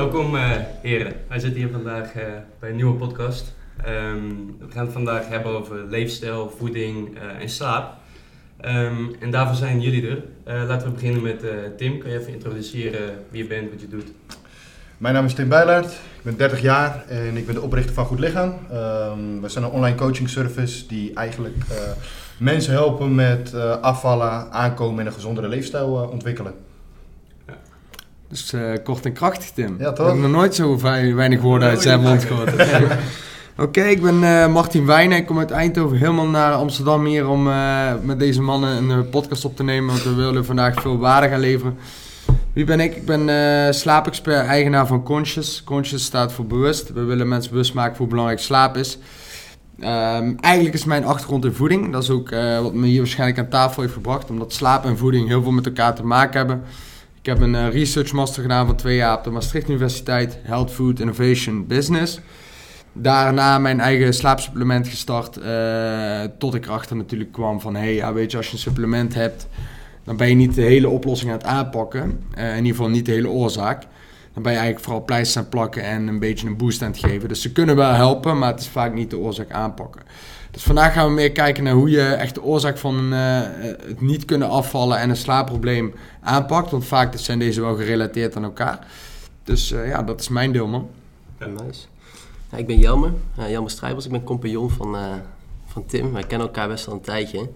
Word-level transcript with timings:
Welkom 0.00 0.34
uh, 0.34 0.50
heren. 0.82 1.12
Wij 1.28 1.38
zitten 1.38 1.60
hier 1.60 1.70
vandaag 1.70 2.16
uh, 2.16 2.22
bij 2.58 2.70
een 2.70 2.76
nieuwe 2.76 2.94
podcast. 2.94 3.54
Um, 3.86 4.56
we 4.58 4.72
gaan 4.72 4.84
het 4.84 4.92
vandaag 4.92 5.28
hebben 5.28 5.52
over 5.52 5.84
leefstijl, 5.88 6.52
voeding 6.58 7.16
uh, 7.16 7.42
en 7.42 7.48
slaap. 7.48 7.94
Um, 8.64 9.14
en 9.20 9.30
daarvoor 9.30 9.56
zijn 9.56 9.80
jullie 9.80 10.08
er. 10.08 10.22
laten 10.66 10.88
we 10.88 10.94
beginnen 10.94 11.22
met 11.22 11.44
Tim. 11.76 11.98
Kan 11.98 12.10
je 12.10 12.18
even 12.18 12.32
introduceren 12.32 13.24
wie 13.30 13.42
je 13.42 13.48
bent, 13.48 13.70
wat 13.70 13.80
je 13.80 13.88
doet? 13.88 14.12
Mijn 14.98 15.14
naam 15.14 15.24
is 15.24 15.34
Tim 15.34 15.48
Bijlaert. 15.48 15.92
Ik 15.92 16.22
ben 16.22 16.36
30 16.36 16.60
jaar 16.60 17.04
en 17.08 17.36
ik 17.36 17.46
ben 17.46 17.54
de 17.54 17.62
oprichter 17.62 17.94
van 17.94 18.04
Goed 18.04 18.18
Lichaam. 18.18 18.48
Um, 18.72 19.40
we 19.40 19.48
zijn 19.48 19.64
een 19.64 19.70
online 19.70 19.96
coaching 19.96 20.28
service 20.28 20.86
die 20.86 21.14
eigenlijk 21.14 21.56
mensen 22.38 22.72
helpen 22.72 23.14
met 23.14 23.54
afvallen, 23.80 24.52
aankomen 24.52 25.00
en 25.00 25.06
een 25.06 25.12
gezondere 25.12 25.48
leefstijl 25.48 26.08
ontwikkelen. 26.12 26.54
Dus 28.30 28.52
uh, 28.52 28.72
kort 28.84 29.04
en 29.04 29.12
krachtig, 29.12 29.50
Tim. 29.50 29.76
Ja, 29.78 29.92
toch? 29.92 30.06
Ik 30.06 30.12
heb 30.12 30.22
nog 30.22 30.30
nooit 30.30 30.54
zo 30.54 30.78
weinig 31.14 31.40
woorden 31.40 31.68
uit 31.68 31.82
zijn 31.82 32.00
mond 32.00 32.24
gehoord. 32.24 32.52
Oké, 33.58 33.82
ik 33.82 34.02
ben 34.02 34.22
uh, 34.22 34.46
Martin 34.46 34.86
Wijnen. 34.86 35.18
Ik 35.18 35.26
kom 35.26 35.38
uit 35.38 35.50
Eindhoven 35.50 35.96
helemaal 35.96 36.26
naar 36.26 36.52
Amsterdam 36.52 37.04
hier 37.04 37.28
om 37.28 37.46
uh, 37.46 37.92
met 38.02 38.18
deze 38.18 38.42
mannen 38.42 38.90
een 38.90 39.08
podcast 39.08 39.44
op 39.44 39.56
te 39.56 39.62
nemen. 39.62 39.88
Want 39.88 40.02
we 40.02 40.14
willen 40.14 40.44
vandaag 40.44 40.80
veel 40.80 40.98
waarde 40.98 41.28
gaan 41.28 41.40
leveren. 41.40 41.78
Wie 42.52 42.64
ben 42.64 42.80
ik? 42.80 42.96
Ik 42.96 43.04
ben 43.04 43.74
slaapexpert, 43.74 44.46
eigenaar 44.46 44.86
van 44.86 45.02
Conscious. 45.02 45.64
Conscious 45.64 46.04
staat 46.04 46.32
voor 46.32 46.46
bewust. 46.46 46.92
We 46.92 47.02
willen 47.02 47.28
mensen 47.28 47.50
bewust 47.50 47.74
maken 47.74 47.96
hoe 47.96 48.06
belangrijk 48.06 48.40
slaap 48.40 48.76
is. 48.76 48.98
Um, 49.80 50.36
eigenlijk 50.40 50.74
is 50.74 50.84
mijn 50.84 51.04
achtergrond 51.04 51.44
in 51.44 51.52
voeding. 51.52 51.92
Dat 51.92 52.02
is 52.02 52.10
ook 52.10 52.30
wat 52.62 52.74
me 52.74 52.86
hier 52.86 52.98
waarschijnlijk 52.98 53.38
aan 53.38 53.48
tafel 53.48 53.82
heeft 53.82 53.94
gebracht. 53.94 54.30
Omdat 54.30 54.52
slaap 54.52 54.84
en 54.84 54.98
voeding 54.98 55.28
heel 55.28 55.42
veel 55.42 55.52
met 55.52 55.66
elkaar 55.66 55.94
te 55.94 56.04
maken 56.04 56.38
hebben. 56.38 56.62
Ik 57.20 57.26
heb 57.26 57.40
een 57.40 57.54
uh, 57.54 57.70
research 57.70 58.12
master 58.12 58.42
gedaan 58.42 58.66
van 58.66 58.76
twee 58.76 58.96
jaar 58.96 59.16
op 59.16 59.24
de 59.24 59.30
Maastricht 59.30 59.68
Universiteit, 59.68 60.38
Health 60.42 60.70
Food 60.70 61.00
Innovation 61.00 61.66
Business. 61.66 62.20
Daarna 62.92 63.58
mijn 63.58 63.80
eigen 63.80 64.14
slaapsupplement 64.14 64.88
gestart, 64.88 65.38
uh, 65.38 66.22
tot 66.38 66.54
ik 66.54 66.66
erachter 66.66 66.96
natuurlijk 66.96 67.32
kwam 67.32 67.60
van, 67.60 67.74
hey, 67.74 67.94
ja, 67.94 68.12
weet 68.12 68.30
je, 68.30 68.36
als 68.36 68.46
je 68.46 68.52
een 68.52 68.58
supplement 68.58 69.14
hebt, 69.14 69.48
dan 70.04 70.16
ben 70.16 70.28
je 70.28 70.34
niet 70.34 70.54
de 70.54 70.62
hele 70.62 70.88
oplossing 70.88 71.30
aan 71.30 71.36
het 71.36 71.46
aanpakken. 71.46 72.24
Uh, 72.38 72.50
in 72.50 72.56
ieder 72.56 72.70
geval 72.70 72.88
niet 72.88 73.06
de 73.06 73.12
hele 73.12 73.28
oorzaak. 73.28 73.82
Dan 74.32 74.42
ben 74.42 74.52
je 74.52 74.58
eigenlijk 74.58 74.84
vooral 74.84 75.04
pleisters 75.04 75.36
aan 75.36 75.42
het 75.42 75.50
plakken 75.50 75.82
en 75.82 76.06
een 76.06 76.18
beetje 76.18 76.46
een 76.46 76.56
boost 76.56 76.82
aan 76.82 76.90
het 76.90 77.00
geven. 77.00 77.28
Dus 77.28 77.42
ze 77.42 77.52
kunnen 77.52 77.76
wel 77.76 77.92
helpen, 77.92 78.38
maar 78.38 78.50
het 78.50 78.60
is 78.60 78.68
vaak 78.68 78.94
niet 78.94 79.10
de 79.10 79.18
oorzaak 79.18 79.50
aanpakken. 79.50 80.02
Dus 80.50 80.62
vandaag 80.62 80.92
gaan 80.92 81.06
we 81.06 81.12
meer 81.12 81.32
kijken 81.32 81.64
naar 81.64 81.72
hoe 81.72 81.90
je 81.90 82.02
echt 82.02 82.34
de 82.34 82.42
oorzaak 82.42 82.78
van 82.78 83.12
uh, 83.12 83.40
het 83.86 84.00
niet 84.00 84.24
kunnen 84.24 84.48
afvallen 84.48 84.98
en 84.98 85.10
een 85.10 85.16
slaapprobleem 85.16 85.94
aanpakt. 86.20 86.70
Want 86.70 86.84
vaak 86.84 87.16
zijn 87.16 87.38
deze 87.38 87.60
wel 87.60 87.76
gerelateerd 87.76 88.36
aan 88.36 88.44
elkaar. 88.44 88.86
Dus 89.44 89.72
uh, 89.72 89.88
ja, 89.88 90.02
dat 90.02 90.20
is 90.20 90.28
mijn 90.28 90.52
deel, 90.52 90.66
man. 90.66 90.88
Ja, 91.38 91.46
nice. 91.46 91.86
Ja, 92.50 92.56
ik 92.56 92.66
ben 92.66 92.78
Jelmer, 92.78 93.12
uh, 93.38 93.50
Jelmer 93.50 93.70
Strijbels. 93.70 94.04
Ik 94.04 94.10
ben 94.10 94.24
compagnon 94.24 94.70
van, 94.70 94.96
van 95.66 95.86
Tim. 95.86 96.12
Wij 96.12 96.22
kennen 96.22 96.46
elkaar 96.46 96.68
best 96.68 96.86
wel 96.86 96.94
een 96.94 97.00
tijdje. 97.00 97.50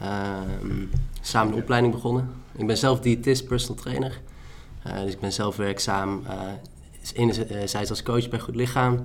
Ehm, 0.00 0.84
samen 1.20 1.54
de 1.54 1.60
opleiding 1.60 1.94
begonnen. 1.94 2.30
Ik 2.56 2.66
ben 2.66 2.78
zelf 2.78 3.00
diëtist, 3.00 3.46
personal 3.46 3.82
trainer. 3.82 4.20
dus 5.04 5.12
ik 5.12 5.20
ben 5.20 5.32
zelf 5.32 5.56
werkzaam 5.56 6.22
enerzijds 7.14 7.90
als 7.90 8.02
coach 8.02 8.28
bij 8.28 8.38
Goed 8.38 8.54
Lichaam. 8.56 9.04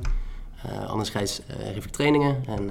anderzijds 0.88 1.42
geef 1.74 1.86
ik 1.86 1.92
trainingen 1.92 2.44
en 2.48 2.70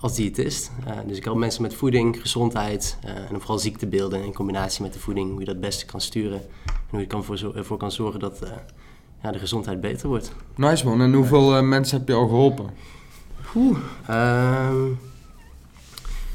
als 0.00 0.14
diëtist. 0.14 0.70
Uh, 0.86 0.92
dus 1.06 1.16
ik 1.16 1.24
help 1.24 1.36
mensen 1.36 1.62
met 1.62 1.74
voeding, 1.74 2.20
gezondheid 2.20 2.98
uh, 3.04 3.10
en 3.10 3.40
vooral 3.40 3.58
ziektebeelden 3.58 4.24
in 4.24 4.34
combinatie 4.34 4.82
met 4.82 4.92
de 4.92 4.98
voeding, 4.98 5.30
hoe 5.30 5.38
je 5.38 5.44
dat 5.44 5.54
het 5.54 5.64
beste 5.64 5.86
kan 5.86 6.00
sturen 6.00 6.40
en 6.66 6.90
hoe 6.90 7.00
je 7.00 7.06
kan 7.06 7.24
voor, 7.24 7.56
ervoor 7.56 7.76
kan 7.76 7.92
zorgen 7.92 8.20
dat 8.20 8.42
uh, 8.42 8.48
ja, 9.22 9.32
de 9.32 9.38
gezondheid 9.38 9.80
beter 9.80 10.08
wordt. 10.08 10.32
Nice 10.54 10.84
man, 10.84 11.00
en 11.00 11.12
hoeveel 11.12 11.62
mensen 11.62 11.98
heb 11.98 12.08
je 12.08 12.14
al 12.14 12.28
geholpen? 12.28 12.66
Oeh, 13.54 13.78
um, 14.10 14.98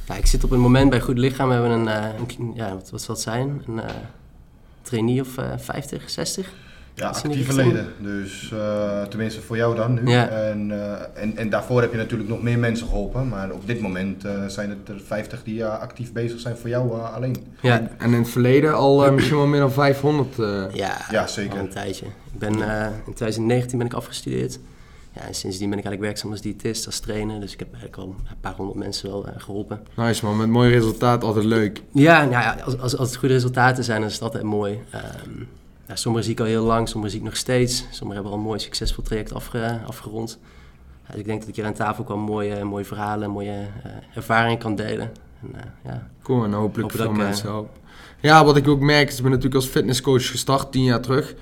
ja, 0.07 0.16
ik 0.16 0.25
zit 0.25 0.44
op 0.44 0.50
het 0.50 0.59
moment 0.59 0.90
bij 0.90 1.02
Goed 1.02 1.18
Lichaam, 1.18 1.47
we 1.47 1.53
hebben 1.53 1.72
een, 1.72 1.88
een 1.88 2.52
ja, 2.56 2.73
wat, 2.73 2.90
wat 2.90 3.02
zal 3.02 3.16
het 3.16 3.23
zijn, 3.23 3.63
een 3.68 3.81
trainee 4.81 5.22
of 5.22 5.28
50, 5.57 6.09
60. 6.09 6.53
Ja, 6.95 7.07
actieve 7.07 7.53
leden. 7.53 7.87
Dus 7.99 8.51
uh, 8.53 9.01
tenminste 9.01 9.41
voor 9.41 9.57
jou 9.57 9.75
dan 9.75 9.93
nu. 9.93 10.11
Ja. 10.11 10.27
En, 10.27 10.69
uh, 10.69 10.91
en, 11.13 11.37
en 11.37 11.49
daarvoor 11.49 11.81
heb 11.81 11.91
je 11.91 11.97
natuurlijk 11.97 12.29
nog 12.29 12.41
meer 12.41 12.59
mensen 12.59 12.87
geholpen. 12.87 13.27
Maar 13.27 13.51
op 13.51 13.67
dit 13.67 13.81
moment 13.81 14.25
uh, 14.25 14.45
zijn 14.47 14.69
het 14.69 14.89
er 14.89 15.01
50 15.05 15.43
die 15.43 15.65
actief 15.65 16.11
bezig 16.11 16.39
zijn 16.39 16.57
voor 16.57 16.69
jou 16.69 17.01
alleen. 17.01 17.35
Ja. 17.61 17.89
En 17.97 18.13
in 18.13 18.19
het 18.19 18.29
verleden 18.29 18.73
al 18.75 19.11
misschien 19.11 19.37
wel 19.37 19.47
meer 19.47 19.59
dan 19.59 19.71
500? 19.71 20.35
ja, 20.73 20.97
ja, 21.09 21.27
zeker. 21.27 21.53
Al 21.53 21.59
een 21.59 21.69
tijdje. 21.69 22.05
Ik 22.05 22.39
ben, 22.39 22.53
in 23.05 23.13
2019 23.13 23.77
ben 23.77 23.87
ik 23.87 23.93
afgestudeerd. 23.93 24.59
Ja, 25.15 25.21
en 25.21 25.35
sindsdien 25.35 25.69
ben 25.69 25.77
ik 25.77 25.85
eigenlijk 25.85 26.01
werkzaam 26.01 26.31
als 26.31 26.41
diëtist, 26.41 26.85
als 26.85 26.99
trainer. 26.99 27.39
Dus 27.39 27.53
ik 27.53 27.59
heb 27.59 27.67
eigenlijk 27.71 28.01
al 28.01 28.15
een 28.29 28.39
paar 28.41 28.53
honderd 28.55 28.79
mensen 28.79 29.09
wel 29.09 29.25
geholpen. 29.37 29.79
Nice 29.95 30.25
man, 30.25 30.37
met 30.37 30.47
mooie 30.47 30.69
resultaten 30.69 31.27
altijd 31.27 31.45
leuk. 31.45 31.81
Ja, 31.91 32.19
nou 32.19 32.31
ja 32.31 32.57
als, 32.65 32.79
als, 32.79 32.97
als 32.97 33.09
het 33.09 33.17
goede 33.17 33.33
resultaten 33.33 33.83
zijn, 33.83 33.99
dan 33.99 34.07
is 34.07 34.13
het 34.13 34.23
altijd 34.23 34.43
mooi. 34.43 34.79
Um, 35.25 35.47
ja, 35.88 35.95
sommigen 35.95 36.25
zie 36.25 36.33
ik 36.33 36.39
al 36.39 36.45
heel 36.45 36.63
lang, 36.63 36.89
sommigen 36.89 37.11
zie 37.11 37.19
ik 37.19 37.25
nog 37.25 37.38
steeds. 37.38 37.77
Sommigen 37.77 38.13
hebben 38.13 38.31
al 38.31 38.38
een 38.38 38.44
mooi 38.44 38.59
succesvol 38.59 39.03
traject 39.03 39.33
afge, 39.33 39.81
afgerond. 39.88 40.39
Dus 41.07 41.16
ik 41.16 41.25
denk 41.25 41.39
dat 41.39 41.49
ik 41.49 41.55
hier 41.55 41.66
aan 41.66 41.73
tafel 41.73 42.03
kwam 42.03 42.19
mooie, 42.19 42.63
mooie 42.63 42.85
verhalen, 42.85 43.29
mooie 43.29 43.51
uh, 43.85 43.91
ervaringen 44.13 44.57
kan 44.57 44.75
delen. 44.75 45.11
En, 45.41 45.49
uh, 45.55 45.61
ja. 45.91 46.07
Cool, 46.23 46.43
en 46.43 46.53
hopelijk 46.53 46.91
veel 46.91 47.11
mensen 47.11 47.49
uh, 47.49 47.59
Ja, 48.19 48.45
wat 48.45 48.57
ik 48.57 48.67
ook 48.67 48.79
merk, 48.79 49.07
is 49.07 49.16
ik 49.16 49.22
ben 49.22 49.31
natuurlijk 49.31 49.55
als 49.55 49.67
fitnesscoach 49.67 50.27
gestart 50.29 50.72
tien 50.72 50.83
jaar 50.83 51.01
terug. 51.01 51.35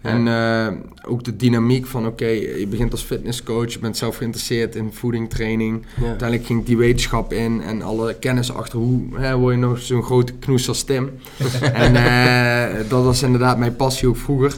En 0.00 0.26
uh, 0.26 0.66
ook 1.10 1.24
de 1.24 1.36
dynamiek 1.36 1.86
van, 1.86 2.06
oké, 2.06 2.12
okay, 2.12 2.58
je 2.58 2.66
begint 2.66 2.92
als 2.92 3.02
fitnesscoach, 3.02 3.72
je 3.72 3.78
bent 3.78 3.96
zelf 3.96 4.16
geïnteresseerd 4.16 4.76
in 4.76 4.92
voeding, 4.92 5.30
training. 5.30 5.84
Ja. 6.00 6.06
Uiteindelijk 6.06 6.48
ging 6.48 6.64
die 6.64 6.76
wetenschap 6.76 7.32
in 7.32 7.62
en 7.62 7.82
alle 7.82 8.14
kennis 8.14 8.52
achter 8.52 8.78
hoe 8.78 9.02
hè, 9.14 9.36
word 9.36 9.54
je 9.54 9.60
nog 9.60 9.78
zo'n 9.78 10.02
grote 10.02 10.32
knoes 10.32 10.68
als 10.68 10.82
Tim. 10.82 11.10
en 11.72 11.94
uh, 11.94 12.88
dat 12.88 13.04
was 13.04 13.22
inderdaad 13.22 13.58
mijn 13.58 13.76
passie 13.76 14.08
ook 14.08 14.16
vroeger. 14.16 14.54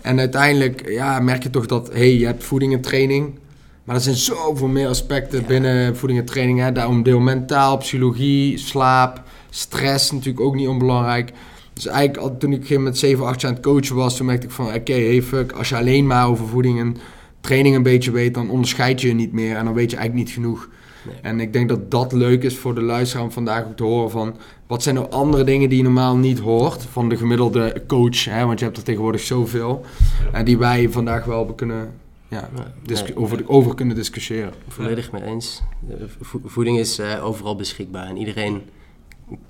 En 0.00 0.18
uiteindelijk 0.18 0.88
ja, 0.88 1.20
merk 1.20 1.42
je 1.42 1.50
toch 1.50 1.66
dat, 1.66 1.92
hey, 1.92 2.16
je 2.16 2.26
hebt 2.26 2.44
voeding 2.44 2.72
en 2.72 2.80
training. 2.80 3.38
Maar 3.84 3.96
er 3.96 4.02
zijn 4.02 4.16
zoveel 4.16 4.68
meer 4.68 4.88
aspecten 4.88 5.40
ja. 5.40 5.46
binnen 5.46 5.96
voeding 5.96 6.20
en 6.20 6.26
training. 6.26 6.58
Hè. 6.60 6.72
Daarom 6.72 7.02
deel 7.02 7.20
mentaal, 7.20 7.76
psychologie, 7.76 8.58
slaap, 8.58 9.22
stress 9.50 10.10
natuurlijk 10.10 10.40
ook 10.40 10.54
niet 10.54 10.68
onbelangrijk. 10.68 11.32
Dus 11.72 11.86
eigenlijk 11.86 12.38
toen 12.38 12.52
ik 12.52 12.78
met 12.78 12.98
7, 12.98 13.26
8 13.26 13.40
jaar 13.40 13.50
aan 13.50 13.56
het 13.56 13.66
coachen 13.66 13.96
was, 13.96 14.16
toen 14.16 14.26
merkte 14.26 14.46
ik 14.46 14.52
van 14.52 14.66
oké, 14.66 14.76
okay, 14.76 15.02
hey 15.02 15.22
fuck, 15.22 15.52
als 15.52 15.68
je 15.68 15.76
alleen 15.76 16.06
maar 16.06 16.28
over 16.28 16.48
voeding 16.48 16.78
en 16.78 16.96
training 17.40 17.76
een 17.76 17.82
beetje 17.82 18.10
weet, 18.10 18.34
dan 18.34 18.50
onderscheid 18.50 19.00
je 19.00 19.08
je 19.08 19.14
niet 19.14 19.32
meer 19.32 19.56
en 19.56 19.64
dan 19.64 19.74
weet 19.74 19.90
je 19.90 19.96
eigenlijk 19.96 20.26
niet 20.26 20.34
genoeg. 20.34 20.68
Nee. 21.06 21.14
En 21.22 21.40
ik 21.40 21.52
denk 21.52 21.68
dat 21.68 21.90
dat 21.90 22.12
leuk 22.12 22.42
is 22.42 22.56
voor 22.56 22.74
de 22.74 22.82
luisteraar 22.82 23.24
om 23.24 23.30
vandaag 23.30 23.64
ook 23.64 23.76
te 23.76 23.82
horen 23.82 24.10
van 24.10 24.36
wat 24.66 24.82
zijn 24.82 24.94
nou 24.94 25.10
andere 25.10 25.44
dingen 25.44 25.68
die 25.68 25.78
je 25.78 25.84
normaal 25.84 26.16
niet 26.16 26.38
hoort 26.38 26.82
van 26.82 27.08
de 27.08 27.16
gemiddelde 27.16 27.82
coach, 27.86 28.24
hè, 28.24 28.44
want 28.44 28.58
je 28.58 28.64
hebt 28.64 28.76
er 28.76 28.82
tegenwoordig 28.82 29.20
zoveel, 29.20 29.84
en 30.32 30.44
die 30.44 30.58
wij 30.58 30.88
vandaag 30.88 31.24
wel 31.24 31.46
kunnen 31.46 31.90
ja, 32.28 32.48
nee, 32.86 33.16
over, 33.16 33.42
over 33.46 33.74
kunnen 33.74 33.96
discussiëren. 33.96 34.52
Volledig 34.68 35.12
mee 35.12 35.22
eens. 35.22 35.62
Voeding 36.44 36.78
is 36.78 36.98
uh, 36.98 37.26
overal 37.26 37.56
beschikbaar 37.56 38.06
en 38.06 38.16
iedereen 38.16 38.62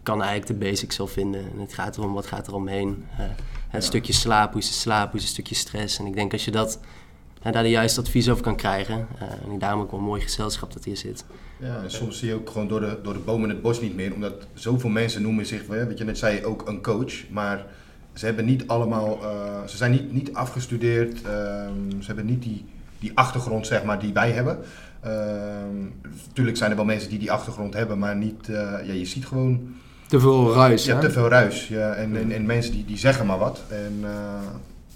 kan 0.03 0.23
eigenlijk 0.23 0.61
de 0.61 0.67
basics 0.67 0.97
wel 0.97 1.07
vinden. 1.07 1.41
En 1.41 1.59
het 1.61 1.75
gaat 1.75 1.97
erom, 1.97 2.13
wat 2.13 2.27
gaat 2.27 2.47
er 2.47 2.55
omheen? 2.55 3.05
Uh, 3.21 3.27
het 3.69 3.85
stukje 3.85 4.13
slaap, 4.13 4.53
hoe 4.53 4.61
is 4.61 4.67
het 4.67 4.77
slaap, 4.77 5.11
hoe 5.11 5.21
is 5.21 5.27
een 5.27 5.33
stukje 5.33 5.55
stress. 5.55 5.99
En 5.99 6.07
ik 6.07 6.15
denk 6.15 6.33
als 6.33 6.45
je 6.45 6.51
dat, 6.51 6.81
uh, 7.47 7.53
daar 7.53 7.63
de 7.63 7.71
juiste 7.71 8.01
advies 8.01 8.29
over 8.29 8.43
kan 8.43 8.57
krijgen. 8.57 9.07
Uh, 9.15 9.53
en 9.53 9.59
daarom 9.59 9.81
ook 9.81 9.91
wel 9.91 10.01
een 10.01 10.07
mooi 10.07 10.21
gezelschap 10.21 10.73
dat 10.73 10.85
hier 10.85 10.97
zit. 10.97 11.25
Ja, 11.61 11.83
en 11.83 11.91
soms 11.91 12.19
zie 12.19 12.29
je 12.29 12.35
ook 12.35 12.51
gewoon 12.51 12.69
door 12.69 12.81
de, 12.81 12.99
door 13.03 13.13
de 13.13 13.19
bomen 13.19 13.49
het 13.49 13.63
bos 13.63 13.81
niet 13.81 13.95
meer. 13.95 14.15
Omdat 14.15 14.47
zoveel 14.55 14.91
mensen 14.91 15.23
noemen 15.23 15.47
zich, 15.47 15.67
weet 15.67 15.99
je 15.99 16.05
net 16.05 16.19
zei, 16.19 16.45
ook 16.45 16.69
een 16.69 16.83
coach. 16.83 17.29
Maar 17.31 17.67
ze 18.15 18.25
hebben 18.25 18.45
niet 18.45 18.67
allemaal, 18.67 19.19
ze 19.67 19.77
zijn 19.77 19.91
niet, 19.91 20.13
niet 20.13 20.35
afgestudeerd. 20.35 21.23
Ehm, 21.23 22.01
ze 22.01 22.07
hebben 22.07 22.27
niet 22.27 22.43
die, 22.43 22.65
die 22.99 23.11
achtergrond, 23.15 23.67
zeg 23.67 23.85
maar, 23.85 23.99
die 23.99 24.13
wij 24.13 24.31
hebben. 24.31 24.59
Natuurlijk 26.27 26.57
zijn 26.57 26.71
er 26.71 26.77
wel 26.77 26.85
mensen 26.85 27.11
die 27.11 27.19
die 27.19 27.33
achtergrond 27.33 27.75
hebben, 27.75 27.99
maar 27.99 28.17
niet, 28.17 28.49
uh, 28.49 28.57
ja, 28.57 28.93
je 28.93 29.05
ziet 29.05 29.27
gewoon... 29.27 29.75
Te 30.09 30.21
veel 30.21 30.55
ruis, 30.55 30.85
Ja, 30.85 30.99
te 30.99 31.11
veel 31.11 31.29
ruis. 31.29 31.69
Ja. 31.69 31.93
En, 31.93 32.17
en, 32.17 32.33
en, 32.33 32.47
mensen 32.47 32.73
die, 32.73 32.85
die 32.85 32.99
zeggen 32.99 33.27
maar 33.27 33.39
wat. 33.39 33.63
En 33.69 33.99
uh, 34.01 34.09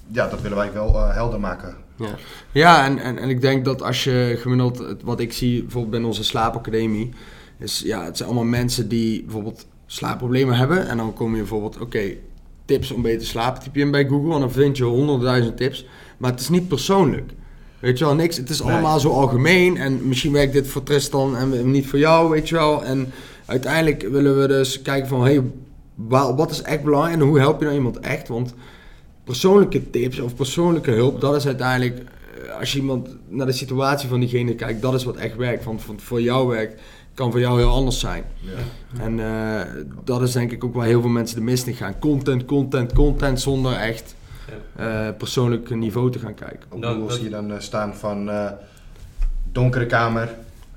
ja, 0.07 0.29
dat 0.29 0.41
willen 0.41 0.57
wij 0.57 0.73
wel 0.73 0.95
uh, 0.95 1.15
helder 1.15 1.41
maken. 1.41 1.77
Ja, 1.97 2.15
ja 2.53 2.85
en, 2.85 2.99
en, 2.99 3.19
en 3.19 3.29
ik 3.29 3.41
denk 3.41 3.65
dat 3.65 3.83
als 3.83 4.05
je 4.05 4.37
gemiddeld, 4.41 4.97
wat 5.03 5.21
ik 5.21 5.33
zie 5.33 5.63
bijvoorbeeld 5.63 5.93
bij 5.93 6.03
onze 6.03 6.25
slaapacademie, 6.25 7.13
is 7.59 7.83
ja, 7.85 8.05
het 8.05 8.17
zijn 8.17 8.29
allemaal 8.29 8.49
mensen 8.49 8.89
die 8.89 9.23
bijvoorbeeld 9.23 9.67
slaapproblemen 9.87 10.57
hebben. 10.57 10.89
En 10.89 10.97
dan 10.97 11.13
kom 11.13 11.31
je 11.31 11.39
bijvoorbeeld, 11.39 11.75
oké, 11.75 11.85
okay, 11.85 12.21
tips 12.65 12.91
om 12.91 13.03
beter 13.03 13.19
te 13.19 13.27
slapen, 13.27 13.63
typ 13.63 13.75
je 13.75 13.81
in 13.81 13.91
bij 13.91 14.07
Google 14.09 14.35
en 14.35 14.41
dan 14.41 14.53
vind 14.53 14.77
je 14.77 14.85
honderdduizend 14.85 15.57
tips. 15.57 15.87
Maar 16.17 16.31
het 16.31 16.41
is 16.41 16.49
niet 16.49 16.69
persoonlijk. 16.69 17.33
Weet 17.79 17.99
je 17.99 18.05
wel, 18.05 18.15
niks. 18.15 18.37
Het 18.37 18.51
is 18.51 18.63
allemaal 18.63 19.01
zo 19.01 19.11
algemeen. 19.11 19.77
En 19.77 20.09
misschien 20.09 20.33
werkt 20.33 20.53
dit 20.53 20.67
voor 20.67 20.83
Tristan 20.83 21.37
en 21.37 21.71
niet 21.71 21.87
voor 21.87 21.99
jou, 21.99 22.31
weet 22.31 22.49
je 22.49 22.55
wel. 22.55 22.85
En 22.85 23.13
uiteindelijk 23.47 24.03
willen 24.11 24.41
we 24.41 24.47
dus 24.47 24.83
kijken 24.83 25.09
van, 25.09 25.23
hey, 25.25 25.43
wat 26.37 26.51
is 26.51 26.63
echt 26.63 26.83
belangrijk 26.83 27.15
en 27.21 27.27
hoe 27.27 27.39
help 27.39 27.59
je 27.59 27.65
nou 27.65 27.77
iemand 27.77 27.99
echt? 28.01 28.29
Want 28.29 28.55
persoonlijke 29.25 29.91
tips 29.91 30.19
of 30.21 30.35
persoonlijke 30.35 30.91
hulp, 30.91 31.21
dat 31.21 31.35
is 31.37 31.47
uiteindelijk, 31.47 31.99
eh, 31.99 32.59
als 32.59 32.73
je 32.73 32.79
iemand 32.79 33.09
naar 33.29 33.47
de 33.47 33.53
situatie 33.53 34.09
van 34.09 34.21
diegene 34.21 34.55
kijkt, 34.55 34.83
dat 34.83 34.95
is 34.95 35.05
wat 35.05 35.17
echt 35.17 35.37
werkt. 35.37 35.65
Want 35.65 35.83
voor- 35.97 36.21
jou 36.21 36.49
werkt, 36.49 36.81
kan 37.15 37.31
voor 37.31 37.41
jou 37.41 37.59
heel 37.59 37.71
anders 37.71 37.99
zijn. 38.01 38.25
Ja. 38.41 39.03
En 39.03 39.21
eh, 39.21 39.67
dat 40.05 40.23
is 40.23 40.33
denk 40.33 40.53
ik 40.53 40.65
ook 40.65 40.75
waar 40.75 40.87
heel 40.87 41.01
veel 41.01 41.11
mensen 41.11 41.37
de 41.37 41.43
mist 41.43 41.67
in 41.67 41.75
gaan. 41.75 41.99
Content, 41.99 42.45
content, 42.45 42.93
content, 42.93 43.41
zonder 43.41 43.73
echt 43.73 44.15
eh, 44.77 45.09
persoonlijk 45.19 45.71
niveau 45.75 46.11
te 46.11 46.19
gaan 46.19 46.35
kijken. 46.35 46.61
Op 46.69 46.85
Google 46.85 47.15
zie 47.15 47.25
je 47.25 47.31
dan 47.31 47.53
eh, 47.53 47.59
staan 47.61 47.95
van 47.95 48.31
eh, 48.31 48.51
donkere 49.53 49.87
kamer, 49.87 50.29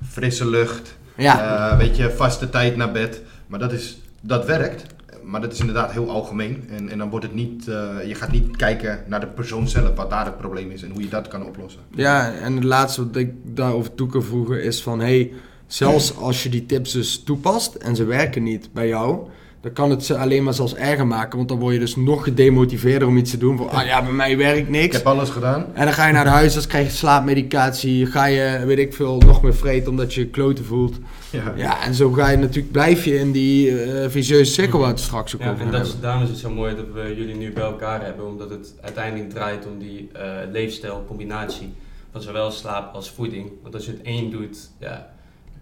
frisse 0.08 0.48
lucht, 0.48 0.96
Ja, 1.16 1.70
eh, 1.70 1.78
weet 1.78 1.96
je, 1.96 2.10
vaste 2.10 2.50
tijd 2.50 2.76
naar 2.76 2.92
bed. 2.92 3.22
Maar 3.46 3.58
dat, 3.58 3.72
is, 3.72 3.98
dat 4.20 4.46
werkt, 4.46 4.84
maar 5.24 5.40
dat 5.40 5.52
is 5.52 5.60
inderdaad 5.60 5.92
heel 5.92 6.10
algemeen. 6.10 6.64
En, 6.70 6.88
en 6.88 6.98
dan 6.98 7.10
wordt 7.10 7.24
het 7.24 7.34
niet, 7.34 7.68
eh, 7.68 7.96
je 8.06 8.14
gaat 8.14 8.32
niet 8.32 8.56
kijken 8.56 9.04
naar 9.06 9.20
de 9.20 9.26
persoon 9.26 9.68
zelf, 9.68 9.96
wat 9.96 10.10
daar 10.10 10.24
het 10.24 10.36
probleem 10.38 10.70
is 10.70 10.82
en 10.82 10.90
hoe 10.90 11.02
je 11.02 11.08
dat 11.08 11.28
kan 11.28 11.44
oplossen. 11.46 11.80
ja, 11.94 12.32
en 12.32 12.54
het 12.54 12.64
laatste 12.64 13.06
wat 13.06 13.16
ik 13.16 13.32
daarover 13.44 13.94
toe 13.94 14.08
kan 14.08 14.22
voegen 14.22 14.62
is 14.62 14.82
van... 14.82 15.00
Hey, 15.00 15.32
zelfs 15.66 16.16
als 16.16 16.42
je 16.42 16.48
die 16.48 16.66
tips 16.66 16.92
dus 16.92 17.22
toepast 17.22 17.74
en 17.74 17.96
ze 17.96 18.04
werken 18.04 18.42
niet 18.42 18.72
bij 18.72 18.88
jou... 18.88 19.28
dan 19.60 19.72
kan 19.72 19.90
het 19.90 20.04
ze 20.04 20.16
alleen 20.16 20.42
maar 20.44 20.54
zelfs 20.54 20.74
erger 20.74 21.06
maken. 21.06 21.36
Want 21.36 21.48
dan 21.48 21.58
word 21.58 21.74
je 21.74 21.80
dus 21.80 21.96
nog 21.96 22.24
gedemotiveerder 22.24 23.08
om 23.08 23.16
iets 23.16 23.30
te 23.30 23.38
doen. 23.38 23.56
Van, 23.56 23.68
ah 23.70 23.84
ja, 23.86 24.02
bij 24.02 24.12
mij 24.12 24.36
werkt 24.36 24.58
Ik 24.58 24.68
niks. 24.68 24.96
heb 24.96 25.06
alles 25.06 25.30
gedaan. 25.30 25.66
En 25.74 25.84
dan 25.84 25.92
ga 25.94 26.06
je 26.06 26.12
naar 26.12 26.24
de 26.24 26.30
huisarts, 26.30 26.66
krijg 26.66 26.86
je 26.86 26.92
slaapmedicatie, 26.92 28.06
ga 28.06 28.24
je, 28.24 28.62
weet 28.66 28.78
ik 28.78 28.94
veel, 28.94 29.18
nog 29.18 29.42
meer 29.42 29.54
vreten 29.54 29.90
omdat 29.90 30.14
je 30.14 30.20
je 30.20 30.26
kloten 30.26 30.64
voelt. 30.64 30.96
Ja. 31.30 31.52
Ja, 31.56 31.84
en 31.84 31.94
zo 31.94 32.12
ga 32.12 32.28
je 32.30 32.36
natuurlijk, 32.36 32.72
blijf 32.72 33.04
je 33.04 33.18
in 33.18 33.32
die 33.32 33.80
eh 33.82 34.10
vicieuze 34.10 34.52
cirkel 34.52 34.78
waar 34.78 34.88
het 34.88 35.00
straks 35.00 35.34
ook 35.34 35.40
Ja, 35.40 35.50
over 35.50 35.64
en 35.66 35.70
dat 35.72 35.86
is, 35.86 36.00
daarom 36.00 36.22
is 36.22 36.28
het 36.28 36.38
zo 36.38 36.50
mooi 36.50 36.76
dat 36.76 36.86
we 36.94 37.14
jullie 37.16 37.34
nu 37.36 37.52
bij 37.52 37.64
elkaar 37.64 38.04
hebben, 38.04 38.26
omdat 38.26 38.50
het 38.50 38.74
uiteindelijk 38.80 39.30
draait 39.30 39.66
om 39.66 39.78
die 39.78 40.08
eh 40.12 40.22
leefstijlcombinatie 40.52 41.72
van 42.12 42.22
zowel 42.22 42.50
slaap 42.50 42.94
als 42.94 43.10
voeding. 43.10 43.50
Want 43.62 43.74
als 43.74 43.84
je 43.84 43.90
het 43.90 44.02
één 44.02 44.30
doet, 44.30 44.70
ja, 44.78 45.10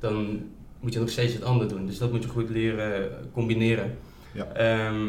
dan 0.00 0.40
moet 0.80 0.92
je 0.92 0.98
nog 0.98 1.10
steeds 1.10 1.32
het 1.32 1.44
ander 1.44 1.68
doen. 1.68 1.86
Dus 1.86 1.98
dat 1.98 2.12
moet 2.12 2.22
je 2.22 2.28
goed 2.28 2.50
leren 2.50 3.10
combineren. 3.32 3.96
Ja. 4.32 4.44
Ehm, 4.44 5.06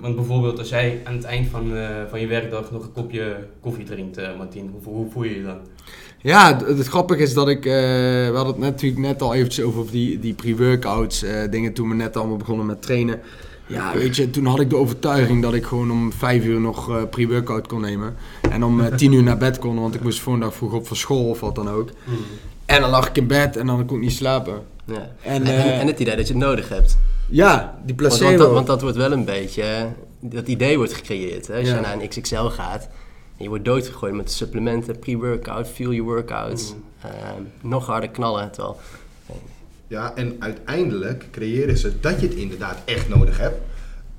want 0.00 0.14
bijvoorbeeld 0.16 0.58
als 0.58 0.68
jij 0.68 1.00
aan 1.04 1.14
het 1.14 1.24
eind 1.24 1.48
van, 1.48 1.76
eh, 1.76 1.88
van 2.10 2.20
je 2.20 2.26
werkdag 2.26 2.70
nog 2.72 2.82
een 2.82 2.92
kopje 2.92 3.36
koffie 3.60 3.84
drinkt, 3.84 4.16
eh 4.16 4.36
Martien, 4.38 4.70
hoe, 4.72 4.94
hoe 4.94 5.10
voel 5.10 5.22
je 5.22 5.36
je 5.36 5.42
dan? 5.42 5.58
Ja, 6.22 6.56
het, 6.56 6.78
het 6.78 6.86
grappige 6.86 7.22
is 7.22 7.34
dat 7.34 7.48
ik, 7.48 7.66
eh, 7.66 7.72
we 7.72 8.32
hadden 8.34 8.54
het 8.54 8.62
natuurlijk 8.62 9.00
net 9.00 9.22
al 9.22 9.34
eventjes 9.34 9.64
over 9.64 9.90
die, 9.90 10.18
die 10.18 10.34
pre-workouts 10.34 11.24
dingen 11.50 11.72
toen 11.72 11.88
we 11.88 11.94
net 11.94 12.16
allemaal 12.16 12.36
begonnen 12.36 12.66
met 12.66 12.82
trainen. 12.82 13.20
Ja, 13.68 13.92
weet 13.94 14.16
je, 14.16 14.30
toen 14.30 14.46
had 14.46 14.60
ik 14.60 14.70
de 14.70 14.76
overtuiging 14.76 15.42
dat 15.42 15.54
ik 15.54 15.64
gewoon 15.64 15.90
om 15.90 16.12
vijf 16.12 16.44
uur 16.44 16.60
nog 16.60 17.08
pre-workout 17.10 17.66
kon 17.66 17.80
nemen. 17.80 18.14
En 18.50 18.64
om 18.64 18.96
tien 18.96 19.12
uur 19.12 19.22
naar 19.22 19.38
bed 19.38 19.58
kon, 19.58 19.80
want 19.80 19.94
ik 19.94 20.02
moest 20.02 20.20
volgende 20.20 20.46
dag 20.46 20.56
vroeg 20.56 20.72
op 20.72 20.86
voor 20.86 20.96
school 20.96 21.28
of 21.28 21.40
wat 21.40 21.54
dan 21.54 21.68
ook. 21.68 21.88
En 22.66 22.80
dan 22.80 22.90
lag 22.90 23.08
ik 23.08 23.16
in 23.16 23.26
bed 23.26 23.56
en 23.56 23.66
dan 23.66 23.86
kon 23.86 23.96
ik 23.96 24.02
niet 24.02 24.12
slapen. 24.12 24.62
Ja. 24.86 24.94
En, 25.22 25.42
En, 25.42 25.44
eh, 25.46 25.80
en 25.80 25.86
het 25.86 26.00
idee 26.00 26.16
dat 26.16 26.26
je 26.26 26.32
het 26.34 26.42
nodig 26.42 26.68
hebt. 26.68 26.96
Ja, 27.28 27.78
die 27.84 27.94
placebo. 27.94 28.26
want, 28.26 28.38
dat, 28.38 28.52
want 28.52 28.66
dat 28.66 28.80
wordt 28.82 28.96
wel 28.96 29.12
een 29.12 29.24
beetje, 29.24 29.64
dat 30.20 30.48
idee 30.48 30.76
wordt 30.76 30.92
gecreëerd. 30.92 31.46
Hè? 31.46 31.58
Als 31.58 31.68
Ja. 31.68 31.74
je 31.74 31.80
naar 31.80 31.92
een 32.00 32.08
XXL 32.08 32.44
gaat, 32.44 32.82
en 33.36 33.42
je 33.42 33.48
wordt 33.48 33.64
doodgegooid 33.64 34.14
met 34.14 34.32
supplementen, 34.32 34.98
pre-workout, 34.98 35.68
feel 35.68 35.92
your 35.92 36.10
workouts, 36.12 36.72
Mm. 36.74 36.82
eh, 37.00 37.10
nog 37.60 37.86
harder 37.86 38.10
knallen. 38.10 38.50
Terwijl, 38.50 38.76
Ja, 39.88 40.12
en 40.14 40.36
uiteindelijk 40.38 41.24
creëren 41.30 41.76
ze 41.78 41.92
dat 42.00 42.20
je 42.20 42.26
het 42.26 42.36
inderdaad 42.36 42.78
echt 42.84 43.08
nodig 43.08 43.38
hebt. 43.38 43.60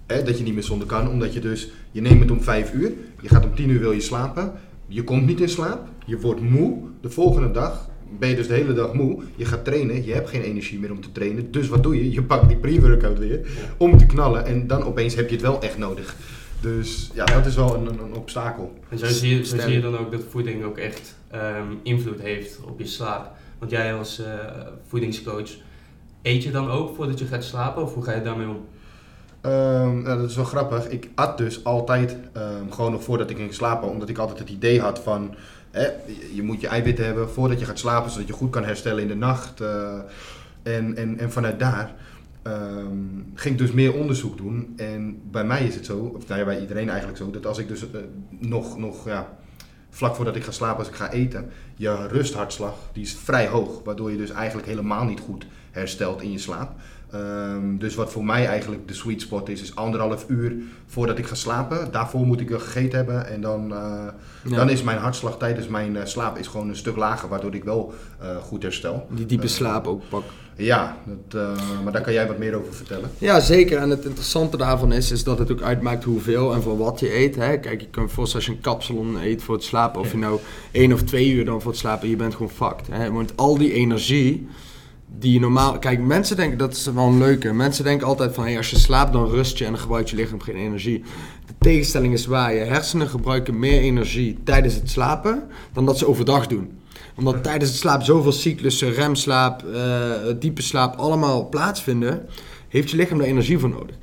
Hè, 0.06 0.24
dat 0.24 0.38
je 0.38 0.44
niet 0.44 0.54
meer 0.54 0.64
zonder 0.64 0.88
kan, 0.88 1.10
omdat 1.10 1.34
je 1.34 1.40
dus, 1.40 1.70
je 1.92 2.02
neemt 2.02 2.20
het 2.22 2.32
om 2.32 2.42
5 2.42 2.74
uur, 2.74 2.92
je 3.22 3.28
gaat 3.30 3.44
om 3.46 3.56
10 3.56 3.70
uur 3.70 3.80
wil 3.80 3.92
je 3.92 4.02
slapen, 4.02 4.54
je 4.88 5.04
komt 5.04 5.26
niet 5.26 5.40
in 5.42 5.50
slaap, 5.50 5.88
je 6.06 6.20
wordt 6.20 6.42
moe, 6.42 6.78
de 7.02 7.10
volgende 7.10 7.52
dag 7.52 7.90
ben 8.20 8.30
je 8.30 8.36
dus 8.36 8.48
de 8.48 8.54
hele 8.54 8.74
dag 8.74 8.94
moe, 8.94 9.24
je 9.36 9.46
gaat 9.46 9.66
trainen, 9.66 10.06
je 10.06 10.14
hebt 10.14 10.30
geen 10.30 10.42
energie 10.42 10.80
meer 10.80 10.92
om 10.92 11.02
te 11.02 11.12
trainen, 11.12 11.52
dus 11.52 11.68
wat 11.68 11.84
doe 11.84 11.96
je? 11.96 12.12
Je 12.12 12.24
pakt 12.24 12.48
die 12.48 12.58
pre-workout 12.58 13.20
weer 13.20 13.48
om 13.78 13.98
te 13.98 14.06
knallen 14.06 14.46
en 14.46 14.68
dan 14.68 14.84
opeens 14.84 15.16
heb 15.16 15.30
je 15.30 15.36
het 15.36 15.44
wel 15.44 15.62
echt 15.62 15.78
nodig. 15.78 16.16
Dus 16.62 17.10
ja, 17.14 17.26
dat 17.26 17.46
is 17.46 17.56
wel 17.56 17.76
een, 17.76 17.86
een, 17.86 18.00
een 18.00 18.14
obstakel. 18.16 18.74
En 18.90 18.98
zo 18.98 19.06
zie, 19.06 19.30
je, 19.30 19.46
zo 19.46 19.56
Stem. 19.56 19.60
zie 19.60 19.74
je 19.74 19.82
dan 19.82 19.98
ook 19.98 20.12
dat 20.12 20.24
voeding 20.30 20.64
ook 20.64 20.78
echt 20.78 21.16
ehm, 21.32 21.74
invloed 21.84 22.22
heeft 22.22 22.60
op 22.64 22.80
je 22.80 22.88
slaap. 22.88 23.32
Want 23.60 23.72
jij 23.72 23.94
als 23.94 24.20
eh, 24.20 24.34
voedingscoach, 24.88 25.50
eet 26.22 26.44
je 26.44 26.52
dan 26.52 26.70
ook 26.70 26.96
voordat 26.96 27.20
je 27.20 27.26
gaat 27.26 27.44
slapen 27.44 27.84
of 27.84 27.94
hoe 27.94 28.04
ga 28.04 28.14
je 28.14 28.22
daarmee 28.22 28.48
om? 28.48 28.66
Nou, 29.42 30.04
dat 30.04 30.30
is 30.30 30.36
wel 30.36 30.46
grappig. 30.46 30.88
Ik 30.88 31.10
at 31.16 31.38
dus 31.38 31.64
altijd 31.64 32.18
ehm, 32.34 32.70
gewoon 32.70 32.92
nog 32.92 33.04
voordat 33.04 33.30
ik 33.30 33.38
ging 33.38 33.54
slapen, 33.54 33.90
omdat 33.90 34.10
ik 34.10 34.18
altijd 34.18 34.40
het 34.40 34.50
idee 34.50 34.82
had 34.82 35.00
van 35.00 35.36
je- 36.34 36.44
moet 36.44 36.62
je 36.62 36.68
eiwitten 36.68 37.06
hebben 37.06 37.30
voordat 37.30 37.60
je 37.60 37.66
gaat 37.66 37.80
slapen, 37.80 38.12
zodat 38.12 38.28
je 38.28 38.34
goed 38.34 38.50
kan 38.50 38.64
herstellen 38.64 39.02
in 39.02 39.08
de 39.08 39.16
nacht. 39.16 39.62
eh, 39.62 40.00
en, 40.64 40.96
en, 40.96 41.20
en 41.20 41.32
vanuit 41.32 41.60
daar 41.60 41.96
ehm, 42.42 42.88
ging 43.34 43.54
ik 43.54 43.58
dus 43.58 43.72
meer 43.72 43.94
onderzoek 43.94 44.38
doen. 44.38 44.74
En 44.78 45.22
bij 45.32 45.44
mij 45.44 45.64
is 45.66 45.76
het 45.76 45.86
zo, 45.86 45.98
of 45.98 46.28
nou 46.28 46.46
bij 46.46 46.60
iedereen 46.60 46.90
eigenlijk 46.90 47.18
zo, 47.18 47.32
dat 47.32 47.46
als 47.46 47.58
ik 47.58 47.68
dus 47.68 47.92
eh, 47.92 48.00
nog, 48.30 48.78
nog 48.78 49.06
ja, 49.06 49.38
vlak 49.90 50.16
voordat 50.16 50.36
ik 50.36 50.44
ga 50.44 50.52
slapen, 50.52 50.78
als 50.80 50.88
ik 50.88 50.96
ga 50.96 51.12
eten, 51.12 51.50
je 51.76 52.08
rusthartslag 52.08 52.76
die 52.94 53.04
is 53.04 53.14
vrij 53.24 53.48
hoog, 53.48 53.84
waardoor 53.84 54.12
je 54.12 54.18
dus 54.18 54.30
eigenlijk 54.32 54.68
helemaal 54.68 55.06
niet 55.06 55.20
goed 55.20 55.46
herstelt 55.72 56.22
in 56.22 56.32
je 56.32 56.38
slaap. 56.40 56.72
Ehm, 57.12 57.78
dus 57.78 57.96
wat 57.96 58.12
voor 58.12 58.26
mij 58.26 58.46
eigenlijk 58.46 58.88
de 58.88 58.94
sweet 58.94 59.22
spot 59.22 59.50
is, 59.50 59.62
is 59.62 59.76
anderhalf 59.76 60.26
uur 60.28 60.56
voordat 60.86 61.18
ik 61.18 61.26
ga 61.26 61.36
slapen. 61.36 61.92
Daarvoor 61.92 62.26
moet 62.26 62.40
ik 62.40 62.50
wel 62.50 62.60
gegeten 62.60 62.98
hebben 62.98 63.28
en 63.28 63.42
dan, 63.42 63.74
eh, 63.74 64.06
Ja. 64.44 64.56
dan 64.56 64.70
is 64.70 64.84
mijn 64.84 64.98
hartslag 64.98 65.38
tijdens 65.38 65.68
mijn 65.68 65.98
eh, 65.98 66.06
slaap 66.06 66.38
is 66.38 66.48
gewoon 66.48 66.70
een 66.70 66.76
stuk 66.76 66.96
lager, 66.96 67.30
waardoor 67.30 67.56
ik 67.56 67.64
wel 67.64 67.94
eh, 68.20 68.36
goed 68.38 68.64
herstel. 68.64 69.08
Die 69.10 69.26
diepe 69.26 69.48
slaap 69.48 69.88
ook 69.88 70.02
pak. 70.10 70.24
Ja, 70.56 70.98
dat, 71.28 71.60
maar 71.84 71.94
daar 71.94 72.02
kan 72.02 72.14
jij 72.14 72.28
wat 72.28 72.38
meer 72.38 72.56
over 72.56 72.74
vertellen. 72.74 73.10
Ja, 73.18 73.40
zeker. 73.40 73.78
En 73.78 73.90
het 73.90 74.06
interessante 74.06 74.58
daarvan 74.58 74.92
is, 74.92 75.12
is 75.12 75.24
dat 75.24 75.40
het 75.40 75.52
ook 75.52 75.62
uitmaakt 75.62 76.04
hoeveel 76.04 76.54
en 76.54 76.62
voor 76.62 76.78
wat 76.78 77.00
je 77.00 77.16
eet. 77.16 77.36
Hè. 77.36 77.58
Kijk, 77.60 77.82
je 77.82 77.88
kan 77.90 78.10
voorstellen 78.10 78.46
als 78.46 78.46
je 78.46 78.52
een 78.52 78.72
kapsalon 78.72 79.18
eet 79.22 79.44
voor 79.44 79.56
het 79.56 79.64
slapen, 79.64 80.02
of 80.02 80.12
je 80.12 80.18
nou 80.18 80.40
één 80.72 80.94
of 80.94 81.02
twee 81.04 81.30
uur 81.32 81.46
dan 81.46 81.62
voor 81.62 81.72
het 81.72 81.80
slapen, 81.80 82.10
je 82.10 82.16
bent 82.16 82.34
gewoon 82.36 82.50
fucked. 82.52 82.88
Hè. 82.92 83.12
Want 83.12 83.34
al 83.36 83.58
die 83.58 83.74
energie 83.74 84.48
die 85.20 85.34
je 85.34 85.40
normaal... 85.40 85.80
Kijk, 85.80 86.00
mensen 86.00 86.36
denken, 86.36 86.58
dat 86.58 86.74
is 86.74 86.86
wel 86.86 87.08
een 87.08 87.18
leuke. 87.18 87.54
Mensen 87.54 87.84
denken 87.84 88.08
altijd 88.08 88.34
van, 88.34 88.44
hey, 88.44 88.58
als 88.58 88.70
je 88.70 88.78
slaapt 88.78 89.14
dan 89.14 89.30
rust 89.30 89.58
je 89.58 89.66
en 89.66 89.72
dan 89.72 89.80
gebruikt 89.80 90.10
je 90.10 90.16
lichaam 90.16 90.42
geen 90.42 90.56
energie. 90.56 91.04
De 91.46 91.54
tegenstelling 91.60 92.14
is 92.14 92.26
waar. 92.26 92.54
Je 92.54 92.60
hersenen 92.60 93.08
gebruiken 93.08 93.60
meer 93.60 93.82
energie 93.82 94.38
tijdens 94.44 94.74
het 94.74 94.90
slapen 94.90 95.44
dan 95.74 95.86
dat 95.86 95.98
ze 95.98 96.08
overdag 96.08 96.48
doen 96.48 96.78
omdat 97.18 97.44
tijdens 97.44 97.70
het 97.70 97.80
slaap 97.80 98.04
zoveel 98.04 98.32
cyclussen, 98.32 98.94
remslaap, 98.94 99.64
eh, 99.64 100.12
diepe 100.40 100.62
slaap 100.62 100.96
allemaal 100.96 101.50
plaatsvinden, 101.50 102.26
heeft 102.68 102.90
je 102.90 102.98
lichaam 102.98 103.18
daar 103.18 103.28
energie 103.28 103.60
voor 103.60 103.70
nodig. 103.70 103.96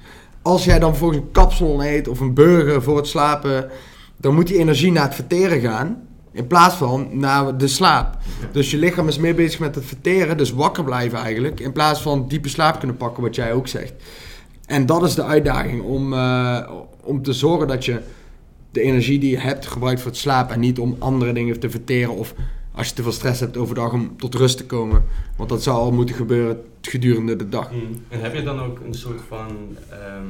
Als 0.42 0.64
jij 0.64 0.78
dan 0.78 0.90
bijvoorbeeld 0.90 1.22
een 1.22 1.30
kapsel 1.30 1.84
eet 1.84 2.08
of 2.08 2.20
een 2.20 2.34
burger 2.34 2.82
voor 2.82 2.96
het 2.96 3.06
slapen, 3.06 3.70
dan 4.16 4.34
moet 4.34 4.46
die 4.46 4.58
energie 4.58 4.92
naar 4.92 5.04
het 5.04 5.14
verteren 5.14 5.60
gaan. 5.60 6.02
In 6.34 6.46
plaats 6.46 6.74
van 6.74 7.08
naar 7.12 7.56
de 7.58 7.68
slaap. 7.68 8.16
Dus 8.52 8.70
je 8.70 8.76
lichaam 8.76 9.08
is 9.08 9.18
meer 9.18 9.34
bezig 9.34 9.60
met 9.60 9.74
het 9.74 9.84
verteren, 9.84 10.36
dus 10.36 10.52
wakker 10.52 10.84
blijven 10.84 11.18
eigenlijk. 11.18 11.60
In 11.60 11.72
plaats 11.72 12.02
van 12.02 12.28
diepe 12.28 12.48
slaap 12.48 12.78
kunnen 12.78 12.96
pakken, 12.96 13.22
wat 13.22 13.34
jij 13.34 13.52
ook 13.52 13.68
zegt. 13.68 13.92
En 14.66 14.86
dat 14.86 15.02
is 15.02 15.14
de 15.14 15.24
uitdaging 15.24 15.82
om, 15.82 16.12
eh, 16.12 16.70
om 17.00 17.22
te 17.22 17.32
zorgen 17.32 17.68
dat 17.68 17.84
je 17.84 18.00
de 18.70 18.80
energie 18.80 19.18
die 19.18 19.30
je 19.30 19.38
hebt 19.38 19.66
gebruikt 19.66 20.00
voor 20.00 20.10
het 20.10 20.20
slapen. 20.20 20.54
En 20.54 20.60
niet 20.60 20.78
om 20.78 20.96
andere 20.98 21.32
dingen 21.32 21.60
te 21.60 21.70
verteren 21.70 22.14
of 22.14 22.34
als 22.72 22.88
je 22.88 22.94
te 22.94 23.02
veel 23.02 23.12
stress 23.12 23.40
hebt 23.40 23.56
overdag 23.56 23.92
om 23.92 24.16
tot 24.16 24.34
rust 24.34 24.56
te 24.56 24.66
komen. 24.66 25.04
Want 25.36 25.48
dat 25.48 25.62
zou 25.62 25.76
al 25.76 25.92
moeten 25.92 26.14
gebeuren 26.14 26.62
gedurende 26.80 27.36
de 27.36 27.48
dag. 27.48 27.72
Mm. 27.72 28.02
En 28.08 28.20
heb 28.20 28.34
je 28.34 28.42
dan 28.42 28.60
ook 28.60 28.80
een 28.86 28.94
soort 28.94 29.20
van 29.28 29.76
ehm 29.90 30.26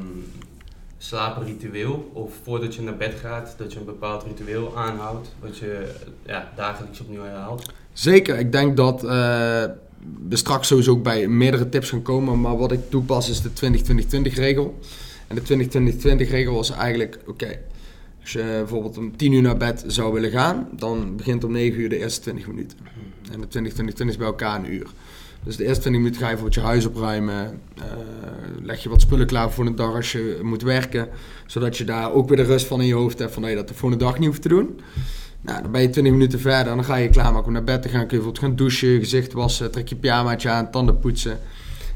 slaapritueel? 1.04 2.10
Of 2.12 2.32
voordat 2.42 2.74
je 2.74 2.82
naar 2.82 2.96
bed 2.96 3.14
gaat, 3.20 3.54
dat 3.58 3.72
je 3.72 3.78
een 3.78 3.84
bepaald 3.84 4.24
ritueel 4.24 4.76
aanhoudt, 4.76 5.34
wat 5.40 5.56
je 5.58 5.92
ja, 6.26 6.52
dagelijks 6.56 7.00
opnieuw 7.00 7.22
herhaalt? 7.22 7.72
Zeker, 7.92 8.38
ik 8.38 8.52
denk 8.52 8.76
dat 8.76 9.04
eh, 9.04 9.10
we 10.28 10.36
straks 10.36 10.68
sowieso 10.68 10.90
ook 10.90 11.02
bij 11.02 11.28
meerdere 11.28 11.68
tips 11.68 11.90
gaan 11.90 12.02
komen. 12.02 12.40
Maar 12.40 12.56
wat 12.56 12.72
ik 12.72 12.90
toepas 12.90 13.28
is 13.28 13.42
de 13.42 13.50
20-20-20 14.30 14.34
regel. 14.34 14.78
En 15.26 15.36
de 15.36 15.68
20-20-20 16.26 16.30
regel 16.30 16.54
was 16.54 16.70
eigenlijk, 16.70 17.18
oké, 17.26 17.58
als 18.20 18.32
je 18.32 18.42
bijvoorbeeld 18.42 18.98
om 18.98 19.16
10 19.16 19.32
uur 19.32 19.42
naar 19.42 19.56
bed 19.56 19.84
zou 19.86 20.12
willen 20.12 20.30
gaan, 20.30 20.68
dan 20.72 21.16
begint 21.16 21.44
om 21.44 21.52
9 21.52 21.80
uur 21.80 21.88
de 21.88 21.98
eerste 21.98 22.20
20 22.20 22.46
minuten. 22.46 22.78
En 23.32 23.40
de 23.40 23.70
20-20-20 24.02 24.06
is 24.06 24.16
bij 24.16 24.26
elkaar 24.26 24.58
een 24.58 24.72
uur. 24.72 24.86
Dus 25.44 25.56
de 25.56 25.64
eerste 25.64 25.80
20 25.80 26.02
minuten 26.02 26.20
ga 26.22 26.30
je 26.30 26.36
voor 26.36 26.48
je 26.50 26.60
huis 26.60 26.86
opruimen. 26.86 27.60
eh, 27.74 27.82
leg 28.62 28.82
je 28.82 28.88
wat 28.88 29.00
spullen 29.00 29.26
klaar 29.26 29.50
voor 29.50 29.64
de 29.64 29.74
dag 29.74 29.94
als 29.94 30.12
je 30.12 30.40
moet 30.42 30.62
werken. 30.62 31.08
Zodat 31.46 31.76
je 31.76 31.84
daar 31.84 32.12
ook 32.12 32.28
weer 32.28 32.36
de 32.36 32.42
rust 32.42 32.66
van 32.66 32.80
in 32.80 32.86
je 32.86 32.94
hoofd 32.94 33.18
hebt 33.18 33.32
van 33.32 33.42
dat 33.42 33.50
je 33.50 33.56
dat 33.56 33.68
de 33.68 33.74
volgende 33.74 34.04
dag 34.04 34.18
niet 34.18 34.28
hoeft 34.28 34.42
te 34.42 34.48
doen. 34.48 34.80
Nou, 35.40 35.62
dan 35.62 35.70
ben 35.70 35.80
je 35.80 35.90
20 35.90 36.12
minuten 36.12 36.40
verder 36.40 36.70
en 36.70 36.76
dan 36.76 36.84
ga 36.84 36.96
je 36.96 37.08
klaarmaken 37.08 37.46
om 37.46 37.52
naar 37.52 37.64
bed 37.64 37.82
te 37.82 37.88
gaan. 37.88 38.06
Kun 38.06 38.16
je 38.16 38.22
bijvoorbeeld 38.22 38.44
gaan 38.44 38.56
douchen, 38.56 38.98
gezicht 38.98 39.32
wassen, 39.32 39.70
trek 39.70 39.88
je 39.88 39.96
pyjamaatje 39.96 40.48
aan, 40.48 40.70
tanden 40.70 40.98
poetsen. 40.98 41.38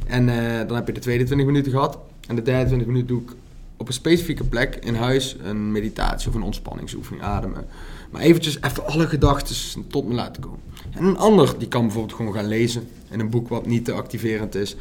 En 0.06 0.28
eh, 0.28 0.66
dan 0.66 0.76
heb 0.76 0.86
je 0.86 0.92
de 0.92 1.00
tweede 1.00 1.24
20 1.24 1.46
minuten 1.46 1.72
gehad. 1.72 1.98
En 2.26 2.34
de 2.34 2.42
derde 2.42 2.66
20 2.66 2.86
minuten 2.86 3.08
doe 3.08 3.22
ik 3.22 3.28
op 3.76 3.86
een 3.86 3.92
specifieke 3.92 4.44
plek 4.44 4.76
in 4.80 4.94
huis 4.94 5.36
een 5.42 5.72
meditatie 5.72 6.28
of 6.28 6.34
een 6.34 6.42
ontspanningsoefening 6.42 7.24
ademen. 7.24 7.66
Maar 8.10 8.20
eventjes 8.20 8.62
even 8.62 8.86
alle 8.86 9.06
gedachten 9.06 9.86
tot 9.88 10.08
me 10.08 10.14
laten 10.14 10.42
komen. 10.42 10.60
En 10.90 11.04
een 11.04 11.16
ander 11.16 11.54
die 11.58 11.68
kan 11.68 11.82
bijvoorbeeld 11.82 12.16
gewoon 12.16 12.34
gaan 12.34 12.46
lezen 12.48 12.88
in 13.10 13.20
een 13.20 13.30
boek 13.30 13.48
wat 13.48 13.66
niet 13.66 13.84
te 13.84 13.92
activerend 13.92 14.54
is. 14.54 14.76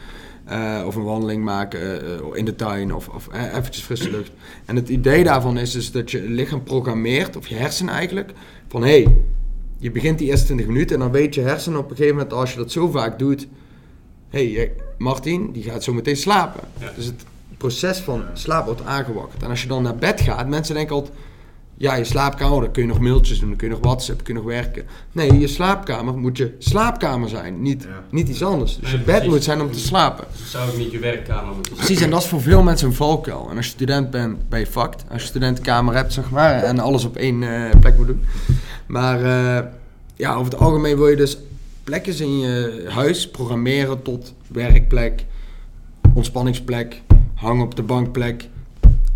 eh, 0.45 0.83
of 0.85 0.95
een 0.95 1.03
wandeling 1.03 1.43
maken 1.43 2.01
eh, 2.01 2.19
in 2.33 2.45
de 2.45 2.55
tuin 2.55 2.95
of, 2.95 3.07
of 3.07 3.27
eh, 3.27 3.55
eventjes 3.55 3.83
frisse 3.83 4.11
lucht. 4.11 4.31
En 4.65 4.75
het 4.75 4.89
idee 4.89 5.23
daarvan 5.23 5.57
is 5.57 5.71
dus 5.71 5.91
dat 5.91 6.11
je 6.11 6.21
lichaam 6.21 6.63
programmeert, 6.63 7.35
of 7.35 7.47
je 7.47 7.55
hersenen 7.55 7.93
eigenlijk, 7.93 8.31
van 8.67 8.81
hé, 8.81 9.03
hey, 9.03 9.15
je 9.77 9.91
begint 9.91 10.17
die 10.17 10.27
eerste 10.27 10.45
20 10.45 10.67
minuten 10.67 10.95
en 10.95 11.01
dan 11.01 11.11
weet 11.11 11.35
je 11.35 11.41
hersenen 11.41 11.79
op 11.79 11.89
een 11.89 11.95
gegeven 11.95 12.15
moment 12.17 12.33
als 12.33 12.51
je 12.51 12.57
dat 12.57 12.71
zo 12.71 12.87
vaak 12.89 13.19
doet, 13.19 13.47
hé, 14.29 14.53
hey, 14.53 14.71
Martin, 14.97 15.51
die 15.51 15.63
gaat 15.63 15.83
zo 15.83 15.93
meteen 15.93 16.17
slapen. 16.17 16.61
Ja. 16.79 16.91
Dus 16.95 17.05
het 17.05 17.25
proces 17.57 17.97
van 17.99 18.23
slaap 18.33 18.65
wordt 18.65 18.83
aangewakkerd. 18.83 19.43
En 19.43 19.49
als 19.49 19.61
je 19.61 19.67
dan 19.67 19.83
naar 19.83 19.95
bed 19.95 20.21
gaat, 20.21 20.47
mensen 20.47 20.75
denken 20.75 20.95
altijd, 20.95 21.15
ja, 21.79 21.95
je 21.95 22.03
slaapkamer, 22.03 22.61
dan 22.61 22.71
kun 22.71 22.81
je 22.81 22.87
nog 22.87 22.99
mailtjes 22.99 23.39
doen, 23.39 23.47
dan 23.49 23.57
kun 23.57 23.67
je 23.67 23.73
nog 23.73 23.83
WhatsApp, 23.83 24.23
kun 24.23 24.33
je 24.33 24.39
nog 24.39 24.49
werken. 24.49 24.83
Nee, 25.11 25.39
je 25.39 25.47
slaapkamer 25.47 26.17
moet 26.17 26.37
je 26.37 26.55
slaapkamer 26.59 27.29
zijn, 27.29 27.61
niet, 27.61 27.83
Ja. 27.83 28.03
niet 28.11 28.29
iets 28.29 28.43
anders. 28.43 28.75
Dus 28.75 28.89
Nee, 28.89 28.91
je 28.91 28.97
bed 29.05 29.05
precies. 29.15 29.29
moet 29.31 29.43
zijn 29.43 29.61
om 29.61 29.71
te 29.71 29.79
slapen. 29.79 30.25
Dus 30.37 30.51
zou 30.51 30.69
ook 30.69 30.77
niet 30.77 30.91
je 30.91 30.99
werkkamer 30.99 31.53
moeten 31.55 31.75
zijn. 31.75 31.85
Precies, 31.85 32.03
en 32.03 32.09
dat 32.09 32.21
is 32.21 32.27
voor 32.27 32.41
veel 32.41 32.63
mensen 32.63 32.87
een 32.87 32.93
valkuil. 32.93 33.47
En 33.49 33.55
als 33.57 33.65
je 33.65 33.71
student 33.71 34.09
bent, 34.11 34.49
ben 34.49 34.59
je 34.59 34.67
fucked. 34.67 35.03
Als 35.11 35.21
je 35.21 35.27
studentenkamer 35.27 35.95
hebt, 35.95 36.13
zeg 36.13 36.29
maar, 36.29 36.63
en 36.63 36.79
alles 36.79 37.05
op 37.05 37.15
één 37.15 37.43
eh, 37.43 37.79
plek 37.79 37.97
moet 37.97 38.07
doen. 38.07 38.21
Maar 38.87 39.23
eh, 39.23 39.65
ja, 40.15 40.33
over 40.33 40.51
het 40.51 40.61
algemeen 40.61 40.95
wil 40.97 41.07
je 41.07 41.15
dus 41.15 41.37
plekjes 41.83 42.19
in 42.19 42.39
je 42.39 42.85
huis 42.89 43.29
programmeren 43.29 44.01
tot 44.01 44.33
werkplek, 44.47 45.25
ontspanningsplek, 46.13 47.01
hangen 47.35 47.63
op 47.65 47.75
de 47.75 47.83
bankplek. 47.83 48.47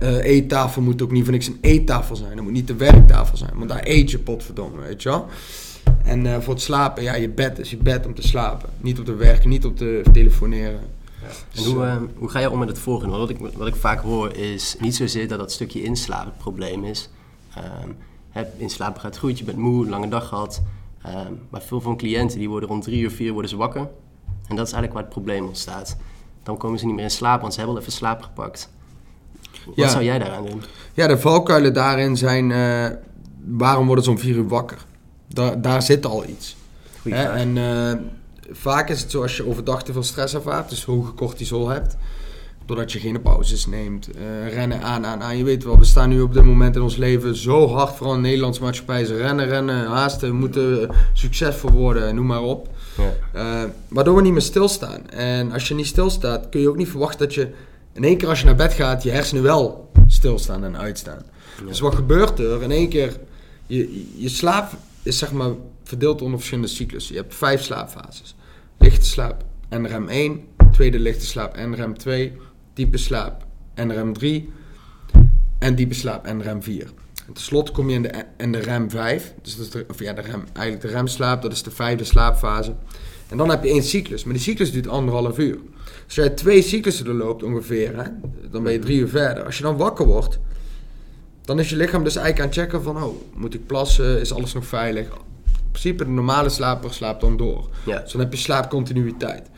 Eh, 0.02 0.24
eettafel 0.24 0.82
moet 0.82 1.02
ook 1.02 1.12
niet 1.12 1.24
voor 1.24 1.34
niks 1.34 1.48
een 1.48 1.58
eettafel 1.62 2.16
zijn. 2.16 2.36
Dat 2.36 2.44
moet 2.44 2.54
niet 2.54 2.68
de 2.68 2.76
werktafel 2.76 3.38
zijn, 3.38 3.52
want 3.56 3.70
daar 3.70 3.82
eet 3.84 4.12
je 4.12 4.20
potverdomme, 4.20 4.82
weet 4.82 5.04
je 5.04 5.10
wel. 5.10 5.28
En 6.04 6.26
eh, 6.26 6.40
voor 6.40 6.54
het 6.54 6.64
slapen, 6.64 7.04
ja, 7.04 7.16
je 7.16 7.30
bed 7.30 7.60
is 7.60 7.70
je 7.70 7.78
bed 7.78 8.06
om 8.06 8.16
te 8.16 8.22
slapen. 8.22 8.70
Niet 8.78 9.00
om 9.00 9.06
te 9.06 9.16
werken, 9.16 9.50
niet 9.50 9.66
om 9.66 9.76
te 9.76 10.02
telefoneren. 10.14 10.80
En 11.56 11.64
hoe, 11.64 11.86
eh, 11.86 11.96
hoe 12.16 12.30
ga 12.30 12.40
je 12.40 12.52
om 12.52 12.60
met 12.60 12.68
het 12.68 12.80
volgende? 12.80 13.18
Wat 13.18 13.30
ik, 13.30 13.38
wat 13.56 13.68
ik 13.68 13.76
vaak 13.76 14.00
hoor 14.00 14.36
is 14.36 14.76
niet 14.80 14.96
zozeer 14.96 15.28
dat 15.28 15.40
dat 15.40 15.52
stukje 15.52 15.84
inslapen 15.84 16.28
het 16.28 16.38
probleem 16.38 16.84
is. 16.84 17.10
Ehm 17.56 17.90
hè, 18.32 18.44
inslapen 18.58 19.02
gaat 19.02 19.18
goed, 19.18 19.40
je 19.40 19.44
bent 19.44 19.58
moe, 19.58 19.90
lange 19.90 20.08
dag 20.08 20.28
gehad. 20.28 20.62
Ehm, 21.02 21.34
maar 21.50 21.62
veel 21.62 21.82
van 21.82 21.98
cliënten 21.98 22.40
die 22.40 22.50
worden 22.50 22.70
rond 22.70 22.84
drie 22.84 23.02
uur, 23.02 23.12
vier 23.12 23.32
worden 23.32 23.50
ze 23.50 23.58
wakker. 23.58 23.90
En 24.48 24.56
dat 24.56 24.68
is 24.68 24.74
eigenlijk 24.74 24.94
waar 24.94 25.04
het 25.04 25.12
probleem 25.12 25.46
ontstaat. 25.46 25.98
Dan 26.44 26.58
komen 26.58 26.80
ze 26.80 26.86
niet 26.86 26.96
meer 26.96 27.04
in 27.04 27.12
slaap, 27.12 27.42
want 27.42 27.54
ze 27.54 27.60
hebben 27.60 27.78
al 27.78 27.82
even 27.82 27.94
slaap 27.94 28.22
gepakt. 28.22 28.70
Wat 29.66 29.76
Ja. 29.76 29.88
zou 29.88 30.04
jij 30.04 30.20
daaraan 30.20 30.46
doen? 30.46 30.62
Ja, 30.94 31.08
de 31.08 31.18
valkuilen 31.18 31.74
daarin 31.74 32.18
zijn, 32.18 32.52
eh, 32.52 32.86
waarom 33.48 33.86
worden 33.86 34.04
ze 34.04 34.10
om 34.10 34.18
vier 34.20 34.36
uur 34.36 34.48
wakker? 34.48 34.78
Daar, 35.28 35.62
daar 35.62 35.82
zit 35.82 36.06
al 36.06 36.26
iets. 36.28 36.56
Hè? 37.10 37.24
En 37.24 37.58
eh, 37.58 37.98
vaak 38.52 38.90
is 38.90 39.02
het 39.02 39.12
zo 39.12 39.22
als 39.22 39.38
je 39.38 39.48
overdag 39.48 39.84
te 39.84 39.94
veel 39.94 40.04
stress 40.04 40.34
ervaart, 40.34 40.70
dus 40.70 40.84
hoge 40.86 41.14
cortisol 41.14 41.70
hebt, 41.70 41.96
doordat 42.66 42.92
je 42.92 43.00
geen 43.00 43.22
pauzes 43.22 43.66
neemt, 43.66 44.10
eh, 44.12 44.54
rennen 44.54 44.82
aan, 44.82 45.06
aan, 45.06 45.22
aan. 45.22 45.38
Je 45.38 45.44
weet 45.44 45.64
wel, 45.64 45.78
we 45.78 45.84
staan 45.86 46.10
nu 46.10 46.22
op 46.22 46.34
dit 46.34 46.44
moment 46.44 46.76
in 46.76 46.82
ons 46.82 46.96
leven 46.96 47.36
zo 47.36 47.68
hard, 47.68 47.96
vooral 47.96 48.16
in 48.16 48.22
de 48.22 48.28
Nederlandse 48.28 48.62
maatschappij, 48.62 49.06
ze 49.06 49.16
rennen, 49.18 49.48
rennen, 49.48 49.86
haasten, 49.88 50.30
we 50.30 50.36
moeten 50.36 50.90
succesvol 51.14 51.72
worden, 51.72 52.16
noem 52.16 52.26
maar 52.26 52.42
op. 52.42 52.68
Ja. 53.34 53.70
Waardoor 53.88 54.16
we 54.16 54.22
niet 54.22 54.32
meer 54.32 54.42
stilstaan. 54.42 55.10
En 55.10 55.52
als 55.52 55.68
je 55.68 55.76
niet 55.76 55.88
stilstaat, 55.88 56.50
kun 56.50 56.62
je 56.62 56.70
ook 56.70 56.78
niet 56.78 56.90
verwachten 56.90 57.20
dat 57.20 57.34
je 57.34 57.48
in 57.94 58.04
één 58.04 58.18
keer 58.18 58.28
als 58.28 58.40
je 58.40 58.46
naar 58.46 58.56
bed 58.56 58.74
gaat, 58.74 59.04
je 59.04 59.10
hersenen 59.10 59.44
wel 59.44 59.92
stilstaan 60.08 60.64
en 60.64 60.78
uitstaan. 60.78 61.24
Ja. 61.60 61.66
Dus 61.66 61.80
wat 61.80 61.96
gebeurt 61.96 62.40
er? 62.40 62.64
In 62.64 62.72
één 62.72 62.90
keer, 62.90 63.20
je, 63.66 64.08
je 64.16 64.30
slaap 64.30 64.72
is 65.04 65.18
zeg 65.18 65.32
maar 65.32 65.52
verdeeld 65.84 66.22
onder 66.22 66.38
verschillende 66.38 66.70
cyclussen. 66.70 67.16
Je 67.16 67.22
hebt 67.22 67.36
vijf 67.36 67.62
slaapfases. 67.62 68.36
Lichte 68.78 69.06
slaap 69.06 69.44
en 69.70 69.88
rem 69.88 70.08
1, 70.08 70.44
tweede 70.72 71.00
lichte 71.00 71.26
slaap 71.26 71.54
en 71.56 71.76
rem 71.76 71.98
2, 71.98 72.34
diepe 72.74 72.98
slaap 72.98 73.46
en 73.74 73.94
rem 73.94 74.14
3 74.14 74.50
en 75.60 75.76
diepe 75.76 75.94
slaap 75.94 76.26
en 76.26 76.42
rem 76.42 76.64
4. 76.64 76.84
En 77.28 77.34
tenslotte 77.34 77.72
kom 77.72 77.90
je 77.90 77.96
in 77.96 78.02
de, 78.02 78.26
in 78.38 78.52
de 78.52 78.60
rem 78.60 78.90
5, 78.90 79.34
dus 79.42 79.56
dat 79.56 79.66
is 79.66 79.72
de, 79.72 79.86
of 79.90 80.00
ja, 80.00 80.14
de 80.14 80.22
rem, 80.22 80.44
eigenlijk 80.54 80.82
de 80.88 80.92
remslaap, 80.92 81.42
dat 81.42 81.52
is 81.52 81.64
de 81.64 81.72
vijfde 81.72 82.04
slaapfase. 82.04 82.76
En 83.30 83.38
dan 83.38 83.50
heb 83.50 83.64
je 83.64 83.70
één 83.70 83.84
cyclus, 83.84 84.24
maar 84.24 84.34
die 84.34 84.42
cyclus 84.42 84.72
duurt 84.72 84.88
anderhalf 84.88 85.38
uur. 85.38 85.58
Als 86.12 86.20
jij 86.20 86.30
twee 86.30 86.62
cyclussen 86.62 87.06
doorloopt 87.06 87.44
ongeveer, 87.44 87.96
hè, 87.96 88.04
dan 88.50 88.64
ben 88.64 88.72
je 88.72 88.80
drie 88.80 89.00
uur 89.00 89.08
verder. 89.08 89.46
Als 89.46 89.58
je 89.58 89.64
dan 89.64 89.78
wakker 89.78 90.06
wordt, 90.06 90.40
dan 91.42 91.60
is 91.60 91.70
je 91.70 91.76
lichaam 91.76 92.04
dus 92.04 92.16
eigenlijk 92.16 92.46
aan 92.46 92.52
het 92.52 92.72
checken 92.72 92.84
van, 92.84 93.04
oh, 93.04 93.16
moet 93.34 93.54
ik 93.54 93.66
plassen, 93.66 94.20
is 94.20 94.34
alles 94.34 94.54
nog 94.54 94.66
veilig? 94.66 95.06
In 95.06 95.70
principe, 95.72 96.04
de 96.04 96.10
normale 96.10 96.50
slaper 96.50 96.94
slaapt 96.94 97.22
dan 97.22 97.38
door. 97.38 97.70
Ja. 97.86 98.00
Dus 98.00 98.12
dan 98.12 98.22
heb 98.22 98.32
je 98.34 98.38
slaapcontinuïteit. 98.38 99.50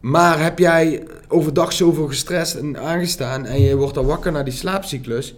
Maar 0.00 0.42
heb 0.42 0.58
jij 0.58 1.06
overdag 1.28 1.72
zoveel 1.72 2.06
gestrest 2.06 2.54
en 2.54 2.78
aangestaan 2.78 3.44
en 3.44 3.60
je 3.60 3.76
wordt 3.76 3.94
dan 3.94 4.06
wakker 4.06 4.32
naar 4.32 4.44
die 4.44 4.52
slaapcyclus, 4.52 5.34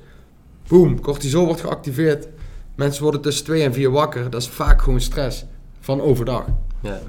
boom, 0.68 1.00
cortisol 1.00 1.44
wordt 1.44 1.60
geactiveerd. 1.60 2.28
Mensen 2.74 3.02
worden 3.02 3.20
tussen 3.20 3.44
2 3.44 3.62
en 3.62 3.72
4 3.72 3.90
wakker, 3.90 4.30
dat 4.30 4.40
is 4.40 4.48
vaak 4.48 4.82
gewoon 4.82 5.00
stress 5.00 5.44
van 5.80 6.00
overdag. 6.00 6.44
Ja. 6.80 7.00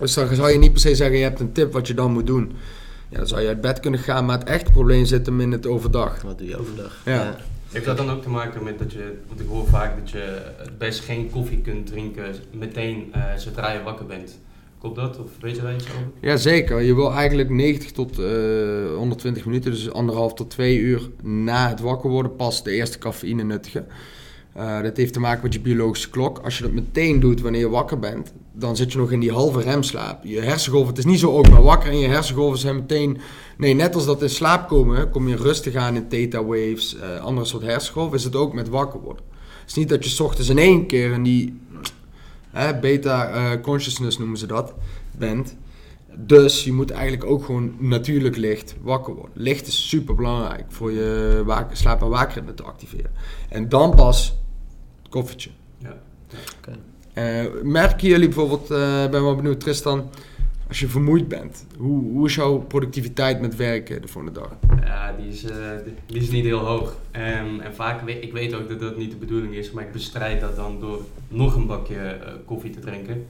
Dus 0.00 0.14
dan 0.14 0.34
zou 0.34 0.50
je 0.50 0.58
niet 0.58 0.72
per 0.72 0.80
se 0.80 0.94
zeggen, 0.94 1.16
je 1.16 1.22
hebt 1.22 1.40
een 1.40 1.52
tip 1.52 1.72
wat 1.72 1.86
je 1.86 1.94
dan 1.94 2.12
moet 2.12 2.26
doen. 2.26 2.52
Ja, 3.08 3.16
dan 3.18 3.26
zou 3.26 3.40
je 3.40 3.48
uit 3.48 3.60
bed 3.60 3.80
kunnen 3.80 4.00
gaan, 4.00 4.24
maar 4.24 4.38
het 4.38 4.48
echte 4.48 4.70
probleem 4.70 5.04
zit 5.04 5.26
hem 5.26 5.40
in 5.40 5.52
het 5.52 5.66
overdag. 5.66 6.22
Wat 6.22 6.38
doe 6.38 6.48
je 6.48 6.58
overdag? 6.58 7.00
Ja. 7.04 7.36
Heeft 7.70 7.86
dat 7.86 7.96
dan 7.96 8.10
ook 8.10 8.22
te 8.22 8.28
maken 8.28 8.62
met 8.62 8.78
dat 8.78 8.92
je, 8.92 9.12
want 9.28 9.40
ik 9.40 9.46
hoor 9.48 9.66
vaak 9.66 9.96
dat 9.98 10.10
je 10.10 10.52
het 10.56 10.78
best 10.78 11.00
geen 11.00 11.30
koffie 11.30 11.58
kunt 11.58 11.86
drinken 11.86 12.34
meteen 12.50 13.08
eh, 13.12 13.22
zodra 13.36 13.72
je 13.72 13.82
wakker 13.82 14.06
bent. 14.06 14.38
Klopt 14.78 14.96
dat? 14.96 15.18
Of 15.18 15.30
weet 15.40 15.56
je 15.56 15.62
daar 15.62 15.74
iets 15.74 15.88
over? 15.88 16.10
Ja, 16.20 16.36
zeker. 16.36 16.80
Je 16.80 16.94
wil 16.94 17.12
eigenlijk 17.12 17.50
90 17.50 17.90
tot 17.90 18.18
eh 18.18 18.94
120 18.96 19.44
minuten, 19.44 19.70
dus 19.70 19.92
anderhalf 19.92 20.34
tot 20.34 20.50
twee 20.50 20.78
uur 20.78 21.10
na 21.22 21.68
het 21.68 21.80
wakker 21.80 22.10
worden, 22.10 22.36
pas 22.36 22.64
de 22.64 22.70
eerste 22.70 22.98
cafeïne 22.98 23.42
nuttigen. 23.42 23.86
Eh, 24.52 24.82
dat 24.82 24.96
heeft 24.96 25.12
te 25.12 25.20
maken 25.20 25.42
met 25.42 25.52
je 25.52 25.60
biologische 25.60 26.10
klok. 26.10 26.38
Als 26.38 26.56
je 26.56 26.62
dat 26.62 26.72
meteen 26.72 27.20
doet 27.20 27.40
wanneer 27.40 27.60
je 27.60 27.68
wakker 27.68 27.98
bent, 27.98 28.32
dan 28.56 28.76
zit 28.76 28.92
je 28.92 28.98
nog 28.98 29.12
in 29.12 29.20
die 29.20 29.32
halve 29.32 29.60
remslaap. 29.60 30.24
Je 30.24 30.40
hersengolven, 30.40 30.88
het 30.88 30.98
is 30.98 31.04
niet 31.04 31.18
zo 31.18 31.36
ook 31.36 31.48
maar 31.48 31.62
wakker 31.62 31.90
en 31.90 31.98
je 31.98 32.08
hersengolven 32.08 32.58
zijn 32.58 32.74
meteen... 32.74 33.20
Nee, 33.56 33.74
net 33.74 33.94
als 33.94 34.06
dat 34.06 34.22
in 34.22 34.30
slaap 34.30 34.68
komen, 34.68 35.10
kom 35.10 35.28
je 35.28 35.36
rustig 35.36 35.74
aan 35.74 35.96
in 35.96 36.08
theta 36.08 36.44
waves, 36.44 36.96
eh, 36.96 37.20
andere 37.20 37.46
soort 37.46 37.62
hersengolven, 37.62 38.18
is 38.18 38.24
het 38.24 38.36
ook 38.36 38.52
met 38.52 38.68
wakker 38.68 39.00
worden. 39.00 39.24
Het 39.60 39.68
is 39.68 39.74
niet 39.74 39.88
dat 39.88 40.04
je 40.04 40.10
's 40.10 40.20
ochtends 40.20 40.48
in 40.48 40.58
één 40.58 40.86
keer 40.86 41.12
in 41.12 41.22
die 41.22 41.60
hè, 42.50 42.78
beta 42.78 43.28
eh, 43.28 43.60
consciousness 43.60 44.18
noemen 44.18 44.38
ze 44.38 44.46
dat, 44.46 44.74
bent. 45.18 45.56
Dus 46.16 46.64
je 46.64 46.72
moet 46.72 46.90
eigenlijk 46.90 47.24
ook 47.24 47.44
gewoon 47.44 47.74
natuurlijk 47.78 48.36
licht 48.36 48.74
wakker 48.82 49.14
worden. 49.14 49.32
Licht 49.34 49.66
is 49.66 49.88
super 49.88 50.14
belangrijk 50.14 50.64
voor 50.68 50.92
je 50.92 51.66
slaap- 51.72 52.02
en 52.02 52.08
waakritme 52.08 52.54
te 52.54 52.62
activeren. 52.62 53.10
En 53.48 53.68
dan 53.68 53.94
pas 53.94 54.36
het 55.02 55.08
koffietje. 55.08 55.50
Ja. 55.78 56.00
Eh, 56.60 56.74
merken 57.62 58.08
jullie 58.08 58.28
bijvoorbeeld, 58.28 58.70
eh, 58.70 59.04
ik 59.04 59.10
ben 59.10 59.22
wel 59.22 59.34
benieuwd 59.36 59.60
Tristan, 59.60 60.10
als 60.68 60.80
je 60.80 60.88
vermoeid 60.88 61.28
bent, 61.28 61.66
hoe, 61.78 62.02
hoe 62.12 62.26
is 62.26 62.34
jouw 62.34 62.58
productiviteit 62.58 63.40
met 63.40 63.56
werken 63.56 64.02
de 64.02 64.08
volgende 64.08 64.40
dag? 64.40 64.50
Ja, 64.84 65.12
die 65.18 65.28
is, 65.28 65.44
eh, 65.44 65.56
die 66.06 66.20
is 66.20 66.30
niet 66.30 66.44
heel 66.44 66.58
hoog. 66.58 66.96
Ehm, 67.10 67.60
en 67.60 67.74
vaak, 67.74 68.00
we- 68.04 68.20
ik 68.20 68.32
weet 68.32 68.54
ook 68.54 68.68
dat 68.68 68.80
dat 68.80 68.96
niet 68.96 69.10
de 69.10 69.16
bedoeling 69.16 69.54
is, 69.54 69.70
maar 69.70 69.84
ik 69.84 69.92
bestrijd 69.92 70.40
dat 70.40 70.56
dan 70.56 70.80
door 70.80 71.00
nog 71.28 71.54
een 71.56 71.66
bakje 71.66 71.96
eh, 71.96 72.32
koffie 72.44 72.70
te 72.70 72.80
drinken. 72.80 73.26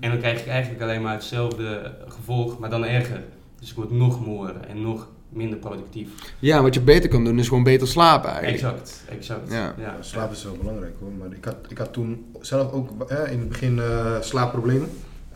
En 0.00 0.10
dan 0.10 0.18
krijg 0.18 0.40
ik 0.40 0.46
eigenlijk 0.46 0.82
alleen 0.82 1.02
maar 1.02 1.12
hetzelfde 1.14 1.94
gevolg, 2.08 2.58
maar 2.58 2.70
dan 2.70 2.84
erger. 2.84 3.22
Dus 3.60 3.70
ik 3.70 3.76
word 3.76 3.90
nog 3.90 4.26
moer 4.26 4.54
en 4.68 4.82
nog 4.82 5.08
minder 5.28 5.58
productief. 5.58 6.08
Ja, 6.38 6.62
wat 6.62 6.74
je 6.74 6.80
beter 6.80 7.08
kan 7.08 7.24
doen 7.24 7.38
is 7.38 7.48
gewoon 7.48 7.62
beter 7.62 7.88
slapen 7.88 8.30
eigenlijk. 8.30 8.62
Exact, 8.62 9.02
exact. 9.08 9.52
Ja. 9.52 9.74
Slaap 10.00 10.32
is 10.32 10.44
wel 10.44 10.56
belangrijk 10.56 10.94
hoor. 11.00 11.12
Maar 11.18 11.32
ik 11.32 11.44
had, 11.44 11.56
ik 11.68 11.78
had 11.78 11.92
toen 11.92 12.24
zelf 12.40 12.72
ook 12.72 13.10
eh, 13.10 13.32
in 13.32 13.38
het 13.38 13.48
begin 13.48 13.78
eh, 13.78 14.20
slaapproblemen. 14.20 14.88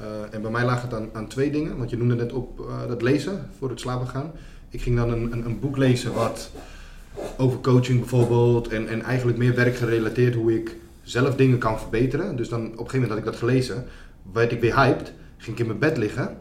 Eh, 0.02 0.34
en 0.34 0.42
bij 0.42 0.50
mij 0.50 0.64
lag 0.64 0.82
het 0.82 0.94
aan, 0.94 1.08
aan 1.12 1.26
twee 1.26 1.50
dingen. 1.50 1.76
Want 1.76 1.90
je 1.90 1.96
noemde 1.96 2.14
net 2.14 2.32
op 2.32 2.60
eh, 2.60 2.88
dat 2.88 3.02
lezen 3.02 3.50
voor 3.58 3.68
het 3.68 3.80
slapen 3.80 4.06
gaan. 4.06 4.32
Ik 4.68 4.82
ging 4.82 4.96
dan 4.96 5.10
een, 5.10 5.32
een, 5.32 5.44
een 5.44 5.60
boek 5.60 5.76
lezen 5.76 6.12
wat 6.12 6.50
over 7.36 7.60
coaching 7.60 7.98
bijvoorbeeld. 7.98 8.68
En, 8.68 8.88
en 8.88 9.02
eigenlijk 9.02 9.38
meer 9.38 9.54
werkgerelateerd 9.54 10.34
hoe 10.34 10.54
ik 10.54 10.76
zelf 11.02 11.36
dingen 11.36 11.58
kan 11.58 11.78
verbeteren. 11.78 12.36
Dus 12.36 12.48
dan 12.48 12.60
op 12.60 12.66
een 12.66 12.76
gegeven 12.76 13.00
moment 13.00 13.10
had 13.10 13.18
ik 13.18 13.24
dat 13.24 13.36
gelezen. 13.36 13.84
Werd 14.32 14.52
ik 14.52 14.60
weer 14.60 14.74
hyped. 14.74 15.12
Ging 15.36 15.56
ik 15.56 15.62
in 15.62 15.66
mijn 15.66 15.78
bed 15.78 15.96
liggen. 15.96 16.36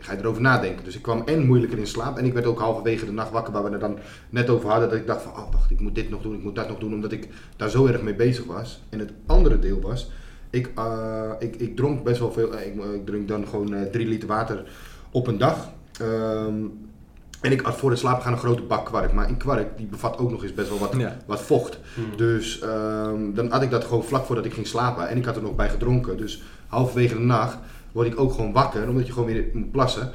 Ga 0.00 0.12
je 0.12 0.18
erover 0.18 0.42
nadenken. 0.42 0.84
Dus 0.84 0.96
ik 0.96 1.02
kwam 1.02 1.22
en 1.26 1.46
moeilijker 1.46 1.78
in 1.78 1.86
slaap. 1.86 2.18
En 2.18 2.24
ik 2.24 2.32
werd 2.32 2.46
ook 2.46 2.58
halverwege 2.58 3.04
de 3.04 3.12
nacht 3.12 3.30
wakker 3.30 3.52
waar 3.52 3.64
we 3.64 3.70
het 3.70 3.80
dan 3.80 3.98
net 4.30 4.48
over 4.50 4.68
hadden. 4.70 4.88
Dat 4.88 4.98
ik 4.98 5.06
dacht 5.06 5.22
van, 5.22 5.32
oh 5.32 5.52
wacht, 5.52 5.70
ik 5.70 5.80
moet 5.80 5.94
dit 5.94 6.10
nog 6.10 6.22
doen, 6.22 6.34
ik 6.34 6.42
moet 6.42 6.54
dat 6.54 6.68
nog 6.68 6.78
doen. 6.78 6.94
Omdat 6.94 7.12
ik 7.12 7.28
daar 7.56 7.70
zo 7.70 7.86
erg 7.86 8.02
mee 8.02 8.14
bezig 8.14 8.44
was. 8.44 8.80
En 8.88 8.98
het 8.98 9.12
andere 9.26 9.58
deel 9.58 9.80
was, 9.80 10.10
ik, 10.50 10.70
eh, 10.74 11.30
ik, 11.38 11.56
ik 11.56 11.76
dronk 11.76 12.04
best 12.04 12.18
wel 12.20 12.32
veel. 12.32 12.54
eh, 12.56 12.66
Ik, 12.66 12.84
ik 12.94 13.06
drink 13.06 13.28
dan 13.28 13.46
gewoon 13.46 13.74
eh, 13.74 13.82
drie 13.90 14.06
liter 14.06 14.28
water 14.28 14.64
op 15.10 15.26
een 15.26 15.38
dag. 15.38 15.70
Ehm, 16.00 16.54
En 17.40 17.52
ik 17.52 17.60
had 17.60 17.76
voor 17.76 17.90
het 17.90 17.98
slapen 17.98 18.22
gaan 18.22 18.32
een 18.32 18.38
grote 18.38 18.62
bak 18.62 18.84
kwark. 18.86 19.12
Maar 19.12 19.28
in 19.28 19.36
kwark, 19.36 19.76
die 19.76 19.86
bevat 19.86 20.18
ook 20.18 20.30
nog 20.30 20.42
eens 20.42 20.54
best 20.54 20.68
wel 20.68 20.78
wat, 20.78 20.94
Ja. 20.96 21.16
wat 21.26 21.40
vocht. 21.40 21.78
Hmm. 21.94 22.16
Dus 22.16 22.60
ehm, 22.60 23.32
dan 23.34 23.50
had 23.50 23.62
ik 23.62 23.70
dat 23.70 23.84
gewoon 23.84 24.04
vlak 24.04 24.24
voordat 24.24 24.44
ik 24.44 24.52
ging 24.52 24.66
slapen. 24.66 25.08
En 25.08 25.16
ik 25.16 25.24
had 25.24 25.36
er 25.36 25.42
nog 25.42 25.54
bij 25.56 25.68
gedronken. 25.68 26.16
Dus 26.16 26.42
halverwege 26.68 27.14
de 27.14 27.20
nacht 27.20 27.56
word 27.92 28.06
ik 28.06 28.20
ook 28.20 28.32
gewoon 28.32 28.52
wakker. 28.52 28.88
Omdat 28.88 29.06
je 29.06 29.12
gewoon 29.12 29.28
weer 29.32 29.44
moet 29.52 29.70
plassen. 29.72 30.10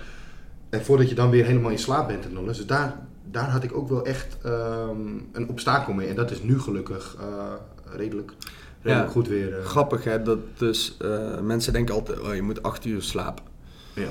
En 0.70 0.86
voordat 0.86 1.10
je 1.10 1.16
dan 1.16 1.30
weer 1.30 1.46
helemaal 1.46 1.72
in 1.72 1.80
slaap 1.80 2.08
bent 2.08 2.26
en 2.26 2.38
alles. 2.38 2.58
Dus 2.58 2.66
daar, 2.66 2.96
daar 3.32 3.50
had 3.50 3.64
ik 3.64 3.76
ook 3.78 3.90
wel 3.90 4.06
echt 4.06 4.38
ehm, 4.44 5.00
een 5.32 5.50
obstakel 5.50 5.94
mee. 5.94 6.08
En 6.08 6.16
dat 6.16 6.32
is 6.32 6.42
nu 6.42 6.60
gelukkig 6.60 7.16
eh, 7.20 7.26
redelijk, 7.96 8.32
redelijk 8.82 9.08
Ja. 9.08 9.12
goed 9.14 9.28
weer. 9.28 9.58
eh. 9.58 9.66
Grappig 9.66 10.04
hè, 10.04 10.22
dat 10.22 10.40
dus 10.58 10.98
eh, 11.02 11.40
mensen 11.42 11.74
denken 11.74 11.96
altijd, 11.96 12.20
oh 12.20 12.36
je 12.36 12.42
moet 12.42 12.64
8 12.64 12.86
uur 12.86 13.02
slapen. 13.02 13.44
Ja. 13.94 14.08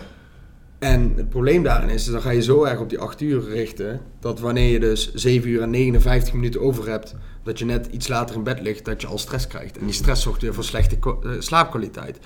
En 0.78 1.12
het 1.16 1.28
probleem 1.28 1.62
daarin 1.62 1.88
is, 1.88 2.04
dan 2.04 2.20
ga 2.22 2.30
je 2.30 2.42
zo 2.42 2.64
erg 2.64 2.80
op 2.80 2.88
die 2.88 2.98
8 2.98 3.20
uur 3.20 3.44
richten, 3.44 4.00
dat 4.20 4.40
wanneer 4.40 4.70
je 4.72 4.80
dus 4.80 5.14
7 5.14 5.48
uur 5.50 5.62
en 5.62 5.70
59 5.70 6.34
minuten 6.34 6.60
over 6.60 6.88
hebt, 6.88 7.14
dat 7.44 7.58
je 7.58 7.64
net 7.64 7.86
iets 7.86 8.08
later 8.08 8.36
in 8.36 8.42
bed 8.42 8.60
ligt, 8.60 8.84
dat 8.84 9.00
je 9.00 9.06
al 9.06 9.18
stress 9.18 9.46
krijgt. 9.46 9.78
En 9.78 9.84
die 9.84 9.94
stress 9.94 10.22
zorgt 10.22 10.42
weer 10.42 10.54
voor 10.54 10.64
slechte 10.64 10.96
eh, 11.02 11.30
slaapkwaliteit. 11.38 12.18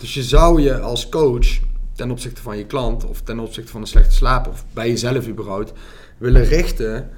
Dus 0.00 0.14
je 0.14 0.22
zou 0.22 0.62
je 0.62 0.80
als 0.80 1.08
coach, 1.08 1.46
ten 1.92 2.10
opzichte 2.10 2.42
van 2.42 2.56
je 2.56 2.66
klant, 2.66 3.04
of 3.04 3.20
ten 3.20 3.38
opzichte 3.38 3.70
van 3.70 3.80
een 3.80 3.86
slechte 3.86 4.14
slaap, 4.14 4.46
of 4.46 4.64
bij 4.72 4.88
jezelf 4.88 5.28
überhaupt, 5.28 5.72
willen 6.18 6.44
richten 6.44 7.10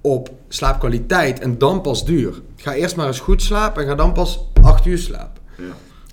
op 0.00 0.30
slaapkwaliteit 0.48 1.40
en 1.40 1.58
dan 1.58 1.80
pas 1.80 2.04
duur. 2.04 2.40
Ga 2.56 2.74
eerst 2.74 2.96
maar 2.96 3.06
eens 3.06 3.20
goed 3.20 3.42
slapen 3.42 3.82
en 3.82 3.88
ga 3.88 3.94
dan 3.94 4.12
pas 4.12 4.46
8 4.62 4.86
uur 4.86 4.98
slapen. 4.98 5.42
Ja. 5.56 5.64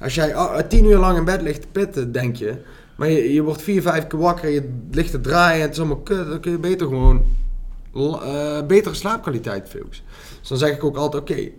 Als 0.02 0.16
jij 0.16 0.36
ah, 0.36 0.68
10 0.68 0.86
uur 0.86 0.98
lang 0.98 1.18
in 1.18 1.26
bed 1.26 1.42
ligt 1.42 1.62
te 1.62 1.68
pitten, 1.68 2.12
denk 2.12 2.36
je, 2.36 2.56
maar 2.96 3.10
je, 3.10 3.34
je 3.34 3.42
wordt 3.42 3.62
4, 3.62 3.82
5 3.82 4.08
keer 4.08 4.20
wakker, 4.20 4.50
je 4.50 4.80
ligt 4.92 5.12
te 5.12 5.22
draaien, 5.22 5.62
het 5.62 5.72
is 5.72 5.78
allemaal 5.78 5.98
kut, 5.98 6.28
dan 6.28 6.40
kun 6.40 6.52
je 6.52 6.60
beter 6.60 6.88
gewoon 6.88 7.26
eh, 8.06 8.66
betere 8.68 8.96
slaapkwaliteit 8.96 9.70
focussen. 9.70 10.06
Dus 10.40 10.50
dan 10.50 10.58
zeg 10.58 10.76
ik 10.76 10.84
ook 10.84 10.96
altijd, 10.98 11.22
oké, 11.22 11.50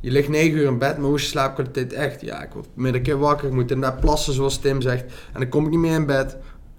je 0.00 0.10
ligt 0.10 0.28
9 0.28 0.58
uur 0.58 0.66
in 0.66 0.78
bed, 0.78 0.96
maar 0.98 1.06
hoe 1.06 1.16
is 1.16 1.22
je 1.22 1.28
slaapkwaliteit 1.28 1.92
echt? 1.92 2.20
Ja, 2.20 2.42
ik 2.42 2.52
word 2.52 2.66
midden 2.74 3.02
keer 3.02 3.18
wakker, 3.18 3.46
ik 3.48 3.54
moet 3.54 3.70
inderdaad 3.70 4.00
plassen 4.00 4.32
zoals 4.32 4.58
Tim 4.58 4.80
zegt, 4.80 5.02
en 5.32 5.40
dan 5.40 5.48
kom 5.48 5.64
ik 5.64 5.70
niet 5.70 5.78
meer 5.78 5.94
in 5.94 6.06
bed. 6.06 6.36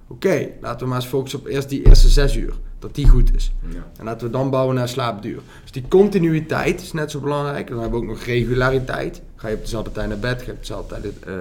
Oké, 0.07 0.47
laten 0.61 0.79
we 0.79 0.85
maar 0.85 0.99
eens 1.01 1.09
focussen 1.09 1.39
op 1.39 1.45
eerst 1.47 1.69
die 1.69 1.85
eerste 1.85 2.09
6 2.09 2.35
uur, 2.35 2.53
dat 2.79 2.95
die 2.95 3.07
goed 3.09 3.35
is. 3.35 3.51
Ja. 3.67 3.85
En 3.97 4.05
laten 4.05 4.27
we 4.27 4.33
dan 4.33 4.49
bouwen 4.49 4.75
naar 4.75 4.87
slaapduur. 4.89 5.39
Dus 5.61 5.71
die 5.71 5.85
continuïteit 5.87 6.81
is 6.81 6.91
net 6.93 7.11
zo 7.11 7.19
belangrijk. 7.19 7.67
Dan 7.67 7.79
hebben 7.79 7.99
we 7.99 8.05
ook 8.05 8.11
nog 8.11 8.23
regulariteit. 8.23 9.21
Ga 9.35 9.47
je 9.47 9.55
op 9.55 9.61
dezelfde 9.61 9.91
tijd 9.91 10.07
naar 10.07 10.19
bed, 10.19 10.39
ga 10.39 10.45
je 10.45 10.51
op 10.51 10.59
dezelfde 10.59 11.01
tijd 11.01 11.19
eh, 11.19 11.33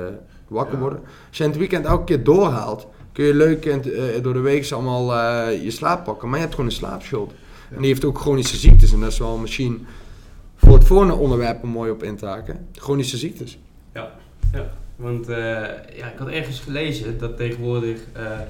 wakker 0.48 0.74
Ja. 0.74 0.80
worden. 0.80 0.98
Als 1.28 1.36
je 1.38 1.44
in 1.44 1.50
het 1.50 1.58
weekend 1.58 1.84
elke 1.84 2.04
keer 2.04 2.24
doorhaalt, 2.24 2.86
kun 3.20 3.28
je 3.28 3.34
leuk 3.34 3.64
het, 3.64 3.92
eh, 3.92 4.22
door 4.22 4.32
de 4.32 4.40
week 4.40 4.70
allemaal 4.70 5.14
eh, 5.14 5.62
je 5.62 5.70
slaap 5.70 6.04
pakken. 6.04 6.28
Maar 6.28 6.36
je 6.36 6.44
hebt 6.44 6.54
gewoon 6.54 6.70
een 6.70 6.76
slaapschuld. 6.76 7.32
En 7.70 7.78
die 7.78 7.86
heeft 7.86 8.04
ook 8.04 8.18
chronische 8.18 8.56
ziektes. 8.56 8.92
En 8.92 9.00
dat 9.00 9.12
is 9.12 9.18
wel 9.18 9.36
misschien 9.36 9.86
voor 10.56 10.74
het 10.74 10.86
volgende 10.86 11.14
onderwerp 11.14 11.62
om 11.62 11.68
mooi 11.68 11.90
op 11.90 12.02
in 12.02 12.16
te 12.16 12.26
haken. 12.26 12.66
Chronische 12.72 13.16
ziektes. 13.16 13.58
Ja, 13.94 14.12
ja. 14.52 14.70
want 14.96 15.28
eh, 15.28 15.36
ja, 15.96 16.12
ik 16.12 16.18
had 16.18 16.28
ergens 16.28 16.60
gelezen 16.60 17.18
dat 17.18 17.36
tegenwoordig 17.36 18.00
eh 18.12 18.40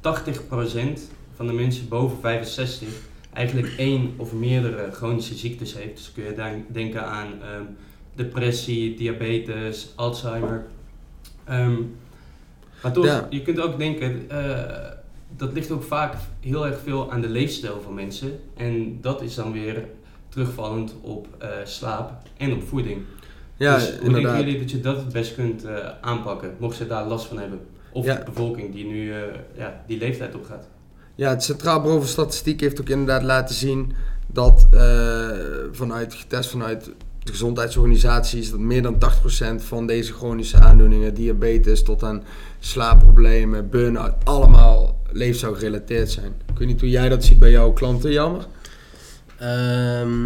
80% 0.00 1.00
van 1.34 1.46
de 1.46 1.52
mensen 1.52 1.88
boven 1.88 2.18
65 2.20 2.88
eigenlijk 3.32 3.74
één 3.76 4.14
of 4.16 4.32
meerdere 4.32 4.90
chronische 4.92 5.34
ziektes 5.34 5.74
heeft. 5.74 5.96
Dus 5.96 6.12
kun 6.14 6.24
je 6.24 6.34
dan 6.34 6.64
denken 6.68 7.06
aan 7.06 7.28
ehm, 7.42 7.64
depressie, 8.14 8.94
diabetes, 8.94 9.92
Alzheimer. 9.96 10.64
Ehm, 11.44 11.74
maar 12.82 12.92
toch, 12.92 13.04
Ja. 13.04 13.26
je 13.30 13.42
kunt 13.42 13.60
ook 13.60 13.78
denken, 13.78 14.30
eh, 14.30 14.90
dat 15.36 15.52
ligt 15.52 15.70
ook 15.70 15.82
vaak 15.82 16.14
heel 16.40 16.66
erg 16.66 16.78
veel 16.84 17.12
aan 17.12 17.20
de 17.20 17.28
leefstijl 17.28 17.80
van 17.84 17.94
mensen. 17.94 18.38
En 18.56 18.98
dat 19.00 19.22
is 19.22 19.34
dan 19.34 19.52
weer 19.52 19.84
terugvallend 20.28 20.94
op 21.00 21.26
eh, 21.38 21.48
slaap 21.64 22.12
en 22.36 22.52
op 22.52 22.62
voeding. 22.68 23.02
Ja, 23.56 23.74
dus 23.74 23.84
hoe 23.84 23.94
inderdaad. 23.94 24.22
denken 24.22 24.44
jullie 24.44 24.58
dat 24.60 24.70
je 24.70 24.80
dat 24.80 24.96
het 24.96 25.12
best 25.12 25.34
kunt 25.34 25.64
eh, 25.64 25.74
aanpakken, 26.00 26.54
mocht 26.58 26.76
ze 26.76 26.86
daar 26.86 27.06
last 27.06 27.26
van 27.26 27.38
hebben? 27.38 27.60
Of 27.92 28.04
Ja. 28.04 28.14
de 28.14 28.24
bevolking 28.24 28.72
die 28.74 28.84
nu 28.84 29.12
ja, 29.56 29.82
die 29.86 29.98
leeftijd 29.98 30.34
opgaat. 30.34 30.68
Ja, 31.14 31.30
het 31.30 31.42
Centraal 31.42 31.78
Bureau 31.80 32.00
voor 32.00 32.08
Statistiek 32.10 32.60
heeft 32.60 32.80
ook 32.80 32.88
inderdaad 32.88 33.22
laten 33.22 33.54
zien 33.54 33.92
dat 34.26 34.66
vanuit, 35.72 36.14
getest 36.14 36.50
vanuit 36.50 36.90
de 37.24 37.30
gezondheidsorganisaties, 37.30 38.50
dat 38.50 38.60
meer 38.60 38.82
dan 38.82 38.98
80% 39.60 39.62
van 39.64 39.86
deze 39.86 40.12
chronische 40.12 40.58
aandoeningen, 40.58 41.14
diabetes 41.14 41.82
tot 41.82 42.02
aan 42.02 42.22
slaapproblemen, 42.58 43.70
burn-out, 43.70 44.14
allemaal 44.24 45.00
leefstijl 45.12 45.54
gerelateerd 45.54 46.10
zijn. 46.10 46.32
Ik 46.52 46.58
weet 46.58 46.68
niet 46.68 46.80
hoe 46.80 46.90
jij 46.90 47.08
dat 47.08 47.24
ziet 47.24 47.38
bij 47.38 47.50
jouw 47.50 47.72
klanten, 47.72 48.12
jammer. 48.12 48.46
Ehm, 49.38 50.20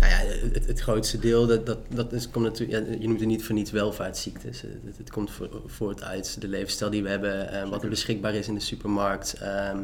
nou 0.00 0.10
ja, 0.12 0.48
het, 0.52 0.66
het 0.66 0.80
grootste 0.80 1.18
deel, 1.18 1.46
dat, 1.46 1.66
dat, 1.66 1.78
dat 1.94 2.12
is, 2.12 2.30
komt 2.30 2.44
natuurlijk, 2.44 2.86
ja, 2.86 2.94
je 3.00 3.06
noemt 3.06 3.20
het 3.20 3.28
niet 3.28 3.44
voor 3.44 3.54
niets 3.54 3.70
welvaartsziektes. 3.70 4.60
Het, 4.60 4.96
het, 4.98 5.10
komt 5.10 5.30
vo- 5.30 5.62
voort 5.66 6.02
uit 6.02 6.40
de 6.40 6.48
levensstijl 6.48 6.90
die 6.90 7.02
we 7.02 7.08
hebben, 7.08 7.52
eh, 7.52 7.68
wat 7.68 7.82
er 7.82 7.88
beschikbaar 7.88 8.34
is 8.34 8.48
in 8.48 8.54
de 8.54 8.60
supermarkt. 8.60 9.32
ehm, 9.32 9.78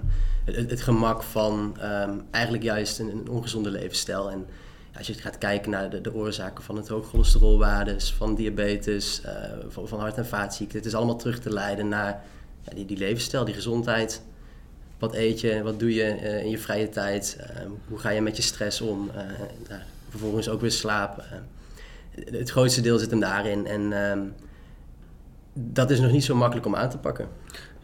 het, 0.44 0.80
gemak 0.80 1.22
van 1.22 1.76
ehm, 1.80 2.10
eigenlijk 2.30 2.64
juist 2.64 2.98
een, 2.98 3.10
een 3.10 3.28
ongezonde 3.28 3.70
levensstijl. 3.70 4.30
En 4.30 4.46
als 4.96 5.06
je 5.06 5.14
gaat 5.14 5.38
kijken 5.38 5.70
naar 5.70 5.90
de, 5.90 6.00
de 6.00 6.14
oorzaken 6.14 6.64
van 6.64 6.76
het 6.76 6.88
hoog 6.88 7.08
cholesterolwaardes, 7.08 8.12
van 8.12 8.34
diabetes, 8.34 9.20
eh, 9.20 9.34
van, 9.68 9.88
van 9.88 10.00
hart- 10.00 10.16
en 10.16 10.26
vaatziekten. 10.26 10.78
Het 10.78 10.86
is 10.86 10.94
allemaal 10.94 11.16
terug 11.16 11.40
te 11.40 11.50
leiden 11.52 11.88
naar 11.88 12.22
ja, 12.60 12.74
die, 12.74 12.84
die 12.84 12.96
levensstijl, 12.96 13.44
die 13.44 13.54
gezondheid. 13.54 14.22
Wat 14.98 15.14
eet 15.14 15.40
je? 15.40 15.62
Wat 15.62 15.78
doe 15.78 15.94
je 15.94 16.04
eh, 16.04 16.44
in 16.44 16.50
je 16.50 16.58
vrije 16.58 16.88
tijd? 16.88 17.36
Eh, 17.40 17.56
hoe 17.88 17.98
ga 17.98 18.10
je 18.10 18.20
met 18.20 18.36
je 18.36 18.42
stress 18.42 18.80
om? 18.80 19.10
Eh, 19.14 19.22
nou, 19.68 19.80
vervolgens 20.08 20.48
ook 20.48 20.60
weer 20.60 20.70
slapen. 20.70 21.24
Eh, 21.30 22.38
het 22.38 22.50
grootste 22.50 22.80
deel 22.80 22.98
zit 22.98 23.10
hem 23.10 23.20
daarin. 23.20 23.66
En 23.66 23.92
ehm, 23.92 24.20
dat 25.52 25.90
is 25.90 26.00
nog 26.00 26.12
niet 26.12 26.24
zo 26.24 26.34
makkelijk 26.34 26.66
om 26.66 26.76
aan 26.76 26.90
te 26.90 26.98
pakken. 26.98 27.28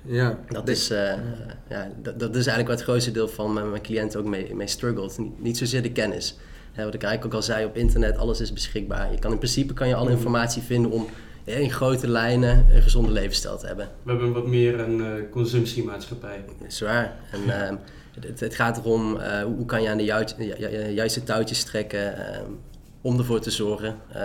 Ja, 0.03 0.39
Dat 0.49 0.69
is, 0.69 0.89
ja, 1.69 1.91
dat, 2.03 2.21
dat 2.21 2.37
is 2.37 2.47
eigenlijk 2.47 2.69
waar 2.69 2.77
het 2.77 2.87
grootste 2.87 3.11
deel 3.11 3.29
van 3.29 3.53
mijn, 3.53 3.71
mijn 3.71 3.83
cliënten 3.83 4.21
ook 4.21 4.27
mee, 4.27 4.55
mee 4.55 4.67
struggelt. 4.67 5.19
Niet, 5.19 5.43
niet 5.43 5.59
zozeer 5.59 5.83
de 5.83 5.93
kennis. 5.93 6.37
Hè, 6.79 6.85
wat 6.85 6.95
ik 6.95 7.03
eigenlijk 7.03 7.35
ook 7.35 7.41
al 7.41 7.47
zei, 7.47 7.65
op 7.65 7.77
internet, 7.77 8.19
alles 8.19 8.41
is 8.41 8.53
beschikbaar. 8.53 9.13
Je 9.13 9.19
kan, 9.19 9.33
in 9.33 9.39
principe 9.39 9.75
kan 9.75 9.89
je 9.89 9.95
alle 9.95 10.11
informatie 10.11 10.63
vinden 10.63 10.91
om 10.91 11.07
in 11.45 11.71
grote 11.71 12.09
lijnen 12.09 12.67
een 12.75 12.83
gezonde 12.83 13.11
levensstijl 13.11 13.59
te 13.59 13.67
hebben. 13.67 13.89
We 14.03 14.11
hebben 14.11 14.33
wat 14.33 14.47
meer 14.47 14.81
een 14.81 15.01
eh, 15.05 15.31
consumptiemaatschappij. 15.31 16.45
Dat 16.59 16.69
is 16.69 16.81
waar. 16.81 17.17
En, 17.33 17.63
ehm, 17.63 17.77
het, 18.21 18.41
het 18.41 18.55
gaat 18.55 18.79
erom 18.79 19.17
eh, 19.17 19.43
hoe 19.43 19.67
kan 19.67 19.83
je 19.83 19.89
aan 19.89 19.97
de 19.97 20.05
juist, 20.05 20.35
ju- 20.39 20.55
ju- 20.59 20.89
juiste 20.89 21.23
touwtjes 21.23 21.65
trekken 21.65 22.17
ehm, 22.35 22.51
om 23.01 23.19
ervoor 23.19 23.41
te 23.41 23.51
zorgen 23.51 23.97
eh, 24.13 24.21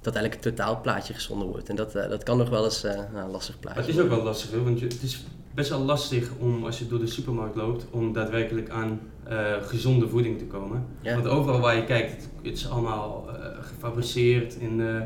dat 0.00 0.14
eigenlijk 0.14 0.44
het 0.44 0.56
totaalplaatje 0.56 1.14
gezonder 1.14 1.46
wordt. 1.48 1.68
En 1.68 1.76
dat, 1.76 1.92
dat 1.92 2.22
kan 2.22 2.38
nog 2.38 2.48
wel 2.48 2.64
eens 2.64 2.82
een 2.82 3.30
lastig 3.30 3.58
plaatje 3.60 3.80
het 3.80 3.90
is 3.90 3.98
ook 3.98 4.08
wel 4.08 4.22
lastig, 4.22 4.62
want 4.62 4.78
je, 4.78 4.86
het 4.86 5.02
is 5.02 5.24
best 5.56 5.70
wel 5.70 5.80
lastig 5.80 6.30
om 6.38 6.64
als 6.64 6.78
je 6.78 6.86
door 6.88 6.98
de 6.98 7.06
supermarkt 7.06 7.56
loopt, 7.56 7.86
om 7.90 8.12
daadwerkelijk 8.12 8.70
aan 8.70 9.00
eh, 9.24 9.36
gezonde 9.62 10.08
voeding 10.08 10.38
te 10.38 10.44
komen. 10.44 10.84
Ja. 11.00 11.14
Want 11.14 11.26
overal 11.28 11.60
waar 11.60 11.76
je 11.76 11.84
kijkt, 11.84 12.10
het, 12.12 12.28
het 12.42 12.54
is 12.56 12.68
allemaal 12.70 13.28
eh, 13.28 13.46
gefabriceerd 13.60 14.54
in 14.54 14.80
eh, 14.80 14.96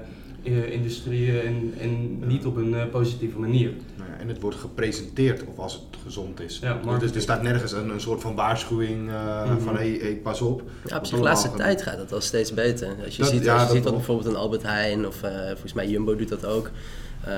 eh, 0.42 0.72
industrieën 0.72 1.40
en, 1.40 1.74
en 1.80 2.18
niet 2.28 2.46
op 2.46 2.56
een 2.56 2.74
eh, 2.74 2.86
positieve 2.90 3.38
manier. 3.38 3.70
Nou 3.96 4.10
ja, 4.10 4.16
en 4.18 4.28
het 4.28 4.40
wordt 4.40 4.56
gepresenteerd 4.56 5.44
of 5.46 5.58
als 5.58 5.72
het 5.72 5.82
gezond 6.04 6.40
is. 6.40 6.58
Ja, 6.58 6.98
dus 6.98 7.14
er 7.14 7.20
staat 7.20 7.42
nergens 7.42 7.72
een, 7.72 7.90
een 7.90 8.00
soort 8.00 8.20
van 8.20 8.34
waarschuwing 8.34 9.08
eh, 9.10 9.44
Mhm. 9.50 9.58
van 9.60 9.76
hé, 9.76 9.98
hey, 9.98 10.16
pas 10.22 10.40
op. 10.40 10.62
Ja, 10.86 10.96
op 10.98 11.06
zich, 11.06 11.16
de 11.16 11.22
laatste 11.24 11.50
tijd 11.56 11.82
gaat 11.82 11.98
het 11.98 12.12
al 12.12 12.20
steeds 12.20 12.54
beter. 12.54 12.88
Als 13.04 13.16
je 13.16 13.22
Dat- 13.22 13.30
ziet, 13.32 13.44
ja, 13.44 13.52
als 13.52 13.60
je 13.60 13.66
dat 13.66 13.74
ziet 13.76 13.84
dat 13.84 13.94
bijvoorbeeld 13.94 14.28
een 14.28 14.36
Albert 14.36 14.62
Heijn 14.62 15.06
of 15.06 15.22
eh, 15.22 15.46
volgens 15.46 15.72
mij 15.72 15.88
Jumbo 15.88 16.16
doet 16.16 16.28
dat 16.28 16.46
ook. 16.46 16.70
Eh, 17.24 17.32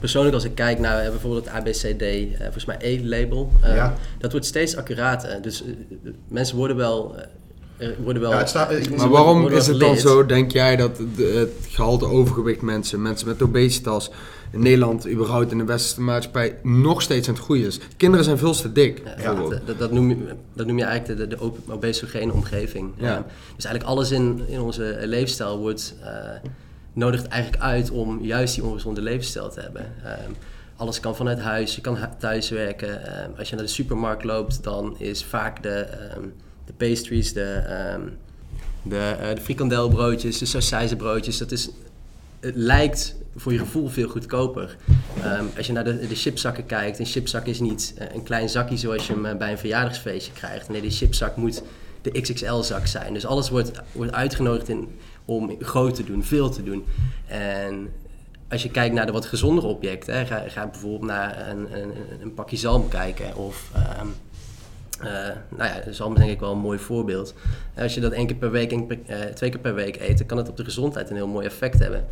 persoonlijk 0.00 0.34
als 0.34 0.44
ik 0.44 0.54
kijk 0.54 0.78
naar 0.78 0.98
eh, 1.04 1.10
bijvoorbeeld 1.10 1.44
het 1.44 1.54
ABCD, 1.54 2.02
eh, 2.02 2.38
volgens 2.40 2.64
mij 2.64 2.76
E-label, 2.80 3.52
eh, 3.62 3.74
Ja. 3.74 3.94
dat 4.18 4.30
wordt 4.30 4.46
steeds 4.46 4.76
accurater. 4.76 5.42
Dus 5.42 5.64
mensen 6.28 6.56
worden 6.56 6.76
wel... 6.76 7.14
worden 8.02 8.22
wel 8.22 8.30
Ja, 8.30 8.38
het 8.38 8.48
staat- 8.48 8.88
Maar 8.96 9.08
waarom 9.08 9.40
worden 9.40 9.58
is 9.58 9.66
het 9.66 9.80
dan 9.80 9.96
zo, 9.96 10.26
denk 10.26 10.52
jij, 10.52 10.76
dat 10.76 10.96
de- 11.16 11.32
het 11.58 11.66
gehalte 11.74 12.06
overgewicht 12.06 12.60
mensen, 12.62 13.02
mensen 13.02 13.28
met 13.28 13.42
obesitas 13.42 14.10
in 14.52 14.60
Nederland, 14.62 15.08
überhaupt 15.08 15.52
in 15.52 15.58
de 15.58 15.64
westerse 15.64 16.00
maatschappij, 16.00 16.56
nog 16.62 17.02
steeds 17.02 17.28
aan 17.28 17.34
het 17.34 17.42
groeien 17.42 17.66
is? 17.66 17.78
Kinderen 17.96 18.24
zijn 18.24 18.38
veel 18.38 18.52
te 18.52 18.72
dik. 18.72 19.02
Ja, 19.22 19.34
dat, 19.34 19.60
dat, 19.66 19.78
dat, 19.78 19.92
noem 19.92 20.08
je, 20.08 20.16
dat 20.52 20.66
noem 20.66 20.78
je 20.78 20.84
eigenlijk 20.84 21.20
de, 21.30 21.36
de, 21.36 21.52
obesogene 21.72 22.32
omgeving. 22.32 22.90
Ja. 22.96 23.26
Dus 23.56 23.64
eigenlijk 23.64 23.84
alles 23.96 24.10
in, 24.10 24.40
in 24.48 24.60
onze 24.60 24.98
leefstijl 25.02 25.58
wordt, 25.58 25.94
eh, 26.02 26.08
nodigt 26.98 27.26
eigenlijk 27.26 27.62
uit 27.62 27.90
om 27.90 28.24
juist 28.24 28.54
die 28.54 28.64
ongezonde 28.64 29.02
levensstijl 29.02 29.50
te 29.50 29.60
hebben. 29.60 29.92
Ehm, 30.04 30.30
alles 30.76 31.00
kan 31.00 31.16
vanuit 31.16 31.38
huis, 31.40 31.74
je 31.74 31.80
kan 31.80 31.96
hu- 31.96 32.06
thuis 32.18 32.50
werken. 32.50 33.06
Ehm, 33.06 33.30
als 33.38 33.48
je 33.48 33.54
naar 33.54 33.64
de 33.64 33.70
supermarkt 33.70 34.24
loopt, 34.24 34.62
dan 34.62 34.98
is 34.98 35.24
vaak 35.24 35.62
de, 35.62 35.70
ehm, 35.70 36.22
de 36.66 36.72
pastries, 36.72 37.32
de, 37.32 37.62
de, 38.82 39.16
eh, 39.20 39.34
de 39.34 39.40
frikandelbroodjes, 39.40 40.38
de 40.38 40.46
sausijzenbroodjes, 40.46 41.38
dat 41.38 41.52
is, 41.52 41.68
het 42.40 42.56
lijkt 42.56 43.14
voor 43.36 43.52
je 43.52 43.58
gevoel 43.58 43.88
veel 43.88 44.08
goedkoper. 44.08 44.76
Als 45.56 45.66
je 45.66 45.72
naar 45.72 45.84
de, 45.84 46.06
de 46.06 46.14
chipzakken 46.14 46.66
kijkt, 46.66 46.98
een 46.98 47.06
chipzak 47.06 47.46
is 47.46 47.60
niet 47.60 47.94
eh, 47.98 48.06
een 48.14 48.22
klein 48.22 48.48
zakje 48.48 48.76
zoals 48.76 49.06
je 49.06 49.12
hem 49.12 49.26
eh, 49.26 49.36
bij 49.36 49.50
een 49.50 49.58
verjaardagsfeestje 49.58 50.32
krijgt. 50.32 50.68
Nee, 50.68 50.80
die 50.80 50.90
chipzak 50.90 51.36
moet 51.36 51.62
de 52.02 52.20
XXL-zak 52.20 52.86
zijn. 52.86 53.12
Dus 53.12 53.26
alles 53.26 53.50
wordt, 53.50 53.70
wordt 53.92 54.12
uitgenodigd 54.12 54.68
in, 54.68 54.88
om 55.28 55.56
groot 55.60 55.94
te 55.94 56.04
doen, 56.04 56.24
veel 56.24 56.50
te 56.50 56.62
doen. 56.62 56.84
En 57.26 57.88
als 58.48 58.62
je 58.62 58.70
kijkt 58.70 58.94
naar 58.94 59.06
de 59.06 59.12
wat 59.12 59.26
gezondere 59.26 59.66
objecten, 59.66 60.14
hè, 60.14 60.26
ga, 60.26 60.42
ga 60.46 60.66
bijvoorbeeld 60.66 61.02
naar 61.10 61.48
een, 61.48 61.78
een, 61.82 61.92
een 62.22 62.34
pakje 62.34 62.56
zalm 62.56 62.88
kijken 62.88 63.36
of... 63.36 63.70
ehm, 63.74 64.06
eh, 65.00 65.06
nou 65.56 65.70
ja, 65.70 65.92
zalm 65.92 66.12
is 66.12 66.18
denk 66.18 66.30
ik 66.30 66.40
wel 66.40 66.52
een 66.52 66.58
mooi 66.58 66.78
voorbeeld. 66.78 67.34
Als 67.76 67.94
je 67.94 68.00
dat 68.00 68.12
één 68.12 68.26
keer 68.26 68.36
per 68.36 68.50
week, 68.50 68.70
één 68.70 68.86
keer 68.86 68.96
per- 68.98 69.16
eh, 69.20 69.32
twee 69.34 69.50
keer 69.50 69.60
per 69.60 69.74
week 69.74 69.96
eet, 70.00 70.18
dan 70.18 70.26
kan 70.26 70.36
het 70.38 70.48
op 70.48 70.56
de 70.56 70.64
gezondheid 70.64 71.10
een 71.10 71.16
heel 71.16 71.26
mooi 71.26 71.46
effect 71.46 71.78
hebben. 71.78 72.06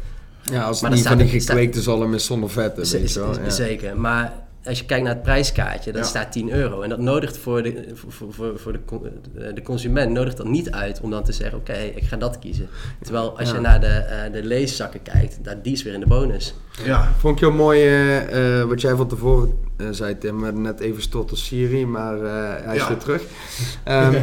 Ja, 0.50 0.62
als 0.64 0.81
Maar 0.81 0.90
het 0.90 1.00
er 1.05 1.16
niet 1.16 1.20
van 1.22 1.31
die 1.31 1.40
gekweekte 1.40 1.83
zalm 1.83 2.14
is 2.14 2.24
zonder 2.24 2.50
vetten, 2.50 2.87
Z- 2.87 2.92
weet 2.92 3.12
je 3.12 3.20
wel. 3.20 3.40
Ja. 3.40 3.50
Zeker, 3.50 3.96
maar 3.96 4.33
als 4.66 4.79
je 4.79 4.85
kijkt 4.87 5.05
naar 5.05 5.14
het 5.14 5.22
prijskaartje, 5.22 5.92
dat 5.92 6.02
Ja. 6.02 6.09
staat 6.09 6.33
10 6.33 6.52
euro. 6.52 6.81
En 6.83 6.88
dat 6.88 6.98
nodigt 6.98 7.38
voor 7.38 7.62
de, 7.62 7.85
voor, 7.94 8.33
voor, 8.33 8.59
voor 8.59 8.72
de, 8.72 9.52
de 9.55 9.62
consument 9.62 10.12
nodigt 10.12 10.37
dat 10.37 10.46
niet 10.48 10.70
uit 10.70 11.00
om 11.00 11.11
dan 11.11 11.22
te 11.24 11.33
zeggen, 11.33 11.59
oké, 11.59 11.72
ik 11.72 12.02
ga 12.05 12.16
dat 12.16 12.38
kiezen. 12.38 12.68
Terwijl 13.02 13.38
als 13.38 13.48
Ja. 13.48 13.55
je 13.55 13.61
naar 13.61 13.81
de, 13.81 13.87
eh, 13.87 14.33
de 14.33 14.42
leeszakken 14.44 15.02
kijkt, 15.02 15.38
daar, 15.44 15.62
die 15.62 15.72
is 15.72 15.83
weer 15.83 15.94
in 15.94 16.00
de 16.00 16.07
bonus. 16.07 16.55
Ja, 16.85 17.12
Vond 17.18 17.35
ik 17.35 17.40
heel 17.40 17.52
mooi 17.52 17.81
eh, 17.87 18.61
eh, 18.61 18.68
wat 18.68 18.81
jij 18.81 18.94
van 18.94 19.09
tevoren 19.09 19.59
eh, 19.76 19.87
zei, 19.90 20.18
Tim. 20.18 20.62
Net 20.62 20.81
even 20.81 21.02
stot 21.02 21.31
als 21.31 21.44
Siri, 21.44 21.87
maar 21.87 22.16
eh, 22.22 22.64
hij 22.64 22.74
is 22.76 22.83
Ja. 22.83 22.88
weer 22.88 22.98
terug. 22.98 23.22
Ehm, 23.85 24.14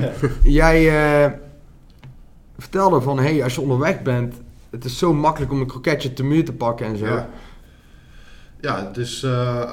jij 0.43 0.87
eh, 1.25 1.31
vertelde 2.57 3.01
van, 3.01 3.19
hey, 3.19 3.43
als 3.43 3.55
je 3.55 3.61
onderweg 3.61 4.01
bent, 4.01 4.35
het 4.69 4.85
is 4.85 4.97
zo 4.97 5.13
makkelijk 5.13 5.51
om 5.51 5.59
een 5.61 5.67
kroketje 5.67 6.13
te 6.13 6.23
muur 6.23 6.45
te 6.45 6.53
pakken 6.53 6.85
en 6.85 6.97
zo. 6.97 7.05
Ja. 7.05 7.29
Ja, 8.63 8.89
dus 8.93 9.23
eh, 9.23 9.71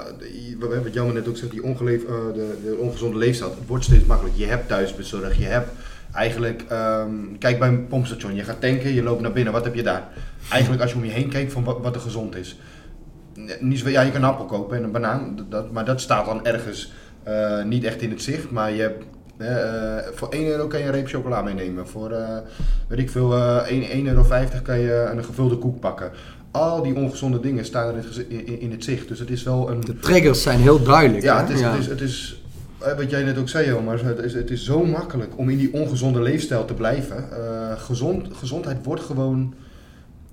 wat 0.82 0.92
Jan 0.94 1.12
net 1.12 1.28
ook 1.28 1.36
zegt, 1.36 1.50
die 1.50 1.62
ongeleef, 1.62 2.04
eh, 2.04 2.14
de, 2.34 2.58
de 2.64 2.76
ongezonde 2.78 3.18
leefstijl, 3.18 3.50
het 3.50 3.66
wordt 3.68 3.84
steeds 3.84 4.04
makkelijker. 4.04 4.40
Je 4.42 4.46
hebt 4.46 4.68
thuisbezorg, 4.68 5.38
je 5.38 5.44
hebt 5.44 5.68
eigenlijk, 6.12 6.64
ehm, 6.68 7.10
kijk 7.38 7.58
bij 7.58 7.68
een 7.68 7.86
pompstation, 7.86 8.34
je 8.34 8.44
gaat 8.44 8.60
tanken, 8.60 8.92
je 8.94 9.02
loopt 9.02 9.20
naar 9.20 9.32
binnen, 9.32 9.52
wat 9.52 9.64
heb 9.64 9.74
je 9.74 9.82
daar? 9.82 10.08
Eigenlijk 10.50 10.82
als 10.82 10.90
je 10.90 10.96
om 10.96 11.04
je 11.04 11.10
heen 11.10 11.28
kijkt 11.28 11.52
van 11.52 11.64
wat, 11.64 11.78
wat 11.82 11.94
er 11.94 12.00
gezond 12.00 12.36
is. 12.36 12.58
Niet 13.60 13.78
ja, 13.80 14.00
je 14.00 14.10
kan 14.10 14.22
een 14.22 14.28
appel 14.28 14.44
kopen 14.44 14.76
en 14.76 14.84
een 14.84 14.92
banaan, 14.92 15.46
dat- 15.48 15.72
maar 15.72 15.84
dat 15.84 16.00
staat 16.00 16.26
dan 16.26 16.44
ergens 16.46 16.92
eh, 17.22 17.62
niet 17.64 17.84
echt 17.84 18.02
in 18.02 18.10
het 18.10 18.22
zicht, 18.22 18.50
maar 18.50 18.72
je 18.72 18.96
voor 20.14 20.28
1 20.32 20.46
euro 20.46 20.66
kan 20.66 20.80
je 20.80 20.86
een 20.86 20.92
reep 20.92 21.08
chocola 21.08 21.42
meenemen. 21.42 21.88
Voor, 21.88 22.10
eh, 22.10 22.36
weet 22.88 22.98
ik 22.98 23.10
veel, 23.10 23.34
1 23.68 23.82
1,50 23.90 24.06
euro 24.06 24.62
kan 24.62 24.78
je 24.78 25.08
een 25.12 25.24
gevulde 25.24 25.56
koek 25.56 25.80
pakken. 25.80 26.10
Al 26.50 26.82
die 26.82 26.94
ongezonde 26.94 27.40
dingen 27.40 27.64
staan 27.64 27.86
er 27.86 27.92
in 27.92 27.96
het, 27.98 28.06
gezi- 28.06 28.26
in, 28.28 28.60
in 28.60 28.70
het 28.70 28.84
zicht. 28.84 29.08
Dus 29.08 29.18
het 29.18 29.30
is 29.30 29.42
wel 29.42 29.70
een. 29.70 29.80
De 29.80 29.98
triggers 29.98 30.42
zijn 30.42 30.58
heel 30.60 30.82
duidelijk. 30.82 31.22
Ja, 31.22 31.34
hè? 31.36 31.40
het 31.42 31.50
is, 31.50 31.60
Het 31.60 31.78
is, 31.78 31.86
het 31.86 32.00
is 32.00 32.42
wat 32.96 33.10
jij 33.10 33.22
net 33.22 33.38
ook 33.38 33.48
zei, 33.48 33.72
Omar. 33.72 34.04
Het 34.04 34.18
is, 34.18 34.34
het 34.34 34.50
is 34.50 34.64
zo 34.64 34.84
makkelijk 34.84 35.32
om 35.36 35.48
in 35.48 35.58
die 35.58 35.72
ongezonde 35.72 36.20
leefstijl 36.20 36.64
te 36.64 36.74
blijven. 36.74 37.32
Eh, 37.32 37.80
gezond, 37.80 38.28
gezondheid 38.32 38.84
wordt 38.84 39.02
gewoon 39.02 39.54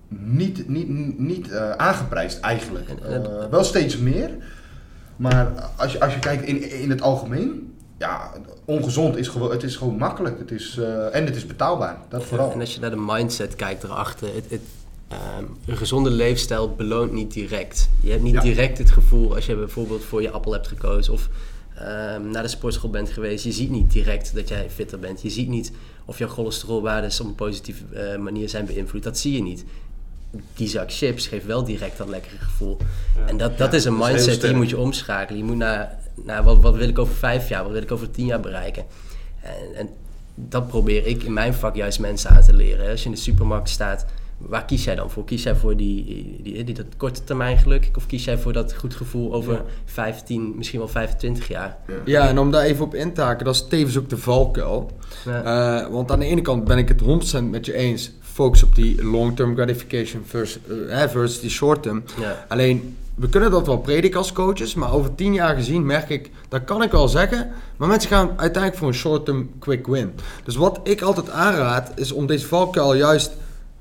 niet, 0.08 0.70
niet, 0.70 1.18
niet 1.20 1.52
eh, 1.52 1.72
aangeprijsd 1.72 2.40
eigenlijk. 2.40 2.90
Eh, 2.90 3.20
wel 3.52 3.64
steeds 3.64 3.98
meer. 3.98 4.30
Maar 5.16 5.52
als 5.76 5.92
je, 5.92 6.00
als 6.00 6.14
je 6.14 6.20
kijkt 6.20 6.46
in, 6.46 6.72
in 6.82 6.90
het 6.90 7.02
algemeen. 7.02 7.72
Ja, 7.98 8.32
ongezond 8.66 9.18
is 9.18 9.28
gewoon, 9.28 9.52
het 9.52 9.64
is 9.64 9.76
gewoon 9.76 9.98
makkelijk. 9.98 10.40
Het 10.40 10.52
is, 10.52 10.78
eh, 10.78 11.16
en 11.16 11.26
het 11.26 11.36
is 11.36 11.46
betaalbaar. 11.46 11.98
Dat 12.10 12.24
vooral. 12.24 12.52
En 12.52 12.60
als 12.60 12.74
je 12.74 12.80
naar 12.80 12.90
de 12.90 13.04
mindset 13.06 13.56
kijkt 13.56 13.84
erachter, 13.84 14.28
het, 14.36 14.46
het, 14.50 14.62
ehm, 15.08 15.44
een 15.66 15.78
gezonde 15.78 16.10
leefstijl 16.10 16.76
beloont 16.76 17.12
niet 17.12 17.34
direct. 17.34 17.90
Je 18.02 18.10
hebt 18.12 18.24
niet 18.24 18.34
Ja. 18.34 18.42
direct 18.42 18.78
het 18.78 18.92
gevoel 18.92 19.36
als 19.36 19.46
je 19.46 19.56
bijvoorbeeld 19.56 20.04
voor 20.04 20.22
je 20.22 20.32
appel 20.32 20.52
hebt 20.52 20.68
gekozen 20.68 21.14
of 21.14 21.30
ehm, 21.76 22.30
naar 22.30 22.42
de 22.44 22.48
sportschool 22.50 22.90
bent 22.90 23.10
geweest. 23.10 23.44
Je 23.44 23.52
ziet 23.52 23.70
niet 23.70 23.92
direct 23.92 24.36
dat 24.36 24.48
jij 24.48 24.70
fitter 24.70 25.00
bent. 25.00 25.22
Je 25.22 25.30
ziet 25.30 25.48
niet 25.48 25.72
of 26.06 26.18
jouw 26.18 26.28
cholesterolwaarden 26.28 27.12
op 27.22 27.26
een 27.28 27.36
positieve 27.36 27.84
eh, 27.94 28.18
manier 28.20 28.50
zijn 28.50 28.66
beïnvloed. 28.66 29.04
Dat 29.04 29.18
zie 29.18 29.34
je 29.34 29.42
niet. 29.42 29.66
Die 30.54 30.68
zak 30.68 30.92
chips 30.94 31.28
geeft 31.28 31.46
wel 31.46 31.64
direct 31.64 31.98
dat 31.98 32.08
lekkere 32.08 32.38
gevoel. 32.38 32.78
En 33.28 33.38
dat, 33.38 33.58
dat 33.58 33.72
Ja, 33.72 33.78
is 33.78 33.86
een 33.86 33.98
dat 33.98 34.08
is 34.10 34.16
heel 34.16 34.26
mindset 34.26 34.42
die 34.42 34.54
moet 34.54 34.70
je 34.70 34.78
omschakelen. 34.78 35.40
Je 35.40 35.46
moet 35.48 35.56
naar, 35.58 35.98
naar 36.24 36.44
wat, 36.44 36.60
wat 36.62 36.76
wil 36.76 36.88
ik 36.90 37.00
over 37.00 37.14
vijf 37.14 37.50
jaar, 37.50 37.64
wat 37.64 37.72
wil 37.72 37.82
ik 37.82 37.92
over 37.92 38.12
tien 38.12 38.26
jaar 38.26 38.40
bereiken. 38.40 38.86
En, 39.42 39.76
en 39.76 39.90
dat 40.36 40.68
probeer 40.68 41.06
ik 41.06 41.24
in 41.24 41.34
mijn 41.34 41.54
vak 41.54 41.76
juist 41.76 42.00
mensen 42.00 42.30
aan 42.30 42.42
te 42.44 42.54
leren. 42.54 42.90
Als 42.90 43.00
je 43.00 43.06
in 43.06 43.12
de 43.16 43.18
supermarkt 43.22 43.70
staat, 43.70 44.06
waar 44.38 44.66
kies 44.66 44.84
jij 44.84 44.96
dan 44.96 45.10
voor? 45.10 45.26
Kies 45.26 45.44
jij 45.44 45.56
voor 45.56 45.78
die, 45.78 46.36
die, 46.42 46.64
die, 46.64 46.76
dat 46.76 46.86
korte 46.98 47.24
termijn 47.24 47.58
geluk? 47.58 47.90
Of 47.96 48.06
kies 48.06 48.24
jij 48.24 48.38
voor 48.38 48.54
dat 48.54 48.74
goed 48.74 48.96
gevoel 48.96 49.34
over 49.34 49.54
Ja. 49.54 49.64
15, 49.86 50.54
misschien 50.56 50.80
wel 50.80 50.88
25 50.88 51.48
jaar? 51.48 51.78
Ja, 52.06 52.28
en 52.28 52.40
om 52.40 52.52
daar 52.52 52.64
even 52.64 52.86
op 52.86 52.96
in 52.96 53.14
te 53.14 53.22
haken, 53.22 53.46
dat 53.46 53.56
is 53.56 53.68
tevens 53.68 53.98
ook 53.98 54.10
de 54.10 54.18
valkuil. 54.18 54.92
Ja. 55.26 55.44
Eh, 55.84 55.92
want 55.92 56.12
aan 56.12 56.20
de 56.20 56.26
ene 56.26 56.42
kant 56.42 56.64
ben 56.64 56.78
ik 56.78 56.88
het 56.88 57.02
100% 57.02 57.50
met 57.50 57.66
je 57.66 57.74
eens. 57.74 58.12
Focus 58.22 58.64
op 58.64 58.76
die 58.76 59.04
long-term 59.04 59.56
gratification 59.56 60.24
versus, 60.26 60.60
eh, 60.90 61.08
versus 61.08 61.40
die 61.40 61.50
short-term. 61.50 62.04
ja. 62.20 62.46
Alleen, 62.48 62.96
we 63.16 63.30
kunnen 63.30 63.52
dat 63.52 63.66
wel 63.68 63.78
prediken 63.78 64.18
als 64.18 64.32
coaches, 64.32 64.74
maar 64.76 64.94
over 64.94 65.16
10 65.16 65.34
jaar 65.34 65.56
gezien 65.56 65.86
merk 65.86 66.10
ik, 66.10 66.30
dat 66.50 66.64
kan 66.64 66.84
ik 66.84 66.92
wel 66.92 67.08
zeggen, 67.08 67.52
maar 67.78 67.88
mensen 67.88 68.10
gaan 68.10 68.28
uiteindelijk 68.28 68.76
voor 68.78 68.88
een 68.88 68.94
short-term 68.94 69.50
quick 69.60 69.88
win. 69.88 70.12
Dus 70.44 70.56
wat 70.56 70.80
ik 70.84 71.02
altijd 71.02 71.30
aanraad, 71.30 71.92
is 71.96 72.12
om 72.12 72.26
deze 72.26 72.48
valkuil 72.48 72.94
juist 72.94 73.32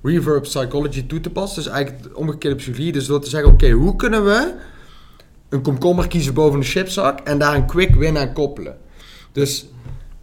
reverb 0.06 0.42
psychology 0.42 1.06
toe 1.06 1.20
te 1.20 1.30
passen. 1.30 1.62
Dus 1.62 1.72
eigenlijk 1.72 2.02
de 2.02 2.16
omgekeerde 2.16 2.56
psychologie. 2.56 2.92
Dus 2.92 3.06
door 3.06 3.20
te 3.20 3.28
zeggen, 3.30 3.50
oké, 3.52 3.70
hoe 3.70 3.96
kunnen 3.96 4.24
we 4.24 4.54
een 5.48 5.62
komkommer 5.62 6.08
kiezen 6.08 6.34
boven 6.34 6.58
een 6.58 6.64
chipzak 6.64 7.20
en 7.20 7.38
daar 7.38 7.54
een 7.54 7.66
quick 7.66 7.94
win 7.94 8.18
aan 8.18 8.32
koppelen. 8.32 8.76
Dus 9.32 9.66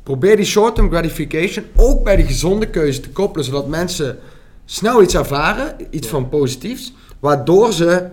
probeer 0.04 0.36
die 0.36 0.46
short-term 0.46 0.90
gratification 0.90 1.66
ook 1.76 2.04
bij 2.04 2.16
die 2.16 2.26
gezonde 2.26 2.70
keuze 2.70 3.00
te 3.00 3.10
koppelen, 3.10 3.46
zodat 3.46 3.68
mensen 3.68 4.18
snel 4.66 5.02
iets 5.02 5.16
ervaren, 5.16 5.76
iets 5.90 6.06
Ja. 6.08 6.14
van 6.14 6.30
positiefs, 6.30 6.94
waardoor 7.20 7.74
ze 7.74 8.08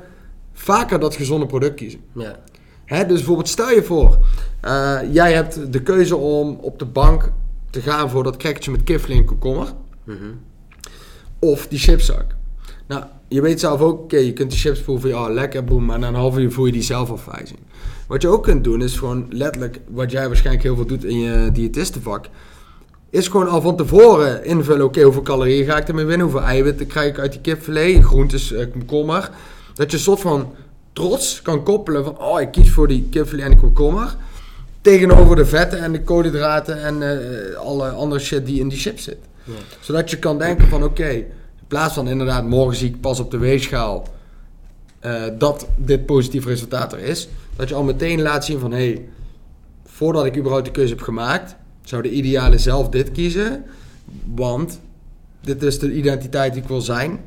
vaker 0.53 1.01
dat 1.01 1.15
gezonde 1.15 1.47
product 1.47 1.75
kiezen. 1.75 2.01
Ja. 2.15 2.39
Hè, 2.85 3.07
dus 3.07 3.17
bijvoorbeeld 3.17 3.49
stel 3.49 3.71
je 3.71 3.83
voor, 3.83 4.19
eh, 4.61 4.99
jij 5.13 5.33
hebt 5.33 5.73
de 5.73 5.83
keuze 5.83 6.17
om 6.17 6.59
op 6.61 6.79
de 6.79 6.85
bank 6.85 7.33
te 7.71 7.81
gaan 7.81 8.11
voor 8.11 8.23
dat 8.23 8.37
crackertje 8.37 8.71
met 8.71 8.83
kifli 8.85 9.17
en 9.17 9.25
komkommer, 9.25 9.69
Mhm. 10.05 10.19
Of 11.41 11.67
die 11.69 11.79
chipzak. 11.79 12.25
Nou, 12.87 13.05
je 13.29 13.41
weet 13.41 13.61
zelf 13.61 13.81
ook, 13.81 14.01
oké, 14.01 14.17
je 14.17 14.33
kunt 14.33 14.51
die 14.51 14.59
chips 14.59 14.81
proeven, 14.81 15.09
ja, 15.09 15.29
lekker, 15.29 15.65
boem, 15.65 15.85
maar 15.85 15.99
na 15.99 16.09
een 16.09 16.15
half 16.15 16.39
uur 16.39 16.53
voel 16.53 16.67
je 16.67 16.73
die 16.73 16.83
zelfafwijzing. 16.83 17.59
Wat 18.09 18.23
je 18.23 18.29
ook 18.29 18.43
kunt 18.43 18.65
doen, 18.65 18.83
is 18.83 18.99
gewoon 18.99 19.27
letterlijk, 19.31 19.81
wat 19.89 20.11
jij 20.11 20.27
waarschijnlijk 20.27 20.65
heel 20.65 20.77
veel 20.77 20.87
doet 20.87 21.05
in 21.05 21.19
je 21.19 21.51
diëtistenvak, 21.53 22.29
is 23.11 23.29
gewoon 23.29 23.49
al 23.49 23.61
van 23.61 23.77
tevoren 23.77 24.45
invullen, 24.45 24.85
oké, 24.85 25.03
hoeveel 25.03 25.23
calorieën 25.23 25.65
ga 25.65 25.77
ik 25.77 25.89
ermee 25.89 26.05
winnen, 26.05 26.27
hoeveel 26.27 26.47
eiwitten 26.47 26.87
krijg 26.87 27.09
ik 27.09 27.19
uit 27.19 27.33
die 27.33 27.41
kipfilet, 27.41 28.03
groentes, 28.03 28.53
eh, 28.53 28.71
komkommer. 28.71 29.31
Dat 29.75 29.91
je 29.91 29.97
een 29.97 30.03
soort 30.03 30.21
van 30.21 30.55
trots 30.93 31.43
kan 31.43 31.63
koppelen 31.63 32.05
van, 32.05 32.19
oh, 32.19 32.41
ik 32.41 32.51
kies 32.51 32.71
voor 32.71 32.89
die 32.89 33.09
kipfilet 33.11 33.45
en 33.45 33.51
de 33.51 33.57
komkommer, 33.57 34.17
tegenover 34.81 35.37
de 35.37 35.47
vetten 35.47 35.79
en 35.79 35.93
de 35.93 36.03
koolhydraten 36.03 36.83
en 36.83 37.03
eh, 37.03 37.57
alle 37.57 37.89
andere 37.89 38.21
shit 38.21 38.47
die 38.47 38.61
in 38.61 38.69
die 38.69 38.79
chips 38.79 39.03
zit. 39.03 39.19
Zodat 39.81 40.11
je 40.11 40.19
kan 40.19 40.39
denken 40.39 40.69
van, 40.69 40.85
oké, 40.85 41.09
in 41.09 41.67
plaats 41.67 41.95
van 41.95 42.09
inderdaad, 42.09 42.45
morgen 42.45 42.77
zie 42.77 42.89
ik 42.89 43.01
pas 43.01 43.21
op 43.21 43.31
de 43.31 43.39
weegschaal 43.39 44.07
eh, 44.99 45.23
dat 45.39 45.69
dit 45.77 46.07
positief 46.07 46.45
resultaat 46.45 46.93
er 46.93 46.99
is, 46.99 47.29
dat 47.57 47.69
je 47.69 47.75
al 47.75 47.83
meteen 47.83 48.23
laat 48.23 48.45
zien 48.45 48.59
van, 48.59 48.71
hé, 48.71 48.77
hey, 48.77 49.09
voordat 49.85 50.25
ik 50.25 50.37
überhaupt 50.37 50.65
de 50.65 50.71
keuze 50.71 50.95
heb 50.95 51.03
gemaakt, 51.03 51.57
zou 51.83 52.03
de 52.03 52.11
ideale 52.11 52.59
zelf 52.59 52.89
dit 52.89 53.13
kiezen, 53.13 53.65
want 54.35 54.81
dit 55.41 55.63
is 55.63 55.79
de 55.79 55.93
identiteit 55.93 56.53
die 56.53 56.63
ik 56.63 56.69
wil 56.69 56.81
zijn. 56.81 57.21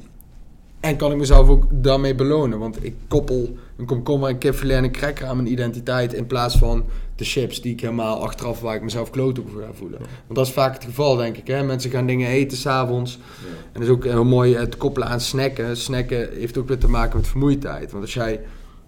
En 0.83 0.97
kan 0.97 1.11
ik 1.11 1.17
mezelf 1.17 1.49
ook 1.49 1.65
daarmee 1.71 2.15
belonen, 2.15 2.59
want 2.59 2.83
ik 2.85 2.95
koppel 3.07 3.57
een 3.77 3.85
komkommer, 3.85 4.29
een 4.29 4.37
kipfilet 4.37 4.77
en 4.77 4.83
een 4.83 4.91
cracker 4.91 5.25
aan 5.25 5.35
mijn 5.35 5.51
identiteit 5.51 6.13
in 6.13 6.27
plaats 6.27 6.57
van 6.57 6.83
de 7.15 7.23
chips 7.23 7.61
die 7.61 7.71
ik 7.73 7.81
helemaal 7.81 8.21
achteraf 8.23 8.61
waar 8.61 8.75
ik 8.75 8.81
mezelf 8.81 9.09
kloot 9.09 9.39
op 9.39 9.49
ga 9.59 9.73
voelen. 9.73 9.99
Want 9.99 10.35
dat 10.35 10.47
is 10.47 10.53
vaak 10.53 10.73
het 10.73 10.83
geval, 10.83 11.15
denk 11.15 11.37
ik. 11.37 11.47
Hè? 11.47 11.63
Mensen 11.63 11.91
gaan 11.91 12.05
dingen 12.05 12.29
eten 12.29 12.57
s'avonds. 12.57 13.19
En 13.45 13.71
dat 13.73 13.81
is 13.81 13.89
ook 13.89 14.03
heel 14.03 14.23
mooi 14.25 14.67
te 14.67 14.77
koppelen 14.77 15.07
aan 15.07 15.19
snacken. 15.19 15.77
Snacken 15.77 16.29
heeft 16.33 16.57
ook 16.57 16.67
weer 16.67 16.77
te 16.77 16.89
maken 16.89 17.17
met 17.17 17.27
vermoeidheid. 17.27 17.91
Want 17.91 18.03
als 18.03 18.13
jij 18.13 18.39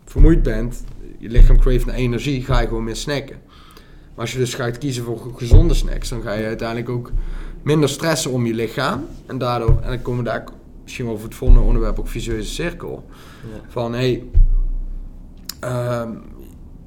vermoeid 0.06 0.44
bent, 0.44 0.84
je 1.18 1.30
lichaam 1.30 1.60
craeft 1.60 1.86
naar 1.86 1.96
energie, 1.96 2.44
ga 2.44 2.62
je 2.62 2.68
gewoon 2.68 2.84
meer 2.84 2.96
snacken. 2.96 3.36
Maar 4.16 4.24
als 4.26 4.32
je 4.32 4.38
dus 4.40 4.54
gaat 4.54 4.78
kiezen 4.78 5.04
voor 5.04 5.18
ge- 5.18 5.34
gezonde 5.36 5.74
snacks, 5.74 6.10
dan 6.10 6.22
ga 6.22 6.34
je 6.34 6.46
uiteindelijk 6.46 6.90
ook 6.90 7.12
minder 7.62 7.90
stressen 7.90 8.32
om 8.32 8.46
je 8.46 8.54
lichaam. 8.54 9.06
En 9.26 9.38
daardoor, 9.38 9.80
en 9.82 9.90
dan 9.90 10.02
komen 10.02 10.24
we 10.24 10.30
daar 10.30 10.44
misschien 10.86 11.06
wel 11.06 11.16
voor 11.18 11.28
het 11.28 11.36
volgende 11.38 11.62
onderwerp 11.64 12.00
ook 12.00 12.08
visueuze 12.08 12.50
cirkel. 12.50 13.06
Ja. 13.54 13.60
Van 13.68 13.94
hey, 13.94 14.24
ehm, 15.60 16.10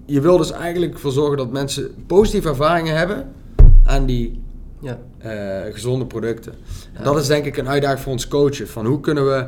je 0.07 0.21
wil 0.21 0.37
dus 0.37 0.51
eigenlijk 0.51 0.93
ervoor 0.93 1.13
zorgen 1.13 1.37
dat 1.37 1.53
mensen 1.53 1.95
positieve 2.07 2.49
ervaringen 2.49 2.97
hebben 2.97 3.33
aan 3.85 4.07
die 4.07 4.43
Ja. 4.81 4.99
eh, 5.19 5.73
gezonde 5.75 6.07
producten. 6.07 6.55
Ja. 6.97 7.03
dat 7.03 7.17
is 7.19 7.27
denk 7.27 7.45
ik 7.45 7.57
een 7.57 7.69
uitdaging 7.69 8.01
voor 8.01 8.13
ons 8.13 8.29
coachen. 8.29 8.69
Van 8.69 8.87
hoe 8.87 9.01
kunnen 9.01 9.27
we 9.27 9.47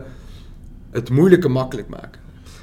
het 0.91 1.11
moeilijke 1.11 1.49
makkelijk 1.49 1.89
maken? 1.89 2.21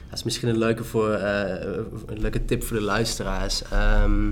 Dat 0.10 0.18
is 0.18 0.24
misschien 0.24 0.50
een 0.50 0.58
leuke, 0.58 0.84
voor, 0.84 1.12
eh, 1.12 1.66
een 2.06 2.20
leuke 2.20 2.46
tip 2.46 2.64
voor 2.64 2.78
de 2.78 2.84
luisteraars. 2.84 3.64
Ehm, 3.72 4.32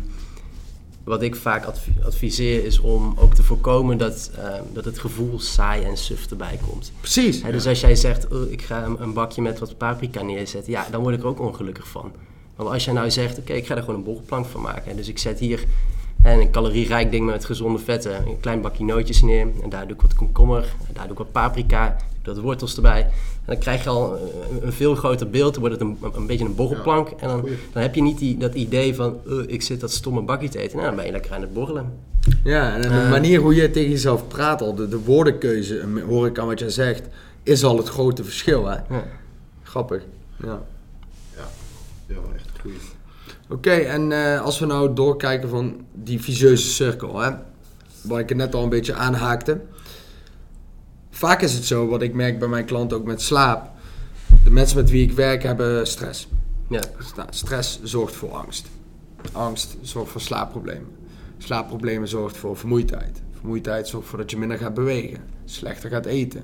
wat 1.06 1.22
ik 1.22 1.36
vaak 1.36 1.66
adv- 1.66 2.04
adviseer 2.06 2.66
is 2.66 2.80
om 2.80 3.14
ook 3.18 3.34
te 3.34 3.44
voorkomen 3.44 3.98
dat, 3.98 4.32
ehm, 4.38 4.64
dat 4.74 4.86
het 4.86 5.00
gevoel 5.00 5.40
saai 5.40 5.84
en 5.84 5.98
suf 5.98 6.30
erbij 6.30 6.60
komt. 6.70 6.92
Precies. 7.00 7.42
Hè, 7.42 7.52
dus 7.52 7.68
als 7.68 7.80
jij 7.80 7.96
zegt, 7.96 8.28
oh, 8.34 8.52
ik 8.52 8.62
ga 8.62 8.84
een, 8.84 9.02
een 9.02 9.14
bakje 9.14 9.42
met 9.42 9.60
wat 9.60 9.78
paprika 9.78 10.22
neerzetten, 10.22 10.72
ja, 10.72 10.88
dan 10.92 11.02
word 11.02 11.16
ik 11.16 11.22
er 11.22 11.28
ook 11.28 11.40
ongelukkig 11.40 11.88
van. 11.88 12.12
Maar 12.56 12.68
als 12.68 12.86
jij 12.86 12.94
nou 12.94 13.12
zegt, 13.12 13.40
oké, 13.40 13.54
ik 13.54 13.66
ga 13.66 13.76
er 13.76 13.80
gewoon 13.82 13.96
een 13.96 14.04
borrelplank 14.04 14.46
van 14.46 14.62
maken. 14.62 14.92
En 14.92 14.98
dus 14.98 15.08
ik 15.08 15.18
zet 15.18 15.40
hier 15.40 15.64
hè, 16.22 16.40
een 16.42 16.52
calorierijk 16.52 17.12
ding 17.12 17.26
met 17.26 17.46
gezonde 17.46 17.80
vetten, 17.80 18.28
een 18.28 18.40
klein 18.40 18.62
bakje 18.62 18.84
nootjes 18.84 19.22
neer. 19.22 19.48
En 19.64 19.70
daar 19.70 19.88
doe 19.88 19.96
ik 19.96 20.02
wat 20.02 20.14
komkommer, 20.14 20.76
en 20.88 20.94
daar 20.94 21.04
doe 21.04 21.12
ik 21.12 21.18
wat 21.18 21.32
paprika, 21.32 21.98
wat 22.26 22.38
wortels 22.40 22.76
erbij. 22.76 23.02
En 23.02 23.10
dan 23.46 23.58
krijg 23.58 23.84
je 23.84 23.90
al 23.90 24.14
een, 24.16 24.66
een 24.66 24.74
veel 24.74 24.96
groter 24.96 25.30
beeld, 25.30 25.54
dan 25.54 25.62
wordt 25.64 25.80
het 25.80 25.88
een, 25.90 25.98
een 26.16 26.28
beetje 26.28 26.46
een 26.46 26.56
borrelplank. 26.56 27.10
En 27.10 27.28
dan, 27.28 27.42
dan 27.74 27.82
heb 27.82 27.96
je 27.96 28.02
niet 28.02 28.18
die, 28.18 28.38
dat 28.38 28.54
idee 28.54 28.96
van, 28.96 29.18
oh, 29.28 29.44
ik 29.48 29.62
zit 29.62 29.80
dat 29.80 29.92
stomme 29.92 30.22
bakje 30.22 30.50
te 30.50 30.60
eten. 30.60 30.76
Nou, 30.78 30.88
dan 30.88 30.96
ben 30.98 31.06
je 31.06 31.12
lekker 31.12 31.34
aan 31.34 31.42
het 31.42 31.54
borrelen. 31.54 31.94
Ja, 32.44 32.76
en 32.76 32.82
de 32.82 32.88
Eh. 32.88 33.10
manier 33.10 33.40
hoe 33.40 33.56
je 33.56 33.72
tegen 33.72 33.90
jezelf 33.92 34.28
praat 34.28 34.62
al, 34.62 34.76
de, 34.76 34.88
de 34.88 35.00
woordenkeuze, 35.00 35.80
eh, 35.80 36.04
hoor 36.04 36.28
ik 36.28 36.40
aan 36.40 36.48
wat 36.48 36.60
jij 36.60 36.70
zegt, 36.70 37.08
is 37.44 37.64
al 37.64 37.78
het 37.78 37.88
grote 37.88 38.24
verschil, 38.24 38.66
hè? 38.66 38.76
Ja. 38.76 39.04
Grappig. 39.64 40.04
Ja. 40.44 40.62
Ja, 42.08 42.16
echt 42.36 42.50
goed. 42.62 42.72
Oké, 43.50 43.72
en 43.72 44.12
eh, 44.12 44.42
als 44.42 44.60
we 44.60 44.66
nou 44.66 44.94
doorkijken 44.94 45.50
van 45.50 45.86
die 45.94 46.22
vicieuze 46.22 46.68
cirkel, 46.68 47.20
hè, 47.20 47.32
waar 48.02 48.20
ik 48.20 48.30
het 48.30 48.38
net 48.38 48.56
al 48.56 48.64
een 48.64 48.70
beetje 48.70 48.94
aanhaakte. 48.94 49.62
Vaak 51.16 51.42
is 51.42 51.54
het 51.54 51.66
zo, 51.66 51.88
wat 51.88 52.02
ik 52.02 52.14
merk 52.14 52.40
bij 52.40 52.48
mijn 52.48 52.66
klanten 52.66 52.98
ook 52.98 53.06
met 53.06 53.22
slaap. 53.22 53.70
De 54.44 54.52
mensen 54.52 54.78
met 54.78 54.90
wie 54.90 55.04
ik 55.04 55.12
werk 55.12 55.44
hebben 55.44 55.88
stress. 55.88 56.28
Ja. 56.70 56.82
Stress 57.30 57.80
zorgt 57.84 58.16
voor 58.16 58.32
angst. 58.32 58.68
Angst 59.32 59.78
zorgt 59.82 60.12
voor 60.12 60.22
slaapproblemen. 60.22 60.88
Slaapproblemen 61.38 62.08
zorgt 62.08 62.38
voor 62.38 62.58
vermoeidheid. 62.58 63.22
Vermoeidheid 63.38 63.88
zorgt 63.88 64.08
voor 64.08 64.18
dat 64.18 64.32
je 64.32 64.38
minder 64.38 64.58
gaat 64.58 64.74
bewegen. 64.74 65.20
Slechter 65.46 65.90
gaat 65.90 66.06
eten. 66.06 66.44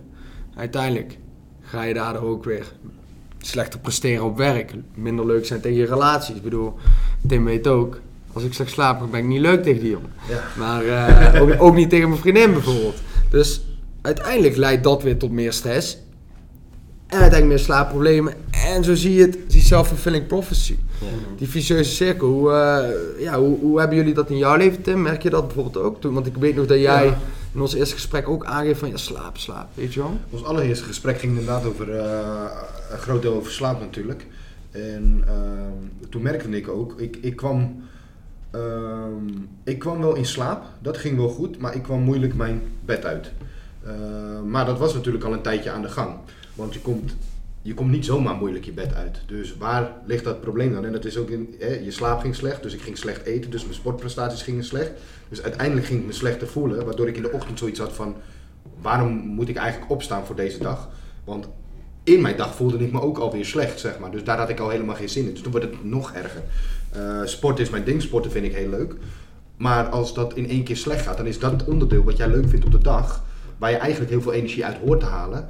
Uiteindelijk 0.56 1.18
ga 1.62 1.84
je 1.84 1.94
daardoor 1.94 2.30
ook 2.30 2.44
weer 2.44 2.72
slechter 3.38 3.80
presteren 3.80 4.26
op 4.26 4.38
werk. 4.38 4.74
Minder 4.94 5.26
leuk 5.26 5.46
zijn 5.46 5.62
tegen 5.62 5.78
je 5.78 5.86
relaties. 5.86 6.36
Ik 6.36 6.44
bedoel, 6.44 6.74
Tim 7.28 7.46
weet 7.46 7.68
ook. 7.68 8.00
Als 8.34 8.44
ik 8.44 8.54
slecht 8.54 8.72
slaap, 8.72 9.12
ben 9.12 9.20
ik 9.20 9.26
niet 9.26 9.42
leuk 9.42 9.64
tegen 9.64 9.82
die 9.82 9.92
jongen. 9.92 10.14
Ja. 10.30 10.44
Maar 10.58 10.86
eh, 10.86 11.42
ook, 11.42 11.62
ook 11.62 11.76
niet 11.76 11.90
tegen 11.90 12.10
mijn 12.10 12.22
vriendin 12.22 12.54
bijvoorbeeld. 12.54 12.96
Dus 13.30 13.62
uiteindelijk 14.02 14.56
leidt 14.58 14.84
dat 14.84 15.04
weer 15.04 15.18
tot 15.18 15.32
meer 15.32 15.54
stress. 15.54 15.98
En 17.08 17.20
uiteindelijk 17.20 17.48
meer 17.48 17.60
slaapproblemen. 17.66 18.34
En 18.52 18.84
zo 18.84 18.96
zie 18.96 19.14
je 19.14 19.22
het, 19.22 19.38
die 19.48 19.62
self-fulfilling 19.62 20.28
prophecy. 20.28 20.76
Ja. 21.00 21.08
Die 21.38 21.48
vicieuze 21.50 21.92
cirkel. 21.92 22.28
Hoe, 22.28 22.52
eh, 22.52 23.22
ja, 23.24 23.40
hoe, 23.40 23.60
hoe 23.60 23.80
hebben 23.80 23.98
jullie 23.98 24.14
dat 24.14 24.30
in 24.30 24.38
jouw 24.38 24.56
leven, 24.56 24.82
Tim? 24.82 25.02
Merk 25.02 25.24
je 25.24 25.30
dat 25.30 25.46
bijvoorbeeld 25.46 25.86
ook? 25.86 26.02
Toen, 26.02 26.14
want 26.14 26.26
ik 26.26 26.36
weet 26.36 26.56
nog 26.56 26.66
dat 26.66 26.80
jij 26.80 27.06
Ja. 27.06 27.18
in 27.54 27.62
ons 27.62 27.74
eerste 27.74 27.96
gesprek 27.96 28.30
ook 28.30 28.46
aangeeft 28.46 28.80
van 28.80 28.90
ja, 28.90 28.98
slaap, 28.98 29.38
slaap. 29.38 29.68
Weet 29.74 29.94
je 29.94 30.00
wel? 30.00 30.18
Ons 30.30 30.44
allereerste 30.44 30.86
gesprek 30.86 31.20
ging 31.20 31.32
inderdaad 31.32 31.66
over 31.66 31.96
eh, 31.98 32.46
een 32.92 32.98
groot 32.98 33.22
deel 33.22 33.34
over 33.34 33.52
slaap 33.52 33.80
natuurlijk. 33.80 34.26
En 34.72 35.24
ehm, 35.28 36.10
toen 36.10 36.22
merkte 36.22 36.50
ik 36.50 36.68
ook, 36.68 37.00
ik, 37.02 37.18
ik, 37.22 37.36
kwam, 37.36 37.84
ehm, 38.52 39.28
ik 39.64 39.80
kwam 39.80 40.02
wel 40.02 40.16
in 40.16 40.26
slaap, 40.26 40.64
dat 40.82 40.98
ging 40.98 41.18
wel 41.18 41.30
goed, 41.30 41.58
maar 41.60 41.76
ik 41.76 41.84
kwam 41.84 42.02
moeilijk 42.02 42.34
mijn 42.36 42.62
bed 42.86 43.06
uit. 43.06 43.32
Eh, 43.84 44.42
maar 44.46 44.66
dat 44.66 44.80
was 44.80 44.94
natuurlijk 44.94 45.24
al 45.24 45.34
een 45.34 45.42
tijdje 45.42 45.72
aan 45.72 45.82
de 45.82 45.90
gang. 45.90 46.16
Want 46.56 46.74
je 46.74 46.80
komt, 46.80 47.16
je 47.62 47.74
komt 47.74 47.92
niet 47.92 48.06
zomaar 48.06 48.36
moeilijk 48.36 48.66
je 48.66 48.72
bed 48.72 48.94
uit. 48.94 49.22
Dus 49.26 49.58
waar 49.58 49.92
ligt 50.06 50.24
dat 50.24 50.42
probleem 50.42 50.74
dan? 50.74 50.86
En 50.86 50.92
dat 50.92 51.06
is 51.06 51.18
ook 51.18 51.30
in, 51.30 51.56
hè, 51.60 51.74
je 51.74 51.92
slaap 51.92 52.20
ging 52.20 52.36
slecht, 52.36 52.64
dus 52.64 52.74
ik 52.74 52.82
ging 52.82 52.98
slecht 52.98 53.26
eten, 53.26 53.52
dus 53.52 53.64
mijn 53.64 53.74
sportprestaties 53.74 54.42
gingen 54.42 54.64
slecht. 54.64 54.92
Dus 55.30 55.42
uiteindelijk 55.42 55.86
ging 55.86 56.00
ik 56.00 56.06
me 56.06 56.12
slechter 56.12 56.48
voelen, 56.48 56.86
waardoor 56.86 57.08
ik 57.08 57.16
in 57.16 57.22
de 57.22 57.32
ochtend 57.32 57.60
zoiets 57.60 57.80
had 57.80 57.94
van, 57.94 58.16
waarom 58.82 59.12
moet 59.12 59.50
ik 59.50 59.56
eigenlijk 59.56 59.92
opstaan 59.92 60.26
voor 60.26 60.36
deze 60.36 60.60
dag? 60.60 60.90
Want 61.24 61.48
in 62.04 62.22
mijn 62.22 62.38
dag 62.38 62.56
voelde 62.56 62.78
ik 62.78 62.92
me 62.92 63.02
ook 63.02 63.18
alweer 63.18 63.46
slecht, 63.46 63.80
zeg 63.80 64.00
maar. 64.00 64.12
Dus 64.12 64.24
daar 64.24 64.38
had 64.38 64.50
ik 64.50 64.60
al 64.60 64.70
helemaal 64.70 64.96
geen 64.96 65.10
zin 65.10 65.26
in. 65.26 65.32
Dus 65.32 65.42
toen 65.42 65.52
wordt 65.52 65.68
het 65.68 65.84
nog 65.84 66.14
erger. 66.14 66.42
Eh 66.92 67.22
sport 67.24 67.60
is 67.60 67.70
mijn 67.70 67.84
ding, 67.84 68.02
sporten 68.02 68.32
vind 68.32 68.46
ik 68.46 68.56
heel 68.56 68.70
leuk. 68.70 68.96
Maar 69.58 69.90
als 69.90 70.14
dat 70.14 70.34
in 70.34 70.50
één 70.50 70.64
keer 70.64 70.78
slecht 70.78 71.06
gaat, 71.06 71.18
dan 71.18 71.28
is 71.28 71.40
dat 71.40 71.52
het 71.52 71.64
onderdeel 71.64 72.04
wat 72.04 72.18
jij 72.18 72.28
leuk 72.28 72.50
vindt 72.50 72.66
op 72.66 72.72
de 72.72 72.78
dag, 72.78 73.24
waar 73.62 73.72
je 73.72 73.78
eigenlijk 73.78 74.12
heel 74.12 74.22
veel 74.22 74.34
energie 74.34 74.66
uit 74.66 74.78
hoort 74.78 75.00
te 75.00 75.06
halen, 75.06 75.48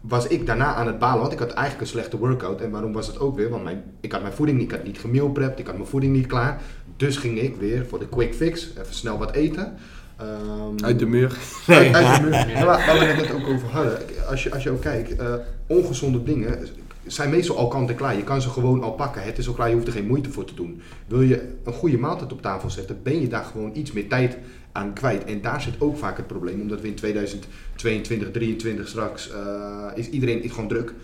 was 0.00 0.26
ik 0.26 0.46
daarna 0.46 0.74
aan 0.74 0.86
het 0.86 0.98
balen, 0.98 1.20
want 1.20 1.32
ik 1.32 1.38
had 1.38 1.50
eigenlijk 1.50 1.80
een 1.80 1.86
slechte 1.86 2.18
workout. 2.18 2.60
En 2.60 2.70
waarom 2.70 2.92
was 2.92 3.06
het 3.06 3.18
ook 3.18 3.36
weer? 3.36 3.48
Want 3.50 3.64
mijn, 3.64 3.82
ik 4.00 4.12
had 4.12 4.22
mijn 4.22 4.32
voeding 4.32 4.58
niet, 4.58 4.70
ik 4.70 4.76
had 4.76 4.86
niet 4.86 4.98
gemealprept, 4.98 5.58
ik 5.58 5.66
had 5.66 5.76
mijn 5.76 5.88
voeding 5.88 6.12
niet 6.12 6.26
klaar. 6.26 6.60
Dus 6.96 7.16
ging 7.16 7.40
ik 7.40 7.56
weer 7.56 7.86
voor 7.86 7.98
de 7.98 8.08
quick 8.08 8.34
fix, 8.34 8.70
even 8.80 8.94
snel 8.94 9.18
wat 9.18 9.32
eten. 9.32 9.74
Ehm, 10.16 10.84
Uit 10.84 10.98
de 10.98 11.06
muur. 11.06 11.38
uit, 11.66 11.94
uit 11.94 12.16
de 12.16 12.22
muur. 12.22 12.48
Ja, 12.48 12.64
maar 12.64 12.86
waar 12.86 12.98
we 12.98 13.04
het 13.04 13.16
net 13.16 13.32
ook 13.32 13.46
over 13.48 13.68
hadden, 13.68 13.98
als 14.28 14.42
je, 14.42 14.52
als 14.52 14.62
je 14.62 14.70
ook 14.70 14.80
kijkt, 14.80 15.16
eh, 15.16 15.34
ongezonde 15.66 16.22
dingen 16.22 16.58
zijn 17.06 17.30
meestal 17.30 17.56
al 17.56 17.68
kant 17.68 17.90
en 17.90 17.96
klaar. 17.96 18.16
Je 18.16 18.24
kan 18.24 18.42
ze 18.42 18.48
gewoon 18.48 18.82
al 18.82 18.92
pakken. 18.92 19.22
Het 19.22 19.38
is 19.38 19.48
al 19.48 19.54
klaar, 19.54 19.68
je 19.68 19.74
hoeft 19.74 19.86
er 19.86 19.92
geen 19.92 20.06
moeite 20.06 20.30
voor 20.30 20.44
te 20.44 20.54
doen. 20.54 20.80
Wil 21.06 21.20
je 21.20 21.54
een 21.64 21.72
goede 21.72 21.98
maaltijd 21.98 22.32
op 22.32 22.42
tafel 22.42 22.70
zetten, 22.70 23.02
ben 23.02 23.20
je 23.20 23.28
daar 23.28 23.44
gewoon 23.44 23.70
iets 23.74 23.92
meer 23.92 24.08
tijd 24.08 24.38
aan 24.72 24.92
kwijt. 24.92 25.24
En 25.24 25.40
daar 25.40 25.60
zit 25.60 25.74
ook 25.78 25.96
vaak 25.96 26.16
het 26.16 26.26
probleem, 26.26 26.60
omdat 26.60 26.80
we 26.80 26.88
in 26.88 26.94
2022, 26.94 28.04
2023 28.04 28.88
straks, 28.88 29.30
eh, 29.30 29.86
is 29.94 30.10
iedereen 30.10 30.42
is 30.42 30.50
gewoon 30.50 30.68
druk. 30.68 30.94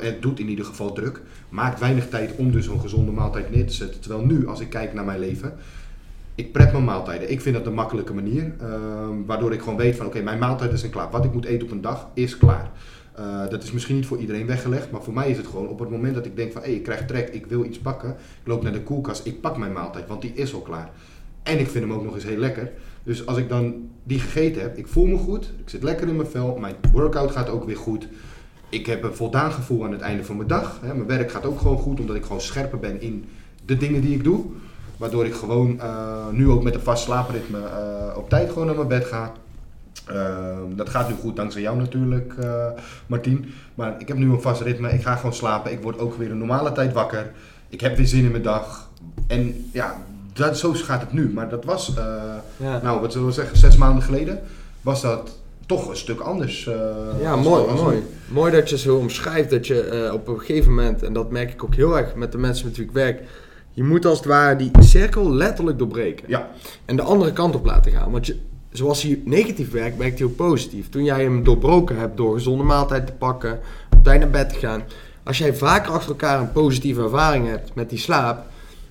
Het 0.00 0.22
doet 0.22 0.38
in 0.38 0.48
ieder 0.48 0.64
geval 0.64 0.92
druk. 0.92 1.20
Maakt 1.48 1.80
weinig 1.80 2.08
tijd 2.08 2.36
om 2.36 2.50
dus 2.50 2.66
een 2.66 2.80
gezonde 2.80 3.12
maaltijd 3.12 3.50
neer 3.50 3.66
te 3.66 3.72
zetten. 3.72 4.00
Terwijl 4.00 4.24
nu, 4.24 4.46
als 4.46 4.60
ik 4.60 4.68
kijk 4.68 4.94
naar 4.94 5.04
mijn 5.04 5.18
leven, 5.18 5.54
ik 6.34 6.52
prep 6.52 6.72
mijn 6.72 6.84
maaltijden. 6.84 7.30
Ik 7.30 7.40
vind 7.40 7.56
dat 7.56 7.66
een 7.66 7.74
makkelijke 7.74 8.14
manier. 8.14 8.52
ehm, 8.60 9.24
waardoor 9.26 9.52
ik 9.52 9.60
gewoon 9.60 9.76
weet 9.76 9.96
van 9.96 10.06
oké, 10.06 10.22
mijn 10.22 10.38
maaltijden 10.38 10.78
zijn 10.78 10.90
klaar. 10.90 11.10
Wat 11.10 11.24
ik 11.24 11.32
moet 11.32 11.44
eten 11.44 11.66
op 11.66 11.72
een 11.72 11.80
dag 11.80 12.08
is 12.14 12.38
klaar. 12.38 12.70
Eh, 13.14 13.48
dat 13.48 13.62
is 13.62 13.72
misschien 13.72 13.96
niet 13.96 14.06
voor 14.06 14.18
iedereen 14.18 14.46
weggelegd, 14.46 14.90
maar 14.90 15.02
voor 15.02 15.14
mij 15.14 15.30
is 15.30 15.36
het 15.36 15.46
gewoon 15.46 15.68
op 15.68 15.78
het 15.78 15.90
moment 15.90 16.14
dat 16.14 16.26
ik 16.26 16.36
denk 16.36 16.52
van 16.52 16.62
hé, 16.62 16.68
ik 16.68 16.82
krijg 16.82 17.06
trek, 17.06 17.28
ik 17.28 17.46
wil 17.46 17.64
iets 17.64 17.78
pakken. 17.78 18.10
Ik 18.10 18.46
loop 18.46 18.62
naar 18.62 18.72
de 18.72 18.82
koelkast, 18.82 19.26
ik 19.26 19.40
pak 19.40 19.56
mijn 19.56 19.72
maaltijd, 19.72 20.08
want 20.08 20.22
die 20.22 20.32
is 20.34 20.54
al 20.54 20.60
klaar. 20.60 20.90
En 21.42 21.58
ik 21.58 21.68
vind 21.68 21.84
hem 21.84 21.92
ook 21.92 22.04
nog 22.04 22.14
eens 22.14 22.24
heel 22.24 22.36
lekker. 22.38 22.72
Dus 23.02 23.26
als 23.26 23.38
ik 23.38 23.48
dan 23.48 23.88
die 24.04 24.18
gegeten 24.18 24.62
heb, 24.62 24.76
ik 24.76 24.86
voel 24.86 25.06
me 25.06 25.16
goed, 25.16 25.44
ik 25.44 25.68
zit 25.68 25.82
lekker 25.82 26.08
in 26.08 26.16
mijn 26.16 26.28
vel, 26.28 26.56
mijn 26.56 26.74
workout 26.92 27.30
gaat 27.30 27.48
ook 27.48 27.64
weer 27.64 27.76
goed. 27.76 28.08
Ik 28.68 28.86
heb 28.86 29.02
een 29.02 29.14
voldaan 29.14 29.52
gevoel 29.52 29.84
aan 29.84 29.92
het 29.92 30.00
einde 30.00 30.24
van 30.24 30.36
mijn 30.36 30.48
dag. 30.48 30.80
Hè. 30.82 30.94
Mijn 30.94 31.06
werk 31.06 31.30
gaat 31.30 31.46
ook 31.46 31.58
gewoon 31.58 31.78
goed, 31.78 32.00
omdat 32.00 32.16
ik 32.16 32.24
gewoon 32.24 32.40
scherper 32.40 32.78
ben 32.78 33.00
in 33.00 33.24
de 33.64 33.76
dingen 33.76 34.00
die 34.00 34.14
ik 34.14 34.24
doe. 34.24 34.44
Waardoor 34.96 35.26
ik 35.26 35.34
gewoon 35.34 35.80
eh, 35.80 36.28
nu 36.30 36.48
ook 36.48 36.62
met 36.62 36.74
een 36.74 36.80
vast 36.80 37.04
slaapritme 37.04 37.58
eh, 37.58 38.16
op 38.16 38.28
tijd 38.28 38.48
gewoon 38.48 38.66
naar 38.66 38.76
mijn 38.76 38.88
bed 38.88 39.04
ga. 39.04 39.32
Ehm, 40.06 40.76
dat 40.76 40.88
gaat 40.88 41.08
nu 41.08 41.14
goed 41.14 41.36
dankzij 41.36 41.60
jou 41.62 41.76
natuurlijk, 41.76 42.34
eh 42.40 42.66
Martien. 43.06 43.52
Maar 43.74 43.94
ik 43.98 44.08
heb 44.08 44.16
nu 44.16 44.30
een 44.30 44.40
vast 44.40 44.60
ritme. 44.60 44.88
Ik 44.92 45.02
ga 45.02 45.16
gewoon 45.16 45.34
slapen. 45.34 45.72
Ik 45.72 45.82
word 45.82 45.98
ook 45.98 46.14
weer 46.16 46.30
een 46.30 46.38
normale 46.38 46.72
tijd 46.72 46.92
wakker. 46.92 47.30
Ik 47.68 47.80
heb 47.80 47.96
weer 47.96 48.06
zin 48.06 48.24
in 48.24 48.30
mijn 48.30 48.42
dag. 48.42 48.90
En 49.26 49.68
ja, 49.72 49.96
dat, 50.32 50.58
zo 50.58 50.72
gaat 50.72 51.00
het 51.00 51.12
nu. 51.12 51.30
Maar 51.34 51.48
dat 51.48 51.64
was, 51.64 51.94
eh, 51.96 52.04
Ja. 52.56 52.80
nou 52.82 53.00
wat 53.00 53.12
zullen 53.12 53.26
we 53.26 53.32
zeggen, 53.32 53.56
zes 53.58 53.76
maanden 53.76 54.02
geleden 54.02 54.40
was 54.80 55.02
dat 55.02 55.38
toch 55.66 55.88
een 55.88 55.96
stuk 55.96 56.20
anders. 56.20 56.66
eh, 56.66 56.74
Ja, 57.20 57.36
mooi, 57.36 57.72
mooi. 57.74 58.02
Mooi 58.28 58.52
dat 58.52 58.70
je 58.70 58.78
zo 58.78 58.96
omschrijft 58.96 59.50
dat 59.50 59.66
je 59.66 60.10
op 60.14 60.28
een 60.28 60.38
gegeven 60.38 60.74
moment, 60.74 61.02
en 61.02 61.12
dat 61.12 61.30
merk 61.30 61.52
ik 61.52 61.64
ook 61.64 61.74
heel 61.74 61.98
erg 61.98 62.14
met 62.14 62.32
de 62.32 62.38
mensen 62.38 62.66
met 62.66 62.76
wie 62.76 62.86
ik 62.86 62.92
werk, 62.92 63.22
je 63.70 63.84
moet 63.84 64.04
als 64.06 64.18
het 64.18 64.26
ware 64.26 64.56
die 64.56 64.70
cirkel 64.78 65.32
letterlijk 65.32 65.78
doorbreken. 65.78 66.24
Ja, 66.28 66.48
En 66.84 66.96
de 66.96 67.02
andere 67.02 67.32
kant 67.32 67.54
op 67.54 67.64
laten 67.64 67.92
gaan. 67.92 68.10
Want 68.10 68.26
je, 68.26 68.36
zoals 68.76 69.02
hij 69.02 69.20
negatief 69.24 69.70
werkt, 69.70 69.96
werkt 69.96 70.18
hij 70.18 70.26
ook 70.26 70.36
positief. 70.36 70.88
Toen 70.88 71.04
jij 71.04 71.22
hem 71.22 71.44
doorbroken 71.44 71.96
hebt 71.96 72.16
door 72.16 72.34
gezonde 72.34 72.64
maaltijd 72.64 73.06
te 73.06 73.12
pakken, 73.12 73.60
op 73.90 74.04
tijd 74.04 74.20
naar 74.20 74.30
bed 74.30 74.48
te 74.48 74.54
gaan. 74.54 74.82
Als 75.22 75.38
jij 75.38 75.54
vaker 75.54 75.92
achter 75.92 76.10
elkaar 76.10 76.40
een 76.40 76.52
positieve 76.52 77.02
ervaring 77.02 77.48
hebt 77.48 77.74
met 77.74 77.90
die 77.90 77.98
slaap, 77.98 78.46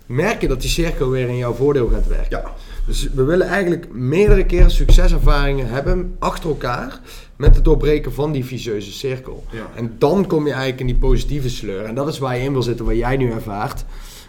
merk 0.06 0.42
je 0.42 0.48
dat 0.48 0.62
die 0.62 0.70
cirkel 0.70 1.10
weer 1.10 1.28
in 1.28 1.38
jouw 1.38 1.54
voordeel 1.54 1.88
gaat 1.88 2.08
werken. 2.08 2.38
ja. 2.38 2.54
Dus 2.86 3.10
we 3.14 3.24
willen 3.24 3.48
eigenlijk 3.48 3.94
meerdere 3.94 4.46
keren 4.46 4.72
succeservaringen 4.72 5.70
hebben 5.70 6.16
achter 6.20 6.50
elkaar 6.50 7.00
met 7.36 7.56
het 7.56 7.66
doorbreken 7.66 8.14
van 8.14 8.32
die 8.32 8.46
vicieuze 8.46 8.92
cirkel. 8.92 9.44
ja. 9.52 9.68
En 9.76 9.96
dan 9.98 10.28
kom 10.28 10.46
je 10.46 10.52
eigenlijk 10.52 10.80
in 10.80 10.88
die 10.88 10.96
positieve 10.96 11.50
sleur. 11.50 11.86
En 11.86 11.96
dat 11.96 12.08
is 12.08 12.20
waar 12.20 12.38
je 12.38 12.44
in 12.44 12.52
wil 12.52 12.62
zitten, 12.62 12.86
wat 12.86 12.96
jij 12.96 13.18
nu 13.18 13.32
ervaart. 13.32 13.86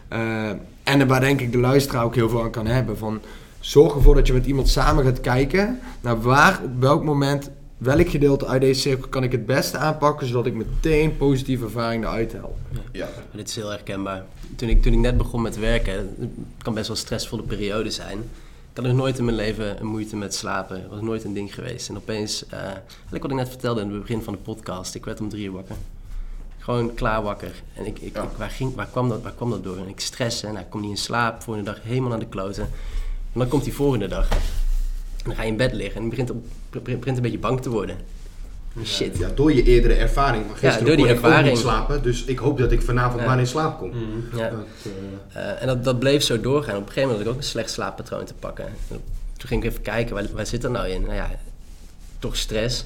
Eh, 0.09 0.49
en 0.83 1.07
waar 1.07 1.21
denk 1.21 1.41
ik 1.41 1.53
de 1.53 1.59
luisteraar 1.59 2.05
ook 2.05 2.15
heel 2.15 2.29
veel 2.29 2.43
aan 2.43 2.51
kan 2.51 2.67
hebben. 2.67 2.99
Van, 2.99 3.21
zorg 3.65 3.95
ervoor 3.95 4.15
dat 4.15 4.27
je 4.27 4.33
met 4.33 4.47
iemand 4.47 4.69
samen 4.69 5.05
gaat 5.05 5.21
kijken 5.21 5.81
naar 6.01 6.21
waar, 6.21 6.61
op 6.65 6.81
welk 6.81 7.05
moment, 7.05 7.51
welk 7.79 8.09
gedeelte 8.09 8.47
uit 8.47 8.61
deze 8.61 8.81
cirkel 8.81 9.09
kan 9.09 9.23
ik 9.23 9.33
het 9.33 9.47
beste 9.47 9.79
aanpakken, 9.79 10.27
zodat 10.27 10.47
ik 10.47 10.55
meteen 10.55 11.17
positieve 11.17 11.65
ervaring 11.65 12.05
eruit 12.05 12.33
haal. 12.33 12.57
ja. 12.93 13.09
Dit 13.33 13.49
is 13.49 13.57
heel 13.57 13.69
herkenbaar. 13.69 14.25
Toen 14.57 14.69
ik, 14.69 14.83
toen 14.83 14.93
ik 14.93 14.99
net 14.99 15.17
begon 15.17 15.43
met 15.43 15.59
werken, 15.59 15.93
het 16.21 16.29
kan 16.63 16.75
best 16.75 16.87
wel 16.89 16.97
een 16.97 17.03
stressvolle 17.03 17.43
periode 17.43 17.91
zijn. 17.91 18.19
Ik 18.19 18.81
had 18.81 18.85
nog 18.85 18.95
nooit 18.97 19.19
in 19.19 19.25
mijn 19.25 19.37
leven 19.37 19.81
een 19.81 19.87
moeite 19.87 20.17
met 20.17 20.35
slapen. 20.35 20.81
Dat 20.83 20.91
was 20.91 21.01
nooit 21.01 21.25
een 21.25 21.35
ding 21.35 21.55
geweest. 21.55 21.89
En 21.89 21.97
opeens, 21.97 22.47
eh, 22.47 22.59
eigenlijk 22.59 23.23
wat 23.23 23.31
ik 23.31 23.37
net 23.37 23.49
vertelde 23.49 23.81
in 23.81 23.91
het 23.91 24.01
begin 24.01 24.23
van 24.23 24.33
de 24.33 24.39
podcast, 24.39 24.95
ik 24.95 25.05
werd 25.05 25.21
om 25.21 25.29
drie 25.29 25.45
uur 25.45 25.53
wakker. 25.53 25.77
Gewoon 26.59 26.95
klaar 26.95 27.23
wakker. 27.23 27.63
En 27.75 27.87
ik, 27.87 27.99
ik, 27.99 28.15
Ja. 28.17 28.23
ik- 28.23 28.29
waar, 28.37 28.51
ging, 28.51 28.75
waar, 28.75 28.87
kwam 28.91 29.09
dat, 29.09 29.23
waar 29.23 29.33
kwam 29.33 29.51
dat 29.51 29.65
door? 29.65 29.77
En 29.77 29.89
ik 29.89 30.01
stressen 30.01 30.49
en 30.49 30.55
hij 30.55 30.67
komt 30.69 30.83
niet 30.83 30.91
in 30.93 30.97
slaap. 30.99 31.43
Volgende 31.43 31.71
dag 31.71 31.81
helemaal 31.83 32.11
naar 32.11 32.19
de 32.19 32.27
kloten. 32.27 32.69
En 33.35 33.41
dan 33.41 33.49
komt 33.49 33.65
die 33.65 33.75
volgende 33.75 34.07
dag. 34.09 34.29
En 34.31 34.37
dan 35.25 35.35
ga 35.35 35.43
je 35.43 35.49
in 35.49 35.57
bed 35.57 35.73
liggen 35.73 35.97
en 35.97 36.03
je 36.03 36.09
begint, 36.11 36.31
op, 36.31 36.45
begint 36.83 37.17
een 37.17 37.23
beetje 37.23 37.39
bang 37.39 37.61
te 37.61 37.71
worden. 37.71 37.97
Shit. 38.85 39.19
Ja, 39.19 39.29
door 39.35 39.53
je 39.53 39.63
eerdere 39.63 39.95
ervaring. 39.95 40.45
van 40.47 40.57
Gisteren 40.57 40.87
door 40.87 40.97
die 40.97 41.05
kon 41.07 41.15
ik 41.17 41.23
ervaring. 41.23 41.49
niet 41.49 41.59
slapen, 41.59 42.03
dus 42.03 42.25
ik 42.25 42.39
hoop 42.39 42.59
dat 42.59 42.73
ik 42.73 42.83
vanavond 42.83 43.21
Ja. 43.21 43.27
maar 43.27 43.39
in 43.39 43.47
slaap 43.47 43.79
kom. 43.79 43.89
Mhm. 43.89 44.37
Ja. 44.37 44.51
Dat, 44.51 44.61
eh, 45.33 45.43
Eh, 45.51 45.61
en 45.61 45.67
dat, 45.67 45.85
dat 45.85 45.99
bleef 45.99 46.23
zo 46.23 46.41
doorgaan. 46.41 46.75
Op 46.77 46.81
een 46.81 46.87
gegeven 46.87 47.03
moment 47.09 47.19
had 47.19 47.27
ik 47.29 47.33
ook 47.35 47.43
een 47.43 47.49
slecht 47.51 47.71
slaappatroon 47.71 48.25
te 48.25 48.35
pakken. 48.35 48.65
En 48.65 49.01
toen 49.37 49.49
ging 49.49 49.63
ik 49.65 49.71
even 49.71 49.83
kijken, 49.83 50.15
waar, 50.15 50.25
waar 50.35 50.47
zit 50.47 50.63
dat 50.63 50.71
nou 50.71 50.89
in? 50.89 51.01
Nou 51.03 51.15
ja, 51.15 51.31
toch 52.19 52.37
stress. 52.37 52.85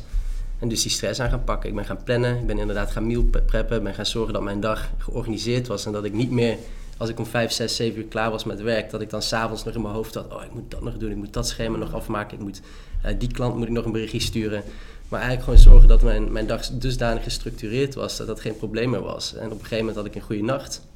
En 0.59 0.69
dus 0.69 0.83
die 0.83 0.91
stress 0.91 1.21
aan 1.21 1.31
gaan 1.31 1.45
pakken. 1.45 1.69
Ik 1.69 1.75
ben 1.75 1.85
gaan 1.85 2.03
plannen. 2.05 2.37
Ik 2.39 2.47
ben 2.47 2.59
inderdaad 2.59 2.91
gaan 2.91 3.07
meal 3.07 3.23
pre- 3.23 3.41
preppen. 3.43 3.77
Ik 3.77 3.83
ben 3.83 3.95
gaan 3.95 4.07
zorgen 4.07 4.33
dat 4.33 4.43
mijn 4.43 4.61
dag 4.61 4.89
georganiseerd 4.99 5.67
was. 5.67 5.87
En 5.87 5.93
dat 5.93 6.05
ik 6.05 6.13
niet 6.13 6.31
meer, 6.31 6.57
als 6.99 7.09
ik 7.09 7.19
om 7.19 7.27
5, 7.27 7.53
6, 7.53 7.77
7 7.77 7.99
uur 7.99 8.07
klaar 8.07 8.31
was 8.31 8.45
met 8.45 8.61
werk... 8.61 8.91
dat 8.91 9.01
ik 9.01 9.11
dan 9.11 9.23
s'avonds 9.23 9.65
nog 9.65 9.75
in 9.75 9.83
mijn 9.83 9.95
hoofd 9.95 10.15
had... 10.15 10.33
oh, 10.33 10.45
ik 10.45 10.55
moet 10.55 10.71
dat 10.71 10.83
nog 10.83 10.97
doen. 10.97 11.11
Ik 11.11 11.17
moet 11.17 11.33
dat 11.33 11.49
schema 11.49 11.79
nog 11.79 11.95
afmaken. 11.95 12.37
Ik 12.37 12.43
moet, 12.43 12.61
eh, 13.03 13.15
die 13.19 13.33
klant 13.33 13.57
moet 13.57 13.67
ik 13.67 13.73
nog 13.73 13.85
een 13.85 13.93
berichtje 13.93 14.21
sturen. 14.21 14.63
Maar 15.09 15.21
eigenlijk 15.21 15.43
gewoon 15.43 15.73
zorgen 15.73 15.89
dat 15.89 16.03
mijn, 16.03 16.33
mijn 16.33 16.47
dag 16.47 16.71
dusdanig 16.71 17.23
gestructureerd 17.23 17.95
was... 17.95 18.17
dat 18.17 18.27
dat 18.27 18.41
geen 18.41 18.57
probleem 18.57 18.91
meer 18.91 19.03
was. 19.03 19.35
En 19.35 19.47
op 19.47 19.53
een 19.53 19.59
gegeven 19.59 19.79
moment 19.79 19.97
had 19.97 20.07
ik 20.07 20.15
een 20.15 20.21
goede 20.21 20.43
nacht. 20.43 20.87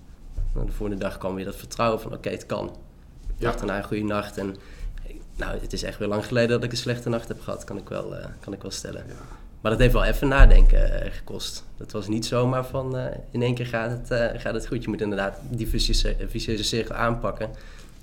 Nou, 0.54 0.66
de 0.66 0.72
volgende 0.72 1.02
dag 1.02 1.18
kwam 1.18 1.34
weer 1.34 1.44
dat 1.44 1.56
vertrouwen 1.56 2.00
van 2.00 2.12
oké, 2.12 2.28
het 2.28 2.46
kan. 2.46 2.76
Ja. 3.36 3.50
Dag 3.50 3.56
daarna 3.56 3.76
een 3.76 3.84
goede 3.84 4.04
nacht. 4.04 4.38
En 4.38 4.56
nou, 5.36 5.58
het 5.60 5.72
is 5.72 5.82
echt 5.82 5.98
weer 5.98 6.08
lang 6.08 6.26
geleden 6.26 6.50
dat 6.50 6.64
ik 6.64 6.70
een 6.70 6.76
slechte 6.76 7.08
nacht 7.08 7.28
heb 7.28 7.40
gehad, 7.40 7.64
kan 7.64 7.78
ik 7.78 7.88
wel, 7.88 8.16
eh, 8.16 8.26
kan 8.40 8.52
ik 8.52 8.62
wel 8.62 8.70
stellen. 8.70 9.04
Ja. 9.08 9.41
Maar 9.62 9.70
dat 9.70 9.80
heeft 9.80 9.92
wel 9.92 10.04
even 10.04 10.28
nadenken 10.28 11.02
eh, 11.02 11.12
gekost. 11.12 11.64
Dat 11.76 11.92
was 11.92 12.08
niet 12.08 12.26
zomaar 12.26 12.66
van 12.66 12.96
eh, 12.96 13.16
in 13.30 13.42
één 13.42 13.54
keer 13.54 13.66
gaat 13.66 13.90
het, 13.90 14.10
eh, 14.10 14.40
gaat 14.40 14.54
het 14.54 14.66
goed. 14.66 14.82
Je 14.82 14.88
moet 14.88 15.00
inderdaad 15.00 15.38
die 15.50 15.68
vicieuze, 15.68 16.16
vicieuze 16.28 16.64
cirkel 16.64 16.94
aanpakken. 16.94 17.50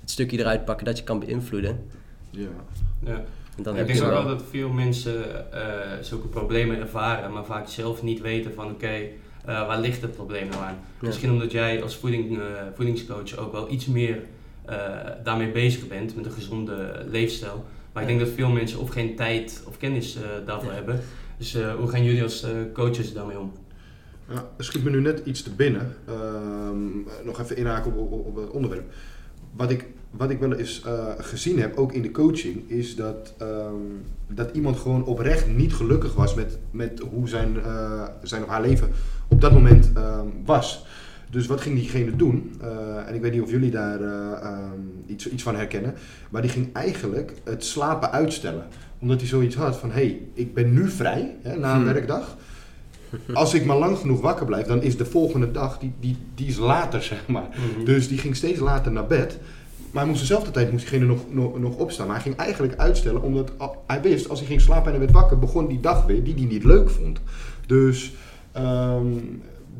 Het 0.00 0.10
stukje 0.10 0.38
eruit 0.38 0.64
pakken 0.64 0.84
dat 0.86 0.98
je 0.98 1.04
kan 1.04 1.18
beïnvloeden. 1.18 1.84
ja. 2.30 2.48
Ja. 3.04 3.22
En 3.56 3.62
dan 3.62 3.72
ik 3.72 3.78
heb 3.78 3.86
denk 3.88 3.98
je 3.98 4.04
ook 4.04 4.24
wel... 4.24 4.36
dat 4.36 4.42
veel 4.50 4.68
mensen 4.68 5.52
eh, 5.52 5.62
zulke 6.00 6.26
problemen 6.26 6.80
ervaren, 6.80 7.32
maar 7.32 7.44
vaak 7.44 7.68
zelf 7.68 8.02
niet 8.02 8.20
weten 8.20 8.54
van 8.54 8.70
oké, 8.70 8.86
eh, 8.86 9.66
waar 9.66 9.80
ligt 9.80 10.02
het 10.02 10.14
probleem 10.14 10.48
nou 10.48 10.62
aan? 10.62 10.78
Ja. 11.00 11.06
Misschien 11.06 11.30
omdat 11.30 11.52
jij 11.52 11.82
als 11.82 11.96
voeding, 11.96 12.38
eh, 12.38 12.44
voedingscoach 12.74 13.36
ook 13.36 13.52
wel 13.52 13.70
iets 13.70 13.86
meer 13.86 14.18
eh, 14.64 14.76
daarmee 15.24 15.50
bezig 15.50 15.88
bent, 15.88 16.16
met 16.16 16.24
een 16.24 16.32
gezonde 16.32 17.04
leefstijl. 17.10 17.64
Maar 17.92 18.02
ik 18.02 18.08
denk 18.08 18.20
dat 18.20 18.28
veel 18.28 18.48
mensen 18.48 18.80
of 18.80 18.90
geen 18.90 19.16
tijd 19.16 19.62
of 19.66 19.76
kennis 19.76 20.16
daarvoor 20.46 20.68
Ja. 20.70 20.74
hebben. 20.74 21.00
Dus 21.40 21.54
eh, 21.54 21.74
hoe 21.74 21.88
gaan 21.88 22.04
jullie 22.04 22.22
als 22.22 22.42
eh, 22.42 22.50
coaches 22.72 23.12
daarmee 23.12 23.38
om? 23.38 23.52
Ja, 24.28 24.48
schiet 24.58 24.84
me 24.84 24.90
nu 24.90 25.00
net 25.00 25.22
iets 25.24 25.42
te 25.42 25.50
binnen. 25.50 25.96
Ehm, 26.06 27.24
nog 27.24 27.40
even 27.40 27.56
inhaken 27.56 27.96
op, 27.96 28.12
op, 28.12 28.26
op 28.26 28.36
het 28.36 28.50
onderwerp. 28.50 28.92
Wat 29.56 29.70
ik, 29.70 29.86
wat 30.10 30.30
ik 30.30 30.38
wel 30.38 30.54
eens 30.54 30.82
eh, 30.82 31.06
gezien 31.18 31.60
heb, 31.60 31.76
ook 31.76 31.92
in 31.92 32.02
de 32.02 32.10
coaching, 32.10 32.70
is 32.70 32.96
dat, 32.96 33.34
ehm, 33.38 33.74
dat 34.26 34.50
iemand 34.52 34.76
gewoon 34.78 35.04
oprecht 35.04 35.46
niet 35.46 35.74
gelukkig 35.74 36.14
was 36.14 36.34
met, 36.34 36.58
met 36.70 37.02
hoe 37.10 37.28
zijn, 37.28 37.56
zijn 38.22 38.42
of 38.42 38.48
haar 38.48 38.62
leven 38.62 38.90
op 39.28 39.40
dat 39.40 39.52
moment 39.52 39.90
ehm, 39.94 40.26
was. 40.44 40.84
Dus 41.30 41.46
wat 41.46 41.60
ging 41.60 41.74
diegene 41.78 42.16
doen? 42.16 42.52
Eh, 42.60 43.08
en 43.08 43.14
ik 43.14 43.20
weet 43.20 43.32
niet 43.32 43.42
of 43.42 43.50
jullie 43.50 43.70
daar 43.70 44.00
eh, 44.00 44.32
ehm, 44.42 44.80
iets, 45.06 45.28
iets 45.28 45.42
van 45.42 45.56
herkennen. 45.56 45.94
Maar 46.30 46.42
die 46.42 46.50
ging 46.50 46.72
eigenlijk 46.72 47.32
het 47.44 47.64
slapen 47.64 48.12
uitstellen. 48.12 48.66
Omdat 48.98 49.20
hij 49.20 49.28
zoiets 49.28 49.56
had 49.56 49.76
van, 49.76 49.88
hé, 49.88 49.94
hey, 49.94 50.20
ik 50.34 50.54
ben 50.54 50.72
nu 50.72 50.88
vrij 50.88 51.36
hè, 51.42 51.56
na 51.58 51.70
een 51.70 51.76
Hmm. 51.76 51.92
werkdag. 51.92 52.36
Als 53.32 53.54
ik 53.54 53.64
maar 53.64 53.78
lang 53.78 53.98
genoeg 53.98 54.20
wakker 54.20 54.46
blijf, 54.46 54.66
dan 54.66 54.82
is 54.82 54.96
de 54.96 55.04
volgende 55.04 55.50
dag, 55.50 55.78
die, 55.78 55.92
die, 56.00 56.16
die 56.34 56.46
is 56.46 56.56
later, 56.56 57.02
zeg 57.12 57.26
maar. 57.26 57.48
Dus 57.84 58.08
die 58.08 58.18
ging 58.18 58.36
steeds 58.36 58.60
later 58.60 58.92
naar 58.92 59.06
bed. 59.06 59.38
Maar 59.90 60.02
hij 60.02 60.10
moest 60.10 60.20
dezelfde 60.20 60.50
tijd 60.50 60.70
moest 60.72 60.88
diegene 60.88 61.06
nog, 61.06 61.20
nog, 61.30 61.58
nog 61.58 61.76
opstaan. 61.76 62.06
Maar 62.06 62.14
hij 62.14 62.24
ging 62.24 62.36
eigenlijk 62.36 62.78
uitstellen, 62.78 63.22
omdat 63.22 63.52
hij 63.86 64.02
wist, 64.02 64.28
als 64.28 64.38
hij 64.38 64.48
ging 64.48 64.60
slapen 64.60 64.84
en 64.84 64.90
hij 64.90 65.00
werd 65.00 65.12
wakker, 65.12 65.38
begon 65.38 65.66
die 65.66 65.80
dag 65.80 66.06
weer 66.06 66.24
die 66.24 66.34
hij 66.34 66.44
niet 66.44 66.64
leuk 66.64 66.90
vond. 66.90 67.20
Dus 67.66 68.12
ehm, 68.52 69.06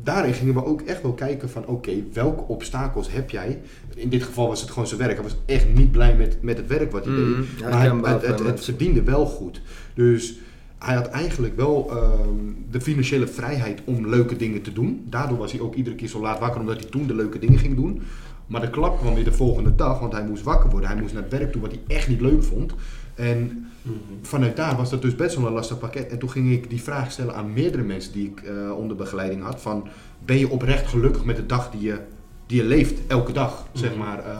daarin 0.03 0.33
gingen 0.33 0.53
we 0.53 0.65
ook 0.65 0.81
echt 0.81 1.01
wel 1.01 1.13
kijken 1.13 1.49
van, 1.49 1.65
oké, 1.65 1.91
welke 2.13 2.43
obstakels 2.43 3.11
heb 3.11 3.29
jij? 3.29 3.59
In 3.95 4.09
dit 4.09 4.23
geval 4.23 4.47
was 4.47 4.61
het 4.61 4.69
gewoon 4.69 4.87
zijn 4.87 4.99
werk. 4.99 5.13
Hij 5.13 5.23
was 5.23 5.37
echt 5.45 5.73
niet 5.73 5.91
blij 5.91 6.15
met, 6.15 6.37
met 6.41 6.57
het 6.57 6.67
werk 6.67 6.91
wat 6.91 7.05
hij 7.05 7.13
Mhm, 7.13 7.41
deed. 7.41 7.69
Maar 8.01 8.11
het, 8.11 8.39
het, 8.39 8.63
verdiende 8.63 9.03
wel 9.03 9.25
goed. 9.25 9.61
Dus 9.93 10.37
hij 10.79 10.95
had 10.95 11.07
eigenlijk 11.07 11.55
wel 11.55 11.87
ehm, 11.89 12.29
de 12.71 12.81
financiële 12.81 13.27
vrijheid 13.27 13.81
om 13.85 14.07
leuke 14.09 14.35
dingen 14.35 14.61
te 14.61 14.73
doen. 14.73 15.05
Daardoor 15.09 15.37
was 15.37 15.51
hij 15.51 15.61
ook 15.61 15.75
iedere 15.75 15.95
keer 15.95 16.07
zo 16.07 16.21
laat 16.21 16.39
wakker, 16.39 16.59
omdat 16.59 16.79
hij 16.81 16.89
toen 16.89 17.07
de 17.07 17.15
leuke 17.15 17.39
dingen 17.39 17.59
ging 17.59 17.75
doen. 17.75 18.01
Maar 18.47 18.61
de 18.61 18.69
klap 18.69 18.99
kwam 18.99 19.13
weer 19.15 19.23
de 19.23 19.31
volgende 19.31 19.75
dag, 19.75 19.99
want 19.99 20.13
hij 20.13 20.23
moest 20.25 20.43
wakker 20.43 20.69
worden. 20.69 20.89
Hij 20.89 21.01
moest 21.01 21.13
naar 21.13 21.23
het 21.23 21.31
werk 21.31 21.51
toe, 21.51 21.61
wat 21.61 21.71
hij 21.71 21.95
echt 21.97 22.07
niet 22.07 22.21
leuk 22.21 22.43
vond. 22.43 22.73
En 23.21 23.65
Mhm. 23.83 23.95
vanuit 24.21 24.55
daar 24.55 24.75
was 24.75 24.89
dat 24.89 25.01
dus 25.01 25.15
best 25.15 25.35
wel 25.35 25.47
een 25.47 25.53
lastig 25.53 25.79
pakket. 25.79 26.07
En 26.11 26.19
toen 26.19 26.29
ging 26.29 26.51
ik 26.51 26.69
die 26.69 26.81
vraag 26.81 27.11
stellen 27.11 27.35
aan 27.35 27.53
meerdere 27.53 27.83
mensen 27.83 28.13
die 28.13 28.27
ik 28.27 28.41
eh, 28.41 28.77
onder 28.77 28.97
begeleiding 28.97 29.43
had. 29.43 29.61
Van, 29.61 29.87
ben 30.25 30.37
je 30.37 30.49
oprecht 30.49 30.87
gelukkig 30.87 31.25
met 31.25 31.35
de 31.35 31.45
dag 31.45 31.71
die 31.71 31.81
je, 31.81 31.97
die 32.45 32.61
je 32.61 32.67
leeft, 32.67 32.99
elke 33.07 33.31
dag, 33.31 33.65
zeg 33.73 33.89
Mhm. 33.89 33.99
maar. 33.99 34.19
eh. 34.25 34.39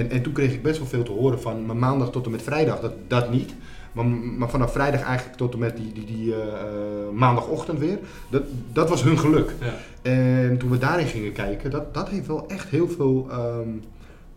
en, 0.00 0.10
en 0.10 0.22
toen 0.22 0.32
kreeg 0.32 0.52
ik 0.52 0.62
best 0.62 0.78
wel 0.78 0.86
veel 0.88 1.02
te 1.02 1.10
horen 1.12 1.40
van 1.40 1.66
mijn 1.66 1.78
maandag 1.78 2.10
tot 2.10 2.24
en 2.24 2.30
met 2.30 2.42
vrijdag, 2.42 2.80
dat, 2.80 2.92
dat 3.08 3.30
niet. 3.32 3.54
Maar, 3.92 4.04
maar 4.06 4.50
vanaf 4.50 4.72
vrijdag 4.72 5.02
eigenlijk 5.02 5.36
tot 5.36 5.52
en 5.52 5.58
met 5.58 5.76
die, 5.76 5.92
die, 5.92 6.04
die 6.16 6.34
eh, 6.34 6.40
maandagochtend 7.12 7.78
weer, 7.78 7.98
dat, 8.30 8.42
dat 8.72 8.88
was 8.88 9.02
hun 9.02 9.18
geluk. 9.18 9.54
Ja. 9.60 9.74
En 10.10 10.58
toen 10.58 10.70
we 10.70 10.78
daarin 10.78 11.06
gingen 11.06 11.32
kijken, 11.32 11.70
dat, 11.70 11.94
dat 11.94 12.08
heeft 12.08 12.26
wel 12.26 12.48
echt 12.48 12.68
heel 12.68 12.88
veel 12.88 13.26
ehm, 13.30 13.68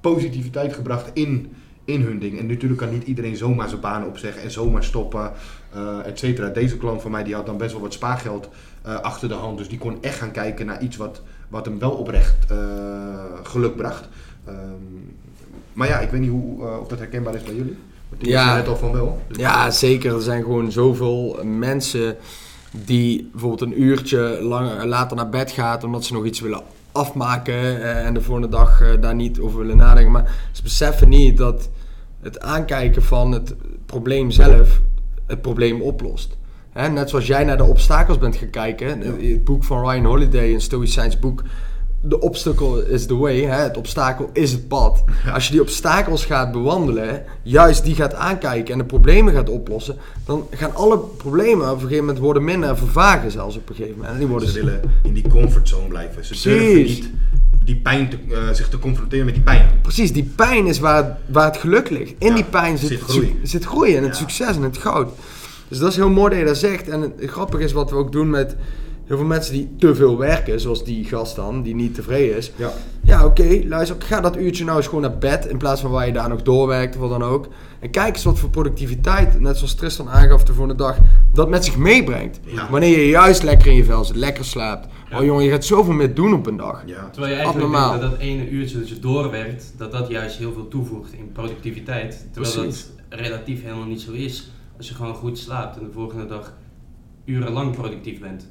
positiviteit 0.02 0.74
gebracht 0.74 1.10
in, 1.14 1.52
in 1.86 2.02
hun 2.02 2.20
ding. 2.20 2.40
En 2.40 2.46
natuurlijk 2.46 2.82
kan 2.82 2.92
niet 2.92 3.04
iedereen 3.04 3.36
zomaar 3.36 3.70
zijn 3.70 3.82
baan 3.82 4.06
opzeggen 4.06 4.42
en 4.42 4.52
zomaar 4.52 4.84
stoppen, 4.84 5.32
eh 5.74 6.06
et 6.06 6.20
cetera. 6.20 6.50
Deze 6.50 6.78
klant 6.78 7.02
van 7.02 7.12
mij 7.12 7.24
die 7.24 7.36
had 7.36 7.46
dan 7.46 7.58
best 7.58 7.72
wel 7.72 7.82
wat 7.82 7.94
spaargeld 7.94 8.50
eh, 8.82 9.00
achter 9.00 9.28
de 9.28 9.34
hand. 9.34 9.58
Dus 9.58 9.70
die 9.70 9.78
kon 9.78 9.98
echt 10.02 10.18
gaan 10.18 10.32
kijken 10.32 10.66
naar 10.66 10.82
iets 10.84 10.98
wat, 10.98 11.22
wat 11.48 11.66
hem 11.66 11.80
wel 11.80 11.92
oprecht 11.92 12.52
eh, 12.52 12.58
geluk 13.44 13.76
bracht. 13.76 14.08
Ehm, 14.46 14.58
maar 15.74 15.88
ja, 15.88 16.00
ik 16.00 16.10
weet 16.10 16.22
niet 16.22 16.30
hoe, 16.30 16.68
of 16.82 16.88
dat 16.88 17.00
herkenbaar 17.00 17.36
is 17.36 17.44
bij 17.44 17.56
jullie. 17.56 17.78
Tim 18.18 18.30
Ja. 18.30 18.56
net 18.56 18.68
al 18.68 18.78
van 18.78 18.92
wel. 18.92 19.22
Dus- 19.28 19.38
Ja, 19.38 19.72
zeker. 19.72 20.16
Er 20.16 20.22
zijn 20.22 20.44
gewoon 20.44 20.72
zoveel 20.72 21.40
mensen 21.44 22.18
die 22.72 23.30
bijvoorbeeld 23.32 23.62
een 23.72 23.82
uurtje 23.82 24.38
langer, 24.42 24.86
later 24.88 25.16
naar 25.18 25.30
bed 25.30 25.52
gaat 25.52 25.84
omdat 25.84 26.04
ze 26.06 26.14
nog 26.14 26.26
iets 26.26 26.40
willen 26.40 26.62
afmaken 26.96 27.82
eh, 27.82 28.06
en 28.06 28.14
de 28.14 28.22
volgende 28.22 28.50
dag 28.50 28.82
eh, 28.82 28.90
daar 29.02 29.16
niet 29.16 29.40
over 29.40 29.60
willen 29.60 29.78
nadenken. 29.78 30.12
Maar 30.12 30.32
ze 30.52 30.64
beseffen 30.64 31.10
niet 31.10 31.38
dat 31.38 31.70
het 32.22 32.40
aankijken 32.40 33.04
van 33.04 33.32
het 33.32 33.56
probleem 33.86 34.32
zelf 34.32 34.82
het 35.26 35.42
probleem 35.42 35.82
oplost. 35.82 36.38
Hè, 36.72 36.90
net 36.90 37.10
zoals 37.10 37.28
jij 37.28 37.44
naar 37.44 37.58
de 37.58 37.64
obstakels 37.64 38.18
bent 38.18 38.36
gaan 38.36 38.50
kijken. 38.50 39.04
Ja. 39.04 39.30
Het 39.34 39.44
boek 39.44 39.64
van 39.64 39.90
Ryan 39.90 40.06
Holiday, 40.06 40.54
een 40.54 40.62
stoïcijns 40.62 41.20
boek. 41.20 41.44
The 42.10 42.20
obstacle 42.20 42.90
is 42.90 43.06
the 43.06 43.16
way. 43.18 43.42
Hè? 43.42 43.56
Het 43.62 43.78
obstakel 43.78 44.30
is 44.34 44.52
het 44.52 44.68
pad. 44.68 45.04
Als 45.34 45.46
je 45.46 45.52
die 45.52 45.62
obstakels 45.62 46.26
gaat 46.26 46.52
bewandelen, 46.52 47.24
juist 47.44 47.84
die 47.84 47.96
gaat 47.96 48.14
aankijken 48.14 48.72
en 48.74 48.78
de 48.80 48.86
problemen 48.86 49.34
gaat 49.34 49.50
oplossen, 49.50 49.96
dan 50.26 50.48
gaan 50.52 50.76
alle 50.76 51.00
problemen 51.18 51.68
op 51.68 51.74
een 51.76 51.80
gegeven 51.82 52.06
moment 52.06 52.24
worden 52.24 52.44
minder 52.44 52.70
en 52.70 52.78
vervagen 52.78 53.32
zelfs 53.32 53.58
op 53.58 53.70
een 53.70 53.76
gegeven 53.76 53.98
moment. 53.98 54.14
En 54.14 54.20
die 54.20 54.28
worden 54.28 54.50
Ze 54.50 54.54
willen 54.64 54.82
in 55.04 55.14
die 55.14 55.28
comfortzone 55.28 55.88
blijven. 55.88 56.26
Ze 56.26 56.50
durven 56.50 56.84
niet 56.84 57.10
die 57.64 57.76
pijn 57.76 58.10
te, 58.10 58.18
eh, 58.30 58.50
zich 58.54 58.70
te 58.70 58.80
confronteren 58.80 59.26
met 59.26 59.34
die 59.34 59.44
pijn. 59.44 59.70
Precies, 59.82 60.14
die 60.14 60.32
pijn 60.36 60.66
is 60.68 60.80
waar, 60.80 61.18
waar 61.26 61.46
het 61.46 61.58
geluk 61.58 61.90
ligt. 61.90 62.14
In 62.18 62.28
Ja, 62.28 62.36
die 62.36 62.44
pijn 62.44 62.78
zit, 62.78 62.90
zit 62.90 63.02
groei. 63.02 63.40
zit 63.44 63.66
groei 63.66 63.96
en 63.96 64.04
het 64.04 64.12
Ja. 64.12 64.20
succes 64.20 64.56
en 64.56 64.62
het 64.62 64.78
goud. 64.78 65.10
Dus 65.68 65.78
dat 65.78 65.90
is 65.90 65.96
heel 65.96 66.10
mooi 66.10 66.30
dat 66.30 66.40
je 66.40 66.46
dat 66.46 66.58
zegt. 66.58 66.90
En 66.90 67.02
het 67.02 67.14
grappige 67.30 67.64
is 67.64 67.72
wat 67.72 67.90
we 67.90 67.96
ook 67.96 68.12
doen 68.12 68.30
met 68.30 68.56
heel 69.06 69.18
veel 69.18 69.26
mensen 69.26 69.54
die 69.54 69.76
te 69.78 69.96
veel 69.96 70.18
werken, 70.18 70.60
zoals 70.60 70.84
die 70.84 71.06
gast 71.06 71.36
dan, 71.36 71.62
die 71.62 71.76
niet 71.76 71.96
tevreden 71.96 72.38
is. 72.38 72.52
Ja. 72.56 72.72
Ja, 73.04 73.26
oké, 73.26 73.62
luister, 73.68 73.96
ga 74.00 74.22
dat 74.22 74.38
uurtje 74.38 74.66
nou 74.66 74.78
eens 74.78 74.86
gewoon 74.88 75.02
naar 75.02 75.18
bed 75.18 75.46
in 75.46 75.58
plaats 75.58 75.82
van 75.82 75.92
waar 75.92 76.06
je 76.06 76.14
daar 76.14 76.30
nog 76.30 76.42
doorwerkt 76.42 76.96
of 76.96 77.02
wat 77.02 77.10
dan 77.10 77.24
ook. 77.24 77.48
En 77.80 77.90
kijk 77.90 78.16
eens 78.16 78.24
wat 78.24 78.40
voor 78.40 78.50
productiviteit, 78.50 79.40
net 79.40 79.58
zoals 79.58 79.74
Tristan 79.76 80.10
aangaf 80.10 80.44
de 80.44 80.54
volgende 80.54 80.84
dag, 80.84 80.98
dat 81.34 81.50
met 81.50 81.66
zich 81.66 81.78
meebrengt. 81.78 82.40
Ja. 82.46 82.70
Wanneer 82.70 83.00
je 83.00 83.08
juist 83.08 83.44
lekker 83.44 83.68
in 83.68 83.76
je 83.76 83.84
vel 83.84 84.04
zit, 84.06 84.16
lekker 84.16 84.46
slaapt. 84.46 84.88
Ja. 85.10 85.20
Oh 85.20 85.26
jongen, 85.26 85.44
je 85.44 85.52
gaat 85.52 85.66
zoveel 85.66 85.94
meer 85.94 86.14
doen 86.14 86.34
op 86.34 86.48
een 86.48 86.58
dag. 86.58 86.84
Ja. 86.86 87.10
Terwijl 87.12 87.34
je 87.34 87.40
eigenlijk 87.40 87.66
Abnormaal. 87.66 87.90
denkt 87.90 88.02
dat 88.02 88.12
dat 88.12 88.20
ene 88.20 88.50
uurtje 88.50 88.80
dat 88.80 88.90
je 88.90 89.00
doorwerkt, 89.00 89.74
dat 89.78 89.92
dat 89.92 90.08
juist 90.08 90.38
heel 90.38 90.54
veel 90.54 90.68
toevoegt 90.68 91.14
in 91.14 91.32
productiviteit. 91.32 92.28
Terwijl 92.32 92.54
Precies. 92.54 92.88
dat 93.10 93.20
relatief 93.20 93.64
helemaal 93.64 93.86
niet 93.86 94.02
zo 94.02 94.12
is. 94.12 94.52
Als 94.78 94.88
je 94.88 94.94
gewoon 94.94 95.16
goed 95.16 95.38
slaapt 95.38 95.78
en 95.78 95.84
de 95.84 95.92
volgende 95.92 96.26
dag 96.26 96.54
urenlang 97.26 97.76
productief 97.76 98.20
bent. 98.20 98.48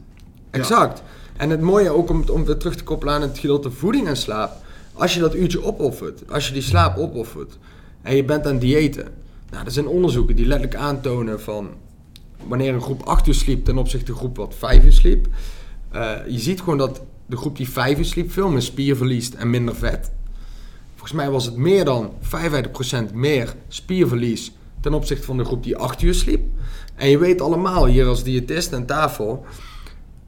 Exact. 0.61 1.03
En 1.37 1.51
het 1.51 1.61
mooie 1.61 1.91
ook 1.91 2.11
om, 2.11 2.25
om 2.31 2.45
weer 2.45 2.57
terug 2.57 2.77
te 2.77 2.85
koppelen 2.85 3.15
aan 3.15 3.23
het 3.23 3.39
gedeelte 3.39 3.71
voeding 3.71 4.07
en 4.07 4.17
slaap. 4.17 4.53
Als 4.93 5.15
je 5.15 5.21
dat 5.21 5.35
uurtje 5.35 5.65
opoffert, 5.65 6.31
als 6.31 6.47
je 6.47 6.53
die 6.53 6.63
slaap 6.63 6.99
opoffert 6.99 7.59
en 8.03 8.17
je 8.17 8.25
bent 8.25 8.47
aan 8.47 8.59
diëten. 8.59 9.09
Nou, 9.51 9.65
er 9.65 9.73
zijn 9.73 9.87
onderzoeken 9.87 10.37
die 10.37 10.47
letterlijk 10.47 10.81
aantonen 10.81 11.41
van 11.41 11.71
wanneer 12.47 12.75
een 12.75 12.83
groep 12.83 13.03
8 13.03 13.27
uur 13.27 13.35
sliep 13.35 13.65
ten 13.65 13.79
opzichte 13.79 14.07
van 14.07 14.15
een 14.15 14.21
groep 14.21 14.37
wat 14.37 14.55
5 14.59 14.85
uur 14.85 14.93
sliep. 14.93 15.27
Eh, 15.91 16.13
je 16.29 16.39
ziet 16.39 16.59
gewoon 16.59 16.79
dat 16.79 17.03
de 17.27 17.37
groep 17.37 17.57
die 17.57 17.69
5 17.69 17.99
uur 17.99 18.05
sliep 18.05 18.33
veel 18.33 18.49
meer 18.49 18.63
spier 18.63 18.97
verliest 18.97 19.35
en 19.35 19.51
minder 19.51 19.77
vet. 19.77 20.11
Volgens 20.91 21.13
mij 21.13 21.31
was 21.31 21.45
het 21.45 21.57
meer 21.57 21.85
dan 21.85 22.13
55% 22.21 23.15
meer 23.15 23.55
spierverlies 23.69 24.53
ten 24.81 24.95
opzichte 24.95 25.25
van 25.25 25.37
de 25.37 25.45
groep 25.45 25.63
die 25.63 25.77
8 25.77 26.03
uur 26.03 26.15
sliep. 26.15 26.43
En 26.95 27.09
je 27.09 27.19
weet 27.19 27.41
allemaal 27.41 27.87
hier 27.87 28.07
als 28.07 28.23
diëtist 28.23 28.73
aan 28.73 28.87
tafel, 28.87 29.47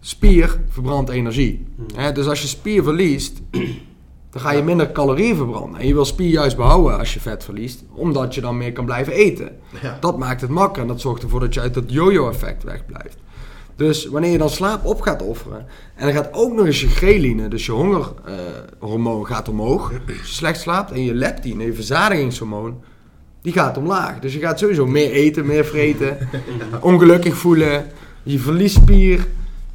spier 0.07 0.61
verbrandt 0.69 1.11
energie. 1.11 1.67
Hè, 1.95 2.13
dus 2.13 2.27
als 2.27 2.43
je 2.43 2.49
spier 2.49 2.83
verliest, 2.83 3.41
dan 4.31 4.41
ga 4.41 4.53
je 4.53 4.63
minder 4.63 4.93
calorieën 4.93 5.37
verbranden. 5.37 5.81
En 5.81 5.87
je 5.87 5.95
wil 5.95 6.05
spier 6.05 6.29
juist 6.29 6.57
behouden 6.57 6.99
als 6.99 7.15
je 7.15 7.21
vet 7.21 7.45
verliest, 7.45 7.85
omdat 7.93 8.35
je 8.35 8.41
dan 8.41 8.57
meer 8.57 8.73
kan 8.73 8.85
blijven 8.85 9.13
eten. 9.13 9.51
Ja. 9.83 9.97
Dat 10.01 10.19
maakt 10.19 10.41
het 10.41 10.51
makkelijker 10.51 10.83
en 10.83 10.89
dat 10.89 11.01
zorgt 11.01 11.23
ervoor 11.23 11.41
dat 11.41 11.55
je 11.55 11.61
uit 11.61 11.75
dat 11.75 11.93
yo-yo-effect 11.93 12.63
wegblijft. 12.63 13.17
Dus 13.77 14.07
wanneer 14.07 14.31
je 14.31 14.39
dan 14.39 14.51
slaap 14.51 14.85
op 14.85 15.01
gaat 15.01 15.23
offeren 15.23 15.67
en 15.95 16.05
dan 16.05 16.15
gaat 16.15 16.33
ook 16.33 16.53
nog 16.53 16.67
eens 16.67 16.81
je 16.81 16.89
ghreline, 16.89 17.49
dus 17.49 17.67
je 17.67 17.73
hongerhormoon, 17.73 19.27
gaat 19.27 19.49
omhoog. 19.49 19.93
Als 20.09 20.17
je 20.17 20.35
slecht 20.35 20.61
slaapt 20.61 20.91
en 20.91 21.05
je 21.05 21.15
leptine, 21.15 21.65
je 21.65 21.73
verzadigingshormoon, 21.73 22.81
die 23.43 23.53
gaat 23.53 23.77
omlaag. 23.77 24.19
Dus 24.19 24.33
je 24.33 24.41
gaat 24.41 24.59
sowieso 24.59 24.87
meer 24.87 25.11
eten, 25.11 25.47
meer 25.47 25.65
vreten, 25.65 26.19
ongelukkig 26.81 27.37
voelen, 27.37 27.87
je 28.23 28.39
verliest 28.39 28.77
spier. 28.77 29.27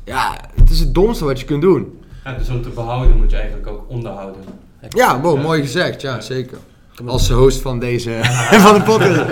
Ja, 0.04 0.38
het 0.56 0.70
is 0.70 0.80
het 0.80 0.94
domste 0.94 1.26
wat 1.26 1.40
je 1.40 1.46
kunt 1.46 1.62
doen. 1.62 2.00
Ja, 2.24 2.34
dus 2.34 2.50
om 2.50 2.62
te 2.62 2.70
behouden 2.70 3.18
moet 3.18 3.32
je 3.32 3.38
eigenlijk 3.38 3.68
ook 3.68 3.86
onderhouden. 3.88 4.42
Ja, 4.90 5.22
wow, 5.22 5.42
mooi 5.42 5.62
gezegd, 5.62 6.02
ja, 6.02 6.22
zeker. 6.22 6.58
Als 7.06 7.30
host 7.30 7.62
van 7.62 7.80
deze 7.80 8.20
van 8.66 8.74
de 8.74 8.82
podcast. 8.86 9.30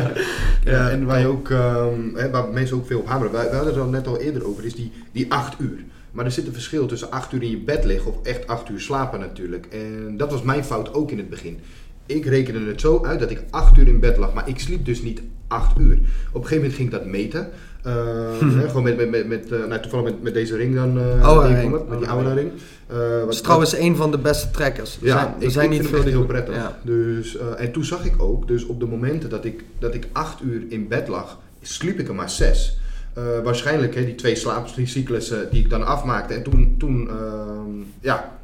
Ja, 0.63 0.89
en 0.89 1.05
waar, 1.05 1.20
je 1.20 1.28
ook, 1.28 1.49
ehm, 1.49 2.13
hè, 2.13 2.30
waar 2.30 2.47
mensen 2.47 2.76
ook 2.78 2.88
veel 2.88 2.99
op 2.99 3.07
hameren, 3.07 3.32
wij, 3.32 3.45
wij 3.45 3.55
hadden 3.55 3.74
het 3.74 3.84
er 3.84 3.89
net 3.89 4.07
al 4.07 4.17
eerder 4.17 4.47
over, 4.47 4.65
is 4.65 4.76
die, 4.76 4.91
die 5.11 5.32
acht 5.32 5.55
uur. 5.59 5.84
Maar 6.11 6.26
er 6.26 6.32
zit 6.32 6.47
een 6.47 6.53
verschil 6.53 6.86
tussen 6.86 7.11
acht 7.11 7.34
uur 7.34 7.43
in 7.43 7.49
je 7.49 7.57
bed 7.57 7.84
liggen 7.84 8.11
of 8.11 8.26
echt 8.26 8.47
acht 8.47 8.70
uur 8.70 8.80
slapen 8.80 9.20
natuurlijk. 9.20 9.67
En 9.72 10.17
dat 10.17 10.32
was 10.32 10.41
mijn 10.41 10.63
fout 10.63 10.93
ook 10.93 11.11
in 11.11 11.17
het 11.17 11.30
begin. 11.30 11.59
Ik 12.05 12.26
rekende 12.26 12.65
het 12.65 12.82
zo 12.82 13.05
uit 13.05 13.20
dat 13.20 13.32
ik 13.32 13.43
acht 13.49 13.78
uur 13.78 13.88
in 13.88 13.99
bed 13.99 14.17
lag, 14.17 14.34
maar 14.34 14.47
ik 14.47 14.59
sliep 14.59 14.86
dus 14.86 15.01
niet 15.01 15.22
acht 15.47 15.80
uur. 15.80 15.93
Op 15.93 16.41
een 16.41 16.47
gegeven 16.47 16.55
moment 16.55 16.74
ging 16.74 16.88
ik 16.88 16.93
dat 16.93 17.05
meten. 17.05 17.49
Eh, 17.89 18.39
hè, 18.61 18.67
gewoon 18.67 18.83
met, 18.83 18.97
met, 18.97 19.09
met, 19.09 19.27
met 19.27 19.51
eh, 19.51 19.65
nou, 19.67 19.81
toevallig 19.81 20.05
met, 20.05 20.21
met 20.21 20.33
deze 20.33 20.55
ring 20.55 20.75
dan. 20.75 20.99
eh, 20.99 21.39
die 21.41 21.49
ik 21.49 21.55
ring. 21.55 21.65
om 21.73 21.73
heb, 21.73 21.89
met 21.89 21.99
die 21.99 22.07
oude 22.07 22.33
ring. 22.33 22.51
Eh, 22.87 22.97
wat- 23.23 23.33
is 23.33 23.41
trouwens 23.41 23.77
een 23.77 23.95
van 23.95 24.11
de 24.11 24.17
beste 24.17 24.51
trekkers. 24.51 24.97
Er 25.01 25.07
ja, 25.07 25.17
zijn, 25.19 25.33
ik, 25.39 25.49
zijn 25.49 25.65
ik 25.65 25.71
niet 25.71 25.87
vind 25.87 26.03
veel 26.03 26.11
heel 26.11 26.25
prettig. 26.25 26.55
Ja. 26.55 26.77
Dus, 26.83 27.37
eh, 27.37 27.45
en 27.57 27.71
toen 27.71 27.83
zag 27.85 28.05
ik 28.05 28.21
ook, 28.21 28.47
dus 28.47 28.65
op 28.65 28.79
de 28.79 28.85
momenten 28.85 29.29
dat 29.29 29.45
ik, 29.45 29.63
dat 29.79 29.93
ik 29.93 30.07
acht 30.11 30.41
uur 30.41 30.61
in 30.69 30.87
bed 30.87 31.07
lag, 31.07 31.37
sliep 31.61 31.99
ik 31.99 32.07
er 32.07 32.15
maar 32.15 32.29
zes. 32.29 32.77
Eh, 33.13 33.23
waarschijnlijk 33.43 33.95
hè, 33.95 34.05
die 34.05 34.15
twee 34.15 34.35
slaapcyclussen 34.35 35.47
die 35.51 35.63
ik 35.63 35.69
dan 35.69 35.85
afmaakte. 35.85 36.33
En 36.33 36.43
toen, 36.43 36.75
toen 36.77 37.09
ehm, 37.09 37.83
ja, 38.01 38.37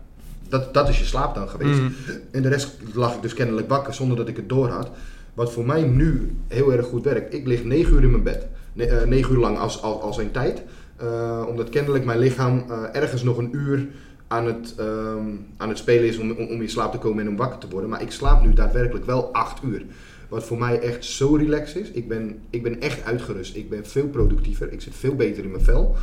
dat, 0.49 0.73
dat 0.73 0.89
is 0.89 0.99
je 0.99 1.05
slaap 1.05 1.35
dan 1.35 1.49
geweest. 1.49 1.79
Mhm. 1.79 1.91
En 2.31 2.41
de 2.41 2.49
rest 2.49 2.77
lag 2.93 3.15
ik 3.15 3.21
dus 3.21 3.33
kennelijk 3.33 3.69
wakker 3.69 3.93
zonder 3.93 4.17
dat 4.17 4.27
ik 4.27 4.35
het 4.35 4.49
door 4.49 4.67
had. 4.69 4.89
Wat 5.33 5.51
voor 5.51 5.65
mij 5.65 5.81
nu 5.83 6.35
heel 6.47 6.73
erg 6.73 6.85
goed 6.85 7.03
werkt. 7.03 7.33
Ik 7.33 7.47
lig 7.47 7.63
9 7.63 7.93
uur 7.93 8.03
in 8.03 8.11
mijn 8.11 8.23
bed. 8.23 8.45
Eh, 8.75 9.03
9 9.03 9.33
uur 9.33 9.39
lang 9.39 9.57
als, 9.57 9.81
als, 9.81 10.01
als 10.01 10.17
een 10.17 10.31
tijd. 10.31 10.61
Eh, 10.97 11.43
omdat 11.47 11.69
kennelijk 11.69 12.05
mijn 12.05 12.19
lichaam 12.19 12.63
eh, 12.69 12.83
ergens 13.01 13.23
nog 13.23 13.37
een 13.37 13.55
uur 13.55 13.87
aan 14.27 14.45
het, 14.45 14.73
ehm, 14.77 15.27
aan 15.57 15.69
het 15.69 15.77
spelen 15.77 16.07
is 16.07 16.17
om, 16.17 16.31
om, 16.31 16.47
om 16.47 16.61
in 16.61 16.69
slaap 16.69 16.91
te 16.91 16.97
komen 16.97 17.23
en 17.23 17.29
om 17.29 17.35
wakker 17.37 17.59
te 17.59 17.67
worden. 17.69 17.89
Maar 17.89 18.01
ik 18.01 18.11
slaap 18.11 18.43
nu 18.45 18.53
daadwerkelijk 18.53 19.05
wel 19.05 19.33
8 19.33 19.63
uur. 19.63 19.85
Wat 20.29 20.43
voor 20.43 20.57
mij 20.57 20.79
echt 20.79 21.05
zo 21.05 21.35
relaxed 21.35 21.81
is. 21.81 21.91
Ik 21.91 22.07
ben, 22.07 22.39
ik 22.49 22.63
ben 22.63 22.81
echt 22.81 23.03
uitgerust. 23.03 23.55
Ik 23.55 23.69
ben 23.69 23.85
veel 23.85 24.07
productiever. 24.07 24.71
Ik 24.71 24.81
zit 24.81 24.95
veel 24.95 25.15
beter 25.15 25.43
in 25.43 25.51
mijn 25.51 25.63
vel. 25.63 25.95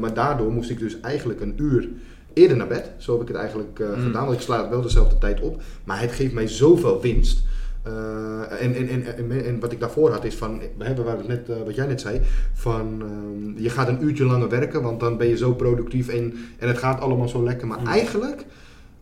Maar 0.00 0.14
daardoor 0.14 0.52
moest 0.52 0.70
ik 0.70 0.78
dus 0.78 1.00
eigenlijk 1.00 1.40
een 1.40 1.54
uur 1.56 1.88
eerder 2.32 2.56
naar 2.56 2.66
bed. 2.66 2.90
Zo 2.98 3.12
heb 3.12 3.22
ik 3.22 3.28
het 3.28 3.36
eigenlijk 3.36 3.78
Mm. 3.78 4.02
gedaan. 4.02 4.24
Want 4.24 4.36
ik 4.36 4.42
sla 4.42 4.68
wel 4.68 4.82
dezelfde 4.82 5.18
tijd 5.18 5.40
op. 5.40 5.62
Maar 5.84 6.00
het 6.00 6.12
geeft 6.12 6.32
mij 6.32 6.48
zoveel 6.48 7.00
winst. 7.00 7.42
Eh, 7.88 8.64
en, 8.64 8.74
en, 8.74 8.88
en, 8.88 9.16
en, 9.16 9.44
en 9.44 9.60
wat 9.60 9.72
ik 9.72 9.80
daarvoor 9.80 10.10
had 10.10 10.24
is 10.24 10.34
van, 10.34 10.60
we 10.78 10.84
hebben 10.84 11.04
waar 11.04 11.16
net, 11.26 11.48
eh, 11.48 11.56
wat 11.64 11.74
jij 11.74 11.86
net 11.86 12.00
zei, 12.00 12.20
van 12.54 13.02
ehm, 13.02 13.62
je 13.62 13.70
gaat 13.70 13.88
een 13.88 14.02
uurtje 14.04 14.24
langer 14.24 14.48
werken, 14.48 14.82
want 14.82 15.00
dan 15.00 15.16
ben 15.16 15.28
je 15.28 15.36
zo 15.36 15.54
productief 15.54 16.08
en, 16.08 16.34
en 16.58 16.68
het 16.68 16.78
gaat 16.78 17.00
allemaal 17.00 17.28
zo 17.28 17.44
lekker. 17.44 17.66
Maar 17.66 17.80
Mm. 17.80 17.86
eigenlijk, 17.86 18.44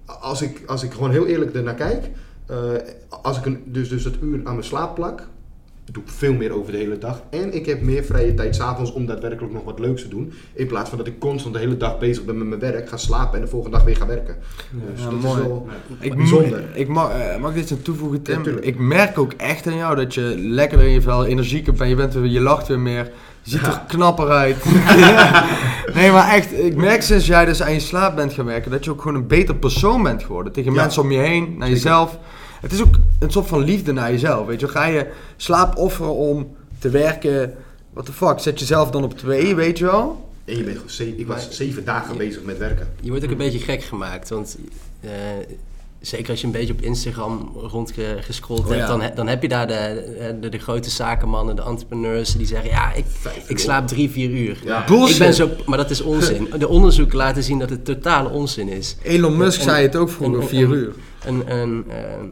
als 0.05 0.43
ik, 0.43 0.63
als 0.67 0.83
ik 0.83 0.93
gewoon 0.93 1.11
heel 1.11 1.27
eerlijk 1.27 1.55
ernaar 1.55 1.75
kijk, 1.75 2.11
eh, 2.47 2.57
als 3.23 3.39
ik 3.39 3.47
een, 3.47 3.63
dus, 3.65 3.89
dus 3.89 4.05
het 4.05 4.17
uur 4.23 4.41
aan 4.45 4.53
mijn 4.53 4.65
slaap 4.65 4.95
plak, 4.95 5.29
doe 5.93 6.03
ik 6.03 6.09
veel 6.11 6.35
meer 6.35 6.53
over 6.53 6.73
de 6.73 6.79
hele 6.79 6.99
dag. 6.99 7.23
En 7.31 7.55
ik 7.55 7.67
heb 7.67 7.81
meer 7.83 8.05
vrije 8.05 8.35
tijd 8.35 8.55
s'avonds 8.57 8.93
om 8.93 9.07
daadwerkelijk 9.07 9.53
nog 9.53 9.65
wat 9.65 9.79
leuks 9.79 10.03
te 10.03 10.09
doen. 10.09 10.33
In 10.55 10.67
plaats 10.67 10.89
van 10.89 10.99
dat 10.99 11.07
ik 11.07 11.19
constant 11.19 11.55
de 11.55 11.61
hele 11.61 11.77
dag 11.77 11.99
bezig 11.99 12.25
ben 12.25 12.39
met 12.39 12.47
mijn 12.49 12.61
werk, 12.61 12.89
ga 12.89 12.97
slapen 12.97 13.35
en 13.39 13.45
de 13.45 13.51
volgende 13.51 13.77
dag 13.77 13.87
weer 13.87 13.97
ga 13.97 14.07
werken. 14.07 14.37
Dus 14.71 15.03
Ja, 15.05 15.11
dat 15.11 15.21
mooi. 15.21 15.41
is 15.41 15.47
wel... 15.47 15.69
Ik, 16.01 16.15
Bijzonder. 16.17 16.65
ik 16.75 16.89
mag, 16.89 17.11
eh, 17.13 17.39
mag 17.41 17.51
ik 17.51 17.57
dit 17.57 17.71
aan 17.73 17.83
toevoegen, 17.83 18.23
Tim? 18.23 18.45
Ja, 18.45 18.53
ik 18.61 18.79
merk 18.79 19.19
ook 19.19 19.33
echt 19.33 19.67
aan 19.67 19.77
jou 19.77 19.97
dat 19.97 20.15
je 20.15 20.35
lekkerder 20.39 20.87
in 20.87 20.93
je 20.93 21.01
vel, 21.03 21.25
energieker 21.27 21.73
bent. 21.73 21.91
Je, 21.91 21.97
bent 21.97 22.15
weer, 22.15 22.25
je 22.27 22.41
lacht 22.41 22.69
weer 22.69 22.81
meer. 22.81 23.11
Je 23.43 23.51
ziet 23.51 23.61
Ja. 23.61 23.67
er 23.73 23.81
knapper 23.89 24.29
uit. 24.29 24.57
nee, 25.95 26.11
maar 26.11 26.35
echt, 26.35 26.59
ik 26.59 26.77
merk 26.77 27.03
sinds 27.03 27.27
jij 27.27 27.45
dus 27.45 27.63
aan 27.63 27.73
je 27.73 27.81
slaap 27.81 28.17
bent 28.17 28.33
gaan 28.33 28.45
werken, 28.45 28.71
dat 28.71 28.85
je 28.85 28.91
ook 28.91 29.01
gewoon 29.03 29.17
een 29.17 29.27
beter 29.27 29.55
persoon 29.57 30.03
bent 30.03 30.23
geworden. 30.25 30.53
Tegen 30.53 30.73
Ja. 30.73 30.81
mensen 30.81 31.03
om 31.03 31.11
je 31.13 31.19
heen, 31.19 31.43
naar 31.45 31.53
Zeker. 31.69 31.69
jezelf. 31.69 32.19
Het 32.61 32.73
is 32.73 32.83
ook 32.83 32.95
een 33.19 33.31
soort 33.31 33.47
van 33.47 33.65
liefde 33.65 33.93
naar 33.93 34.11
jezelf. 34.11 34.47
Weet 34.47 34.61
je, 34.61 34.69
ga 34.69 34.87
je 34.87 35.07
slaap 35.37 35.77
offeren 35.77 36.15
om 36.15 36.57
te 36.79 36.91
werken. 36.91 37.55
What 37.93 38.07
the 38.07 38.13
fuck, 38.13 38.39
zet 38.39 38.59
jezelf 38.59 38.91
dan 38.91 39.05
op 39.05 39.19
twee, 39.19 39.55
weet 39.55 39.79
je 39.79 39.85
wel? 39.85 40.29
En 40.45 40.57
je 40.57 40.63
bent 40.65 40.79
gewoon 40.87 41.19
ik 41.19 41.27
was 41.27 41.51
zeven 41.51 41.85
dagen 41.85 42.17
bezig 42.17 42.43
met 42.43 42.59
werken. 42.59 42.89
Je 43.01 43.09
wordt 43.11 43.25
ook 43.25 43.31
een 43.31 43.37
beetje 43.37 43.59
gek 43.59 43.83
gemaakt, 43.83 44.29
want 44.29 44.57
eh, 45.01 45.11
zeker 46.01 46.31
als 46.31 46.41
je 46.41 46.47
een 46.47 46.53
beetje 46.53 46.73
op 46.73 46.81
Instagram 46.81 47.53
rondgescrolld 47.57 48.61
Oh, 48.61 48.67
hebt, 48.67 48.81
ja. 48.81 48.87
dan, 48.87 49.03
dan 49.15 49.27
heb 49.29 49.43
je 49.43 49.49
daar 49.49 49.67
de, 49.67 50.37
de, 50.41 50.49
de 50.49 50.59
grote 50.59 50.91
zakenmannen, 50.91 51.57
de 51.57 51.63
entrepreneurs, 51.63 52.33
die 52.33 52.47
zeggen, 52.47 52.71
ja, 52.71 52.93
ik, 52.93 53.05
ik 53.47 53.59
slaap 53.59 53.87
drie, 53.89 54.11
vier 54.11 54.31
uur. 54.31 54.59
Ja. 54.65 54.85
Bullshit. 54.85 55.13
Ik 55.13 55.19
ben 55.19 55.35
zo, 55.35 55.51
maar 55.67 55.79
dat 55.79 55.91
is 55.91 56.01
onzin. 56.01 56.49
De 56.59 56.69
onderzoeken 56.69 57.17
laten 57.17 57.43
zien 57.43 57.59
dat 57.59 57.71
het 57.71 57.85
totale 57.85 58.29
onzin 58.29 58.69
is. 58.69 58.97
Elon 59.03 59.37
Musk 59.37 59.59
En- 59.59 59.65
zei 59.65 59.83
het 59.83 59.97
ook 59.97 60.11
vroeger, 60.11 60.41
en- 60.41 60.49
vier 60.49 60.65
en- 60.67 60.73
uur. 60.73 60.95
Een, 61.25 61.53
een, 61.53 61.85
ehm, 61.91 62.27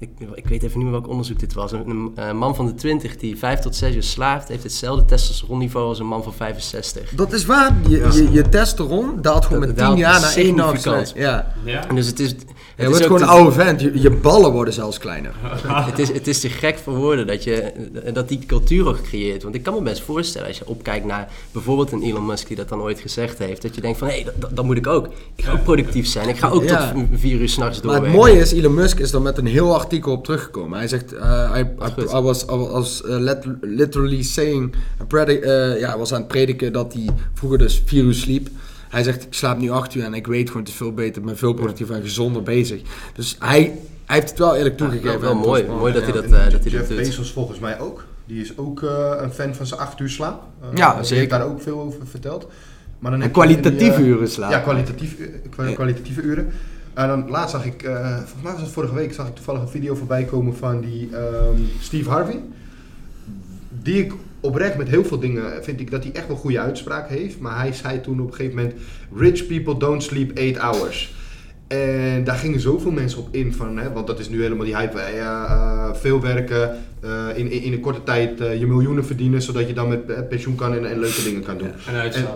ik, 0.00 0.08
ik 0.34 0.46
weet 0.46 0.62
even 0.62 0.78
niet 0.78 0.88
meer 0.88 0.90
welk 1.00 1.08
onderzoek 1.08 1.38
dit 1.38 1.52
was. 1.52 1.72
Een, 1.72 1.88
een, 1.88 2.12
eh, 2.14 2.32
man 2.32 2.54
van 2.56 2.66
de 2.66 2.74
20 2.74 3.16
die 3.16 3.38
5 3.38 3.58
tot 3.60 3.76
6 3.76 3.94
uur 3.94 4.02
slaapt, 4.02 4.48
heeft 4.48 4.62
hetzelfde 4.62 5.04
testosteronniveau 5.04 5.86
als 5.88 5.98
een 5.98 6.06
man 6.06 6.22
van 6.22 6.32
65. 6.32 7.10
Dat 7.14 7.32
is 7.32 7.44
waar. 7.46 7.76
Je, 7.88 7.96
Ja. 7.98 8.12
je, 8.12 8.32
je 8.32 8.48
testosteron 8.48 9.22
daalt 9.22 9.44
gewoon 9.44 9.60
Dat 9.60 9.68
met 9.68 9.78
daalt 9.78 9.90
10 9.96 10.00
jaar 10.04 10.20
naar 10.20 10.34
één 10.36 10.46
significant. 10.56 11.12
Ja. 11.16 11.52
Ja? 11.64 11.88
En 11.88 11.94
dus 11.94 12.06
het 12.06 12.20
is. 12.20 12.34
Je 12.76 12.86
Het 12.86 12.94
is 12.94 12.98
wordt 13.08 13.20
gewoon 13.20 13.22
een 13.38 13.40
oude 13.40 13.52
vent. 13.64 13.80
Je, 13.80 14.00
je 14.00 14.10
ballen 14.10 14.52
worden 14.52 14.74
zelfs 14.74 14.98
kleiner. 14.98 15.32
het, 15.90 15.98
is, 15.98 16.12
het 16.12 16.26
is 16.26 16.40
te 16.40 16.48
gek 16.48 16.78
voor 16.78 16.94
woorden 16.96 17.26
dat, 17.26 17.44
je, 17.44 17.72
dat 18.12 18.28
die 18.28 18.38
cultuur 18.46 18.86
ook 18.88 19.02
creëert. 19.02 19.42
Want 19.42 19.54
ik 19.54 19.62
kan 19.62 19.74
me 19.74 19.82
best 19.82 20.00
voorstellen, 20.02 20.48
als 20.48 20.58
je 20.58 20.66
opkijkt 20.66 21.04
naar 21.06 21.28
bijvoorbeeld 21.52 21.92
een 21.92 22.02
Elon 22.02 22.26
Musk 22.26 22.46
die 22.46 22.56
dat 22.56 22.68
dan 22.68 22.80
ooit 22.80 23.00
gezegd 23.00 23.38
heeft, 23.38 23.62
dat 23.62 23.74
je 23.74 23.80
denkt 23.80 23.98
van 23.98 24.08
hé, 24.08 24.22
dat, 24.24 24.34
dat, 24.38 24.56
dat 24.56 24.64
moet 24.64 24.76
ik 24.76 24.86
ook. 24.86 25.08
Ik 25.34 25.44
ga 25.44 25.52
ook 25.52 25.62
productief 25.64 26.06
zijn. 26.06 26.28
Ik 26.28 26.36
ga 26.38 26.48
ook 26.48 26.62
Ja. 26.64 26.92
tot 26.92 27.00
v- 27.12 27.20
vier 27.20 27.40
uur 27.40 27.48
s'nachts 27.48 27.80
Maar 27.82 27.92
doorwerken. 27.92 28.20
het 28.20 28.28
mooie 28.30 28.40
is, 28.42 28.52
Elon 28.52 28.74
Musk 28.74 28.98
is 28.98 29.12
er 29.12 29.22
met 29.22 29.38
een 29.38 29.46
heel 29.46 29.74
artikel 29.90 30.12
op 30.12 30.24
teruggekomen. 30.24 30.78
Hij 30.78 30.88
zegt, 30.88 31.12
eh, 31.12 31.50
I, 31.56 31.60
I, 32.16 32.20
was, 32.20 32.42
I 32.44 32.54
was 32.56 33.02
uh, 33.06 33.18
let- 33.18 33.46
literally 33.60 34.22
saying, 34.22 34.74
eh, 35.08 35.80
ja, 35.80 35.98
was 35.98 36.12
aan 36.12 36.18
het 36.18 36.28
prediken 36.28 36.72
dat 36.72 36.92
hij 36.92 37.08
vroeger 37.34 37.58
dus 37.58 37.82
vier 37.86 38.04
uur 38.04 38.14
sliep. 38.14 38.48
Hij 38.88 39.02
zegt, 39.02 39.22
ik 39.22 39.34
slaap 39.34 39.58
nu 39.58 39.70
acht 39.70 39.94
uur 39.94 40.04
en 40.04 40.14
ik 40.14 40.26
weet 40.26 40.50
gewoon, 40.50 40.66
is 40.66 40.72
veel 40.72 40.92
beter, 40.92 41.20
ik 41.20 41.26
ben 41.26 41.36
veel 41.36 41.52
productiever 41.52 41.94
en 41.94 42.02
gezonder 42.02 42.42
bezig. 42.42 42.80
Dus 43.14 43.36
hij, 43.38 43.60
hij 44.04 44.16
heeft 44.16 44.28
het 44.30 44.38
wel 44.38 44.56
eerlijk 44.56 44.76
toegegeven. 44.76 45.20
wel 45.20 45.34
mooi. 45.34 45.64
Mooi 45.66 45.92
dat 45.92 46.02
hij 46.02 46.12
dat, 46.12 46.24
eh, 46.24 46.30
dat 46.30 46.40
hij 46.40 46.50
Jeff 46.50 46.78
dat 46.78 46.88
doet. 46.88 46.96
Bezos 46.96 47.32
volgens 47.32 47.58
mij 47.58 47.80
ook. 47.80 48.04
Die 48.26 48.40
is 48.40 48.58
ook 48.58 48.82
eh, 48.82 49.12
een 49.20 49.32
fan 49.32 49.54
van 49.54 49.66
zijn 49.66 49.80
acht 49.80 50.00
uur 50.00 50.08
slaap. 50.08 50.42
Eh, 50.62 50.68
Ja, 50.74 50.94
die 50.94 51.02
zeker. 51.02 51.16
heeft 51.16 51.30
daar 51.30 51.46
ook 51.46 51.62
veel 51.62 51.80
over 51.80 52.06
verteld. 52.06 52.46
Maar 52.98 53.10
dan 53.10 53.20
En 53.20 53.26
die, 53.26 53.34
kwalitatieve 53.36 54.00
eh, 54.00 54.06
uren 54.06 54.28
slapen. 54.28 54.56
Ja, 54.56 54.62
kwalitatief, 54.62 55.16
eh, 55.58 55.74
kwalitatieve 55.74 56.20
uren. 56.20 56.52
En 57.00 57.08
dan 57.08 57.30
laatst 57.30 57.50
zag 57.50 57.64
ik, 57.64 57.82
eh, 57.82 58.16
volgens 58.16 58.42
mij 58.42 58.52
was 58.52 58.60
het 58.60 58.70
vorige 58.70 58.94
week, 58.94 59.12
zag 59.12 59.28
ik 59.28 59.34
toevallig 59.34 59.60
een 59.60 59.68
video 59.68 59.94
voorbij 59.94 60.24
komen 60.24 60.56
van 60.56 60.80
die 60.80 61.08
ehm, 61.12 61.60
Steve 61.80 62.10
Harvey. 62.10 62.40
Die 63.68 64.04
ik 64.04 64.12
oprecht 64.40 64.76
met 64.76 64.88
heel 64.88 65.04
veel 65.04 65.18
dingen 65.18 65.64
vind 65.64 65.80
ik 65.80 65.90
dat 65.90 66.02
hij 66.02 66.12
echt 66.12 66.26
wel 66.26 66.36
goede 66.36 66.60
uitspraak 66.60 67.08
heeft. 67.08 67.38
Maar 67.38 67.58
hij 67.58 67.72
zei 67.72 68.00
toen 68.00 68.20
op 68.20 68.26
een 68.26 68.34
gegeven 68.34 68.56
moment: 68.56 68.74
Rich 69.14 69.46
people 69.46 69.76
don't 69.78 70.02
sleep 70.02 70.38
8 70.38 70.56
hours. 70.56 71.14
En 71.68 72.24
daar 72.24 72.36
gingen 72.36 72.60
zoveel 72.60 72.90
mensen 72.90 73.18
op 73.18 73.28
in 73.30 73.54
van, 73.54 73.78
hè, 73.78 73.92
want 73.92 74.06
dat 74.06 74.18
is 74.18 74.28
nu 74.28 74.42
helemaal 74.42 74.64
die 74.64 74.76
hype. 74.76 75.00
ja, 75.14 75.46
eh, 75.46 75.94
veel 75.94 76.20
werken, 76.20 76.78
eh, 77.02 77.26
in, 77.34 77.50
in, 77.50 77.62
in 77.62 77.72
een 77.72 77.80
korte 77.80 78.02
tijd 78.02 78.38
je 78.38 78.66
miljoenen 78.66 79.04
verdienen, 79.04 79.42
zodat 79.42 79.66
je 79.66 79.74
dan 79.74 79.88
met 79.88 80.28
pensioen 80.28 80.54
kan 80.54 80.74
en, 80.74 80.90
en 80.90 80.98
leuke 80.98 81.22
dingen 81.22 81.42
kan 81.42 81.58
doen. 81.58 81.70
En. 82.14 82.26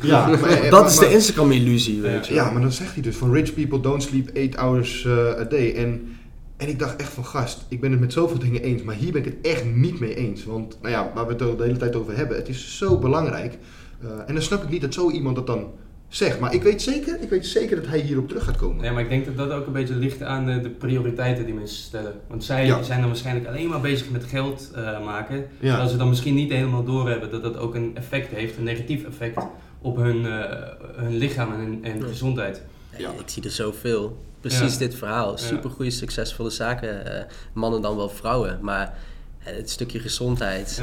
Ja, 0.00 0.26
maar, 0.26 0.38
Dat 0.70 0.90
is 0.90 0.96
maar- 1.00 1.08
de 1.08 1.14
Instagram-illusie, 1.14 2.00
weet 2.00 2.26
je 2.26 2.34
ja, 2.34 2.50
maar 2.50 2.62
dan 2.62 2.72
zegt 2.72 2.94
hij 2.94 3.02
dus 3.02 3.16
van 3.16 3.32
rich 3.32 3.54
people 3.54 3.80
don't 3.80 4.02
sleep 4.02 4.30
8 4.36 4.54
hours 4.56 5.04
eh, 5.04 5.40
a 5.40 5.44
day. 5.44 5.74
En, 5.74 6.16
en 6.56 6.68
ik 6.68 6.78
dacht 6.78 6.96
echt 6.96 7.12
van 7.12 7.24
gast, 7.24 7.66
ik 7.68 7.80
ben 7.80 7.90
het 7.90 8.00
met 8.00 8.12
zoveel 8.12 8.38
dingen 8.38 8.62
eens, 8.62 8.82
maar 8.82 8.94
hier 8.94 9.12
ben 9.12 9.24
ik 9.24 9.32
het 9.34 9.46
echt 9.52 9.64
niet 9.74 10.00
mee 10.00 10.14
eens. 10.14 10.44
Want 10.44 10.78
nou 10.82 10.94
ja, 10.94 11.10
waar 11.14 11.24
we 11.26 11.30
het 11.44 11.58
de 11.58 11.64
hele 11.64 11.76
tijd 11.76 11.96
over 11.96 12.16
hebben, 12.16 12.36
het 12.36 12.48
is 12.48 12.76
zo 12.78 12.98
belangrijk. 12.98 13.58
Eh, 14.02 14.08
en 14.26 14.34
dan 14.34 14.42
snap 14.42 14.62
ik 14.62 14.68
niet 14.68 14.80
dat 14.80 14.94
zo 14.94 15.10
iemand 15.10 15.36
dat 15.36 15.46
dan 15.46 15.66
zeg. 16.08 16.38
Maar 16.38 16.54
ik 16.54 16.62
weet 16.62 16.82
zeker, 16.82 17.20
ik 17.20 17.28
weet 17.30 17.46
zeker 17.46 17.76
dat 17.76 17.86
hij 17.86 17.98
hierop 18.00 18.28
terug 18.28 18.44
gaat 18.44 18.56
komen. 18.56 18.82
Nee, 18.82 18.90
maar 18.90 19.02
ik 19.02 19.08
denk 19.08 19.26
dat 19.26 19.36
dat 19.36 19.50
ook 19.58 19.66
een 19.66 19.72
beetje 19.72 19.94
ligt 19.94 20.22
aan 20.22 20.46
de, 20.46 20.60
de 20.60 20.68
prioriteiten 20.70 21.44
die 21.44 21.54
mensen 21.54 21.82
stellen. 21.82 22.12
Want 22.28 22.44
zij 22.44 22.66
Ja. 22.66 22.82
zijn 22.82 22.98
dan 23.00 23.08
waarschijnlijk 23.08 23.46
alleen 23.46 23.68
maar 23.68 23.80
bezig 23.80 24.10
met 24.10 24.24
geld 24.24 24.70
eh, 24.74 25.04
maken. 25.04 25.36
Ja. 25.36 25.68
Terwijl 25.68 25.88
ze 25.88 25.96
dan 25.96 26.08
misschien 26.08 26.34
niet 26.34 26.52
helemaal 26.52 26.84
doorhebben 26.84 27.30
dat 27.30 27.42
dat 27.42 27.56
ook 27.58 27.74
een 27.74 27.90
effect 27.94 28.30
heeft, 28.34 28.56
een 28.56 28.64
negatief 28.64 29.04
effect 29.04 29.42
op 29.82 29.96
hun, 29.96 30.26
eh, 30.26 30.62
hun 30.96 31.16
lichaam 31.16 31.52
en, 31.52 31.58
hun- 31.58 31.84
en 31.84 31.98
Ja. 31.98 32.06
gezondheid. 32.06 32.62
Ja, 32.98 33.10
ik 33.10 33.22
zie 33.28 33.42
er 33.44 33.50
zoveel. 33.50 34.16
Precies 34.40 34.72
Ja. 34.72 34.78
dit 34.78 34.94
verhaal. 34.94 35.38
Super 35.38 35.70
goede, 35.70 35.90
succesvolle 35.90 36.50
zaken. 36.50 37.16
eh, 37.18 37.24
mannen 37.52 37.82
dan 37.82 37.96
wel 37.96 38.08
vrouwen. 38.08 38.58
Maar 38.62 38.94
eh, 39.44 39.56
het 39.56 39.70
stukje 39.70 39.98
gezondheid, 39.98 40.82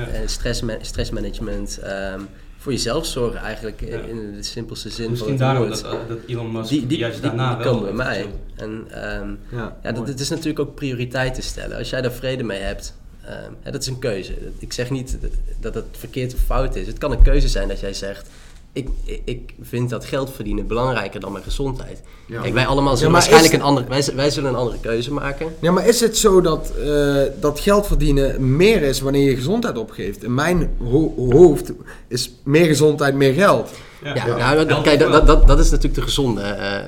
stressmanagement. 0.81 1.77
ehm, 1.79 2.19
voor 2.57 2.71
jezelf 2.71 3.05
zorgen 3.05 3.39
eigenlijk 3.39 3.81
Ja. 3.81 3.87
in, 3.87 4.09
in 4.09 4.33
de 4.35 4.43
simpelste 4.43 4.89
zin 4.89 5.09
Misschien 5.09 5.37
van 5.37 5.47
daarom 5.47 5.69
dat, 5.69 5.81
dat 6.07 6.17
Elon 6.27 6.51
Musk 6.51 6.69
die, 6.69 6.87
die, 6.87 6.97
juist 6.97 7.21
die, 7.21 7.27
daarna 7.29 7.55
die 7.55 7.63
wel 7.63 7.73
komen 7.73 7.95
bij 7.95 8.05
mij. 8.05 8.25
En 8.55 8.85
ehm, 8.91 9.29
Ja, 9.59 9.77
ja, 9.83 9.91
dat, 9.91 10.07
het 10.07 10.19
is 10.19 10.29
natuurlijk 10.29 10.59
ook 10.59 10.75
prioriteiten 10.75 11.43
stellen. 11.43 11.77
Als 11.77 11.89
jij 11.89 12.01
daar 12.01 12.11
vrede 12.11 12.43
mee 12.43 12.59
hebt, 12.61 12.93
ehm, 13.25 13.51
hè, 13.61 13.71
dat 13.71 13.81
is 13.81 13.87
een 13.87 13.99
keuze. 13.99 14.33
Ik 14.57 14.73
zeg 14.73 14.89
niet 14.89 15.17
dat- 15.21 15.31
dat 15.59 15.73
het 15.73 15.85
verkeerd 15.91 16.33
of 16.33 16.39
fout 16.39 16.75
is. 16.75 16.87
Het 16.87 16.97
kan 16.97 17.11
een 17.11 17.21
keuze 17.21 17.47
zijn 17.47 17.67
dat 17.67 17.79
jij 17.79 17.93
zegt... 17.93 18.29
Ik, 18.73 18.87
ik- 19.03 19.21
ik 19.25 19.53
vind 19.61 19.89
dat 19.89 20.05
geld 20.05 20.31
verdienen 20.35 20.67
belangrijker 20.67 21.19
dan 21.19 21.31
mijn 21.31 21.43
gezondheid. 21.43 22.01
Ja. 22.25 22.41
Kijk, 22.41 22.53
wij 22.53 22.65
allemaal 22.65 22.95
zullen 22.97 23.11
maar 23.11 23.21
waarschijnlijk 23.21 23.53
is- 23.53 23.59
een 23.59 23.65
andere... 23.65 24.15
Wij, 24.15 24.29
zullen 24.29 24.49
een 24.49 24.55
andere 24.55 24.79
keuze 24.79 25.13
maken. 25.13 25.47
Ja, 25.61 25.71
maar 25.71 25.87
is 25.87 25.99
het 25.99 26.17
zo 26.17 26.41
dat, 26.41 26.71
eh, 26.85 27.15
dat 27.39 27.59
geld 27.59 27.87
verdienen 27.87 28.55
meer 28.55 28.81
is 28.81 28.99
wanneer 29.01 29.29
je 29.29 29.35
gezondheid 29.35 29.77
opgeeft? 29.77 30.23
In 30.23 30.33
mijn 30.33 30.69
ho- 30.83 31.13
hoofd 31.31 31.71
is 32.07 32.31
meer 32.43 32.65
gezondheid 32.65 33.15
meer 33.15 33.33
geld. 33.33 33.69
Ja. 34.03 34.15
Ja, 34.15 34.27
Ja. 34.27 34.37
nou, 34.53 34.65
dat, 34.67 34.81
kijk, 34.81 34.99
dat, 34.99 35.27
dat, 35.27 35.47
dat 35.47 35.59
is 35.59 35.65
natuurlijk 35.69 35.95
de 35.95 36.01
gezonde 36.01 36.41
eh, 36.41 36.77
eh, 36.77 36.83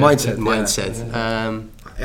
Mindset, 0.00 0.36
ja. 0.36 0.42
mindset. 0.54 1.04
Ehm, 1.12 1.54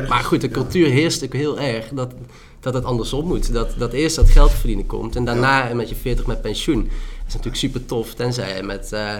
maar 0.08 0.24
goed, 0.24 0.42
de 0.42 0.48
ja. 0.48 0.54
cultuur 0.54 0.88
heerst 0.90 1.24
ook 1.24 1.34
heel 1.34 1.60
erg 1.60 1.90
dat, 1.94 2.12
dat 2.60 2.74
het 2.74 2.84
andersom 2.84 3.28
moet. 3.28 3.54
Dat, 3.54 3.70
dat 3.78 3.94
eerst 3.94 4.16
dat 4.16 4.30
geld 4.30 4.52
verdienen 4.52 4.86
komt 4.86 5.16
en 5.16 5.26
daarna 5.26 5.74
met 5.74 5.90
je 5.90 5.96
40 5.96 6.26
met 6.26 6.42
pensioen. 6.42 6.90
Is 7.32 7.38
natuurlijk 7.38 7.64
super 7.64 7.86
tof, 7.86 8.14
tenzij 8.14 8.56
je 8.56 8.64
met 8.64 8.92
eh, 8.94 9.18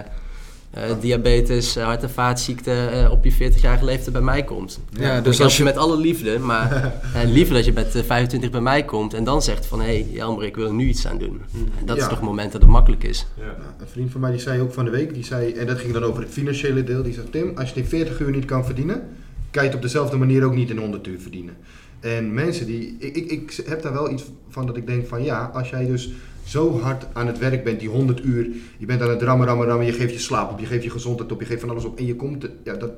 eh, 0.70 0.82
diabetes, 1.00 1.76
eh, 1.76 1.84
hart- 1.84 2.02
en 2.02 2.10
vaatziekten 2.10 2.92
eh, 2.92 3.10
op 3.10 3.24
je 3.24 3.32
40-jarige 3.32 3.84
leeftijd 3.84 4.12
bij 4.12 4.20
mij 4.22 4.44
komt. 4.44 4.80
Ja, 4.90 5.14
Dus 5.14 5.24
dus 5.24 5.40
als 5.40 5.56
je 5.56 5.64
met 5.64 5.76
alle 5.76 5.96
liefde, 5.96 6.38
maar 6.38 6.92
liever 7.26 7.54
dat 7.54 7.64
je 7.64 7.72
met 7.72 7.94
eh, 7.94 8.02
25 8.02 8.50
bij 8.50 8.60
mij 8.60 8.84
komt 8.84 9.14
en 9.14 9.24
dan 9.24 9.42
zegt 9.42 9.66
van 9.66 9.80
hé 9.80 9.86
hey, 9.86 10.06
Jelmer, 10.12 10.44
ik 10.44 10.56
wil 10.56 10.66
er 10.66 10.74
nu 10.74 10.88
iets 10.88 11.06
aan 11.06 11.18
doen. 11.18 11.40
En 11.78 11.86
dat 11.86 11.96
is 11.96 12.02
toch 12.02 12.12
het 12.12 12.20
moment 12.20 12.52
dat 12.52 12.60
het 12.60 12.70
makkelijk 12.70 13.04
is. 13.04 13.26
Ja. 13.36 13.42
Nou, 13.44 13.56
een 13.80 13.88
vriend 13.88 14.10
van 14.12 14.20
mij 14.20 14.30
die 14.30 14.40
zei 14.40 14.60
ook 14.60 14.72
van 14.72 14.84
de 14.84 14.90
week, 14.90 15.14
die 15.14 15.24
zei, 15.24 15.52
en 15.52 15.66
dat 15.66 15.78
ging 15.78 15.92
dan 15.92 16.02
over 16.04 16.22
het 16.22 16.30
financiële 16.32 16.84
deel, 16.84 17.02
die 17.02 17.12
zei 17.14 17.30
Tim, 17.30 17.52
als 17.56 17.68
je 17.68 17.74
die 17.74 17.84
40 17.84 18.20
uur 18.20 18.30
niet 18.30 18.44
kan 18.44 18.64
verdienen, 18.64 19.02
kan 19.50 19.62
je 19.62 19.68
het 19.68 19.76
op 19.76 19.82
dezelfde 19.82 20.16
manier 20.16 20.44
ook 20.44 20.54
niet 20.54 20.70
in 20.70 20.78
100 20.78 21.06
uur 21.06 21.20
verdienen. 21.20 21.56
En 22.00 22.34
mensen 22.34 22.66
die, 22.66 22.96
ik, 22.98 23.16
ik, 23.16 23.30
ik 23.30 23.62
heb 23.66 23.82
daar 23.82 23.92
wel 23.92 24.10
iets 24.10 24.24
van 24.48 24.66
dat 24.66 24.76
ik 24.76 24.86
denk 24.86 25.06
van 25.06 25.24
ja, 25.24 25.50
als 25.54 25.70
jij 25.70 25.86
dus 25.86 26.10
zo 26.44 26.80
hard 26.80 27.06
aan 27.12 27.26
het 27.26 27.38
werk 27.38 27.64
bent, 27.64 27.80
die 27.80 27.88
100 27.88 28.24
uur, 28.24 28.46
je 28.78 28.86
bent 28.86 29.02
aan 29.02 29.10
het 29.10 29.22
rammen, 29.22 29.46
rammen, 29.46 29.66
rammen, 29.66 29.86
je 29.86 29.92
geeft 29.92 30.12
je 30.12 30.18
slaap 30.18 30.50
op, 30.50 30.58
je 30.60 30.66
geeft 30.66 30.82
je 30.84 30.90
gezondheid 30.90 31.32
op, 31.32 31.40
je 31.40 31.46
geeft 31.46 31.60
van 31.60 31.70
alles 31.70 31.84
op 31.84 31.98
en 31.98 32.06
je 32.06 32.16
komt, 32.16 32.46
ja 32.64 32.74
dat, 32.74 32.90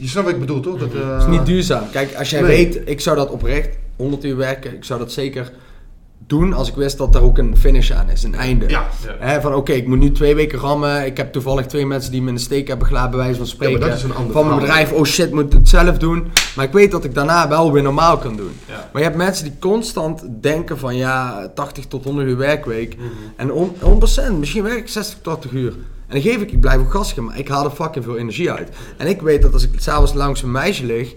je 0.00 0.08
snapt 0.08 0.26
wat 0.26 0.34
ik 0.34 0.40
bedoel 0.40 0.60
toch? 0.60 0.78
Dat, 0.78 0.94
eh, 0.94 1.12
Het 1.12 1.22
is 1.22 1.38
niet 1.38 1.46
duurzaam. 1.46 1.90
Kijk, 1.90 2.14
als 2.14 2.30
jij 2.30 2.40
Nee. 2.40 2.56
weet, 2.56 2.82
ik 2.88 3.00
zou 3.00 3.16
dat 3.16 3.30
oprecht 3.30 3.76
100 3.96 4.24
uur 4.24 4.36
werken, 4.36 4.74
ik 4.74 4.84
zou 4.84 4.98
dat 4.98 5.12
zeker 5.12 5.52
doen 6.26 6.52
als 6.52 6.68
ik 6.68 6.74
wist 6.74 6.98
dat 6.98 7.14
er 7.14 7.22
ook 7.22 7.38
een 7.38 7.56
finish 7.56 7.90
aan 7.90 8.10
is, 8.10 8.22
een 8.22 8.34
einde. 8.34 8.68
Ja, 8.68 8.88
van 9.40 9.54
oké, 9.54 9.72
ik 9.72 9.86
moet 9.86 9.98
nu 9.98 10.12
twee 10.12 10.34
weken 10.34 10.58
rammen. 10.58 11.06
Ik 11.06 11.16
heb 11.16 11.32
toevallig 11.32 11.66
twee 11.66 11.86
mensen 11.86 12.12
die 12.12 12.22
me 12.22 12.28
in 12.28 12.34
de 12.34 12.40
steek 12.40 12.68
hebben 12.68 12.86
gelaten, 12.86 13.10
bij 13.10 13.18
wijze 13.18 13.36
van 13.36 13.46
spreken. 13.46 13.78
maar 13.80 13.88
dat 13.88 13.98
is 13.98 14.04
een 14.04 14.14
ander 14.14 14.32
van 14.32 14.46
mijn 14.46 14.60
bedrijf, 14.60 14.92
oh 14.92 15.04
shit, 15.04 15.32
moet 15.32 15.52
het 15.52 15.68
zelf 15.68 15.98
doen. 15.98 16.26
Maar 16.56 16.64
ik 16.64 16.72
weet 16.72 16.90
dat 16.90 17.04
ik 17.04 17.14
daarna 17.14 17.48
wel 17.48 17.72
weer 17.72 17.82
normaal 17.82 18.18
kan 18.18 18.36
doen. 18.36 18.50
Maar 18.66 19.02
je 19.02 19.08
hebt 19.08 19.16
mensen 19.16 19.44
die 19.44 19.58
constant 19.58 20.24
denken 20.40 20.78
van 20.78 20.96
ja, 20.96 21.48
80 21.54 21.86
tot 21.86 22.04
100 22.04 22.28
uur 22.28 22.36
werkweek. 22.36 22.96
Mhm. 22.96 23.06
En 23.36 23.52
on- 23.52 23.72
100%, 23.80 24.38
misschien 24.38 24.62
werk 24.62 24.78
ik 24.78 24.88
60 24.88 25.14
tot 25.14 25.24
80 25.24 25.50
uur. 25.50 25.72
En 26.06 26.12
dan 26.12 26.20
geef 26.20 26.40
ik, 26.40 26.52
ik 26.52 26.60
blijf 26.60 26.80
ook 26.80 26.90
gas 26.90 27.14
maar 27.14 27.38
ik 27.38 27.48
haal 27.48 27.64
er 27.64 27.70
fucking 27.70 28.04
veel 28.04 28.16
energie 28.16 28.50
uit. 28.50 28.68
En 28.96 29.06
ik 29.06 29.20
weet 29.22 29.42
dat 29.42 29.52
als 29.52 29.62
ik 29.62 29.70
s'avonds 29.76 30.14
langs 30.14 30.42
een 30.42 30.50
meisje 30.50 30.86
lig, 30.86 31.14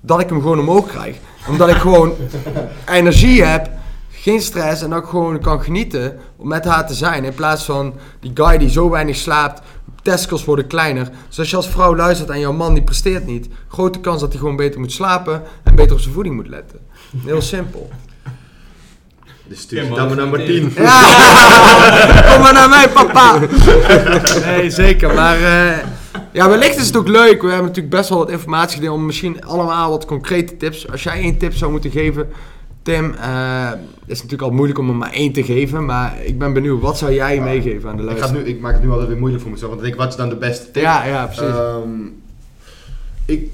dat 0.00 0.20
ik 0.20 0.28
hem 0.28 0.40
gewoon 0.40 0.58
omhoog 0.60 0.86
krijg. 0.86 1.16
Omdat 1.48 1.68
ik 1.68 1.76
gewoon 1.76 2.12
energie 2.98 3.42
heb, 3.44 3.70
geen 4.22 4.40
stress 4.40 4.82
en 4.82 4.90
dat 4.90 5.02
ik 5.02 5.08
gewoon 5.08 5.40
kan 5.40 5.62
genieten 5.62 6.18
om 6.36 6.48
met 6.48 6.64
haar 6.64 6.86
te 6.86 6.94
zijn. 6.94 7.24
In 7.24 7.34
plaats 7.34 7.64
van 7.64 7.94
die 8.20 8.30
guy 8.34 8.58
die 8.58 8.70
zo 8.70 8.90
weinig 8.90 9.16
slaapt, 9.16 9.62
testicles 10.02 10.44
worden 10.44 10.66
kleiner. 10.66 11.10
Dus 11.28 11.38
als 11.38 11.50
je 11.50 11.56
als 11.56 11.68
vrouw 11.68 11.96
luistert 11.96 12.30
en 12.30 12.40
jouw 12.40 12.52
man 12.52 12.74
die 12.74 12.82
presteert 12.82 13.26
niet, 13.26 13.48
grote 13.68 14.00
kans 14.00 14.20
dat 14.20 14.30
hij 14.30 14.38
gewoon 14.38 14.56
beter 14.56 14.80
moet 14.80 14.92
slapen 14.92 15.42
en 15.62 15.74
beter 15.74 15.92
op 15.92 16.00
zijn 16.00 16.14
voeding 16.14 16.34
moet 16.34 16.48
letten. 16.48 16.78
Heel 17.24 17.42
simpel. 17.42 17.90
Dus 19.46 19.60
stuur 19.60 19.80
dan 19.80 19.90
maar 19.90 20.08
dat 20.08 20.16
nummer 20.16 20.40
is 20.40 20.46
10. 20.46 20.72
Ja! 20.74 21.00
Kom 22.32 22.40
maar 22.42 22.52
naar 22.52 22.68
mij, 22.68 22.88
papa! 22.88 23.38
Nee, 24.44 24.70
zeker. 24.70 25.14
Maar 25.14 25.36
eh, 25.36 25.78
ja, 26.32 26.48
wellicht 26.48 26.76
is 26.76 26.86
het 26.86 26.96
ook 26.96 27.08
leuk. 27.08 27.42
We 27.42 27.48
hebben 27.48 27.66
natuurlijk 27.66 27.94
best 27.94 28.08
wel 28.08 28.18
wat 28.18 28.30
informatie 28.30 28.76
gedeeld. 28.76 28.94
Om 28.94 29.06
misschien 29.06 29.44
allemaal 29.44 29.90
wat 29.90 30.04
concrete 30.04 30.56
tips. 30.56 30.90
Als 30.90 31.02
jij 31.02 31.12
één 31.12 31.38
tip 31.38 31.54
zou 31.54 31.70
moeten 31.70 31.90
geven, 31.90 32.28
Tim. 32.82 33.14
eh, 33.14 33.70
het 33.70 33.80
is 34.06 34.16
natuurlijk 34.22 34.42
al 34.42 34.50
moeilijk 34.56 34.78
om 34.78 34.88
er 34.88 34.94
maar 34.94 35.12
één 35.12 35.32
te 35.32 35.42
geven. 35.42 35.84
Maar 35.84 36.22
ik 36.24 36.38
ben 36.38 36.52
benieuwd. 36.52 36.80
Wat 36.80 36.98
zou 36.98 37.12
jij 37.12 37.40
meegeven 37.40 37.88
aan 37.90 37.96
de 37.96 38.02
Ik, 38.02 38.08
luisteraar? 38.08 38.34
nu, 38.42 38.48
ik 38.48 38.60
maak 38.60 38.72
het 38.74 38.82
nu 38.82 38.90
altijd 38.90 39.08
weer 39.08 39.18
moeilijk 39.18 39.42
voor 39.42 39.52
mezelf, 39.52 39.70
want 39.70 39.82
ik 39.82 39.88
denk, 39.88 40.00
wat 40.00 40.10
is 40.10 40.16
dan 40.16 40.28
de 40.28 40.36
beste 40.36 40.70
tip? 40.70 40.82
Ja, 40.82 41.04
ja, 41.04 41.24
precies. 41.24 41.42
Ehm, 41.42 41.90
ik, 43.24 43.50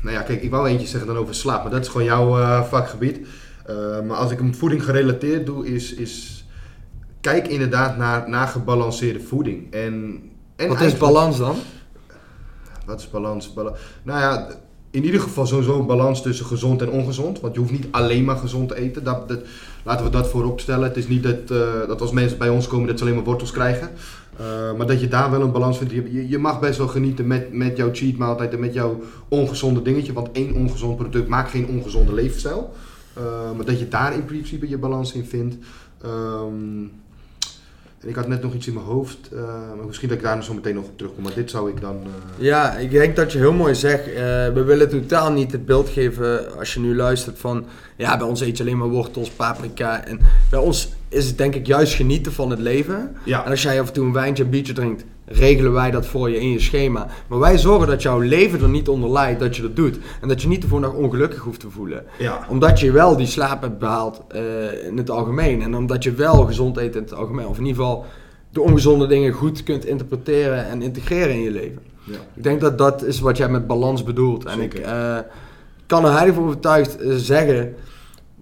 nou 0.00 0.16
ja, 0.16 0.22
kijk, 0.22 0.42
ik 0.42 0.50
wou 0.50 0.68
eentje 0.68 0.86
zeggen 0.86 1.08
dan 1.08 1.16
over 1.18 1.34
slaap, 1.34 1.62
maar 1.62 1.72
dat 1.72 1.80
is 1.80 1.88
gewoon 1.88 2.06
jouw 2.06 2.38
eh, 2.38 2.62
vakgebied. 2.62 3.18
Eh, 3.66 3.76
maar 4.06 4.16
als 4.16 4.30
ik 4.30 4.38
hem 4.38 4.54
voeding 4.54 4.84
gerelateerd 4.84 5.46
doe, 5.46 5.66
is, 5.66 5.94
is 5.94 6.44
kijk 7.20 7.48
inderdaad 7.48 7.96
naar, 7.96 8.28
naar 8.28 8.46
gebalanceerde 8.48 9.20
voeding. 9.20 9.72
En, 9.72 10.20
en 10.56 10.68
wat 10.68 10.80
is 10.80 10.96
balans 10.96 11.38
dan? 11.38 11.56
Wat 12.86 13.00
is 13.00 13.10
balans? 13.10 13.52
Bala- 13.52 13.74
nou 14.02 14.20
ja, 14.20 14.46
in 14.92 15.04
ieder 15.04 15.20
geval 15.20 15.46
sowieso 15.46 15.78
een 15.80 15.86
balans 15.86 16.22
tussen 16.22 16.46
gezond 16.46 16.82
en 16.82 16.90
ongezond. 16.90 17.40
Want 17.40 17.54
je 17.54 17.60
hoeft 17.60 17.72
niet 17.72 17.86
alleen 17.90 18.24
maar 18.24 18.36
gezond 18.36 18.68
te 18.68 18.76
eten. 18.76 19.04
Dat, 19.04 19.28
dat, 19.28 19.40
laten 19.84 20.04
we 20.04 20.10
dat 20.10 20.28
voorop 20.28 20.60
stellen. 20.60 20.88
Het 20.88 20.96
is 20.96 21.08
niet 21.08 21.22
dat, 21.22 21.50
eh, 21.50 21.86
dat 21.88 22.00
als 22.00 22.10
mensen 22.10 22.38
bij 22.38 22.48
ons 22.48 22.66
komen 22.68 22.86
dat 22.86 22.98
ze 22.98 23.04
alleen 23.04 23.16
maar 23.16 23.24
wortels 23.24 23.50
krijgen. 23.50 23.90
Eh, 24.36 24.72
maar 24.76 24.86
dat 24.86 25.00
je 25.00 25.08
daar 25.08 25.30
wel 25.30 25.40
een 25.40 25.52
balans 25.52 25.78
vindt. 25.78 25.92
Je, 25.92 26.28
je- 26.28 26.38
mag 26.38 26.60
best 26.60 26.78
wel 26.78 26.88
genieten 26.88 27.26
met, 27.26 27.52
met 27.52 27.76
jouw 27.76 27.88
cheat 27.92 28.16
maaltijd 28.16 28.52
en 28.52 28.60
met 28.60 28.74
jouw 28.74 29.00
ongezonde 29.28 29.82
dingetje. 29.82 30.12
Want 30.12 30.28
één 30.32 30.54
ongezond 30.54 30.96
product 30.96 31.28
maakt 31.28 31.50
geen 31.50 31.66
ongezonde 31.66 32.14
levensstijl. 32.14 32.72
Eh, 33.14 33.22
maar 33.56 33.64
dat 33.66 33.78
je 33.78 33.88
daar 33.88 34.14
in 34.14 34.24
principe 34.24 34.68
je 34.68 34.78
balans 34.78 35.12
in 35.12 35.24
vindt. 35.24 35.56
Ehm, 36.02 36.84
en 38.02 38.08
ik 38.08 38.14
had 38.14 38.28
net 38.28 38.42
nog 38.42 38.54
iets 38.54 38.66
in 38.66 38.74
mijn 38.74 38.86
hoofd. 38.86 39.18
eh, 39.32 39.42
maar 39.76 39.86
misschien 39.86 40.08
dat 40.08 40.16
ik 40.18 40.22
daar 40.24 40.44
zo 40.44 40.54
meteen 40.54 40.74
nog 40.74 40.84
op 40.84 40.96
terugkom. 40.98 41.22
Maar 41.22 41.34
dit 41.34 41.50
zou 41.50 41.70
ik 41.70 41.80
dan... 41.80 41.96
eh, 41.96 42.44
Ja, 42.44 42.72
ik 42.76 42.90
denk 42.90 43.16
dat 43.16 43.32
je 43.32 43.38
heel 43.38 43.52
mooi 43.52 43.74
zegt. 43.74 44.06
eh, 44.06 44.14
we 44.54 44.62
willen 44.66 44.88
totaal 44.88 45.32
niet 45.32 45.52
het 45.52 45.66
beeld 45.66 45.88
geven 45.88 46.58
als 46.58 46.74
je 46.74 46.80
nu 46.80 46.96
luistert 46.96 47.38
van... 47.38 47.64
Ja, 47.96 48.16
bij 48.16 48.26
ons 48.26 48.40
eet 48.40 48.56
je 48.56 48.62
alleen 48.62 48.78
maar 48.78 48.88
wortels, 48.88 49.30
paprika. 49.30 50.04
En 50.06 50.20
bij 50.50 50.58
ons 50.58 50.92
is 51.08 51.26
het 51.26 51.38
denk 51.38 51.54
ik 51.54 51.66
juist 51.66 51.94
genieten 51.94 52.32
van 52.32 52.50
het 52.50 52.58
leven. 52.58 53.16
ja. 53.24 53.44
En 53.44 53.50
als 53.50 53.62
jij 53.62 53.80
af 53.80 53.86
en 53.86 53.92
toe 53.92 54.06
een 54.06 54.12
wijntje, 54.12 54.44
een 54.44 54.50
biertje 54.50 54.72
drinkt, 54.72 55.04
regelen 55.24 55.72
wij 55.72 55.90
dat 55.90 56.06
voor 56.06 56.30
je 56.30 56.40
in 56.40 56.50
je 56.50 56.60
schema. 56.60 57.06
Maar 57.28 57.38
wij 57.38 57.58
zorgen 57.58 57.88
dat 57.88 58.02
jouw 58.02 58.18
leven 58.18 58.62
er 58.62 58.68
niet 58.68 58.88
onder 58.88 59.10
lijdt 59.10 59.40
dat 59.40 59.56
je 59.56 59.62
dat 59.62 59.76
doet. 59.76 59.98
En 60.20 60.28
dat 60.28 60.42
je 60.42 60.48
niet 60.48 60.62
de 60.62 60.68
volgende 60.68 60.94
dag 60.94 61.04
ongelukkig 61.04 61.38
hoeft 61.38 61.60
te 61.60 61.70
voelen. 61.70 62.04
Ja. 62.18 62.46
Omdat 62.48 62.80
je 62.80 62.90
wel 62.92 63.16
die 63.16 63.26
slaap 63.26 63.62
hebt 63.62 63.78
behaald 63.78 64.22
eh, 64.28 64.86
in 64.86 64.96
het 64.96 65.10
algemeen. 65.10 65.62
En 65.62 65.76
omdat 65.76 66.02
je 66.02 66.12
wel 66.12 66.44
gezond 66.46 66.76
eet 66.76 66.96
in 66.96 67.02
het 67.02 67.14
algemeen. 67.14 67.46
Of 67.46 67.58
in 67.58 67.66
ieder 67.66 67.82
geval 67.82 68.04
de 68.50 68.60
ongezonde 68.60 69.06
dingen 69.06 69.32
goed 69.32 69.62
kunt 69.62 69.84
interpreteren 69.86 70.66
en 70.66 70.82
integreren 70.82 71.34
in 71.34 71.42
je 71.42 71.50
leven. 71.50 71.78
Ja. 72.04 72.16
Ik 72.34 72.42
denk 72.42 72.60
dat 72.60 72.78
dat 72.78 73.04
is 73.04 73.20
wat 73.20 73.36
jij 73.36 73.48
met 73.48 73.66
balans 73.66 74.02
bedoelt. 74.02 74.44
En 74.44 74.60
ik 74.60 74.72
Zeker. 74.72 74.88
eh, 74.90 75.18
kan 75.86 76.04
er 76.04 76.12
heilig 76.12 76.34
voor 76.34 76.44
overtuigd 76.44 76.96
eh, 76.96 77.14
zeggen 77.14 77.74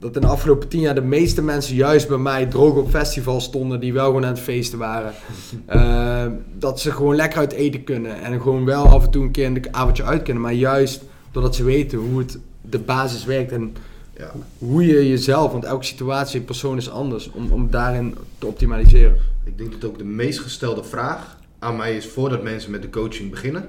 dat 0.01 0.15
in 0.15 0.21
de 0.21 0.27
afgelopen 0.27 0.69
tien 0.69 0.81
jaar 0.81 0.95
de 0.95 1.01
meeste 1.01 1.43
mensen 1.43 1.75
juist 1.75 2.09
bij 2.09 2.19
mij 2.19 2.47
droog 2.47 2.77
op 2.77 2.91
festivals 2.91 3.45
stonden 3.45 3.81
die 3.81 3.93
wel 3.93 4.07
gewoon 4.07 4.25
aan 4.25 4.33
het 4.33 4.41
feesten 4.41 4.79
waren. 4.79 5.13
Eh, 5.67 6.27
dat 6.59 6.81
ze 6.81 6.93
gewoon 6.93 7.17
lekker 7.17 7.39
uit 7.39 7.53
eten 7.53 7.85
kunnen 7.85 8.23
en 8.23 8.41
gewoon 8.41 8.65
wel 8.65 8.87
af 8.87 9.05
en 9.05 9.11
toe 9.11 9.23
een 9.23 9.31
keer 9.31 9.47
een 9.47 9.65
avondje 9.71 10.05
uit 10.05 10.23
kunnen. 10.23 10.43
Maar 10.43 10.53
juist 10.53 11.03
doordat 11.33 11.55
ze 11.55 11.65
weten 11.65 11.99
hoe 11.99 12.19
het 12.19 12.39
de 12.61 12.79
basis 12.79 13.25
werkt 13.25 13.53
en 13.53 13.75
Ja. 14.17 14.33
hoe 14.59 14.87
je 14.87 15.09
jezelf, 15.09 15.53
want 15.53 15.65
elke 15.65 15.85
situatie 15.85 16.41
en 16.41 16.45
persoon 16.45 16.77
is 16.77 16.91
anders, 16.91 17.31
om, 17.31 17.51
om 17.51 17.71
daarin 17.71 18.15
te 18.39 18.47
optimaliseren. 18.47 19.17
Ik 19.45 19.59
denk 19.59 19.73
dat 19.73 19.91
ook 19.91 19.99
de 19.99 20.05
meest 20.05 20.39
gestelde 20.39 20.85
vraag 20.85 21.39
aan 21.59 21.77
mij 21.77 21.97
is 21.97 22.07
voordat 22.07 22.43
mensen 22.43 22.71
met 22.71 22.83
de 22.83 22.91
coaching 22.91 23.31
beginnen. 23.31 23.63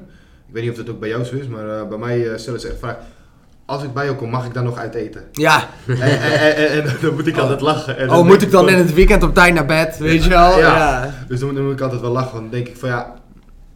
Ik 0.48 0.54
weet 0.54 0.64
niet 0.64 0.72
of 0.72 0.78
dat 0.78 0.90
ook 0.90 1.00
bij 1.00 1.10
jou 1.10 1.24
zo 1.24 1.36
is, 1.36 1.48
maar 1.48 1.80
eh, 1.80 1.88
bij 1.88 1.98
mij 1.98 2.30
eh, 2.32 2.38
stellen 2.38 2.60
ze 2.60 2.68
echt 2.68 2.80
vraag. 2.80 2.98
Als 3.72 3.84
ik 3.84 3.94
bij 3.94 4.06
jou 4.06 4.18
kom, 4.18 4.30
mag 4.30 4.46
ik 4.46 4.54
dan 4.54 4.64
nog 4.64 4.78
uit 4.78 4.94
eten? 4.96 5.24
Ja. 5.32 5.68
en, 5.88 6.02
en, 6.02 6.56
en, 6.56 6.84
en 6.84 6.96
dan 7.02 7.14
moet 7.14 7.28
ik 7.28 7.38
altijd 7.38 7.62
lachen. 7.62 7.98
En 7.98 8.10
Oh, 8.10 8.26
moet 8.26 8.42
ik 8.42 8.52
dan 8.52 8.64
van- 8.66 8.74
in 8.74 8.78
het 8.80 8.94
weekend 8.94 9.24
op 9.24 9.34
tijd 9.34 9.54
naar 9.54 9.66
bed? 9.66 9.98
Weet 9.98 10.24
je 10.24 10.30
wel? 10.30 10.60
Ja. 10.60 10.78
Ja. 10.78 11.14
Dus 11.28 11.40
dan, 11.40 11.54
dan 11.56 11.64
moet 11.64 11.74
ik 11.74 11.82
altijd 11.82 12.02
wel 12.02 12.12
lachen. 12.12 12.32
Want 12.32 12.44
dan 12.44 12.52
denk 12.52 12.68
ik 12.68 12.78
van 12.78 12.90
ja, 12.90 13.14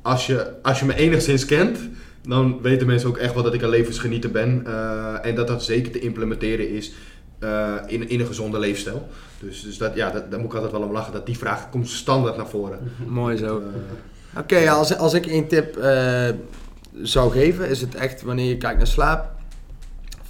als 0.02 0.26
je, 0.28 0.48
als 0.62 0.80
je 0.80 0.86
me 0.86 0.96
enigszins 0.96 1.46
kent, 1.46 1.78
dan 2.24 2.60
weten 2.62 2.88
mensen 2.88 3.10
ook 3.10 3.18
echt 3.18 3.34
wel 3.34 3.44
dat 3.44 3.54
ik 3.54 3.62
een 3.62 3.70
levensgenieter 3.70 4.32
ben. 4.32 4.64
eh, 4.66 5.14
en 5.30 5.36
dat 5.36 5.48
dat 5.48 5.64
zeker 5.64 5.92
te 5.92 6.00
implementeren 6.00 6.70
is 6.70 6.92
eh, 7.40 7.74
in, 7.88 8.10
in 8.10 8.20
een 8.20 8.26
gezonde 8.28 8.60
leefstijl. 8.60 9.08
Dus, 9.40 9.62
dus 9.64 9.78
dat, 9.78 9.92
ja, 9.96 10.10
dat, 10.10 10.32
daar 10.32 10.40
moet 10.40 10.50
ik 10.50 10.56
altijd 10.56 10.72
wel 10.72 10.82
om 10.82 10.92
lachen. 10.92 11.14
Dat 11.14 11.26
die 11.26 11.38
vraag 11.38 11.70
komt 11.70 11.90
standaard 11.90 12.38
naar 12.38 12.48
voren. 12.48 12.80
Mooi 13.08 13.38
zo. 13.38 13.46
Eh, 13.46 14.40
Oké, 14.40 14.70
als, 14.70 14.98
als 14.98 15.14
ik 15.14 15.26
één 15.26 15.48
tip 15.48 15.78
zou 17.02 17.32
geven, 17.32 17.70
is 17.70 17.82
het 17.82 17.96
echt 17.96 18.22
wanneer 18.22 18.48
je 18.48 18.58
kijkt 18.58 18.78
naar 18.78 18.88
slaap. 18.88 19.34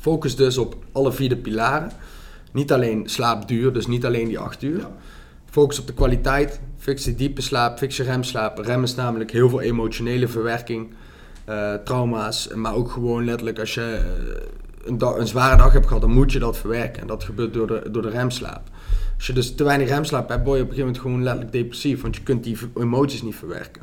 Focus 0.06 0.36
dus 0.36 0.58
op 0.58 0.76
alle 0.92 1.12
vier 1.12 1.30
de 1.30 1.38
pilaren. 1.38 1.92
Niet 2.52 2.72
alleen 2.72 3.10
slaapduur, 3.10 3.74
dus 3.74 3.88
niet 3.88 4.06
alleen 4.06 4.28
die 4.28 4.40
acht 4.40 4.64
uur. 4.64 4.78
Ja. 4.80 4.92
Focus 5.50 5.80
op 5.80 5.88
de 5.88 5.94
kwaliteit. 5.94 6.60
Fix 6.78 7.04
de 7.04 7.16
diepe 7.16 7.42
slaap, 7.42 7.78
fix 7.78 7.98
je 7.98 8.04
remslaap. 8.04 8.58
Rem 8.58 8.84
is 8.84 8.96
namelijk 8.96 9.32
heel 9.32 9.50
veel 9.50 9.62
emotionele 9.62 10.28
verwerking, 10.28 10.94
eh, 11.46 11.74
trauma's. 11.74 12.50
Maar 12.54 12.76
ook 12.76 12.92
gewoon 12.92 13.26
letterlijk 13.26 13.60
als 13.60 13.74
je 13.74 13.82
eh, 13.82 14.88
een, 14.88 14.98
dag- 14.98 15.18
een 15.18 15.28
zware 15.28 15.58
dag 15.58 15.74
hebt 15.74 15.86
gehad, 15.88 16.02
dan 16.02 16.12
moet 16.14 16.32
je 16.32 16.40
dat 16.40 16.58
verwerken. 16.58 17.02
En 17.02 17.08
dat 17.08 17.24
gebeurt 17.24 17.54
door 17.54 17.68
de, 17.68 17.88
door 17.92 18.02
de 18.02 18.10
remslaap. 18.10 18.62
Als 19.16 19.28
je 19.28 19.34
dus 19.34 19.56
te 19.56 19.64
weinig 19.64 19.88
remslaap 19.88 20.30
hebt, 20.30 20.46
word 20.46 20.58
je 20.58 20.64
op 20.64 20.70
een 20.70 20.76
gegeven 20.76 20.86
moment 20.86 21.02
gewoon 21.02 21.24
letterlijk 21.24 21.52
depressief. 21.52 22.02
Want 22.02 22.16
je 22.16 22.24
kunt 22.24 22.44
die 22.44 22.58
emoties 22.78 23.22
niet 23.22 23.36
verwerken. 23.36 23.82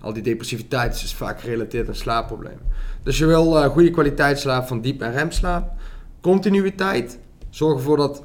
Al 0.00 0.12
die 0.12 0.22
depressiviteit 0.22 0.94
is 0.94 1.14
vaak 1.14 1.40
gerelateerd 1.40 1.88
aan 1.88 1.94
slaapproblemen. 1.94 2.60
Dus 3.02 3.18
je 3.18 3.26
wil 3.26 3.58
eh, 3.58 3.70
goede 3.70 3.90
kwaliteit 3.90 4.38
slaap 4.38 4.66
van 4.66 4.80
diep 4.80 5.02
en 5.02 5.12
remslaap. 5.12 5.72
Continuïteit. 6.20 7.18
Zorg 7.50 7.76
ervoor 7.76 7.96
dat 7.96 8.22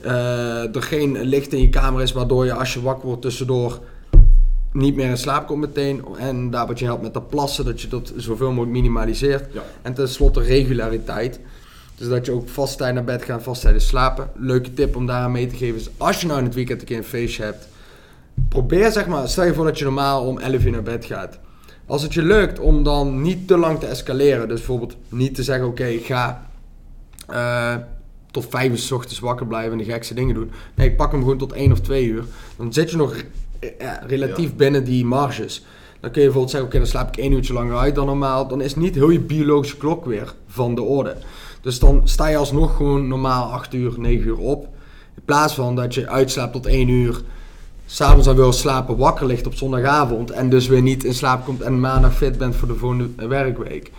eh, 0.00 0.74
er 0.74 0.82
geen 0.82 1.22
licht 1.22 1.52
in 1.52 1.60
je 1.60 1.68
kamer 1.68 2.02
is 2.02 2.12
waardoor 2.12 2.44
je 2.44 2.52
als 2.54 2.74
je 2.74 2.82
wakker 2.82 3.06
wordt 3.06 3.22
tussendoor 3.22 3.80
niet 4.72 4.96
meer 4.96 5.08
in 5.08 5.18
slaap 5.18 5.46
komt 5.46 5.60
meteen. 5.60 6.04
En 6.18 6.50
daar 6.50 6.66
wat 6.66 6.78
je 6.78 6.84
helpt 6.84 7.02
met 7.02 7.14
dat 7.14 7.28
plassen, 7.28 7.64
dat 7.64 7.80
je 7.80 7.88
dat 7.88 8.12
zoveel 8.16 8.48
mogelijk 8.48 8.72
minimaliseert. 8.72 9.52
Ja. 9.52 9.62
En 9.82 9.94
tenslotte 9.94 10.40
regulariteit. 10.40 11.40
Dus 11.94 12.08
dat 12.08 12.26
je 12.26 12.32
ook 12.32 12.48
vast 12.48 12.78
tijd 12.78 12.94
naar 12.94 13.04
bed 13.04 13.24
gaat, 13.24 13.42
vast 13.42 13.62
tijdens 13.62 13.86
slapen. 13.86 14.30
Leuke 14.34 14.74
tip 14.74 14.96
om 14.96 15.06
daaraan 15.06 15.32
mee 15.32 15.46
te 15.46 15.56
geven 15.56 15.80
is 15.80 15.88
als 15.96 16.20
je 16.20 16.26
nou 16.26 16.38
in 16.38 16.44
het 16.44 16.54
weekend 16.54 16.80
een 16.80 16.86
keer 16.86 16.96
een 16.96 17.04
feestje 17.04 17.42
hebt. 17.42 17.68
Probeer 18.48 18.92
zeg 18.92 19.06
maar, 19.06 19.28
stel 19.28 19.44
je 19.44 19.54
voor 19.54 19.64
dat 19.64 19.78
je 19.78 19.84
normaal 19.84 20.26
om 20.26 20.38
11 20.38 20.64
uur 20.64 20.70
naar 20.70 20.82
bed 20.82 21.04
gaat. 21.04 21.38
Als 21.86 22.02
het 22.02 22.14
je 22.14 22.22
lukt 22.22 22.58
om 22.58 22.82
dan 22.82 23.22
niet 23.22 23.48
te 23.48 23.56
lang 23.56 23.78
te 23.78 23.86
escaleren. 23.86 24.48
Dus 24.48 24.58
bijvoorbeeld 24.58 24.96
niet 25.08 25.34
te 25.34 25.42
zeggen 25.42 25.66
oké 25.66 25.84
ik 25.84 26.06
ga 26.06 26.46
eh, 27.28 27.74
tot 28.30 28.46
5 28.50 28.70
uur 28.70 28.78
s 28.78 28.90
ochtends 28.90 29.18
wakker 29.18 29.46
blijven 29.46 29.72
en 29.72 29.78
de 29.78 29.84
gekste 29.84 30.14
dingen 30.14 30.34
doen. 30.34 30.50
Nee, 30.74 30.88
ik 30.88 30.96
pak 30.96 31.10
hem 31.12 31.20
gewoon 31.20 31.38
tot 31.38 31.52
1 31.52 31.72
of 31.72 31.80
2 31.80 32.06
uur. 32.06 32.24
Dan 32.56 32.72
zit 32.72 32.90
je 32.90 32.96
nog 32.96 33.14
eh, 33.58 33.70
ja, 33.78 34.02
relatief 34.06 34.48
Ja. 34.48 34.54
binnen 34.56 34.84
die 34.84 35.04
marges. 35.04 35.64
Dan 36.00 36.10
kun 36.10 36.20
je 36.22 36.26
bijvoorbeeld 36.26 36.50
zeggen, 36.50 36.68
oké, 36.68 36.78
dan 36.78 36.86
slaap 36.86 37.08
ik 37.08 37.16
één 37.16 37.32
uurtje 37.32 37.52
langer 37.52 37.76
uit 37.76 37.94
dan 37.94 38.06
normaal. 38.06 38.48
Dan 38.48 38.60
is 38.60 38.74
niet 38.74 38.94
heel 38.94 39.10
je 39.10 39.20
biologische 39.20 39.76
klok 39.76 40.04
weer 40.04 40.34
van 40.46 40.74
de 40.74 40.82
orde. 40.82 41.16
Dus 41.60 41.78
dan 41.78 42.00
sta 42.04 42.26
je 42.28 42.36
alsnog 42.36 42.76
gewoon 42.76 43.08
normaal 43.08 43.52
8 43.52 43.74
uur, 43.74 43.94
9 43.96 44.26
uur 44.26 44.38
op. 44.38 44.64
In 45.16 45.22
plaats 45.24 45.54
van 45.54 45.76
dat 45.76 45.94
je 45.94 46.08
uitslaapt 46.08 46.52
tot 46.52 46.66
1 46.66 46.88
uur. 46.88 47.22
S'avonds 47.86 48.26
dan 48.26 48.36
wil 48.36 48.52
slapen, 48.52 48.96
wakker 48.96 49.26
ligt 49.26 49.46
op 49.46 49.54
zondagavond. 49.54 50.30
En 50.30 50.50
dus 50.50 50.66
weer 50.66 50.82
niet 50.82 51.04
in 51.04 51.14
slaap 51.14 51.44
komt 51.44 51.60
en 51.60 51.80
maandag 51.80 52.16
fit 52.16 52.38
bent 52.38 52.56
voor 52.56 52.68
de 52.68 52.74
volgende 52.74 53.26
werkweek. 53.28 53.90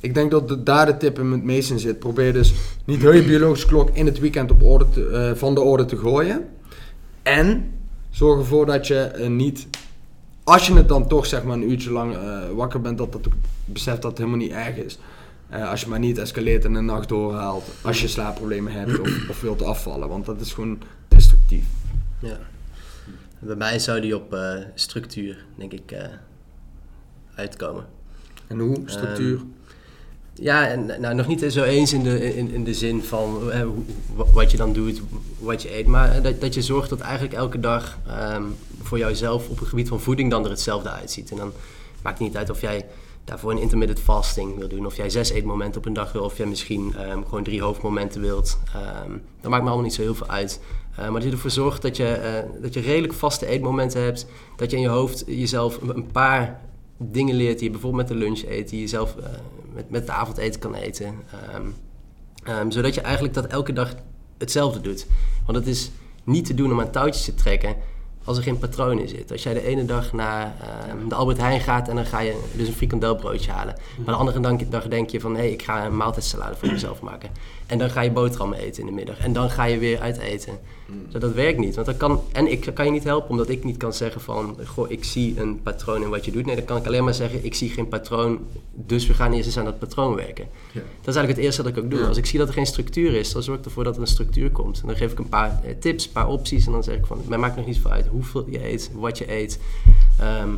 Ik 0.00 0.14
denk 0.14 0.30
dat 0.30 0.48
de, 0.48 0.62
daar 0.62 0.86
de 0.86 0.96
tip 0.96 1.18
in 1.18 1.32
het 1.32 1.42
meest 1.42 1.70
in 1.70 1.78
zit. 1.78 1.98
Probeer 1.98 2.32
dus 2.32 2.54
niet 2.84 3.00
heel 3.00 3.12
je 3.12 3.22
biologische 3.24 3.66
klok 3.66 3.90
in 3.92 4.06
het 4.06 4.18
weekend 4.18 4.50
op 4.50 4.62
orde 4.62 5.08
eh, 5.08 5.30
van 5.34 5.54
de 5.54 5.60
orde 5.60 5.84
te 5.84 5.96
gooien. 5.96 6.48
En 7.22 7.72
zorg 8.10 8.38
ervoor 8.38 8.66
dat 8.66 8.86
je 8.86 8.98
eh, 8.98 9.28
niet, 9.28 9.66
als 10.44 10.66
je 10.66 10.74
het 10.74 10.88
dan 10.88 11.08
toch 11.08 11.26
zeg 11.26 11.44
maar 11.44 11.56
een 11.56 11.70
uurtje 11.70 11.90
lang 11.90 12.14
eh, 12.14 12.38
wakker 12.54 12.80
bent, 12.80 12.98
dat 12.98 13.12
dat 13.12 13.26
beseft 13.64 14.02
dat 14.02 14.10
het 14.10 14.18
helemaal 14.18 14.40
niet 14.40 14.52
erg 14.52 14.76
is. 14.76 14.98
Als 15.70 15.80
je 15.80 15.88
maar 15.88 15.98
niet 15.98 16.18
escaleert 16.18 16.64
en 16.64 16.74
een 16.74 16.84
nacht 16.84 17.08
doorhaalt. 17.08 17.64
Als 17.82 18.00
je 18.00 18.08
slaapproblemen 18.08 18.72
hebt 18.72 19.00
of, 19.00 19.28
of 19.28 19.40
wilt 19.40 19.62
afvallen. 19.62 20.08
Want 20.08 20.26
dat 20.26 20.40
is 20.40 20.52
gewoon 20.52 20.78
destructief. 21.08 21.64
Ja. 22.18 22.38
Bij 23.38 23.56
mij 23.56 23.78
zou 23.78 24.00
die 24.00 24.16
op 24.16 24.34
eh, 24.34 24.54
structuur, 24.74 25.44
denk 25.54 25.72
ik, 25.72 25.90
eh, 25.92 26.04
uitkomen. 27.34 27.86
En 28.46 28.58
hoe? 28.58 28.82
Structuur? 28.84 29.40
Ja, 30.34 30.66
en 30.66 30.86
nou, 31.00 31.14
nog 31.14 31.26
niet 31.26 31.44
zo 31.48 31.62
eens 31.62 31.92
in 31.92 32.02
de, 32.02 32.34
in, 32.34 32.50
in 32.50 32.64
de 32.64 32.74
zin 32.74 33.02
van 33.02 33.52
eh, 33.52 33.66
wat 34.32 34.50
je 34.50 34.56
dan 34.56 34.72
doet, 34.72 35.02
wat 35.38 35.62
je 35.62 35.76
eet. 35.76 35.86
Maar 35.86 36.22
dat, 36.22 36.40
dat 36.40 36.54
je 36.54 36.62
zorgt 36.62 36.90
dat 36.90 37.00
eigenlijk 37.00 37.34
elke 37.34 37.60
dag 37.60 37.98
ehm, 38.06 38.44
voor 38.82 38.98
jouzelf 38.98 39.48
op 39.48 39.58
het 39.58 39.68
gebied 39.68 39.88
van 39.88 40.00
voeding 40.00 40.30
dan 40.30 40.44
er 40.44 40.50
hetzelfde 40.50 40.90
uitziet. 40.90 41.30
En 41.30 41.36
dan 41.36 41.52
maakt 42.02 42.18
het 42.18 42.28
niet 42.28 42.36
uit 42.36 42.50
of 42.50 42.60
jij 42.60 42.86
daarvoor 43.24 43.50
een 43.50 43.58
intermittent 43.58 44.00
fasting 44.00 44.58
wil 44.58 44.68
doen. 44.68 44.86
Of 44.86 44.96
jij 44.96 45.10
zes 45.10 45.30
eetmomenten 45.30 45.80
op 45.80 45.86
een 45.86 45.92
dag 45.92 46.12
wil. 46.12 46.24
Of 46.24 46.36
jij 46.36 46.46
misschien 46.46 46.94
ehm, 46.96 47.22
gewoon 47.22 47.44
drie 47.44 47.62
hoofdmomenten 47.62 48.20
wilt. 48.20 48.58
Ehm, 48.74 49.10
dat 49.40 49.50
maakt 49.50 49.62
me 49.62 49.68
allemaal 49.68 49.80
niet 49.80 49.94
zo 49.94 50.02
heel 50.02 50.14
veel 50.14 50.28
uit. 50.28 50.60
Eh, 50.96 51.02
maar 51.02 51.12
dat 51.12 51.22
je 51.22 51.30
ervoor 51.30 51.50
zorgt 51.50 51.82
dat 51.82 51.96
je, 51.96 52.06
eh, 52.08 52.62
dat 52.62 52.74
je 52.74 52.80
redelijk 52.80 53.12
vaste 53.12 53.46
eetmomenten 53.46 54.02
hebt. 54.02 54.26
Dat 54.56 54.70
je 54.70 54.76
in 54.76 54.82
je 54.82 54.88
hoofd 54.88 55.24
jezelf 55.26 55.78
een- 55.82 56.06
paar 56.12 56.60
dingen 56.98 57.34
leert 57.34 57.54
die 57.58 57.64
je 57.64 57.70
bijvoorbeeld 57.70 58.08
met 58.08 58.18
de 58.18 58.24
lunch 58.24 58.42
eet. 58.48 58.68
Die 58.68 58.80
je 58.80 58.86
zelf 58.86 59.16
eh, 59.16 59.24
met, 59.74 59.90
met 59.90 60.00
het 60.00 60.10
avondeten 60.10 60.60
kan 60.60 60.74
eten. 60.74 61.14
Ehm, 61.30 61.62
ehm, 62.44 62.70
zodat 62.70 62.94
je 62.94 63.00
eigenlijk 63.00 63.34
dat 63.34 63.46
elke 63.46 63.72
dag 63.72 63.94
hetzelfde 64.38 64.80
doet. 64.80 65.06
Want 65.46 65.58
het 65.58 65.66
is 65.66 65.90
niet 66.24 66.44
te 66.46 66.54
doen 66.54 66.72
om 66.72 66.80
aan 66.80 66.90
touwtjes 66.90 67.24
te 67.24 67.34
trekken 67.34 67.76
als 68.24 68.36
er 68.36 68.42
geen 68.42 68.58
patroon 68.58 68.98
in 69.00 69.08
zit. 69.08 69.32
Als 69.32 69.42
jij 69.42 69.54
de 69.54 69.66
ene 69.66 69.84
dag 69.84 70.12
naar 70.12 70.54
ehm, 70.60 71.08
de 71.08 71.14
Albert 71.14 71.38
Heijn 71.38 71.60
gaat 71.60 71.88
en 71.88 71.94
dan 71.96 72.06
ga 72.06 72.20
je 72.20 72.42
dus 72.56 72.68
een 72.68 72.74
frikandelbroodje 72.74 73.50
halen. 73.50 73.74
Maar 73.96 74.14
de 74.14 74.20
andere 74.20 74.68
dag 74.68 74.88
denk 74.88 75.10
je 75.10 75.20
van 75.20 75.32
hé, 75.34 75.38
hey, 75.38 75.50
ik 75.50 75.62
ga 75.62 75.84
een 75.86 75.96
maaltijdsalade 75.96 76.56
voor 76.56 76.68
mezelf 76.72 77.00
maken. 77.00 77.30
En 77.66 77.78
dan 77.78 77.90
ga 77.90 78.00
je 78.00 78.10
boterhammen 78.10 78.58
eten 78.58 78.80
in 78.80 78.86
de 78.86 78.92
middag. 78.92 79.18
En 79.18 79.32
dan 79.32 79.50
ga 79.50 79.64
je 79.64 79.78
weer 79.78 80.00
uit 80.00 80.18
eten. 80.18 80.58
Dus 81.10 81.20
dat 81.20 81.32
werkt 81.32 81.58
niet. 81.58 81.74
Want 81.74 81.86
dat 81.86 81.96
kan, 81.96 82.22
en 82.32 82.50
ik 82.50 82.70
kan 82.74 82.84
je 82.84 82.90
niet 82.90 83.04
helpen 83.04 83.30
omdat 83.30 83.48
ik 83.48 83.64
niet 83.64 83.76
kan 83.76 83.92
zeggen 83.92 84.20
van 84.20 84.56
goh, 84.66 84.90
ik 84.90 85.04
zie 85.04 85.40
een 85.40 85.62
patroon 85.62 86.02
in 86.02 86.08
wat 86.08 86.24
je 86.24 86.30
doet. 86.30 86.46
Nee, 86.46 86.56
dan 86.56 86.64
kan 86.64 86.76
ik 86.76 86.86
alleen 86.86 87.04
maar 87.04 87.14
zeggen 87.14 87.44
ik 87.44 87.54
zie 87.54 87.70
geen 87.70 87.88
patroon. 87.88 88.38
Dus 88.72 89.06
we 89.06 89.14
gaan 89.14 89.32
eerst 89.32 89.46
eens 89.46 89.58
aan 89.58 89.64
dat 89.64 89.78
patroon 89.78 90.14
werken. 90.14 90.48
Ja. 90.72 90.80
Dat 91.00 91.14
is 91.14 91.14
eigenlijk 91.14 91.36
het 91.36 91.38
eerste 91.38 91.62
dat 91.62 91.76
ik 91.76 91.84
ook 91.84 91.90
doe. 91.90 92.00
Ja. 92.00 92.06
Als 92.06 92.16
ik 92.16 92.26
zie 92.26 92.38
dat 92.38 92.48
er 92.48 92.54
geen 92.54 92.66
structuur 92.66 93.14
is, 93.14 93.32
dan 93.32 93.42
zorg 93.42 93.58
ik 93.58 93.64
ervoor 93.64 93.84
dat 93.84 93.94
er 93.94 94.00
een 94.00 94.06
structuur 94.06 94.50
komt. 94.50 94.80
En 94.80 94.86
dan 94.86 94.96
geef 94.96 95.12
ik 95.12 95.18
een 95.18 95.28
paar 95.28 95.60
eh, 95.64 95.74
tips, 95.80 96.06
een 96.06 96.12
paar 96.12 96.28
opties. 96.28 96.66
En 96.66 96.72
dan 96.72 96.82
zeg 96.82 96.96
ik 96.96 97.06
van, 97.06 97.20
mij 97.28 97.38
maakt 97.38 97.56
nog 97.56 97.66
niet 97.66 97.78
veel 97.78 97.90
uit 97.90 98.06
hoeveel 98.06 98.46
je 98.50 98.68
eet, 98.72 98.90
wat 98.94 99.18
je 99.18 99.32
eet. 99.32 99.58
ehm, 100.18 100.50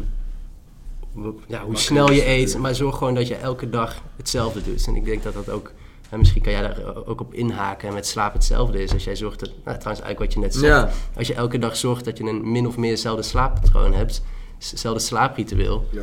ja, 1.46 1.64
hoe 1.64 1.76
snel 1.76 2.12
je 2.12 2.26
eet. 2.26 2.58
Maar 2.58 2.74
zorg 2.74 2.96
gewoon 2.96 3.14
dat 3.14 3.28
je 3.28 3.34
elke 3.34 3.70
dag 3.70 4.02
hetzelfde 4.16 4.62
doet. 4.62 4.86
En 4.86 4.96
ik 4.96 5.04
denk 5.04 5.22
dat 5.22 5.34
dat 5.34 5.48
ook, 5.48 5.72
en 6.08 6.18
misschien 6.18 6.42
kan 6.42 6.52
jij 6.52 6.62
daar 6.62 7.06
ook 7.06 7.20
op 7.20 7.34
inhaken. 7.34 7.88
En 7.88 7.94
met 7.94 8.06
slaap 8.06 8.32
hetzelfde 8.32 8.82
is. 8.82 8.92
Als 8.92 9.04
jij 9.04 9.16
zorgt 9.16 9.40
dat, 9.40 9.48
nou, 9.48 9.78
trouwens 9.78 10.04
eigenlijk 10.04 10.18
wat 10.18 10.32
je 10.32 10.38
net 10.38 10.54
zei. 10.54 10.66
Ja. 10.66 10.90
Als 11.16 11.26
je 11.26 11.34
elke 11.34 11.58
dag 11.58 11.76
zorgt 11.76 12.04
dat 12.04 12.18
je 12.18 12.24
een 12.24 12.50
min 12.50 12.66
of 12.66 12.76
meer 12.76 12.90
hetzelfde 12.90 13.22
slaappatroon 13.22 13.92
hebt. 13.92 14.22
Hetzelfde 14.58 15.00
slaapritueel. 15.00 15.88
Ja. 15.90 16.02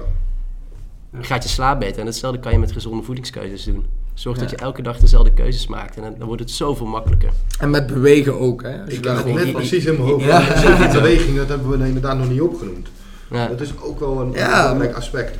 Gaat 1.21 1.43
je 1.43 1.49
slaap 1.49 1.79
beter. 1.79 1.99
En 1.99 2.05
hetzelfde 2.05 2.39
kan 2.39 2.51
je 2.51 2.59
met 2.59 2.71
gezonde 2.71 3.03
voedingskeuzes 3.03 3.63
doen. 3.63 3.85
Zorg 4.13 4.37
dat 4.37 4.49
je 4.49 4.55
elke 4.55 4.81
dag 4.81 4.99
dezelfde 4.99 5.33
keuzes 5.33 5.67
maakt. 5.67 5.95
En 5.95 6.01
dan, 6.01 6.15
dan 6.17 6.27
wordt 6.27 6.41
het 6.41 6.51
zoveel 6.51 6.85
makkelijker. 6.85 7.29
En 7.59 7.69
met 7.69 7.87
bewegen 7.87 8.39
ook, 8.39 8.61
hè? 8.61 8.81
Als 8.81 8.93
Ik 8.93 9.05
gewoon 9.05 9.35
net 9.35 9.51
precies 9.51 9.85
in 9.85 9.95
mijn 9.95 10.09
hoofd. 10.09 10.25
Ja. 10.25 10.91
Beweging, 10.91 11.37
dat 11.37 11.47
hebben 11.47 11.79
we 11.79 11.87
inderdaad 11.87 12.17
nog 12.17 12.29
niet 12.29 12.41
opgenoemd. 12.41 12.87
Ja. 13.31 13.47
Dat 13.47 13.61
is 13.61 13.73
ook 13.81 13.99
wel 13.99 14.21
een 14.21 14.31
belangrijk 14.31 14.95
aspect. 14.95 15.37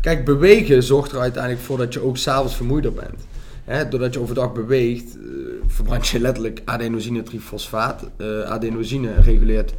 Kijk, 0.00 0.24
bewegen 0.24 0.82
zorgt 0.82 1.12
er 1.12 1.20
uiteindelijk 1.20 1.62
voor 1.62 1.78
dat 1.78 1.92
je 1.92 2.04
ook 2.04 2.16
s'avonds 2.16 2.56
vermoeider 2.56 2.92
bent. 2.92 3.26
Hè, 3.70 3.88
doordat 3.88 4.14
je 4.14 4.20
overdag 4.20 4.52
beweegt, 4.52 5.16
eh, 5.16 5.22
verbrand 5.66 6.08
je 6.08 6.20
letterlijk 6.20 6.62
adenosine 6.64 7.22
trifosfaat. 7.22 8.10
Eh, 8.16 8.40
adenosine 8.40 9.14
reguleert 9.14 9.74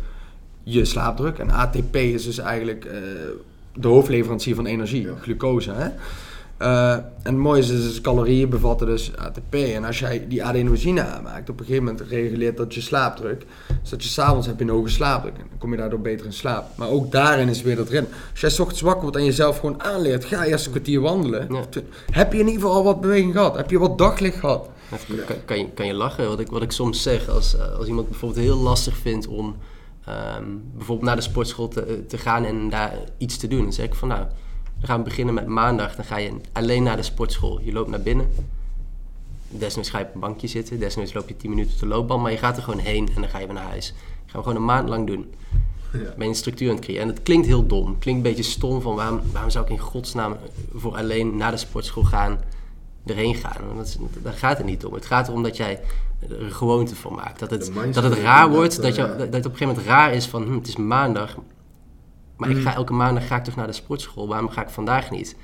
je 0.63 0.85
slaapdruk. 0.85 1.37
En 1.37 1.51
ATP 1.51 1.95
is 1.95 2.25
dus 2.25 2.37
eigenlijk 2.37 2.85
eh, 2.85 2.97
de 3.75 3.87
hoofdleverancier 3.87 4.55
van 4.55 4.65
energie, 4.65 5.01
Ja. 5.01 5.13
glucose. 5.21 5.71
Hè? 5.71 5.89
Eh, 6.61 6.91
en 6.93 7.05
het 7.23 7.35
mooie 7.35 7.61
is, 7.61 7.67
dus 7.67 8.01
calorieën 8.01 8.49
bevatten 8.49 8.87
dus 8.87 9.11
ATP. 9.17 9.53
En 9.53 9.83
als 9.83 9.99
jij 9.99 10.25
die 10.27 10.43
adenosine 10.43 11.01
aanmaakt, 11.03 11.49
op 11.49 11.59
een 11.59 11.65
gegeven 11.65 11.85
moment 11.85 12.07
reguleert 12.09 12.57
dat 12.57 12.73
je 12.73 12.81
slaapdruk. 12.81 13.45
Dus 13.81 13.89
dat 13.89 14.03
je 14.03 14.09
s'avonds 14.09 14.47
heb 14.47 14.57
je 14.59 14.63
een 14.63 14.69
hoge 14.69 14.89
slaapdruk. 14.89 15.33
En 15.33 15.45
dan 15.49 15.57
kom 15.57 15.71
je 15.71 15.77
daardoor 15.77 15.99
beter 16.01 16.25
in 16.25 16.33
slaap. 16.33 16.77
Maar 16.77 16.89
ook 16.89 17.11
daarin 17.11 17.47
is 17.47 17.61
weer 17.61 17.75
dat 17.75 17.89
ritme. 17.89 18.15
Als 18.31 18.39
jij 18.39 18.49
's 18.49 18.59
ochtends 18.59 18.81
wakker 18.81 19.01
wordt 19.01 19.17
en 19.17 19.25
jezelf 19.25 19.59
gewoon 19.59 19.83
aanleert, 19.83 20.25
ga 20.25 20.43
eerst 20.43 20.65
een 20.65 20.71
kwartier 20.71 21.01
wandelen. 21.01 21.47
Ja. 21.53 21.81
Heb 22.11 22.33
je 22.33 22.39
in 22.39 22.45
ieder 22.45 22.61
geval 22.61 22.75
al 22.75 22.83
wat 22.83 23.01
beweging 23.01 23.33
gehad? 23.33 23.55
Heb 23.55 23.69
je 23.69 23.79
wat 23.79 23.97
daglicht 23.97 24.39
gehad? 24.39 24.69
Kan, 24.89 24.99
kan, 25.25 25.35
kan 25.45 25.57
je, 25.57 25.69
kan 25.69 25.85
je 25.85 25.93
lachen? 25.93 26.27
Wat 26.27 26.39
ik, 26.39 26.49
wat 26.49 26.61
ik 26.61 26.71
soms 26.71 27.01
zeg, 27.01 27.29
als, 27.29 27.55
eh, 27.55 27.77
als 27.77 27.87
iemand 27.87 28.09
bijvoorbeeld 28.09 28.45
heel 28.45 28.57
lastig 28.57 28.97
vindt 28.97 29.27
om 29.27 29.55
ehm, 30.05 30.45
bijvoorbeeld 30.75 31.07
naar 31.07 31.15
de 31.15 31.21
sportschool 31.21 31.67
te, 31.67 32.05
te 32.07 32.17
gaan 32.17 32.45
en 32.45 32.69
daar 32.69 32.93
iets 33.17 33.37
te 33.37 33.47
doen. 33.47 33.61
Dan 33.61 33.73
zeg 33.73 33.85
ik 33.85 33.95
van 33.95 34.07
nou, 34.07 34.25
dan 34.81 34.89
gaan 34.89 34.97
we 34.97 35.09
beginnen 35.09 35.33
met 35.33 35.47
maandag. 35.47 35.95
Dan 35.95 36.05
ga 36.05 36.17
je 36.17 36.33
alleen 36.51 36.83
naar 36.83 36.95
de 36.95 37.03
sportschool. 37.03 37.59
Je 37.61 37.71
loopt 37.71 37.89
naar 37.89 38.01
binnen. 38.01 38.29
desnoods 39.49 39.89
ga 39.89 39.99
je 39.99 40.05
op 40.05 40.13
een 40.13 40.19
bankje 40.19 40.47
zitten, 40.47 40.79
desnoods 40.79 41.13
loop 41.13 41.27
je 41.27 41.37
10 41.37 41.49
minuten 41.49 41.73
op 41.73 41.79
de 41.79 41.85
loopbal, 41.85 42.19
maar 42.19 42.31
je 42.31 42.37
gaat 42.37 42.57
er 42.57 42.63
gewoon 42.63 42.79
heen 42.79 43.09
en 43.15 43.21
dan 43.21 43.29
ga 43.29 43.39
je 43.39 43.45
weer 43.45 43.55
naar 43.55 43.69
huis. 43.69 43.87
Dat 43.87 43.95
gaan 44.31 44.41
we 44.41 44.47
gewoon 44.47 44.55
een 44.55 44.65
maand 44.65 44.89
lang 44.89 45.07
doen. 45.07 45.33
Ja. 45.93 45.99
Ben 45.99 46.13
je 46.17 46.23
een 46.27 46.35
structuur 46.35 46.69
aan 46.69 46.75
het 46.75 46.83
creëren. 46.83 47.03
En 47.03 47.07
het 47.07 47.23
klinkt 47.23 47.47
heel 47.47 47.67
dom. 47.67 47.99
Klinkt 47.99 48.25
een 48.25 48.33
beetje 48.33 48.51
stom 48.51 48.81
van 48.81 48.95
waarom, 48.95 49.21
waarom 49.31 49.49
zou 49.49 49.65
ik 49.65 49.71
in 49.71 49.79
godsnaam 49.79 50.37
voor 50.73 50.95
alleen 50.95 51.37
naar 51.37 51.51
de 51.51 51.57
sportschool 51.57 52.03
gaan, 52.03 52.39
erheen 53.05 53.35
gaan. 53.35 53.65
Want 53.65 53.77
dat 53.77 53.87
is, 53.87 53.97
daar 54.23 54.33
gaat 54.33 54.57
het 54.57 54.65
niet 54.65 54.85
om. 54.85 54.93
Het 54.93 55.05
gaat 55.05 55.27
erom 55.27 55.43
dat 55.43 55.57
jij 55.57 55.79
er 56.29 56.41
een 56.41 56.51
gewoonte 56.51 56.95
van 56.95 57.13
maakt. 57.13 57.39
Dat 57.39 57.49
het, 57.49 57.71
dat 57.93 58.03
het 58.03 58.13
raar 58.13 58.49
wordt, 58.49 58.81
dat, 58.81 58.95
je, 58.95 59.01
dat 59.01 59.19
het 59.19 59.27
op 59.27 59.33
een 59.33 59.41
gegeven 59.43 59.67
moment 59.67 59.85
raar 59.85 60.13
is 60.13 60.25
van 60.25 60.43
hm, 60.43 60.53
het 60.53 60.67
is 60.67 60.75
maandag. 60.75 61.37
Maar 62.41 62.49
ik 62.49 62.55
Mm. 62.55 62.61
ga 62.61 62.73
elke 62.73 62.93
maandag 62.93 63.27
ga 63.27 63.35
ik 63.35 63.43
toch 63.43 63.55
naar 63.55 63.67
de 63.67 63.73
sportschool. 63.73 64.27
Waarom 64.27 64.49
ga 64.49 64.61
ik 64.61 64.69
vandaag 64.69 65.11
niet? 65.11 65.35